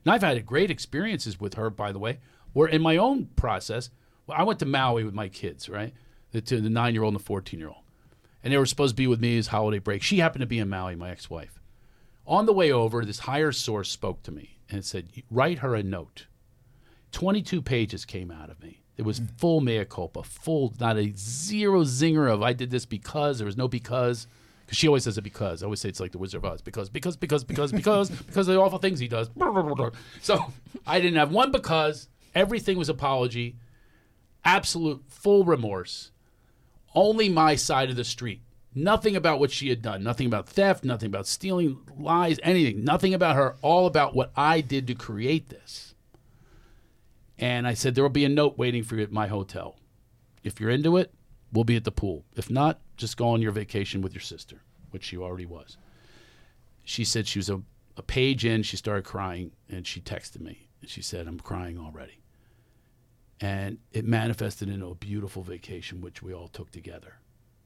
And 0.03 0.11
I've 0.13 0.23
had 0.23 0.43
great 0.45 0.71
experiences 0.71 1.39
with 1.39 1.53
her, 1.53 1.69
by 1.69 1.91
the 1.91 1.99
way, 1.99 2.19
where 2.53 2.67
in 2.67 2.82
my 2.82 2.97
own 2.97 3.25
process, 3.36 3.91
well, 4.25 4.38
I 4.39 4.43
went 4.43 4.57
to 4.59 4.65
Maui 4.65 5.03
with 5.03 5.13
my 5.13 5.28
kids, 5.30 5.69
right? 5.69 5.93
The, 6.32 6.41
to 6.41 6.61
the 6.61 6.69
nine 6.69 6.93
year 6.95 7.03
old 7.03 7.13
and 7.13 7.19
the 7.21 7.25
14 7.25 7.59
year 7.59 7.69
old. 7.69 7.84
And 8.43 8.51
they 8.53 8.57
were 8.57 8.65
supposed 8.65 8.93
to 8.93 9.01
be 9.01 9.05
with 9.07 9.19
me 9.19 9.38
as 9.38 9.47
holiday 9.47 9.80
break. 9.80 10.01
She 10.01 10.17
happened 10.19 10.41
to 10.41 10.45
be 10.47 10.57
in 10.59 10.69
Maui, 10.69 10.95
my 10.95 11.11
ex 11.11 11.30
wife. 11.30 11.59
On 12.25 12.45
the 12.45 12.53
way 12.53 12.71
over, 12.71 13.05
this 13.05 13.19
higher 13.19 13.51
source 13.51 13.89
spoke 13.91 14.23
to 14.23 14.32
me 14.32 14.57
and 14.69 14.84
said, 14.84 15.09
Write 15.30 15.59
her 15.59 15.75
a 15.75 15.84
note. 15.84 16.25
22 17.12 17.62
pages 17.62 18.05
came 18.05 18.32
out 18.32 18.49
of 18.49 18.62
me. 18.62 18.82
It 18.97 19.03
was 19.03 19.20
mm. 19.20 19.30
full 19.38 19.62
mea 19.62 19.86
culpa, 19.86 20.24
full, 20.24 20.74
not 20.80 20.97
a 20.97 21.14
zero 21.16 21.84
zinger 21.84 22.32
of 22.32 22.41
I 22.41 22.53
did 22.53 22.72
this 22.72 22.86
because, 22.86 23.38
there 23.38 23.45
was 23.45 23.58
no 23.58 23.68
because. 23.68 24.28
Because 24.66 24.78
she 24.78 24.88
always 24.88 25.03
says 25.03 25.18
it 25.18 25.22
because. 25.22 25.64
I 25.64 25.66
always 25.66 25.80
say 25.80 25.88
it's 25.88 25.99
like 25.99 26.12
the 26.12 26.18
Wizard 26.18 26.43
of 26.43 26.51
Oz. 26.51 26.62
Because, 26.62 26.89
because, 26.89 27.16
because, 27.16 27.43
because, 27.43 27.72
because, 27.72 28.10
because 28.28 28.47
of 28.47 28.53
the 28.53 28.60
awful 28.60 28.80
things 28.80 28.99
he 28.99 29.08
does. 29.08 29.30
So 30.22 30.39
I 30.86 30.99
didn't 30.99 31.18
have 31.18 31.32
one 31.32 31.51
because. 31.51 32.10
Everything 32.36 32.78
was 32.78 32.89
apology. 32.89 33.55
Absolute 34.43 35.03
full 35.08 35.43
remorse. 35.43 36.12
Only 36.93 37.30
my 37.30 37.55
side 37.55 37.89
of 37.89 37.95
the 37.95 38.03
street. 38.03 38.41
Nothing 38.76 39.16
about 39.16 39.39
what 39.39 39.51
she 39.51 39.70
had 39.70 39.82
done. 39.82 40.03
Nothing 40.03 40.28
about 40.28 40.47
theft. 40.47 40.84
Nothing 40.84 41.08
about 41.08 41.26
stealing, 41.26 41.80
lies, 41.97 42.39
anything. 42.43 42.84
Nothing 42.84 43.14
about 43.14 43.36
her. 43.36 43.55
All 43.62 43.88
about 43.88 44.16
what 44.16 44.32
I 44.36 44.62
did 44.62 44.86
to 44.88 44.95
create 44.95 45.49
this. 45.49 45.86
And 47.39 47.67
I 47.67 47.73
said, 47.73 47.93
there 47.95 48.03
will 48.03 48.09
be 48.09 48.25
a 48.25 48.29
note 48.29 48.57
waiting 48.57 48.83
for 48.83 48.95
you 48.95 49.03
at 49.03 49.11
my 49.11 49.27
hotel. 49.27 49.77
If 50.43 50.59
you're 50.59 50.69
into 50.71 50.97
it, 50.97 51.13
we'll 51.51 51.63
be 51.63 51.75
at 51.75 51.83
the 51.83 51.91
pool. 51.91 52.25
If 52.35 52.49
not, 52.49 52.79
just 52.95 53.17
go 53.17 53.27
on 53.29 53.41
your 53.41 53.51
vacation 53.51 54.01
with 54.01 54.13
your 54.13 54.21
sister, 54.21 54.61
which 54.91 55.03
she 55.03 55.17
already 55.17 55.45
was. 55.45 55.77
She 56.83 57.03
said 57.03 57.27
she 57.27 57.39
was 57.39 57.49
a, 57.49 57.61
a 57.95 58.01
page 58.01 58.45
in, 58.45 58.63
she 58.63 58.77
started 58.77 59.03
crying, 59.05 59.51
and 59.69 59.85
she 59.85 60.01
texted 60.01 60.41
me. 60.41 60.67
And 60.81 60.89
she 60.89 61.01
said, 61.01 61.27
I'm 61.27 61.39
crying 61.39 61.77
already. 61.77 62.21
And 63.39 63.77
it 63.91 64.05
manifested 64.05 64.67
into 64.69 64.88
a 64.88 64.95
beautiful 64.95 65.43
vacation, 65.43 66.01
which 66.01 66.23
we 66.23 66.33
all 66.33 66.47
took 66.47 66.71
together. 66.71 67.15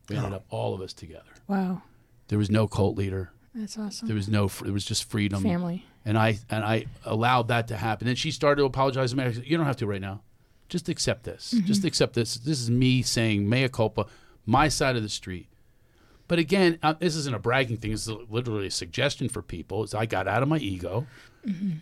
We 0.10 0.18
ended 0.18 0.34
up 0.34 0.46
all 0.50 0.74
of 0.74 0.82
us 0.82 0.92
together. 0.92 1.30
Wow. 1.48 1.84
There 2.28 2.38
was 2.40 2.50
no 2.50 2.68
cult 2.68 2.98
leader. 2.98 3.32
That's 3.56 3.78
awesome. 3.78 4.08
There 4.08 4.16
was 4.16 4.28
no. 4.28 4.48
fr- 4.50 4.66
There 4.66 4.74
was 4.74 4.84
just 4.86 5.10
freedom 5.10 5.44
Family. 5.44 5.86
And 6.06 6.18
I 6.18 6.40
and 6.50 6.64
I 6.64 6.86
allowed 7.06 7.48
that 7.50 7.68
to 7.70 7.78
happen. 7.78 8.08
And 8.08 8.18
she 8.18 8.32
started 8.32 8.62
to 8.62 8.66
apologize 8.66 9.12
to 9.12 9.18
me. 9.18 9.24
I 9.24 9.32
said, 9.32 9.46
"You 9.46 9.58
don't 9.58 9.66
have 9.66 9.78
to 9.78 9.88
right 9.88 10.02
now. 10.02 10.22
Just 10.70 10.88
accept 10.90 11.24
this. 11.24 11.52
Just 11.66 11.84
accept 11.84 12.14
this. 12.14 12.36
This 12.36 12.60
is 12.62 12.70
me 12.72 13.02
saying 13.02 13.48
mea 13.50 13.68
culpa, 13.70 14.06
my 14.46 14.68
side 14.70 14.96
of 14.96 15.04
the 15.04 15.10
street." 15.10 15.48
But 16.28 16.40
again, 16.40 16.80
uh, 16.82 16.94
this 16.94 17.18
isn't 17.18 17.36
a 17.36 17.40
bragging 17.40 17.76
thing. 17.78 17.92
It's 17.92 18.08
literally 18.08 18.68
a 18.68 18.72
suggestion 18.72 19.28
for 19.28 19.42
people. 19.42 19.84
Is 19.84 19.94
I 19.94 20.06
got 20.06 20.30
out 20.30 20.42
of 20.42 20.48
my 20.50 20.60
ego, 20.60 21.06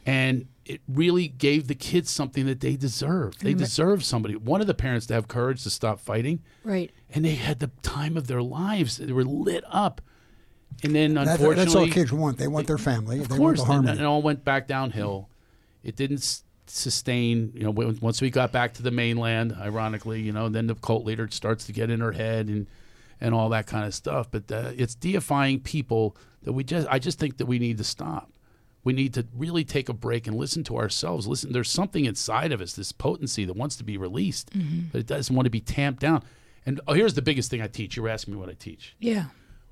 and 0.07 0.47
it 0.65 0.81
really 0.87 1.27
gave 1.27 1.67
the 1.67 1.75
kids 1.75 2.09
something 2.09 2.45
that 2.47 2.59
they 2.59 2.75
deserve. 2.75 3.37
They 3.39 3.53
deserve 3.53 4.03
somebody. 4.03 4.35
One 4.35 4.61
of 4.61 4.67
the 4.67 4.73
parents 4.73 5.05
to 5.07 5.13
have 5.13 5.27
courage 5.27 5.63
to 5.63 5.69
stop 5.69 5.99
fighting, 5.99 6.39
Right. 6.63 6.91
and 7.13 7.23
they 7.25 7.35
had 7.35 7.59
the 7.59 7.69
time 7.83 8.17
of 8.17 8.27
their 8.27 8.41
lives. 8.41 8.97
They 8.97 9.11
were 9.11 9.23
lit 9.25 9.63
up. 9.69 10.01
And 10.83 10.95
then, 10.95 11.13
That- 11.15 11.27
unfortunately, 11.27 11.55
that's 11.65 11.75
all 11.75 11.87
kids 11.87 12.11
want. 12.13 12.37
They 12.37 12.47
want 12.47 12.67
their 12.67 12.77
family. 12.77 13.19
of 13.19 13.27
they 13.29 13.35
course, 13.37 13.59
want 13.59 13.67
the 13.67 13.73
and 13.75 13.85
harmony. 13.87 14.01
it 14.01 14.05
all 14.05 14.21
went 14.21 14.45
back 14.45 14.67
downhill. 14.67 15.29
It 15.83 15.95
didn't 15.95 16.41
sustain. 16.67 17.51
You 17.53 17.63
know, 17.63 17.71
once 18.01 18.21
we 18.21 18.29
got 18.29 18.51
back 18.51 18.73
to 18.75 18.83
the 18.83 18.91
mainland, 18.91 19.55
ironically, 19.59 20.21
you 20.21 20.31
know, 20.31 20.49
then 20.49 20.67
the 20.67 20.75
cult 20.75 21.05
leader 21.05 21.27
starts 21.31 21.65
to 21.65 21.71
get 21.73 21.89
in 21.89 21.99
her 21.99 22.13
head 22.13 22.47
and 22.47 22.67
and 23.21 23.33
all 23.35 23.49
that 23.49 23.67
kind 23.67 23.85
of 23.85 23.93
stuff. 23.93 24.31
But 24.31 24.49
uh, 24.51 24.71
it's 24.77 24.95
deifying 24.95 25.59
people 25.59 26.15
that 26.43 26.53
we 26.53 26.63
just. 26.63 26.87
I 26.89 26.99
just 26.99 27.19
think 27.19 27.37
that 27.37 27.45
we 27.45 27.59
need 27.59 27.77
to 27.79 27.83
stop. 27.83 28.31
We 28.85 28.93
need 28.93 29.13
to 29.15 29.27
really 29.35 29.65
take 29.65 29.89
a 29.89 29.93
break 29.93 30.25
and 30.25 30.37
listen 30.37 30.63
to 30.65 30.77
ourselves. 30.77 31.27
Listen, 31.27 31.51
there's 31.51 31.69
something 31.69 32.05
inside 32.05 32.53
of 32.53 32.61
us, 32.61 32.73
this 32.73 32.93
potency 32.93 33.43
that 33.43 33.57
wants 33.57 33.75
to 33.75 33.83
be 33.83 33.97
released, 33.97 34.51
but 34.93 34.99
it 35.01 35.05
doesn't 35.05 35.35
want 35.35 35.45
to 35.47 35.49
be 35.49 35.59
tamped 35.59 35.99
down. 35.99 36.23
And 36.65 36.79
oh, 36.87 36.93
here's 36.93 37.13
the 37.13 37.21
biggest 37.21 37.51
thing 37.51 37.61
I 37.61 37.67
teach. 37.67 37.97
You 37.97 38.03
were 38.03 38.09
asking 38.09 38.35
me 38.35 38.39
what 38.39 38.47
I 38.47 38.53
teach. 38.53 38.95
Yeah. 38.97 39.25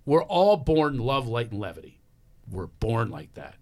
We're 0.08 0.24
all 0.24 0.55
born 0.55 0.99
love, 0.99 1.28
light, 1.28 1.51
and 1.51 1.60
levity. 1.60 1.99
We're 2.49 2.68
born 2.68 3.10
like 3.10 3.34
that. 3.34 3.55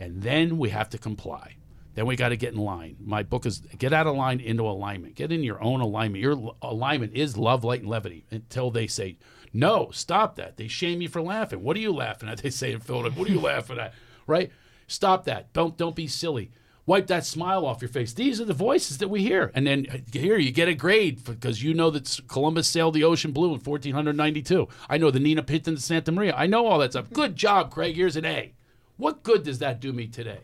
And 0.00 0.22
then 0.22 0.56
we 0.56 0.70
have 0.70 0.88
to 0.88 0.98
comply. 0.98 1.56
Then 1.94 2.06
we 2.06 2.16
got 2.16 2.30
to 2.30 2.38
get 2.38 2.54
in 2.54 2.58
line. 2.58 2.96
My 2.98 3.22
book 3.22 3.44
is 3.44 3.60
Get 3.78 3.92
Out 3.92 4.06
of 4.06 4.16
Line 4.16 4.40
into 4.40 4.64
Alignment. 4.64 5.14
Get 5.14 5.30
in 5.30 5.44
your 5.44 5.62
own 5.62 5.82
alignment. 5.82 6.22
Your 6.22 6.54
alignment 6.62 7.12
is 7.12 7.36
love, 7.36 7.64
light, 7.64 7.82
and 7.82 7.90
levity 7.90 8.24
until 8.30 8.70
they 8.70 8.86
say, 8.86 9.18
no, 9.52 9.90
stop 9.92 10.36
that. 10.36 10.56
They 10.56 10.68
shame 10.68 11.02
you 11.02 11.08
for 11.10 11.20
laughing. 11.20 11.62
What 11.62 11.76
are 11.76 11.80
you 11.80 11.92
laughing 11.92 12.30
at? 12.30 12.38
They 12.42 12.48
say 12.48 12.72
in 12.72 12.80
Philadelphia, 12.80 13.18
what 13.20 13.28
are 13.28 13.32
you 13.32 13.40
laughing 13.40 13.78
at? 13.78 13.92
Right? 14.26 14.50
Stop 14.86 15.26
that. 15.26 15.52
Don't 15.52 15.76
don't 15.76 15.94
be 15.94 16.06
silly. 16.06 16.50
Wipe 16.86 17.06
that 17.06 17.24
smile 17.24 17.64
off 17.64 17.80
your 17.80 17.88
face. 17.88 18.12
These 18.12 18.40
are 18.40 18.44
the 18.44 18.52
voices 18.52 18.98
that 18.98 19.08
we 19.08 19.22
hear. 19.22 19.50
And 19.54 19.66
then 19.66 19.86
uh, 19.90 19.98
here 20.12 20.36
you 20.36 20.52
get 20.52 20.68
a 20.68 20.74
grade 20.74 21.24
because 21.24 21.62
you 21.62 21.72
know 21.72 21.90
that 21.90 22.20
Columbus 22.28 22.68
sailed 22.68 22.94
the 22.94 23.04
ocean 23.04 23.32
blue 23.32 23.54
in 23.54 23.60
1492. 23.60 24.68
I 24.88 24.98
know 24.98 25.10
the 25.10 25.18
Nina 25.18 25.42
Pinta 25.42 25.74
to 25.74 25.80
Santa 25.80 26.12
Maria. 26.12 26.34
I 26.36 26.46
know 26.46 26.66
all 26.66 26.78
that 26.80 26.92
stuff. 26.92 27.10
Good 27.10 27.36
job, 27.36 27.70
Craig. 27.70 27.96
Here's 27.96 28.16
an 28.16 28.26
A. 28.26 28.52
What 28.96 29.22
good 29.22 29.42
does 29.42 29.60
that 29.60 29.80
do 29.80 29.92
me 29.92 30.06
today? 30.06 30.40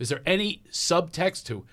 Is 0.00 0.08
there 0.08 0.22
any 0.26 0.62
subtext 0.70 1.44
to 1.46 1.64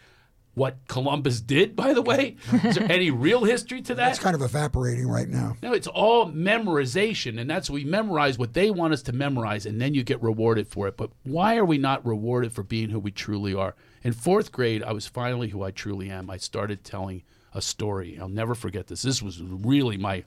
what 0.54 0.78
Columbus 0.88 1.42
did, 1.42 1.76
by 1.76 1.94
the 1.94 2.02
way? 2.02 2.36
Is 2.64 2.76
there 2.76 2.92
any 2.92 3.10
real 3.10 3.44
history 3.46 3.82
to 3.84 3.96
that? 3.96 4.12
It's 4.12 4.20
kind 4.20 4.36
of 4.36 4.42
evaporating 4.42 5.08
right 5.08 5.28
now. 5.28 5.56
No, 5.64 5.74
it's 5.74 5.88
all 5.88 6.30
memorization, 6.32 7.40
and 7.40 7.50
that's 7.50 7.70
we 7.70 7.84
memorize 7.86 8.38
what 8.38 8.54
they 8.54 8.70
want 8.70 8.94
us 8.94 9.02
to 9.04 9.14
memorize, 9.14 9.66
and 9.66 9.82
then 9.82 9.94
you 9.94 10.04
get 10.04 10.22
rewarded 10.22 10.68
for 10.68 10.88
it. 10.88 10.98
But 10.98 11.12
why 11.24 11.58
are 11.58 11.66
we 11.66 11.78
not 11.78 12.06
rewarded 12.06 12.52
for 12.52 12.64
being 12.64 12.90
who 12.90 13.00
we 13.00 13.12
truly 13.12 13.54
are? 13.54 13.76
In 14.04 14.14
fourth 14.14 14.52
grade, 14.52 14.84
I 14.84 14.94
was 14.94 15.06
finally 15.06 15.50
who 15.50 15.64
I 15.64 15.72
truly 15.72 16.10
am. 16.10 16.30
I 16.30 16.38
started 16.38 16.84
telling 16.84 17.22
a 17.54 17.62
story. 17.62 18.18
I'll 18.20 18.30
never 18.30 18.56
forget 18.56 18.88
this. 18.88 19.04
This 19.04 19.22
was 19.22 19.42
really 19.42 19.98
my 19.98 20.24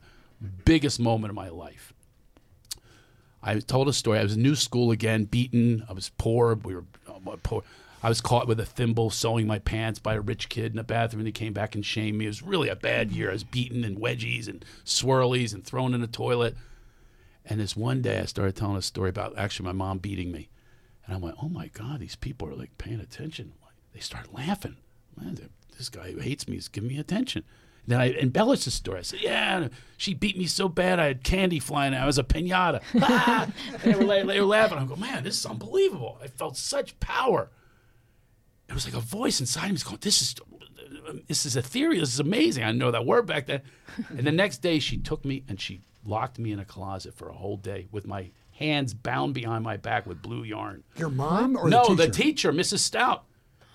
biggest 0.65 1.01
moment 1.01 1.31
of 1.31 1.35
my 1.35 1.49
life. 1.49 1.93
I 3.43 3.59
told 3.59 3.89
a 3.89 3.93
story. 3.93 4.19
I 4.19 4.23
was 4.23 4.37
in 4.37 4.43
new 4.43 4.55
school 4.55 4.91
again, 4.91 5.25
beaten. 5.25 5.85
I 5.89 5.93
was 5.93 6.11
poor. 6.17 6.55
We 6.55 6.75
were 6.75 6.85
uh, 7.09 7.37
poor. 7.43 7.63
I 8.03 8.09
was 8.09 8.21
caught 8.21 8.47
with 8.47 8.61
a 8.61 8.67
thimble 8.67 9.11
sewing 9.11 9.47
my 9.47 9.59
pants 9.59 9.99
by 9.99 10.15
a 10.15 10.21
rich 10.21 10.49
kid 10.49 10.73
in 10.73 10.77
the 10.77 10.85
bathroom, 10.85 11.21
and 11.21 11.27
he 11.27 11.33
came 11.33 11.53
back 11.53 11.75
and 11.75 11.85
shamed 11.85 12.19
me. 12.19 12.27
It 12.27 12.29
was 12.29 12.43
really 12.43 12.69
a 12.69 12.77
bad 12.77 13.11
year. 13.11 13.31
I 13.31 13.33
was 13.33 13.45
beaten 13.45 13.83
in 13.83 13.97
wedgies 13.97 14.47
and 14.47 14.65
swirlies 14.85 15.53
and 15.53 15.65
thrown 15.65 15.95
in 15.95 16.01
the 16.01 16.07
toilet. 16.07 16.55
And 17.45 17.61
this 17.61 17.77
one 17.77 18.03
day, 18.03 18.21
I 18.21 18.27
started 18.27 18.57
telling 18.57 18.77
a 18.77 18.83
story 18.83 19.11
about 19.11 19.37
actually 19.37 19.67
my 19.67 19.73
mom 19.73 19.99
beating 19.99 20.31
me, 20.31 20.49
and 21.07 21.15
I 21.15 21.19
went, 21.19 21.37
"Oh 21.43 21.49
my 21.49 21.69
God, 21.69 22.01
these 22.01 22.17
people 22.17 22.49
are 22.49 22.55
like 22.55 22.79
paying 22.79 23.01
attention." 23.01 23.53
They 23.95 24.01
start 24.01 24.35
laughing. 24.35 24.77
Man, 25.19 25.39
this 25.79 25.89
guy 25.89 26.11
who 26.13 26.19
hates 26.19 26.47
me 26.49 26.57
is 26.57 26.69
giving 26.69 26.89
me 26.91 26.99
attention. 26.99 27.45
Then 27.87 28.01
I 28.01 28.13
embellished 28.13 28.65
the 28.65 28.71
story. 28.71 28.99
I 29.01 29.03
said, 29.03 29.21
"Yeah, 29.23 29.69
she 29.97 30.15
beat 30.15 30.37
me 30.39 30.47
so 30.47 30.69
bad 30.69 30.99
I 30.99 31.07
had 31.07 31.23
candy 31.23 31.59
flying 31.61 31.95
out. 31.95 32.03
I 32.03 32.07
was 32.07 32.19
a 32.19 32.25
pinata." 32.25 32.81
Ah! 33.03 33.47
they, 33.85 33.95
were, 33.95 34.25
they 34.25 34.41
were 34.41 34.47
laughing. 34.47 34.79
I'm 34.79 34.87
going, 34.87 35.01
"Man, 35.01 35.23
this 35.23 35.39
is 35.39 35.47
unbelievable." 35.47 36.19
I 36.23 36.27
felt 36.29 36.57
such 36.57 36.99
power. 36.99 37.51
It 38.69 38.75
was 38.75 38.87
like 38.87 38.95
a 38.97 39.01
voice 39.01 39.39
inside 39.41 39.67
me 39.67 39.73
was 39.73 39.85
going, 39.85 39.99
"This 40.01 40.23
is, 40.23 40.35
this 41.29 41.45
is 41.45 41.57
ethereal. 41.57 42.01
This 42.01 42.15
is 42.15 42.21
amazing." 42.21 42.65
I 42.65 42.69
didn't 42.69 42.79
know 42.79 42.91
that 42.91 43.05
word 43.07 43.27
back 43.27 43.47
then. 43.47 43.61
And 44.17 44.27
the 44.27 44.33
next 44.33 44.59
day, 44.63 44.79
she 44.79 44.97
took 44.97 45.23
me 45.25 45.45
and 45.47 45.61
she 45.61 45.83
locked 46.07 46.39
me 46.39 46.53
in 46.53 46.59
a 46.59 46.65
closet 46.65 47.13
for 47.15 47.29
a 47.29 47.35
whole 47.35 47.59
day 47.59 47.87
with 47.93 48.07
my 48.07 48.31
hands 48.53 48.95
bound 48.95 49.35
behind 49.35 49.63
my 49.63 49.77
back 49.77 50.07
with 50.07 50.23
blue 50.23 50.43
yarn. 50.43 50.85
Your 50.97 51.11
mom 51.11 51.57
or 51.57 51.69
No, 51.69 51.89
the 51.95 51.95
the 51.95 52.05
teacher? 52.11 52.51
teacher, 52.51 52.53
Mrs. 52.53 52.79
Stout. 52.79 53.25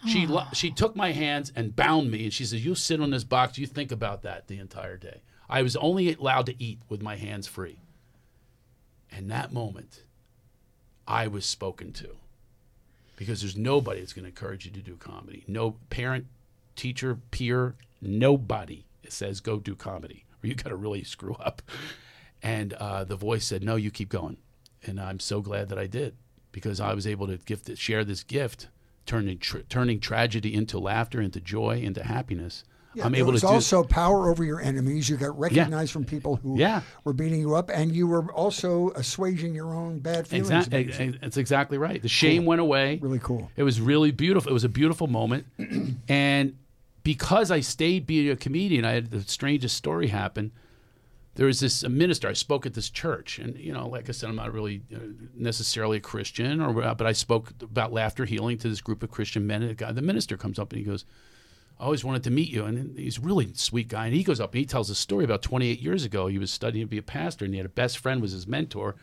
She 0.07 0.25
lo- 0.25 0.47
she 0.53 0.71
took 0.71 0.95
my 0.95 1.11
hands 1.11 1.51
and 1.55 1.75
bound 1.75 2.09
me, 2.09 2.23
and 2.23 2.33
she 2.33 2.45
said, 2.45 2.59
"You 2.59 2.75
sit 2.75 3.01
on 3.01 3.09
this 3.09 3.23
box. 3.23 3.57
You 3.57 3.67
think 3.67 3.91
about 3.91 4.21
that 4.23 4.47
the 4.47 4.57
entire 4.57 4.97
day." 4.97 5.21
I 5.49 5.61
was 5.61 5.75
only 5.75 6.13
allowed 6.13 6.45
to 6.45 6.63
eat 6.63 6.79
with 6.87 7.01
my 7.01 7.15
hands 7.15 7.47
free. 7.47 7.79
And 9.11 9.29
that 9.31 9.51
moment, 9.51 10.03
I 11.07 11.27
was 11.27 11.45
spoken 11.45 11.91
to, 11.93 12.17
because 13.15 13.41
there's 13.41 13.57
nobody 13.57 13.99
that's 13.99 14.13
going 14.13 14.23
to 14.23 14.29
encourage 14.29 14.65
you 14.65 14.71
to 14.71 14.81
do 14.81 14.95
comedy. 14.95 15.43
No 15.47 15.77
parent, 15.89 16.27
teacher, 16.75 17.17
peer, 17.31 17.75
nobody 18.01 18.85
says 19.07 19.39
go 19.41 19.57
do 19.59 19.75
comedy, 19.75 20.25
or 20.43 20.47
you 20.47 20.55
got 20.55 20.69
to 20.69 20.75
really 20.75 21.03
screw 21.03 21.33
up. 21.35 21.63
And 22.43 22.73
uh, 22.73 23.03
the 23.03 23.15
voice 23.15 23.45
said, 23.45 23.63
"No, 23.63 23.75
you 23.75 23.91
keep 23.91 24.09
going." 24.09 24.37
And 24.85 24.99
I'm 24.99 25.19
so 25.19 25.41
glad 25.41 25.67
that 25.69 25.79
I 25.79 25.87
did 25.87 26.15
because 26.51 26.79
I 26.79 26.93
was 26.93 27.05
able 27.05 27.27
to 27.27 27.37
gift 27.37 27.69
it, 27.69 27.77
share 27.77 28.05
this 28.05 28.23
gift, 28.23 28.67
turning 29.05 29.37
tr- 29.39 29.59
turning 29.69 29.99
tragedy 29.99 30.53
into 30.53 30.79
laughter, 30.79 31.21
into 31.21 31.39
joy, 31.39 31.79
into 31.81 32.03
happiness. 32.03 32.63
I'm 33.01 33.13
able 33.15 33.37
to 33.37 33.47
also 33.47 33.83
power 33.83 34.29
over 34.29 34.43
your 34.43 34.59
enemies. 34.59 35.07
You 35.07 35.15
got 35.15 35.37
recognized 35.39 35.91
from 35.91 36.05
people 36.05 36.37
who 36.37 36.57
Yeah. 36.59 36.81
were 37.03 37.13
beating 37.13 37.39
you 37.39 37.55
up, 37.55 37.69
and 37.71 37.95
you 37.95 38.07
were 38.07 38.31
also 38.33 38.89
assuaging 38.95 39.53
your 39.53 39.73
own 39.73 39.99
bad 39.99 40.27
feelings. 40.27 40.49
Exactly. 40.49 41.17
That's 41.21 41.37
exactly 41.37 41.77
right. 41.77 42.01
The 42.01 42.09
shame 42.09 42.45
went 42.45 42.61
away. 42.61 42.99
Really 43.01 43.19
cool. 43.19 43.51
It 43.55 43.63
was 43.63 43.79
really 43.79 44.11
beautiful. 44.11 44.49
It 44.49 44.53
was 44.53 44.63
a 44.63 44.69
beautiful 44.69 45.07
moment. 45.07 45.45
and 46.09 46.55
because 47.03 47.51
I 47.51 47.59
stayed 47.61 48.05
being 48.05 48.29
a 48.29 48.35
comedian, 48.35 48.83
I 48.85 48.91
had 48.93 49.11
the 49.11 49.21
strangest 49.21 49.77
story 49.77 50.07
happen. 50.07 50.51
There 51.35 51.45
was 51.45 51.59
this 51.59 51.87
minister. 51.87 52.27
I 52.27 52.33
spoke 52.33 52.65
at 52.65 52.73
this 52.73 52.89
church, 52.89 53.39
and 53.39 53.57
you 53.57 53.71
know, 53.71 53.87
like 53.87 54.09
I 54.09 54.11
said, 54.11 54.29
I'm 54.29 54.35
not 54.35 54.53
really 54.53 54.81
uh, 54.93 54.99
necessarily 55.35 55.97
a 55.97 56.01
Christian, 56.01 56.59
or 56.61 56.73
but 56.73 57.07
I 57.07 57.13
spoke 57.13 57.51
about 57.61 57.93
laughter 57.93 58.25
healing 58.25 58.57
to 58.57 58.69
this 58.69 58.81
group 58.81 59.03
of 59.03 59.11
Christian 59.11 59.47
men. 59.47 59.61
And 59.61 59.71
the, 59.71 59.75
guy, 59.75 59.91
the 59.91 60.01
minister 60.01 60.37
comes 60.37 60.59
up 60.59 60.73
and 60.73 60.79
he 60.79 60.85
goes, 60.85 61.05
"I 61.79 61.85
always 61.85 62.03
wanted 62.03 62.23
to 62.23 62.31
meet 62.31 62.49
you." 62.49 62.65
And 62.65 62.97
he's 62.97 63.19
a 63.19 63.21
really 63.21 63.53
sweet 63.53 63.87
guy. 63.87 64.07
And 64.07 64.15
he 64.15 64.23
goes 64.23 64.39
up 64.39 64.53
and 64.53 64.59
he 64.59 64.65
tells 64.65 64.89
a 64.89 64.95
story 64.95 65.23
about 65.23 65.41
28 65.41 65.79
years 65.79 66.03
ago. 66.03 66.27
He 66.27 66.39
was 66.39 66.51
studying 66.51 66.85
to 66.85 66.89
be 66.89 66.97
a 66.97 67.03
pastor, 67.03 67.45
and 67.45 67.53
he 67.53 67.59
had 67.59 67.65
a 67.65 67.69
best 67.69 67.99
friend 67.99 68.21
was 68.21 68.31
his 68.31 68.47
mentor 68.47 68.95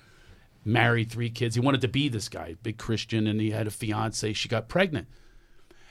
married, 0.66 1.10
three 1.10 1.30
kids. 1.30 1.54
He 1.54 1.60
wanted 1.60 1.80
to 1.82 1.88
be 1.88 2.08
this 2.08 2.28
guy, 2.28 2.56
big 2.62 2.76
Christian, 2.76 3.26
and 3.26 3.40
he 3.40 3.52
had 3.52 3.66
a 3.66 3.70
fiance. 3.70 4.32
She 4.32 4.48
got 4.48 4.68
pregnant. 4.68 5.06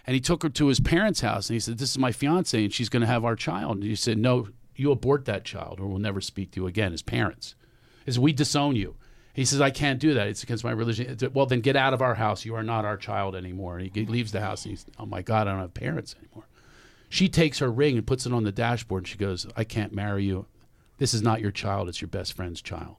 And 0.05 0.13
he 0.13 0.19
took 0.19 0.43
her 0.43 0.49
to 0.49 0.67
his 0.67 0.79
parents' 0.79 1.21
house 1.21 1.49
and 1.49 1.55
he 1.55 1.59
said, 1.59 1.77
This 1.77 1.89
is 1.89 1.97
my 1.97 2.11
fiance 2.11 2.63
and 2.63 2.71
she's 2.71 2.89
going 2.89 3.01
to 3.01 3.07
have 3.07 3.25
our 3.25 3.35
child. 3.35 3.77
And 3.77 3.83
he 3.83 3.95
said, 3.95 4.17
No, 4.17 4.49
you 4.75 4.91
abort 4.91 5.25
that 5.25 5.45
child 5.45 5.79
or 5.79 5.87
we'll 5.87 5.99
never 5.99 6.21
speak 6.21 6.51
to 6.51 6.61
you 6.61 6.67
again 6.67 6.93
as 6.93 7.01
parents. 7.01 7.55
He 8.05 8.11
said, 8.11 8.21
We 8.21 8.33
disown 8.33 8.75
you. 8.75 8.95
He 9.33 9.43
says, 9.43 9.59
I 9.59 9.69
can't 9.69 9.99
do 9.99 10.13
that. 10.13 10.27
It's 10.27 10.43
against 10.43 10.63
my 10.63 10.71
religion. 10.71 11.19
Said, 11.19 11.35
well, 11.35 11.45
then 11.45 11.59
get 11.59 11.75
out 11.75 11.93
of 11.93 12.01
our 12.01 12.15
house. 12.15 12.45
You 12.45 12.55
are 12.55 12.63
not 12.63 12.85
our 12.85 12.95
child 12.95 13.35
anymore. 13.35 13.77
And 13.77 13.93
he 13.93 14.05
leaves 14.05 14.31
the 14.31 14.39
house 14.39 14.63
and 14.63 14.71
he's, 14.71 14.85
Oh 14.97 15.05
my 15.05 15.21
God, 15.21 15.47
I 15.47 15.51
don't 15.51 15.59
have 15.59 15.73
parents 15.73 16.15
anymore. 16.17 16.47
She 17.09 17.27
takes 17.27 17.59
her 17.59 17.69
ring 17.69 17.97
and 17.97 18.07
puts 18.07 18.25
it 18.25 18.31
on 18.31 18.45
the 18.45 18.51
dashboard 18.53 19.01
and 19.01 19.07
she 19.07 19.17
goes, 19.17 19.45
I 19.55 19.65
can't 19.65 19.93
marry 19.93 20.23
you. 20.23 20.45
This 20.97 21.13
is 21.13 21.21
not 21.21 21.41
your 21.41 21.51
child. 21.51 21.89
It's 21.89 21.99
your 22.01 22.07
best 22.07 22.33
friend's 22.33 22.61
child. 22.61 22.95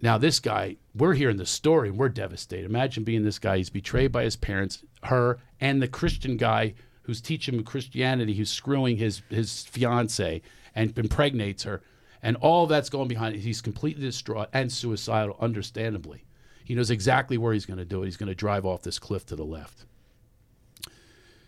Now, 0.00 0.18
this 0.18 0.38
guy, 0.38 0.76
we're 0.94 1.14
hearing 1.14 1.38
the 1.38 1.46
story 1.46 1.88
and 1.88 1.98
we're 1.98 2.08
devastated. 2.08 2.66
Imagine 2.66 3.04
being 3.04 3.24
this 3.24 3.38
guy. 3.38 3.56
He's 3.56 3.70
betrayed 3.70 4.12
by 4.12 4.24
his 4.24 4.36
parents, 4.36 4.84
her, 5.04 5.38
and 5.60 5.82
the 5.82 5.88
Christian 5.88 6.36
guy 6.36 6.74
who's 7.04 7.20
teaching 7.20 7.54
him 7.54 7.64
Christianity, 7.64 8.34
who's 8.34 8.50
screwing 8.50 8.96
his, 8.96 9.22
his 9.30 9.62
fiance 9.64 10.42
and 10.74 10.98
impregnates 10.98 11.62
her. 11.62 11.82
And 12.22 12.36
all 12.36 12.66
that's 12.66 12.88
going 12.88 13.08
behind 13.08 13.36
it. 13.36 13.40
He's 13.40 13.60
completely 13.60 14.04
distraught 14.04 14.48
and 14.52 14.72
suicidal, 14.72 15.36
understandably. 15.40 16.24
He 16.64 16.74
knows 16.74 16.90
exactly 16.90 17.36
where 17.36 17.52
he's 17.52 17.66
going 17.66 17.78
to 17.78 17.84
do 17.84 18.02
it. 18.02 18.06
He's 18.06 18.16
going 18.16 18.30
to 18.30 18.34
drive 18.34 18.64
off 18.64 18.82
this 18.82 18.98
cliff 18.98 19.26
to 19.26 19.36
the 19.36 19.44
left. 19.44 19.84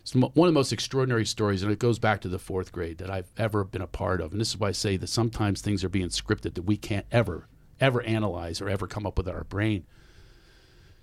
It's 0.02 0.14
one 0.14 0.24
of 0.24 0.34
the 0.34 0.52
most 0.52 0.72
extraordinary 0.72 1.24
stories, 1.24 1.64
and 1.64 1.72
it 1.72 1.80
goes 1.80 1.98
back 1.98 2.20
to 2.20 2.28
the 2.28 2.38
fourth 2.38 2.70
grade 2.70 2.98
that 2.98 3.10
I've 3.10 3.32
ever 3.36 3.64
been 3.64 3.82
a 3.82 3.88
part 3.88 4.20
of. 4.20 4.30
And 4.30 4.40
this 4.40 4.50
is 4.50 4.58
why 4.58 4.68
I 4.68 4.72
say 4.72 4.96
that 4.98 5.08
sometimes 5.08 5.60
things 5.60 5.82
are 5.82 5.88
being 5.88 6.10
scripted 6.10 6.54
that 6.54 6.62
we 6.62 6.76
can't 6.76 7.06
ever, 7.10 7.48
ever 7.80 8.02
analyze 8.02 8.60
or 8.60 8.68
ever 8.68 8.86
come 8.86 9.04
up 9.04 9.16
with 9.18 9.26
in 9.26 9.34
our 9.34 9.42
brain. 9.42 9.84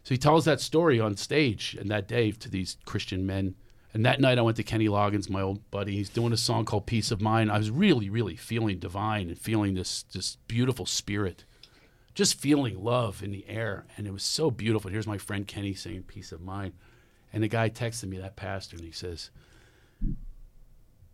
So 0.03 0.13
he 0.13 0.17
tells 0.17 0.45
that 0.45 0.61
story 0.61 0.99
on 0.99 1.17
stage 1.17 1.75
and 1.77 1.89
that 1.89 2.07
day 2.07 2.31
to 2.31 2.49
these 2.49 2.77
Christian 2.85 3.25
men. 3.25 3.55
And 3.93 4.05
that 4.05 4.19
night 4.19 4.39
I 4.39 4.41
went 4.41 4.57
to 4.57 4.63
Kenny 4.63 4.87
Loggins, 4.87 5.29
my 5.29 5.41
old 5.41 5.69
buddy. 5.69 5.95
He's 5.95 6.09
doing 6.09 6.33
a 6.33 6.37
song 6.37 6.65
called 6.65 6.87
Peace 6.87 7.11
of 7.11 7.21
Mind. 7.21 7.51
I 7.51 7.59
was 7.59 7.69
really, 7.69 8.09
really 8.09 8.35
feeling 8.35 8.79
divine 8.79 9.29
and 9.29 9.37
feeling 9.37 9.75
this 9.75 10.03
this 10.03 10.37
beautiful 10.47 10.85
spirit. 10.85 11.45
Just 12.15 12.39
feeling 12.39 12.83
love 12.83 13.23
in 13.23 13.31
the 13.31 13.45
air. 13.47 13.85
And 13.97 14.07
it 14.07 14.13
was 14.13 14.23
so 14.23 14.51
beautiful. 14.51 14.89
Here's 14.89 15.07
my 15.07 15.17
friend 15.17 15.47
Kenny 15.47 15.73
saying 15.73 16.03
Peace 16.03 16.31
of 16.31 16.41
Mind. 16.41 16.73
And 17.31 17.43
the 17.43 17.47
guy 17.47 17.69
texted 17.69 18.05
me, 18.05 18.17
that 18.19 18.35
pastor, 18.35 18.75
and 18.75 18.85
he 18.85 18.91
says, 18.91 19.31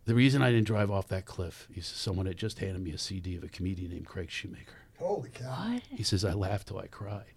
The 0.04 0.14
reason 0.14 0.42
I 0.42 0.50
didn't 0.50 0.66
drive 0.66 0.90
off 0.90 1.08
that 1.08 1.24
cliff, 1.24 1.66
he 1.72 1.80
says, 1.80 1.96
someone 1.96 2.26
had 2.26 2.36
just 2.36 2.58
handed 2.58 2.82
me 2.82 2.92
a 2.92 2.98
CD 2.98 3.36
of 3.36 3.44
a 3.44 3.48
comedian 3.48 3.90
named 3.90 4.06
Craig 4.06 4.30
Shoemaker. 4.30 4.74
Holy 4.98 5.30
cow! 5.30 5.46
What? 5.46 5.82
He 5.88 6.02
says, 6.02 6.24
I 6.24 6.34
laughed 6.34 6.68
till 6.68 6.78
I 6.78 6.86
cried. 6.86 7.32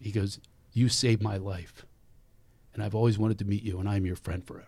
He 0.00 0.10
goes, 0.10 0.40
You 0.72 0.88
saved 0.88 1.22
my 1.22 1.36
life. 1.36 1.84
And 2.74 2.82
I've 2.82 2.94
always 2.94 3.18
wanted 3.18 3.38
to 3.40 3.44
meet 3.44 3.62
you, 3.62 3.78
and 3.78 3.88
I'm 3.88 4.06
your 4.06 4.16
friend 4.16 4.44
forever. 4.46 4.66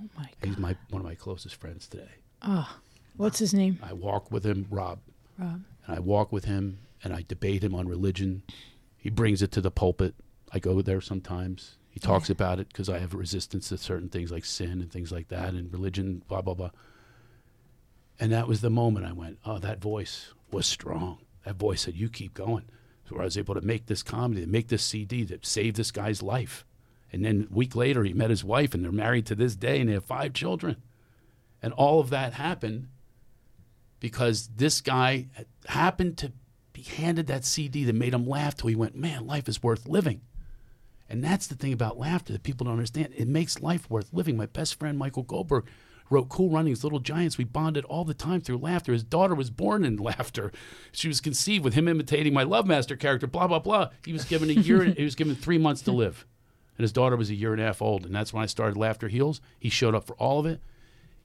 Oh 0.00 0.08
my 0.16 0.28
He's 0.42 0.54
God. 0.54 0.60
my 0.60 0.76
one 0.90 1.00
of 1.00 1.06
my 1.06 1.14
closest 1.14 1.56
friends 1.56 1.86
today. 1.88 2.08
Oh, 2.42 2.76
what's 3.16 3.38
his 3.38 3.54
name? 3.54 3.78
I 3.82 3.92
walk 3.92 4.30
with 4.30 4.44
him, 4.44 4.66
Rob, 4.70 5.00
Rob. 5.38 5.62
and 5.86 5.96
I 5.96 6.00
walk 6.00 6.32
with 6.32 6.44
him, 6.44 6.78
and 7.02 7.12
I 7.12 7.24
debate 7.26 7.62
him 7.64 7.74
on 7.74 7.88
religion. 7.88 8.42
He 8.96 9.10
brings 9.10 9.42
it 9.42 9.50
to 9.52 9.60
the 9.60 9.70
pulpit. 9.70 10.14
I 10.52 10.58
go 10.58 10.80
there 10.82 11.00
sometimes. 11.00 11.76
He 11.90 12.00
talks 12.00 12.28
about 12.28 12.58
it 12.58 12.68
because 12.68 12.88
I 12.88 12.98
have 12.98 13.14
resistance 13.14 13.68
to 13.68 13.78
certain 13.78 14.08
things 14.08 14.32
like 14.32 14.44
sin 14.44 14.80
and 14.80 14.90
things 14.90 15.12
like 15.12 15.28
that, 15.28 15.54
and 15.54 15.72
religion, 15.72 16.22
blah 16.28 16.42
blah 16.42 16.54
blah. 16.54 16.70
And 18.20 18.32
that 18.32 18.46
was 18.48 18.60
the 18.60 18.70
moment 18.70 19.06
I 19.06 19.12
went, 19.12 19.38
oh, 19.44 19.58
that 19.58 19.80
voice 19.80 20.32
was 20.50 20.66
strong. 20.66 21.18
That 21.44 21.56
voice 21.56 21.82
said, 21.82 21.94
you 21.94 22.08
keep 22.08 22.32
going. 22.34 22.64
So 23.08 23.18
I 23.18 23.24
was 23.24 23.36
able 23.36 23.54
to 23.54 23.60
make 23.60 23.86
this 23.86 24.02
comedy, 24.02 24.42
to 24.42 24.46
make 24.46 24.68
this 24.68 24.82
CD 24.84 25.24
that 25.24 25.44
saved 25.44 25.76
this 25.76 25.90
guy's 25.90 26.22
life. 26.22 26.64
And 27.14 27.24
then 27.24 27.46
a 27.48 27.54
week 27.54 27.76
later, 27.76 28.02
he 28.02 28.12
met 28.12 28.30
his 28.30 28.42
wife, 28.42 28.74
and 28.74 28.84
they're 28.84 28.90
married 28.90 29.24
to 29.26 29.36
this 29.36 29.54
day, 29.54 29.78
and 29.78 29.88
they 29.88 29.94
have 29.94 30.04
five 30.04 30.32
children. 30.32 30.82
And 31.62 31.72
all 31.72 32.00
of 32.00 32.10
that 32.10 32.32
happened 32.32 32.88
because 34.00 34.48
this 34.56 34.80
guy 34.80 35.28
happened 35.68 36.18
to 36.18 36.32
be 36.72 36.82
handed 36.82 37.28
that 37.28 37.44
CD 37.44 37.84
that 37.84 37.94
made 37.94 38.14
him 38.14 38.26
laugh 38.26 38.56
till 38.56 38.68
he 38.68 38.74
went, 38.74 38.96
man, 38.96 39.28
life 39.28 39.48
is 39.48 39.62
worth 39.62 39.86
living. 39.86 40.22
And 41.08 41.22
that's 41.22 41.46
the 41.46 41.54
thing 41.54 41.72
about 41.72 41.98
laughter 42.00 42.32
that 42.32 42.42
people 42.42 42.64
don't 42.64 42.74
understand. 42.74 43.14
It 43.16 43.28
makes 43.28 43.62
life 43.62 43.88
worth 43.88 44.12
living. 44.12 44.36
My 44.36 44.46
best 44.46 44.76
friend, 44.80 44.98
Michael 44.98 45.22
Goldberg, 45.22 45.66
wrote 46.10 46.28
Cool 46.28 46.50
Runnings, 46.50 46.82
Little 46.82 46.98
Giants. 46.98 47.38
We 47.38 47.44
bonded 47.44 47.84
all 47.84 48.04
the 48.04 48.12
time 48.12 48.40
through 48.40 48.58
laughter. 48.58 48.92
His 48.92 49.04
daughter 49.04 49.36
was 49.36 49.50
born 49.50 49.84
in 49.84 49.96
laughter. 49.98 50.50
She 50.90 51.06
was 51.06 51.20
conceived 51.20 51.64
with 51.64 51.74
him 51.74 51.86
imitating 51.86 52.34
my 52.34 52.42
Love 52.42 52.66
Master 52.66 52.96
character, 52.96 53.28
blah, 53.28 53.46
blah, 53.46 53.60
blah. 53.60 53.90
He 54.04 54.12
was 54.12 54.24
given 54.24 54.50
a 54.50 54.54
year, 54.54 54.82
he 54.82 55.04
was 55.04 55.14
given 55.14 55.36
three 55.36 55.58
months 55.58 55.82
to 55.82 55.92
live. 55.92 56.26
And 56.76 56.82
his 56.84 56.92
daughter 56.92 57.16
was 57.16 57.30
a 57.30 57.34
year 57.34 57.52
and 57.52 57.60
a 57.60 57.64
half 57.64 57.80
old. 57.80 58.04
And 58.04 58.14
that's 58.14 58.32
when 58.32 58.42
I 58.42 58.46
started 58.46 58.76
Laughter 58.76 59.08
Heals. 59.08 59.40
He 59.58 59.68
showed 59.68 59.94
up 59.94 60.04
for 60.04 60.14
all 60.14 60.40
of 60.40 60.46
it. 60.46 60.60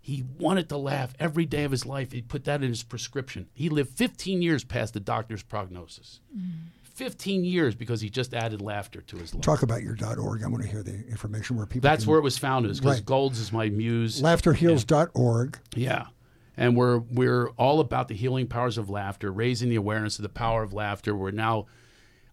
He 0.02 0.24
wanted 0.38 0.70
to 0.70 0.78
laugh 0.78 1.14
every 1.20 1.46
day 1.46 1.64
of 1.64 1.72
his 1.72 1.86
life. 1.86 2.12
He 2.12 2.22
put 2.22 2.46
that 2.46 2.64
in 2.64 2.70
his 2.70 2.84
prescription. 2.84 3.48
He 3.54 3.68
lived 3.70 3.90
15 3.92 4.42
years 4.42 4.64
past 4.64 4.94
the 4.94 5.00
doctor's 5.00 5.44
prognosis. 5.44 6.20
15 6.84 7.44
years 7.46 7.76
because 7.76 8.02
he 8.02 8.10
just 8.10 8.34
added 8.34 8.62
laughter 8.62 9.02
to 9.02 9.18
his 9.18 9.34
life. 9.34 9.42
Talk 9.42 9.64
about 9.64 9.82
your 9.84 9.96
dot 9.96 10.18
.org. 10.18 10.44
I 10.44 10.48
want 10.48 10.64
to 10.64 10.70
hear 10.70 10.84
the 10.84 11.06
information 11.08 11.56
where 11.56 11.66
people. 11.66 11.88
That's 11.88 12.04
can, 12.04 12.12
where 12.12 12.20
it 12.20 12.24
was 12.24 12.38
founded, 12.38 12.74
because 12.76 12.98
Right. 12.98 13.06
Golds 13.06 13.40
is 13.40 13.52
my 13.54 13.70
muse. 13.70 14.22
laughterheals.org. 14.22 15.60
Yeah. 15.76 16.08
And 16.58 16.76
we're 16.76 16.98
we're 17.00 17.50
all 17.52 17.80
about 17.80 18.10
the 18.10 18.16
healing 18.16 18.48
powers 18.48 18.78
of 18.78 18.90
laughter, 18.90 19.32
raising 19.32 19.70
the 19.70 19.78
awareness 19.78 20.20
of 20.20 20.24
the 20.24 20.30
power 20.30 20.62
of 20.62 20.74
laughter. 20.74 21.16
We're 21.16 21.32
now 21.32 21.68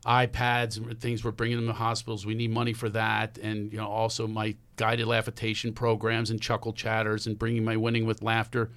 iPads 0.07 0.77
and 0.77 1.01
things 1.01 1.25
we're 1.25 1.33
bringing 1.33 1.57
them 1.57 1.67
to 1.67 1.73
hospitals. 1.73 2.25
We 2.25 2.35
need 2.35 2.51
money 2.51 2.73
for 2.73 2.89
that, 2.91 3.39
and 3.39 3.73
you 3.73 3.79
know 3.79 3.89
also 3.89 4.27
my 4.27 4.57
guided 4.77 5.07
laughitation 5.07 5.73
programs 5.73 6.31
and 6.31 6.41
chuckle 6.41 6.73
chatters 6.73 7.27
and 7.27 7.39
bringing 7.39 7.65
my 7.65 7.77
winning 7.77 8.07
with 8.07 8.23
laughter. 8.23 8.71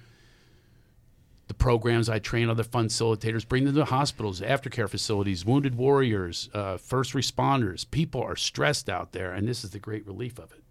The 1.46 1.54
programs 1.54 2.08
I 2.08 2.20
train 2.20 2.48
other 2.48 2.62
facilitators, 2.62 3.46
bring 3.46 3.64
them 3.64 3.74
to 3.74 3.84
hospitals, 3.84 4.40
aftercare 4.40 4.88
facilities, 4.88 5.44
wounded 5.44 5.74
warriors, 5.74 6.48
uh, 6.54 6.76
first 6.76 7.12
responders. 7.12 7.90
People 7.90 8.22
are 8.22 8.36
stressed 8.36 8.88
out 8.88 9.12
there, 9.12 9.32
and 9.32 9.48
this 9.48 9.64
is 9.64 9.70
the 9.70 9.80
great 9.80 10.06
relief 10.06 10.38
of 10.38 10.52
it. 10.52 10.62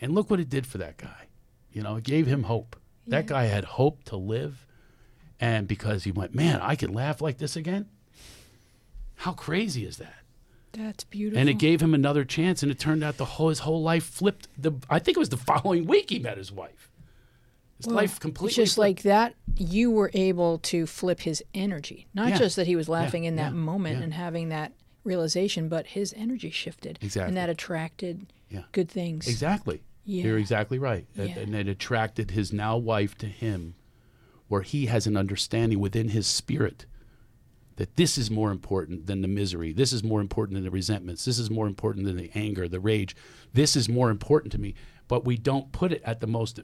And 0.00 0.14
look 0.14 0.30
what 0.30 0.38
it 0.38 0.48
did 0.48 0.66
for 0.66 0.78
that 0.78 0.98
guy. 0.98 1.26
You 1.72 1.82
know, 1.82 1.96
it 1.96 2.04
gave 2.04 2.26
him 2.26 2.44
hope. 2.44 2.76
That 3.08 3.26
guy 3.26 3.44
had 3.44 3.64
hope 3.64 4.04
to 4.04 4.16
live. 4.16 4.66
And 5.40 5.66
because 5.66 6.04
he 6.04 6.12
went, 6.12 6.34
man, 6.34 6.60
I 6.60 6.74
can 6.74 6.92
laugh 6.92 7.20
like 7.20 7.38
this 7.38 7.56
again. 7.56 7.86
How 9.18 9.32
crazy 9.32 9.84
is 9.84 9.96
that? 9.98 10.14
That's 10.72 11.02
beautiful. 11.04 11.40
And 11.40 11.48
it 11.48 11.54
gave 11.58 11.80
him 11.80 11.92
another 11.92 12.24
chance. 12.24 12.62
And 12.62 12.70
it 12.70 12.78
turned 12.78 13.02
out 13.02 13.16
the 13.16 13.24
whole 13.24 13.48
his 13.48 13.60
whole 13.60 13.82
life 13.82 14.04
flipped. 14.04 14.48
The 14.56 14.72
I 14.88 14.98
think 14.98 15.16
it 15.16 15.20
was 15.20 15.28
the 15.30 15.36
following 15.52 15.86
week 15.86 16.10
he 16.10 16.18
met 16.18 16.38
his 16.38 16.52
wife. 16.52 16.90
His 17.78 17.86
Well, 17.86 17.96
life 17.96 18.20
completely. 18.20 18.48
It's 18.48 18.56
just 18.56 18.74
flipped. 18.76 18.98
like 18.98 19.02
that. 19.02 19.34
You 19.56 19.90
were 19.90 20.10
able 20.14 20.58
to 20.60 20.86
flip 20.86 21.20
his 21.20 21.42
energy. 21.54 22.06
Not 22.14 22.30
Yeah. 22.30 22.38
just 22.38 22.56
that 22.56 22.66
he 22.66 22.76
was 22.76 22.88
laughing 22.88 23.24
in 23.24 23.36
that 23.36 23.52
yeah, 23.52 23.58
moment 23.58 23.98
yeah. 23.98 24.04
and 24.04 24.14
having 24.14 24.50
that 24.50 24.72
realization, 25.04 25.68
but 25.68 25.88
his 25.88 26.14
energy 26.16 26.50
shifted. 26.50 26.98
Exactly. 27.02 27.28
And 27.28 27.36
that 27.36 27.48
attracted 27.48 28.32
Yeah. 28.50 28.62
good 28.72 28.88
things. 28.90 29.26
Exactly. 29.26 29.82
You're 30.04 30.38
exactly 30.38 30.78
right. 30.78 31.06
Yeah. 31.14 31.24
And 31.38 31.54
it 31.54 31.66
attracted 31.68 32.30
his 32.30 32.52
now 32.52 32.76
wife 32.78 33.16
to 33.18 33.26
him, 33.26 33.74
where 34.48 34.62
he 34.62 34.86
has 34.86 35.06
an 35.06 35.16
understanding 35.16 35.80
within 35.80 36.08
his 36.10 36.26
spirit 36.26 36.86
that 37.78 37.94
this 37.94 38.18
is 38.18 38.28
more 38.28 38.50
important 38.50 39.06
than 39.06 39.22
the 39.22 39.28
misery. 39.28 39.72
This 39.72 39.92
is 39.92 40.02
more 40.02 40.20
important 40.20 40.54
than 40.56 40.64
the 40.64 40.70
resentments. 40.70 41.24
This 41.24 41.38
is 41.38 41.48
more 41.48 41.68
important 41.68 42.06
than 42.06 42.16
the 42.16 42.30
anger, 42.34 42.66
the 42.66 42.80
rage. 42.80 43.14
This 43.54 43.76
is 43.76 43.88
more 43.88 44.10
important 44.10 44.50
to 44.52 44.58
me. 44.58 44.74
But 45.06 45.24
we 45.24 45.36
don't 45.36 45.70
put 45.70 45.92
it 45.92 46.02
at 46.04 46.20
the 46.20 46.26
most. 46.26 46.58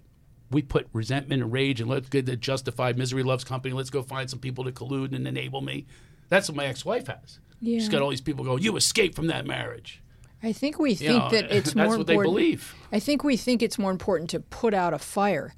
We 0.50 0.60
put 0.60 0.88
resentment 0.92 1.40
and 1.40 1.52
rage 1.52 1.80
and 1.80 1.88
let's 1.88 2.08
get 2.08 2.26
the 2.26 2.36
justified 2.36 2.98
misery 2.98 3.22
loves 3.22 3.44
company. 3.44 3.72
Let's 3.72 3.90
go 3.90 4.02
find 4.02 4.28
some 4.28 4.40
people 4.40 4.64
to 4.64 4.72
collude 4.72 5.14
and 5.14 5.26
enable 5.26 5.60
me. 5.60 5.86
That's 6.28 6.48
what 6.48 6.56
my 6.56 6.66
ex-wife 6.66 7.06
has. 7.06 7.38
Yeah. 7.60 7.78
She's 7.78 7.88
got 7.88 8.02
all 8.02 8.10
these 8.10 8.20
people 8.20 8.44
going, 8.44 8.62
"You 8.62 8.76
escaped 8.76 9.14
from 9.14 9.28
that 9.28 9.46
marriage." 9.46 10.02
I 10.42 10.52
think 10.52 10.78
we 10.80 10.90
You 10.90 10.96
think 10.96 11.22
know, 11.24 11.30
that 11.30 11.44
it's 11.52 11.72
that's 11.74 11.88
more 11.88 11.96
what 11.96 12.06
they 12.08 12.14
important. 12.14 12.34
believe. 12.34 12.74
I 12.92 12.98
think 12.98 13.22
we 13.22 13.36
think 13.36 13.62
it's 13.62 13.78
more 13.78 13.92
important 13.92 14.30
to 14.30 14.40
put 14.40 14.74
out 14.74 14.92
a 14.92 14.98
fire, 14.98 15.54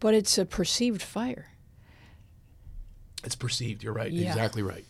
but 0.00 0.12
it's 0.12 0.36
a 0.36 0.44
perceived 0.44 1.02
fire. 1.02 1.46
It's 3.24 3.34
perceived. 3.34 3.82
You're 3.82 3.92
right. 3.94 4.12
Yeah. 4.12 4.28
Exactly 4.28 4.62
right. 4.62 4.84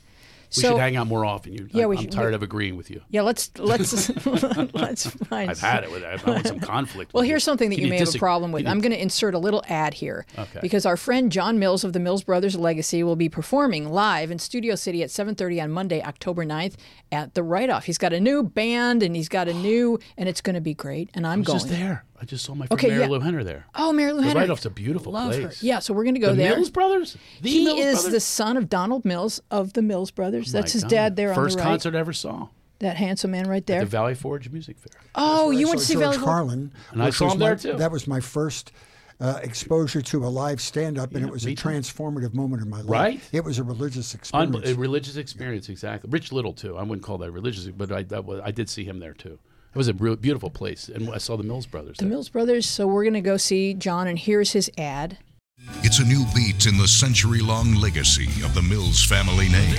We 0.56 0.62
So- 0.62 0.68
should 0.70 0.78
hang 0.78 0.96
out 0.96 1.06
more 1.06 1.24
often. 1.24 1.52
You, 1.52 1.68
Yeah, 1.72 1.84
I, 1.84 1.86
we 1.88 1.96
I'm 1.96 2.02
should- 2.04 2.12
tired 2.12 2.30
we- 2.30 2.34
of 2.36 2.42
agreeing 2.42 2.76
with 2.76 2.90
you. 2.90 3.02
Yeah, 3.10 3.22
let's 3.22 3.50
let's 3.58 4.08
let's 4.74 5.06
find. 5.10 5.50
I've 5.50 5.60
had 5.60 5.84
it 5.84 5.90
with. 5.90 6.02
I 6.04 6.16
want 6.26 6.46
some 6.46 6.60
conflict. 6.74 7.12
Well, 7.12 7.20
with 7.22 7.26
you. 7.28 7.32
here's 7.32 7.44
something 7.44 7.68
that 7.70 7.76
Can 7.76 7.84
you, 7.84 7.90
may 7.90 7.98
have 7.98 8.14
a 8.14 8.18
problem 8.18 8.52
with. 8.52 8.64
can 8.64 8.70
I'm 8.72 8.80
going 8.80 8.92
to 8.92 9.00
insert 9.00 9.34
a 9.34 9.38
little 9.38 9.62
ad 9.68 9.94
here 9.94 10.26
Okay. 10.38 10.58
because 10.62 10.86
our 10.86 10.96
friend 10.96 11.30
John 11.30 11.58
Mills 11.58 11.84
of 11.84 11.92
the 11.92 12.00
Mills 12.00 12.22
Brothers 12.24 12.56
Legacy 12.56 13.02
will 13.02 13.16
be 13.16 13.28
performing 13.28 13.88
live 13.90 14.30
in 14.30 14.38
Studio 14.38 14.74
City 14.74 15.02
at 15.02 15.10
7:30 15.10 15.62
on 15.62 15.70
Monday, 15.70 16.02
October 16.02 16.44
9th 16.44 16.74
at 17.12 17.34
the 17.34 17.42
Write 17.42 17.70
Off. 17.70 17.84
He's 17.84 17.98
got 17.98 18.12
a 18.12 18.20
new 18.20 18.42
band 18.42 19.02
and 19.02 19.14
he's 19.14 19.28
got 19.28 19.48
a 19.48 19.54
new 19.54 19.98
and 20.16 20.28
it's 20.28 20.40
going 20.40 20.54
to 20.54 20.60
be 20.60 20.74
great 20.74 21.10
and 21.14 21.26
I'm 21.26 21.42
going. 21.42 21.58
just 21.58 21.68
there. 21.70 22.04
I 22.20 22.24
just 22.24 22.44
saw 22.44 22.54
my 22.54 22.66
friend 22.66 22.78
Okay, 22.80 22.88
Mary 22.88 23.02
yeah. 23.02 23.08
Lou 23.08 23.20
Henner 23.20 23.44
there. 23.44 23.66
Oh, 23.74 23.92
Marilu 23.94 24.16
The 24.16 24.22
Henner. 24.24 24.40
Write-Off's 24.40 24.66
a 24.66 24.70
beautiful 24.70 25.12
Love 25.12 25.34
her. 25.36 25.52
Yeah, 25.60 25.78
so 25.78 25.94
we're 25.94 26.02
going 26.04 26.14
to 26.14 26.20
go 26.20 26.30
The 26.30 26.36
there. 26.36 26.56
Mills 26.56 26.70
Brothers. 26.70 27.16
The 27.42 27.48
he 27.50 27.64
Mills 27.64 27.78
is 27.78 27.94
Brothers? 27.94 28.12
the 28.12 28.20
son 28.20 28.56
of 28.56 28.68
Donald 28.68 29.04
Mills 29.04 29.40
of 29.50 29.72
the 29.74 29.82
Mills 29.82 30.10
Brothers. 30.10 30.52
My 30.52 30.60
That's 30.60 30.72
his 30.72 30.82
God. 30.82 30.90
dad 30.90 31.16
there 31.16 31.30
on 31.30 31.34
First 31.36 31.56
the 31.58 31.62
right. 31.62 31.68
concert 31.70 31.94
I 31.94 31.98
ever 31.98 32.12
saw. 32.12 32.48
That 32.80 32.96
handsome 32.96 33.32
man 33.32 33.48
right 33.48 33.66
there. 33.66 33.80
The 33.80 33.86
Valley 33.86 34.14
Forge 34.14 34.48
Music 34.50 34.78
Fair. 34.78 35.00
oh, 35.16 35.50
you 35.50 35.66
I 35.66 35.70
went 35.70 35.80
to 35.80 35.86
see 35.86 35.94
George 35.94 36.02
Valley 36.04 36.16
Forge? 36.18 36.24
Carlin. 36.26 36.72
And 36.92 37.02
I 37.02 37.10
saw 37.10 37.24
was 37.26 37.34
him 37.34 37.40
my- 37.40 37.46
there, 37.46 37.56
too. 37.56 37.72
That 37.76 37.90
was 37.90 38.06
my 38.06 38.20
first 38.20 38.70
uh, 39.20 39.40
exposure 39.42 40.00
to 40.00 40.24
a 40.24 40.28
live 40.28 40.60
stand-up, 40.60 41.10
and 41.12 41.22
Yeah, 41.22 41.26
it 41.26 41.32
was 41.32 41.44
a 41.44 41.48
me 41.48 41.54
too. 41.56 41.68
transformative 41.68 42.34
moment 42.34 42.62
in 42.62 42.70
my 42.70 42.82
life. 42.82 42.88
Right? 42.88 43.20
It 43.32 43.44
was 43.44 43.58
a 43.58 43.64
religious 43.64 44.14
experience. 44.14 44.54
Unbe- 44.56 44.72
a 44.72 44.74
religious 44.76 45.16
experience, 45.16 45.68
exactly. 45.68 46.08
Rich 46.10 46.30
Little 46.30 46.52
too. 46.52 46.76
I 46.76 46.82
wouldn't 46.84 47.02
call 47.02 47.18
that 47.18 47.32
religious, 47.32 47.66
but 47.66 47.90
I 47.90 48.02
that 48.04 48.24
was, 48.24 48.40
I 48.44 48.52
did 48.52 48.68
see 48.70 48.84
him 48.84 49.00
there 49.00 49.14
too. 49.14 49.38
It 49.74 49.76
was 49.76 49.88
a 49.88 49.94
real 49.94 50.16
beautiful 50.16 50.50
place, 50.50 50.88
and 50.88 51.10
I 51.10 51.18
saw 51.18 51.36
the 51.36 51.42
Mills 51.42 51.66
Brothers. 51.66 51.98
The 51.98 52.04
there. 52.04 52.10
Mills 52.10 52.28
Brothers. 52.28 52.66
So 52.66 52.86
we're 52.86 53.04
going 53.04 53.14
to 53.14 53.20
go 53.20 53.36
see 53.36 53.74
John, 53.74 54.06
and 54.06 54.18
here's 54.18 54.52
his 54.52 54.70
ad. 54.78 55.18
It's 55.82 55.98
a 55.98 56.04
new 56.04 56.24
beat 56.34 56.66
in 56.66 56.78
the 56.78 56.88
century 56.88 57.40
long 57.40 57.74
legacy 57.74 58.28
of 58.44 58.54
the 58.54 58.62
Mills 58.62 59.04
family 59.04 59.48
name 59.48 59.74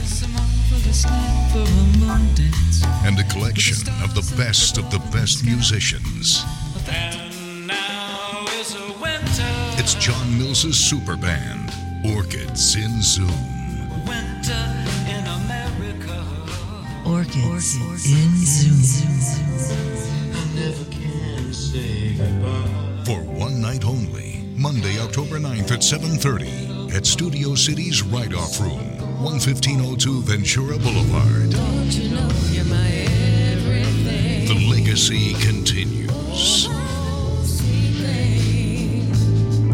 and 3.06 3.20
a 3.20 3.24
collection 3.24 3.88
of 4.04 4.14
the 4.14 4.34
best 4.38 4.78
of 4.78 4.92
the 4.92 5.00
best 5.12 5.44
musicians. 5.46 6.44
It's 9.80 9.96
John 9.96 10.38
Mills's 10.38 10.78
super 10.78 11.16
band, 11.16 11.72
Orchids 12.06 12.76
in 12.76 13.02
Zoom. 13.02 13.60
Orchids, 17.10 17.76
in 18.06 18.46
Zoom. 18.46 18.82
For 23.04 23.22
one 23.24 23.60
night 23.60 23.84
only, 23.84 24.44
Monday, 24.56 25.00
October 25.00 25.40
9th 25.40 25.72
at 25.72 25.80
7.30 25.80 26.94
at 26.96 27.08
Studio 27.08 27.56
City's 27.56 28.04
Write 28.04 28.36
Off 28.36 28.60
Room, 28.60 28.80
11502 29.26 30.22
Ventura 30.22 30.78
Boulevard. 30.78 31.52
The 34.48 34.68
legacy 34.70 35.34
continues. 35.46 36.68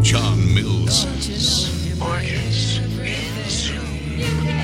John 0.02 0.54
Mills's 0.54 2.00
Orchids 2.00 2.78
in 2.78 3.50
Zoom. 3.50 4.55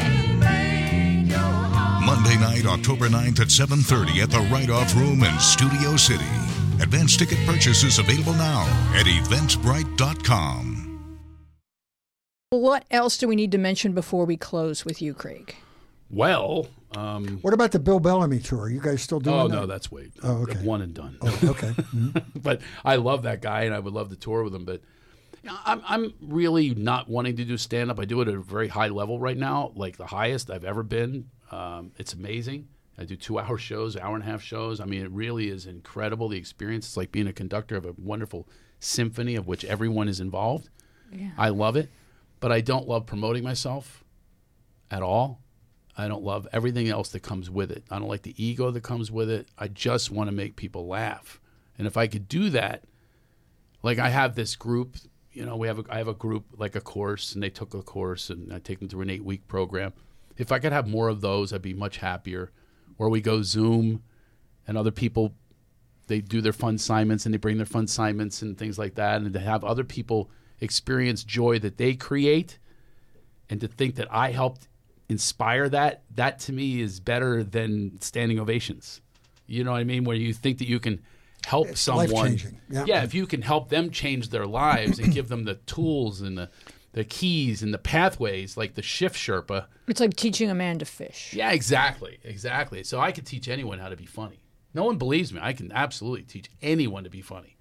Monday 2.33 2.63
night, 2.63 2.67
October 2.67 3.09
9th 3.09 3.41
at 3.41 3.49
7.30 3.49 4.23
at 4.23 4.31
the 4.31 4.39
Write 4.51 4.71
Off 4.71 4.95
Room 4.97 5.23
in 5.23 5.39
Studio 5.39 5.97
City. 5.97 6.25
Advance 6.81 7.17
ticket 7.17 7.39
purchases 7.47 7.99
available 7.99 8.33
now 8.35 8.63
at 8.95 9.05
eventbrite.com. 9.07 10.79
What 12.51 12.85
else 12.91 13.19
do 13.19 13.29
we 13.29 13.37
need 13.37 13.53
to 13.53 13.59
mention 13.59 13.93
before 13.93 14.25
we 14.25 14.37
close 14.39 14.85
with 14.85 15.03
you, 15.03 15.13
Craig? 15.15 15.55
Well, 16.11 16.69
um, 16.97 17.39
What 17.43 17.53
about 17.55 17.73
the 17.73 17.79
Bill 17.79 18.01
Bellamy 18.01 18.39
tour? 18.41 18.63
Are 18.63 18.71
you 18.71 18.81
guys 18.81 19.03
still 19.03 19.21
doing 19.21 19.37
oh 19.37 19.49
that? 19.49 19.55
no, 19.55 19.67
that's 19.67 19.91
wait. 19.93 20.13
Oh, 20.23 20.43
okay. 20.43 20.59
One 20.61 20.81
and 20.83 20.95
done. 20.95 21.17
Oh, 21.21 21.39
okay. 21.45 21.69
Mhm. 21.95 22.25
but 22.43 22.61
I 22.85 22.97
love 22.97 23.23
that 23.25 23.43
guy, 23.43 23.63
and 23.65 23.75
I 23.75 23.79
would 23.79 23.93
love 23.93 24.09
to 24.11 24.17
tour 24.17 24.43
with 24.45 24.55
him. 24.55 24.65
But 24.65 24.81
I'm 25.67 25.83
I'm 25.87 26.15
really 26.23 26.75
not 26.75 27.09
wanting 27.09 27.37
to 27.37 27.45
do 27.45 27.57
stand 27.59 27.91
up. 27.91 27.99
I 27.99 28.05
do 28.05 28.21
it 28.23 28.29
at 28.29 28.35
a 28.35 28.41
very 28.41 28.69
high 28.69 28.89
level 28.89 29.19
right 29.19 29.37
now, 29.37 29.73
like 29.75 29.97
the 29.97 30.07
highest 30.07 30.51
I've 30.51 30.65
ever 30.65 30.83
been. 30.83 31.27
Um, 31.53 31.93
it's 31.99 32.15
amazing. 32.15 32.69
I 32.99 33.05
do 33.05 33.15
two 33.15 33.39
hour 33.41 33.59
shows, 33.59 33.97
hour 33.97 34.15
and 34.15 34.25
a 34.25 34.27
half 34.27 34.43
shows. 34.43 34.81
I 34.81 34.87
mean, 34.87 35.03
it 35.03 35.11
really 35.11 35.49
is 35.49 35.67
incredible. 35.67 36.29
The 36.29 36.39
experience. 36.39 36.87
It's 36.87 36.97
like 36.97 37.13
being 37.13 37.29
a 37.29 37.33
conductor 37.33 37.77
of 37.77 37.87
a 37.87 37.95
wonderful 37.99 38.49
symphony 38.81 39.37
of 39.37 39.47
which 39.47 39.65
everyone 39.65 40.09
is 40.09 40.19
involved. 40.19 40.69
I 41.37 41.51
love 41.51 41.77
it, 41.77 41.91
but 42.41 42.51
I 42.51 42.63
don't 42.63 42.89
love 42.89 43.07
promoting 43.07 43.45
myself 43.45 44.03
at 44.91 45.03
all. 45.03 45.41
I 45.97 46.09
don't 46.09 46.25
love 46.25 46.49
everything 46.53 46.89
else 46.89 47.11
that 47.11 47.21
comes 47.21 47.51
with 47.51 47.71
it. 47.71 47.85
I 47.91 47.99
don't 47.99 48.09
like 48.09 48.23
the 48.23 48.43
ego 48.43 48.71
that 48.71 48.83
comes 48.83 49.11
with 49.11 49.29
it. 49.29 49.49
I 49.59 49.69
just 49.69 50.11
want 50.11 50.29
to 50.29 50.35
make 50.35 50.57
people 50.57 50.87
laugh. 50.87 51.39
And 51.77 51.87
if 51.87 51.99
I 51.99 52.07
could 52.07 52.29
do 52.29 52.49
that, 52.51 52.85
like 53.83 53.99
I 53.99 54.09
have 54.09 54.35
this 54.35 54.57
group, 54.57 54.97
you 55.33 55.45
know, 55.45 55.57
we 55.57 55.67
have 55.67 55.81
a, 55.81 55.85
I 55.91 55.99
have 55.99 56.09
a 56.09 56.15
group 56.15 56.47
like 56.57 56.77
a 56.77 56.81
course, 56.81 57.35
and 57.35 57.43
they 57.43 57.51
took 57.51 57.75
a 57.75 57.83
course, 57.83 58.31
and 58.31 58.53
I 58.53 58.59
take 58.59 58.79
them 58.79 58.89
through 58.89 59.03
an 59.03 59.11
eight 59.11 59.25
week 59.25 59.47
program. 59.49 59.93
If 60.37 60.51
I 60.53 60.59
could 60.59 60.73
have 60.73 60.87
more 60.89 61.09
of 61.09 61.21
those, 61.21 61.53
I'd 61.53 61.63
be 61.63 61.75
much 61.75 61.99
happier. 61.99 62.51
Where 62.97 63.09
we 63.09 63.21
go 63.21 63.43
Zoom, 63.43 64.03
and 64.67 64.79
other 64.79 64.91
people, 64.91 65.35
they 66.07 66.21
do 66.21 66.41
their 66.41 66.53
fun 66.53 66.77
assignments, 66.77 67.25
and 67.27 67.33
they 67.35 67.39
bring 67.39 67.57
their 67.57 67.67
fun 67.67 67.85
assignments 67.85 68.43
and 68.43 68.57
things 68.57 68.79
like 68.79 68.95
that, 68.95 69.21
and 69.21 69.33
to 69.33 69.41
have 69.41 69.65
other 69.65 69.85
people 69.85 70.31
experience 70.61 71.25
joy 71.25 71.59
that 71.59 71.77
they 71.79 71.95
create, 71.95 72.59
and 73.51 73.61
to 73.61 73.69
think 73.69 73.97
that 73.97 74.09
I 74.13 74.31
helped 74.31 74.69
inspire 75.09 75.69
that, 75.69 76.03
that 76.15 76.39
to 76.41 76.53
me 76.53 76.81
is 76.81 77.01
better 77.01 77.43
than 77.43 78.01
standing 78.01 78.39
ovations. 78.39 79.01
You 79.47 79.65
know 79.65 79.73
what 79.73 79.81
I 79.81 79.85
mean? 79.85 80.05
Where 80.05 80.17
you 80.17 80.33
think 80.33 80.59
that 80.59 80.69
you 80.69 80.79
can 80.81 81.01
help 81.45 81.69
It's 81.69 81.81
someone. 81.81 82.09
life-changing. 82.11 82.61
Yeah. 82.71 83.03
if 83.03 83.13
you 83.15 83.27
can 83.27 83.43
help 83.43 83.69
them 83.69 83.91
change 83.91 84.31
their 84.31 84.47
lives 84.47 84.99
and 84.99 85.13
give 85.13 85.29
them 85.29 85.45
the 85.45 85.57
tools 85.57 86.21
and 86.21 86.39
the, 86.39 86.51
the 86.93 87.05
keys 87.05 87.63
and 87.63 87.73
the 87.73 87.79
pathways, 87.79 88.57
like 88.57 88.75
the 88.75 88.83
shift 88.83 89.17
Sherpa. 89.17 89.67
It's 89.89 90.01
like 90.01 90.15
teaching 90.15 90.51
a 90.51 90.55
man 90.55 90.79
to 90.79 90.85
fish. 90.85 91.33
Yeah, 91.35 91.53
exactly. 91.53 92.19
Exactly. 92.23 92.85
So 92.85 93.01
I 93.01 93.13
could 93.13 93.27
teach 93.27 93.49
anyone 93.49 93.79
how 93.79 93.89
to 93.89 93.97
be 93.97 94.07
funny. 94.07 94.43
No 94.75 94.85
one 94.85 94.97
believes 94.97 95.33
me. 95.33 95.41
I 95.43 95.53
can 95.53 95.73
absolutely 95.73 96.23
teach 96.23 96.51
anyone 96.61 97.05
to 97.05 97.11
be 97.11 97.21
funny. 97.21 97.57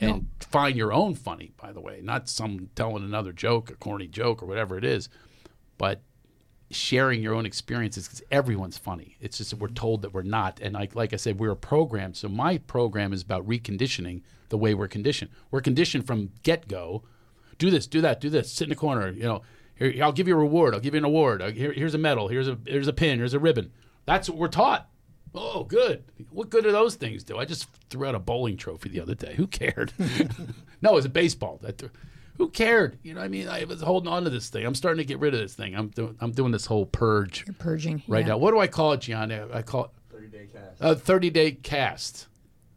And 0.00 0.28
find 0.40 0.76
your 0.76 0.92
own 0.92 1.14
funny, 1.14 1.52
by 1.56 1.72
the 1.72 1.80
way, 1.80 2.00
not 2.02 2.28
some 2.28 2.68
telling 2.74 3.04
another 3.04 3.32
joke, 3.32 3.70
a 3.70 3.74
corny 3.74 4.08
joke, 4.08 4.42
or 4.42 4.46
whatever 4.46 4.76
it 4.76 4.84
is, 4.84 5.08
but 5.78 6.02
sharing 6.70 7.22
your 7.22 7.34
own 7.34 7.46
experiences 7.46 8.06
because 8.06 8.22
everyone's 8.30 8.76
funny. 8.76 9.16
It's 9.20 9.38
just 9.38 9.50
that 9.50 9.60
we're 9.60 9.68
told 9.68 10.02
that 10.02 10.12
we're 10.12 10.22
not. 10.22 10.60
And 10.60 10.74
like, 10.74 10.94
like 10.94 11.12
I 11.12 11.16
said, 11.16 11.38
we're 11.38 11.52
a 11.52 11.56
program. 11.56 12.12
So 12.12 12.28
my 12.28 12.58
program 12.58 13.12
is 13.12 13.22
about 13.22 13.46
reconditioning 13.46 14.22
the 14.48 14.58
way 14.58 14.74
we're 14.74 14.88
conditioned. 14.88 15.30
We're 15.50 15.60
conditioned 15.60 16.06
from 16.06 16.32
get 16.42 16.68
go. 16.68 17.04
Do 17.58 17.70
this, 17.70 17.86
do 17.86 18.00
that, 18.00 18.20
do 18.20 18.30
this. 18.30 18.50
Sit 18.52 18.64
in 18.64 18.70
the 18.70 18.76
corner. 18.76 19.10
You 19.10 19.22
know, 19.24 19.42
here, 19.76 19.94
I'll 20.02 20.12
give 20.12 20.28
you 20.28 20.34
a 20.34 20.38
reward. 20.38 20.74
I'll 20.74 20.80
give 20.80 20.94
you 20.94 20.98
an 20.98 21.04
award. 21.04 21.42
Uh, 21.42 21.50
Here, 21.50 21.72
here's 21.72 21.94
a 21.94 21.98
medal. 21.98 22.28
Here's 22.28 22.48
a 22.48 22.58
here's 22.66 22.88
a 22.88 22.92
pin. 22.92 23.18
Here's 23.18 23.34
a 23.34 23.38
ribbon. 23.38 23.72
That's 24.06 24.28
what 24.28 24.38
we're 24.38 24.48
taught. 24.48 24.88
Oh, 25.34 25.64
good. 25.64 26.04
What 26.30 26.50
good 26.50 26.62
do 26.64 26.70
those 26.70 26.94
things 26.94 27.24
do? 27.24 27.38
I 27.38 27.44
just 27.44 27.68
threw 27.90 28.06
out 28.06 28.14
a 28.14 28.20
bowling 28.20 28.56
trophy 28.56 28.88
the 28.88 29.00
other 29.00 29.16
day. 29.16 29.34
Who 29.34 29.48
cared? 29.48 29.92
no, 30.80 30.90
it 30.92 30.94
was 30.94 31.04
a 31.04 31.08
baseball. 31.10 31.58
That 31.62 31.78
threw- 31.78 31.90
who 32.36 32.50
cared? 32.50 32.98
You 33.02 33.14
know, 33.14 33.20
what 33.20 33.26
I 33.26 33.28
mean, 33.28 33.48
I 33.48 33.64
was 33.64 33.80
holding 33.82 34.12
on 34.12 34.24
to 34.24 34.30
this 34.30 34.48
thing. 34.48 34.64
I'm 34.64 34.74
starting 34.74 34.98
to 34.98 35.04
get 35.04 35.18
rid 35.18 35.34
of 35.34 35.40
this 35.40 35.54
thing. 35.54 35.74
I'm 35.74 35.88
doing 35.88 36.16
I'm 36.20 36.30
doing 36.32 36.52
this 36.52 36.66
whole 36.66 36.86
purge 36.86 37.44
You're 37.46 37.54
Purging. 37.54 38.02
right 38.06 38.20
yeah. 38.24 38.32
now. 38.32 38.38
What 38.38 38.52
do 38.52 38.60
I 38.60 38.66
call 38.68 38.92
it, 38.92 39.00
Gianni? 39.00 39.40
I 39.52 39.62
call 39.62 39.84
it 39.86 39.90
30 40.12 40.28
day 40.28 40.48
cast. 40.52 40.80
A 40.80 40.94
30 40.94 41.30
day 41.30 41.52
cast. 41.52 42.26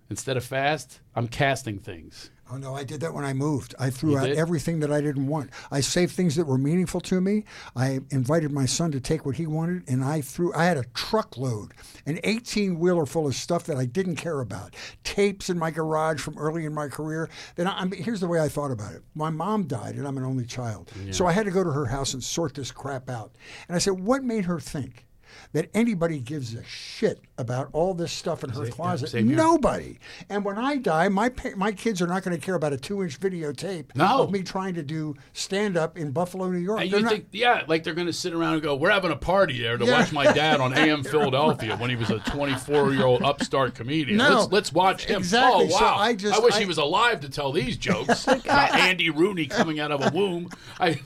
Instead 0.09 0.37
of 0.37 0.45
fast, 0.45 1.01
I'm 1.15 1.27
casting 1.27 1.79
things. 1.79 2.29
Oh 2.51 2.57
no, 2.57 2.73
I 2.75 2.83
did 2.83 3.01
that 3.01 3.13
when 3.13 3.25
I 3.25 3.33
moved. 3.33 3.75
I 3.79 3.89
threw 3.89 4.11
You 4.11 4.17
out 4.19 4.25
did? 4.27 4.37
everything 4.37 4.79
that 4.79 4.91
I 4.91 5.01
didn't 5.01 5.27
want. 5.27 5.49
I 5.71 5.81
saved 5.81 6.13
things 6.13 6.35
that 6.35 6.45
were 6.47 6.57
meaningful 6.57 7.01
to 7.01 7.19
me. 7.19 7.43
I 7.75 7.99
invited 8.09 8.51
my 8.51 8.65
son 8.65 8.91
to 8.93 8.99
take 9.01 9.25
what 9.25 9.35
he 9.35 9.47
wanted, 9.47 9.83
and 9.89 10.03
I 10.03 10.21
threw. 10.21 10.53
I 10.53 10.65
had 10.65 10.77
a 10.77 10.83
truckload, 10.93 11.73
an 12.05 12.19
18 12.23 12.79
wheeler 12.79 13.05
full 13.05 13.27
of 13.27 13.35
stuff 13.35 13.63
that 13.65 13.77
I 13.77 13.85
didn't 13.85 14.15
care 14.17 14.39
about. 14.39 14.75
Tapes 15.03 15.49
in 15.49 15.57
my 15.57 15.71
garage 15.71 16.21
from 16.21 16.37
early 16.37 16.65
in 16.65 16.73
my 16.73 16.87
career. 16.87 17.29
Then 17.55 17.67
I, 17.67 17.79
I 17.81 17.85
mean, 17.85 18.01
here's 18.01 18.19
the 18.21 18.27
way 18.27 18.39
I 18.39 18.47
thought 18.47 18.71
about 18.71 18.93
it. 18.93 19.03
My 19.15 19.29
mom 19.29 19.63
died, 19.67 19.95
and 19.95 20.07
I'm 20.07 20.17
an 20.17 20.23
only 20.23 20.45
child, 20.45 20.91
so 21.11 21.25
I 21.25 21.31
had 21.31 21.45
to 21.45 21.51
go 21.51 21.63
to 21.63 21.71
her 21.71 21.85
house 21.87 22.13
and 22.13 22.23
sort 22.23 22.53
this 22.53 22.71
crap 22.71 23.09
out. 23.09 23.33
And 23.67 23.75
I 23.75 23.79
said, 23.79 23.99
what 23.99 24.23
made 24.23 24.45
her 24.45 24.59
think? 24.59 25.06
That 25.53 25.69
anybody 25.73 26.19
gives 26.19 26.53
a 26.53 26.63
shit 26.63 27.21
about 27.37 27.69
all 27.73 27.93
this 27.93 28.11
stuff 28.11 28.43
in 28.43 28.49
her 28.49 28.65
closet. 28.67 29.09
same. 29.09 29.27
Nobody. 29.33 29.97
And 30.29 30.43
when 30.43 30.57
I 30.57 30.77
die, 30.77 31.07
my 31.09 31.29
pa- 31.29 31.49
my 31.55 31.71
kids 31.71 32.01
are 32.01 32.07
not 32.07 32.23
going 32.23 32.35
to 32.37 32.43
care 32.43 32.55
about 32.55 32.73
a 32.73 32.77
two-inch 32.77 33.19
videotape 33.19 33.95
No. 33.95 34.23
of 34.23 34.31
me 34.31 34.43
trying 34.43 34.73
to 34.75 34.83
do 34.83 35.15
stand-up 35.33 35.97
in 35.97 36.11
Buffalo, 36.11 36.49
New 36.49 36.57
York. 36.57 36.81
And 36.81 36.91
They're 36.91 37.01
not- 37.01 37.21
yeah, 37.31 37.63
like 37.67 37.83
they're 37.83 37.93
going 37.93 38.07
to 38.07 38.13
sit 38.13 38.33
around 38.33 38.53
and 38.55 38.61
go, 38.63 38.75
"We're 38.75 38.89
having 38.91 39.11
a 39.11 39.15
party 39.15 39.61
there 39.61 39.77
to 39.77 39.85
Yeah. 39.85 39.99
watch 39.99 40.11
my 40.11 40.31
dad 40.31 40.59
on 40.59 40.73
AM 40.77 41.03
Philadelphia 41.03 41.77
when 41.77 41.89
he 41.89 41.95
was 41.95 42.09
a 42.09 42.19
24 42.19 42.93
year 42.93 43.05
old 43.05 43.21
upstart 43.23 43.75
comedian. 43.75 44.17
No. 44.17 44.39
let's 44.39 44.51
let's 44.51 44.73
watch 44.73 45.05
him." 45.05 45.17
Exactly. 45.19 45.65
Oh 45.65 45.69
So 45.69 45.83
wow! 45.83 45.95
I 45.97 46.13
just- 46.15 46.35
I 46.35 46.39
wish 46.43 46.55
I- 46.55 46.59
he 46.59 46.65
was 46.65 46.77
alive 46.77 47.19
to 47.21 47.29
tell 47.29 47.51
these 47.51 47.77
jokes 47.77 48.23
about 48.27 48.73
Andy 48.75 49.09
Rooney 49.09 49.45
coming 49.45 49.79
out 49.79 49.91
of 49.91 50.01
a 50.05 50.15
womb. 50.15 50.49
I, 50.79 50.99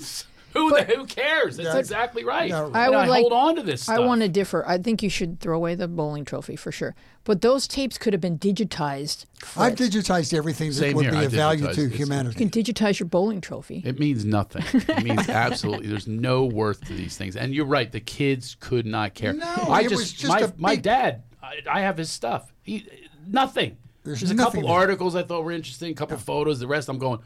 who 0.53 0.69
the 0.71 0.83
who 0.83 1.05
cares? 1.05 1.57
That's 1.57 1.75
exactly 1.77 2.23
right. 2.23 2.49
Yeah. 2.49 2.65
And 2.65 2.75
I 2.77 2.89
would 2.89 3.07
like- 3.09 3.21
hold 3.21 3.33
on 3.33 3.55
to 3.57 3.63
this. 3.63 3.87
I 3.89 3.99
want 3.99 4.21
to 4.21 4.29
differ. 4.29 4.63
I 4.67 4.77
think 4.77 5.01
you 5.03 5.09
should 5.09 5.39
throw 5.39 5.55
away 5.55 5.75
the 5.75 5.87
bowling 5.87 6.25
trophy 6.25 6.55
for 6.55 6.71
sure. 6.71 6.95
But 7.23 7.41
those 7.41 7.67
tapes 7.67 7.97
could 7.97 8.13
have 8.13 8.21
been 8.21 8.39
digitized. 8.39 9.25
I've 9.55 9.75
digitized 9.75 10.33
everything 10.33 10.69
that 10.69 10.75
Same 10.75 10.95
would 10.95 11.05
here. 11.05 11.11
be 11.11 11.17
I 11.19 11.23
of 11.23 11.31
value 11.31 11.63
to 11.65 11.69
it. 11.69 11.77
It's- 11.93 11.99
You 11.99 12.33
can 12.33 12.49
digitize 12.49 12.99
your 12.99 13.07
bowling 13.07 13.41
trophy. 13.41 13.81
It 13.85 13.99
means 13.99 14.25
nothing. 14.25 14.63
It 14.73 15.03
means 15.03 15.29
absolutely. 15.29 15.87
There's 15.87 16.07
no 16.07 16.45
worth 16.45 16.83
to 16.87 16.93
these 16.93 17.17
things. 17.17 17.35
And 17.35 17.53
you're 17.53 17.65
right. 17.65 17.91
The 17.91 17.99
kids 17.99 18.55
could 18.59 18.85
not 18.85 19.13
care. 19.13 19.33
No, 19.33 19.45
I 19.69 19.81
it 19.81 19.89
just, 19.89 19.95
was 19.95 20.11
just 20.13 20.31
my 20.33 20.39
a 20.39 20.51
my 20.57 20.75
dad. 20.75 21.23
I, 21.43 21.57
I 21.69 21.81
have 21.81 21.97
his 21.97 22.09
stuff. 22.09 22.51
He 22.63 22.87
nothing. 23.27 23.77
There's 24.03 24.19
There's, 24.21 24.31
a 24.31 24.35
couple 24.35 24.63
there. 24.63 24.71
articles 24.71 25.15
I 25.15 25.21
thought 25.23 25.43
were 25.43 25.51
interesting. 25.51 25.91
A 25.91 25.95
couple 25.95 26.17
photos. 26.17 26.59
The 26.59 26.65
rest 26.67 26.89
I'm 26.89 26.97
going. 26.97 27.19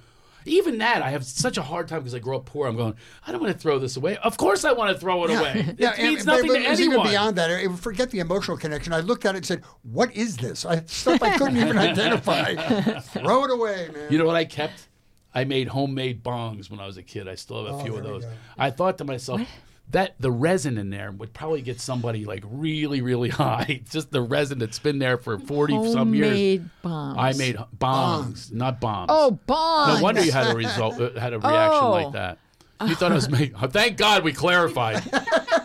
Even 0.46 0.78
that, 0.78 1.02
I 1.02 1.10
have 1.10 1.26
such 1.26 1.58
a 1.58 1.62
hard 1.62 1.88
time 1.88 2.00
because 2.00 2.14
I 2.14 2.20
grew 2.20 2.36
up 2.36 2.46
poor. 2.46 2.68
I'm 2.68 2.76
going. 2.78 2.96
I 3.26 3.32
don't 3.32 3.42
want 3.42 3.54
to 3.54 3.60
throw 3.60 3.80
this 3.80 3.98
away. 3.98 4.16
Of 4.18 4.38
course, 4.38 4.64
I 4.64 4.72
want 4.74 4.94
to 4.94 5.00
throw 5.00 5.24
it 5.26 5.32
away. 5.32 5.66
It 5.76 5.80
Yeah, 5.80 5.94
means 5.98 6.20
and- 6.20 6.28
nothing 6.28 6.48
but 6.48 6.54
to 6.60 6.64
it 6.64 6.70
was 6.70 6.82
even 6.82 7.02
beyond 7.04 7.36
that. 7.38 7.50
I 7.50 7.68
forget 7.76 8.12
the 8.12 8.20
emotional 8.20 8.58
connection. 8.58 8.94
I 8.94 9.00
looked 9.00 9.26
at 9.26 9.36
it 9.36 9.40
and 9.40 9.46
said, 9.46 9.64
"What 9.84 10.16
is 10.16 10.38
this?" 10.38 10.66
I, 10.66 10.84
stuff 10.86 11.22
I 11.24 11.38
couldn't 11.38 11.58
even 11.58 11.78
identify. 11.90 12.56
Throw 13.00 13.46
it 13.46 13.52
away, 13.52 13.90
man. 13.94 14.12
You 14.12 14.18
know 14.18 14.26
what 14.26 14.36
I 14.36 14.46
kept? 14.46 14.88
I 15.34 15.44
made 15.44 15.68
homemade 15.68 16.24
bongs 16.24 16.70
when 16.70 16.80
I 16.80 16.86
was 16.86 16.98
a 16.98 17.04
kid. 17.04 17.28
I 17.28 17.36
still 17.36 17.66
have 17.66 17.76
a 17.76 17.78
oh, 17.78 17.84
few 17.84 17.94
of 17.96 18.00
Oh, 18.00 18.04
there 18.04 18.14
we 18.14 18.20
those. 18.22 18.32
I 18.58 18.70
thought 18.72 18.98
to 19.00 19.04
myself, 19.04 19.42
that 19.92 20.16
the 20.20 20.32
resin 20.32 20.78
in 20.78 20.90
there 20.90 21.12
would 21.12 21.34
probably 21.34 21.62
get 21.62 21.80
somebody 21.80 22.26
like 22.26 22.44
really, 22.48 23.02
really 23.02 23.30
high. 23.44 23.82
Just 23.90 24.12
the 24.12 24.22
resin 24.22 24.60
that's 24.60 24.80
been 24.80 25.00
there 25.00 25.18
for 25.18 25.38
forty 25.40 25.74
some 25.92 26.14
years. 26.14 26.28
Homemade 26.28 26.70
bombs. 26.82 27.18
I 27.20 27.34
made 27.34 27.56
bongs, 27.78 28.52
not 28.52 28.80
bombs. 28.82 29.10
Oh, 29.12 29.40
bongs. 29.48 29.98
no 29.98 30.04
wonder 30.04 30.22
you 30.24 30.32
had 30.32 30.54
a 30.54 30.56
result, 30.56 31.00
uh, 31.00 31.18
had 31.20 31.34
a 31.34 31.40
reaction 31.40 31.84
Oh. 31.84 31.92
like 31.92 32.12
that. 32.14 32.40
You 32.86 32.96
thought 32.96 33.12
I 33.12 33.16
was 33.16 33.30
making. 33.30 33.56
Thank 33.70 33.98
God 33.98 34.24
we 34.24 34.34
clarified. 34.34 35.02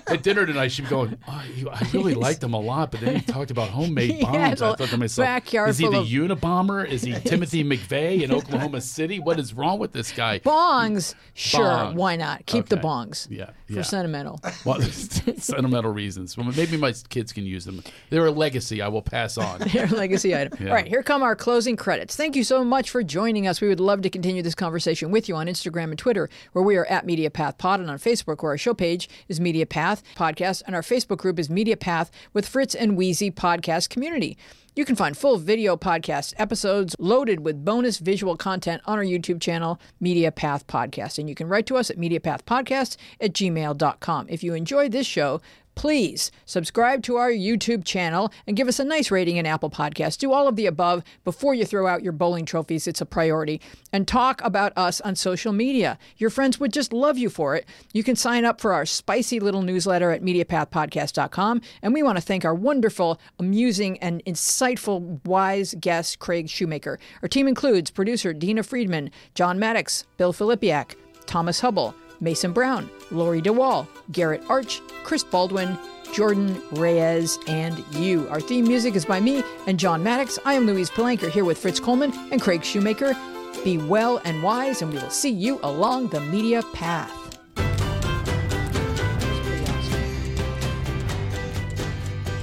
At 0.07 0.23
dinner 0.23 0.45
tonight, 0.47 0.69
she'd 0.73 0.83
be 0.83 0.89
going, 0.89 1.17
oh, 1.29 1.45
I 1.73 1.89
really 1.93 2.15
liked 2.15 2.43
him 2.43 2.53
a 2.55 2.59
lot, 2.61 2.91
but 2.91 3.01
then 3.01 3.17
he 3.17 3.23
talked 3.23 3.51
about 3.51 3.69
homemade 3.69 4.21
bombs. 4.23 4.37
had 4.37 4.49
I 4.49 4.53
a 4.53 4.57
thought 4.77 4.79
to 4.89 4.97
myself, 4.97 5.25
backyard 5.27 5.71
is 5.71 5.79
he 5.79 5.89
the 5.89 5.99
of- 5.99 6.07
Unabomber? 6.07 6.87
Is 6.89 7.03
he 7.03 7.13
Timothy 7.25 7.63
McVeigh 7.65 8.23
in 8.23 8.33
Oklahoma 8.33 8.81
City? 8.81 9.19
What 9.21 9.39
is 9.39 9.55
wrong 9.55 9.79
with 9.79 9.93
this 9.93 10.11
guy? 10.13 10.41
Bongs. 10.41 11.15
Sure, 11.35 11.61
Bongs. 11.65 11.95
why 11.95 12.17
not? 12.17 12.45
Keep 12.47 12.67
the 12.69 12.77
bongs. 12.77 13.29
Yeah, 13.31 13.51
For 13.67 13.73
yeah. 13.75 13.83
sentimental. 13.83 14.41
Well, 14.65 14.81
sentimental 14.83 15.93
reasons. 15.93 16.37
Well, 16.37 16.51
maybe 16.57 16.77
my 16.77 16.93
kids 17.09 17.33
can 17.33 17.45
use 17.45 17.65
them. 17.65 17.83
They're 18.11 18.27
a 18.27 18.31
legacy 18.33 18.83
I 18.83 18.89
will 18.89 19.03
pass 19.03 19.39
on. 19.39 19.61
Their 19.61 19.87
legacy 19.89 20.35
item. 20.37 20.67
All 20.69 20.75
right, 20.75 20.87
here 20.87 21.03
come 21.03 21.23
our 21.23 21.37
closing 21.37 21.77
credits. 21.77 22.17
Thank 22.17 22.37
you 22.37 22.45
so 22.45 22.65
much 22.65 22.91
for 22.91 23.03
joining 23.03 23.47
us. 23.47 23.61
We 23.61 23.69
would 23.69 23.81
love 23.81 24.03
to 24.03 24.11
continue 24.11 24.43
this 24.43 24.55
conversation 24.55 25.11
with 25.11 25.29
you 25.29 25.37
on 25.37 25.47
Instagram 25.47 25.85
and 25.91 25.99
Twitter, 25.99 26.29
where 26.53 26.65
we 26.65 26.77
are 26.77 26.87
at 26.87 27.00
MediaPath 27.07 27.59
Pod, 27.59 27.81
and 27.81 27.91
on 27.91 27.99
Facebook, 27.99 28.43
where 28.43 28.53
our 28.53 28.59
show 28.59 28.75
page 28.75 29.09
is 29.29 29.41
MediaPath 29.41 30.03
Podcast, 30.17 30.63
and 30.67 30.75
our 30.75 30.83
Facebook 30.83 31.19
group 31.19 31.39
is 31.39 31.49
MediaPath 31.49 32.11
with 32.33 32.47
Fritz 32.47 32.75
and 32.75 32.97
Wheezy 32.97 33.31
Podcast 33.31 33.89
Community. 33.89 34.37
You 34.77 34.85
can 34.85 34.95
find 34.95 35.17
full 35.17 35.37
video 35.37 35.77
podcast 35.77 36.33
episodes 36.39 36.95
loaded 36.99 37.41
with 37.41 37.65
bonus 37.65 37.99
visual 37.99 38.37
content 38.37 38.81
on 38.87 38.99
our 38.99 39.05
YouTube 39.05 39.41
channel, 39.41 39.81
Media 39.99 40.31
Path 40.31 40.67
Podcast. 40.69 41.19
And 41.19 41.29
you 41.29 41.35
can 41.35 41.49
write 41.49 41.67
to 41.67 41.77
us 41.77 41.91
at 41.91 41.99
mediapathpodcast 41.99 42.97
at 43.21 43.33
gmail.com. 43.33 44.27
If 44.29 44.45
you 44.45 44.55
enjoyed 44.55 44.93
this 44.93 45.09
show, 45.09 45.41
please 45.75 46.31
subscribe 46.45 47.03
to 47.05 47.17
our 47.17 47.31
YouTube 47.31 47.85
channel 47.85 48.33
and 48.47 48.57
give 48.57 48.69
us 48.69 48.79
a 48.79 48.85
nice 48.85 49.11
rating 49.11 49.37
in 49.37 49.47
Apple 49.47 49.71
Podcasts. 49.71 50.19
Do 50.19 50.33
all 50.33 50.49
of 50.49 50.57
the 50.57 50.67
above 50.67 51.03
before 51.25 51.55
you 51.55 51.65
throw 51.65 51.87
out 51.87 52.03
your 52.03 52.13
bowling 52.13 52.45
trophies. 52.45 52.87
It's 52.87 53.01
a 53.01 53.07
priority. 53.07 53.61
And 53.93 54.07
talk 54.07 54.41
about 54.45 54.73
us 54.77 55.01
on 55.01 55.17
social 55.17 55.53
media. 55.53 55.99
Your 56.17 56.31
friends 56.31 56.61
would 56.61 56.73
just 56.73 56.93
love 56.93 57.19
you 57.19 57.31
for 57.31 57.57
it. 57.57 57.67
You 57.93 58.03
can 58.03 58.17
sign 58.17 58.45
up 58.45 58.61
for 58.61 58.73
our 58.73 58.87
spicy 58.87 59.41
little 59.41 59.63
newsletter 59.63 60.11
at 60.11 60.23
MediaPathPodcast.com. 60.23 61.63
And 61.83 61.95
we 61.95 62.03
want 62.03 62.19
to 62.19 62.23
thank 62.23 62.45
our 62.45 62.55
wonderful, 62.55 63.21
amusing, 63.39 63.99
and 63.99 64.25
insightful, 64.25 65.25
wise 65.27 65.75
guest, 65.81 66.19
Craig 66.19 66.49
Shoemaker. 66.49 66.99
Our 67.23 67.29
team 67.29 67.49
includes 67.49 67.91
producer 67.91 68.33
Dina 68.33 68.63
Friedman, 68.63 69.11
John 69.35 69.59
Maddox, 69.59 70.07
Bill 70.17 70.33
Filipiak, 70.33 70.97
Thomas 71.27 71.61
Hubble, 71.61 71.95
Mason 72.21 72.53
Brown, 72.53 72.91
Lori 73.11 73.41
DeWall, 73.41 73.87
Garrett 74.13 74.43
Arch, 74.49 74.81
Chris 75.05 75.25
Baldwin, 75.25 75.79
Jordan 76.13 76.61
Reyes, 76.73 77.39
and 77.47 77.85
you. 77.93 78.29
Our 78.29 78.41
theme 78.41 78.65
music 78.67 78.95
is 78.95 79.05
by 79.05 79.21
me 79.21 79.43
and 79.67 79.79
John 79.79 80.03
Maddox. 80.03 80.39
I 80.45 80.55
am 80.55 80.67
Louise 80.67 80.91
Palanker 80.91 81.31
here 81.31 81.45
with 81.45 81.59
Fritz 81.59 81.81
Coleman 81.81 82.13
and 82.31 82.41
Craig 82.43 82.65
Shoemaker. 82.65 83.17
Be 83.65 83.79
well 83.79 84.21
and 84.25 84.43
wise, 84.43 84.83
and 84.83 84.93
we 84.93 84.99
will 84.99 85.11
see 85.11 85.31
you 85.31 85.61
along 85.63 86.09
the 86.09 86.21
media 86.21 86.63
path. 86.73 87.39
I 87.57 87.71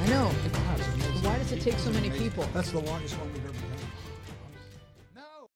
know. 0.07 0.27
Why 1.21 1.37
does 1.37 1.51
it 1.51 1.61
take 1.61 1.77
so 1.79 1.91
many 1.91 2.09
people? 2.09 2.47
That's 2.53 2.71
the 2.71 2.79
longest 2.79 3.17
one 3.17 3.33
we've 3.33 3.45
ever. 3.45 3.56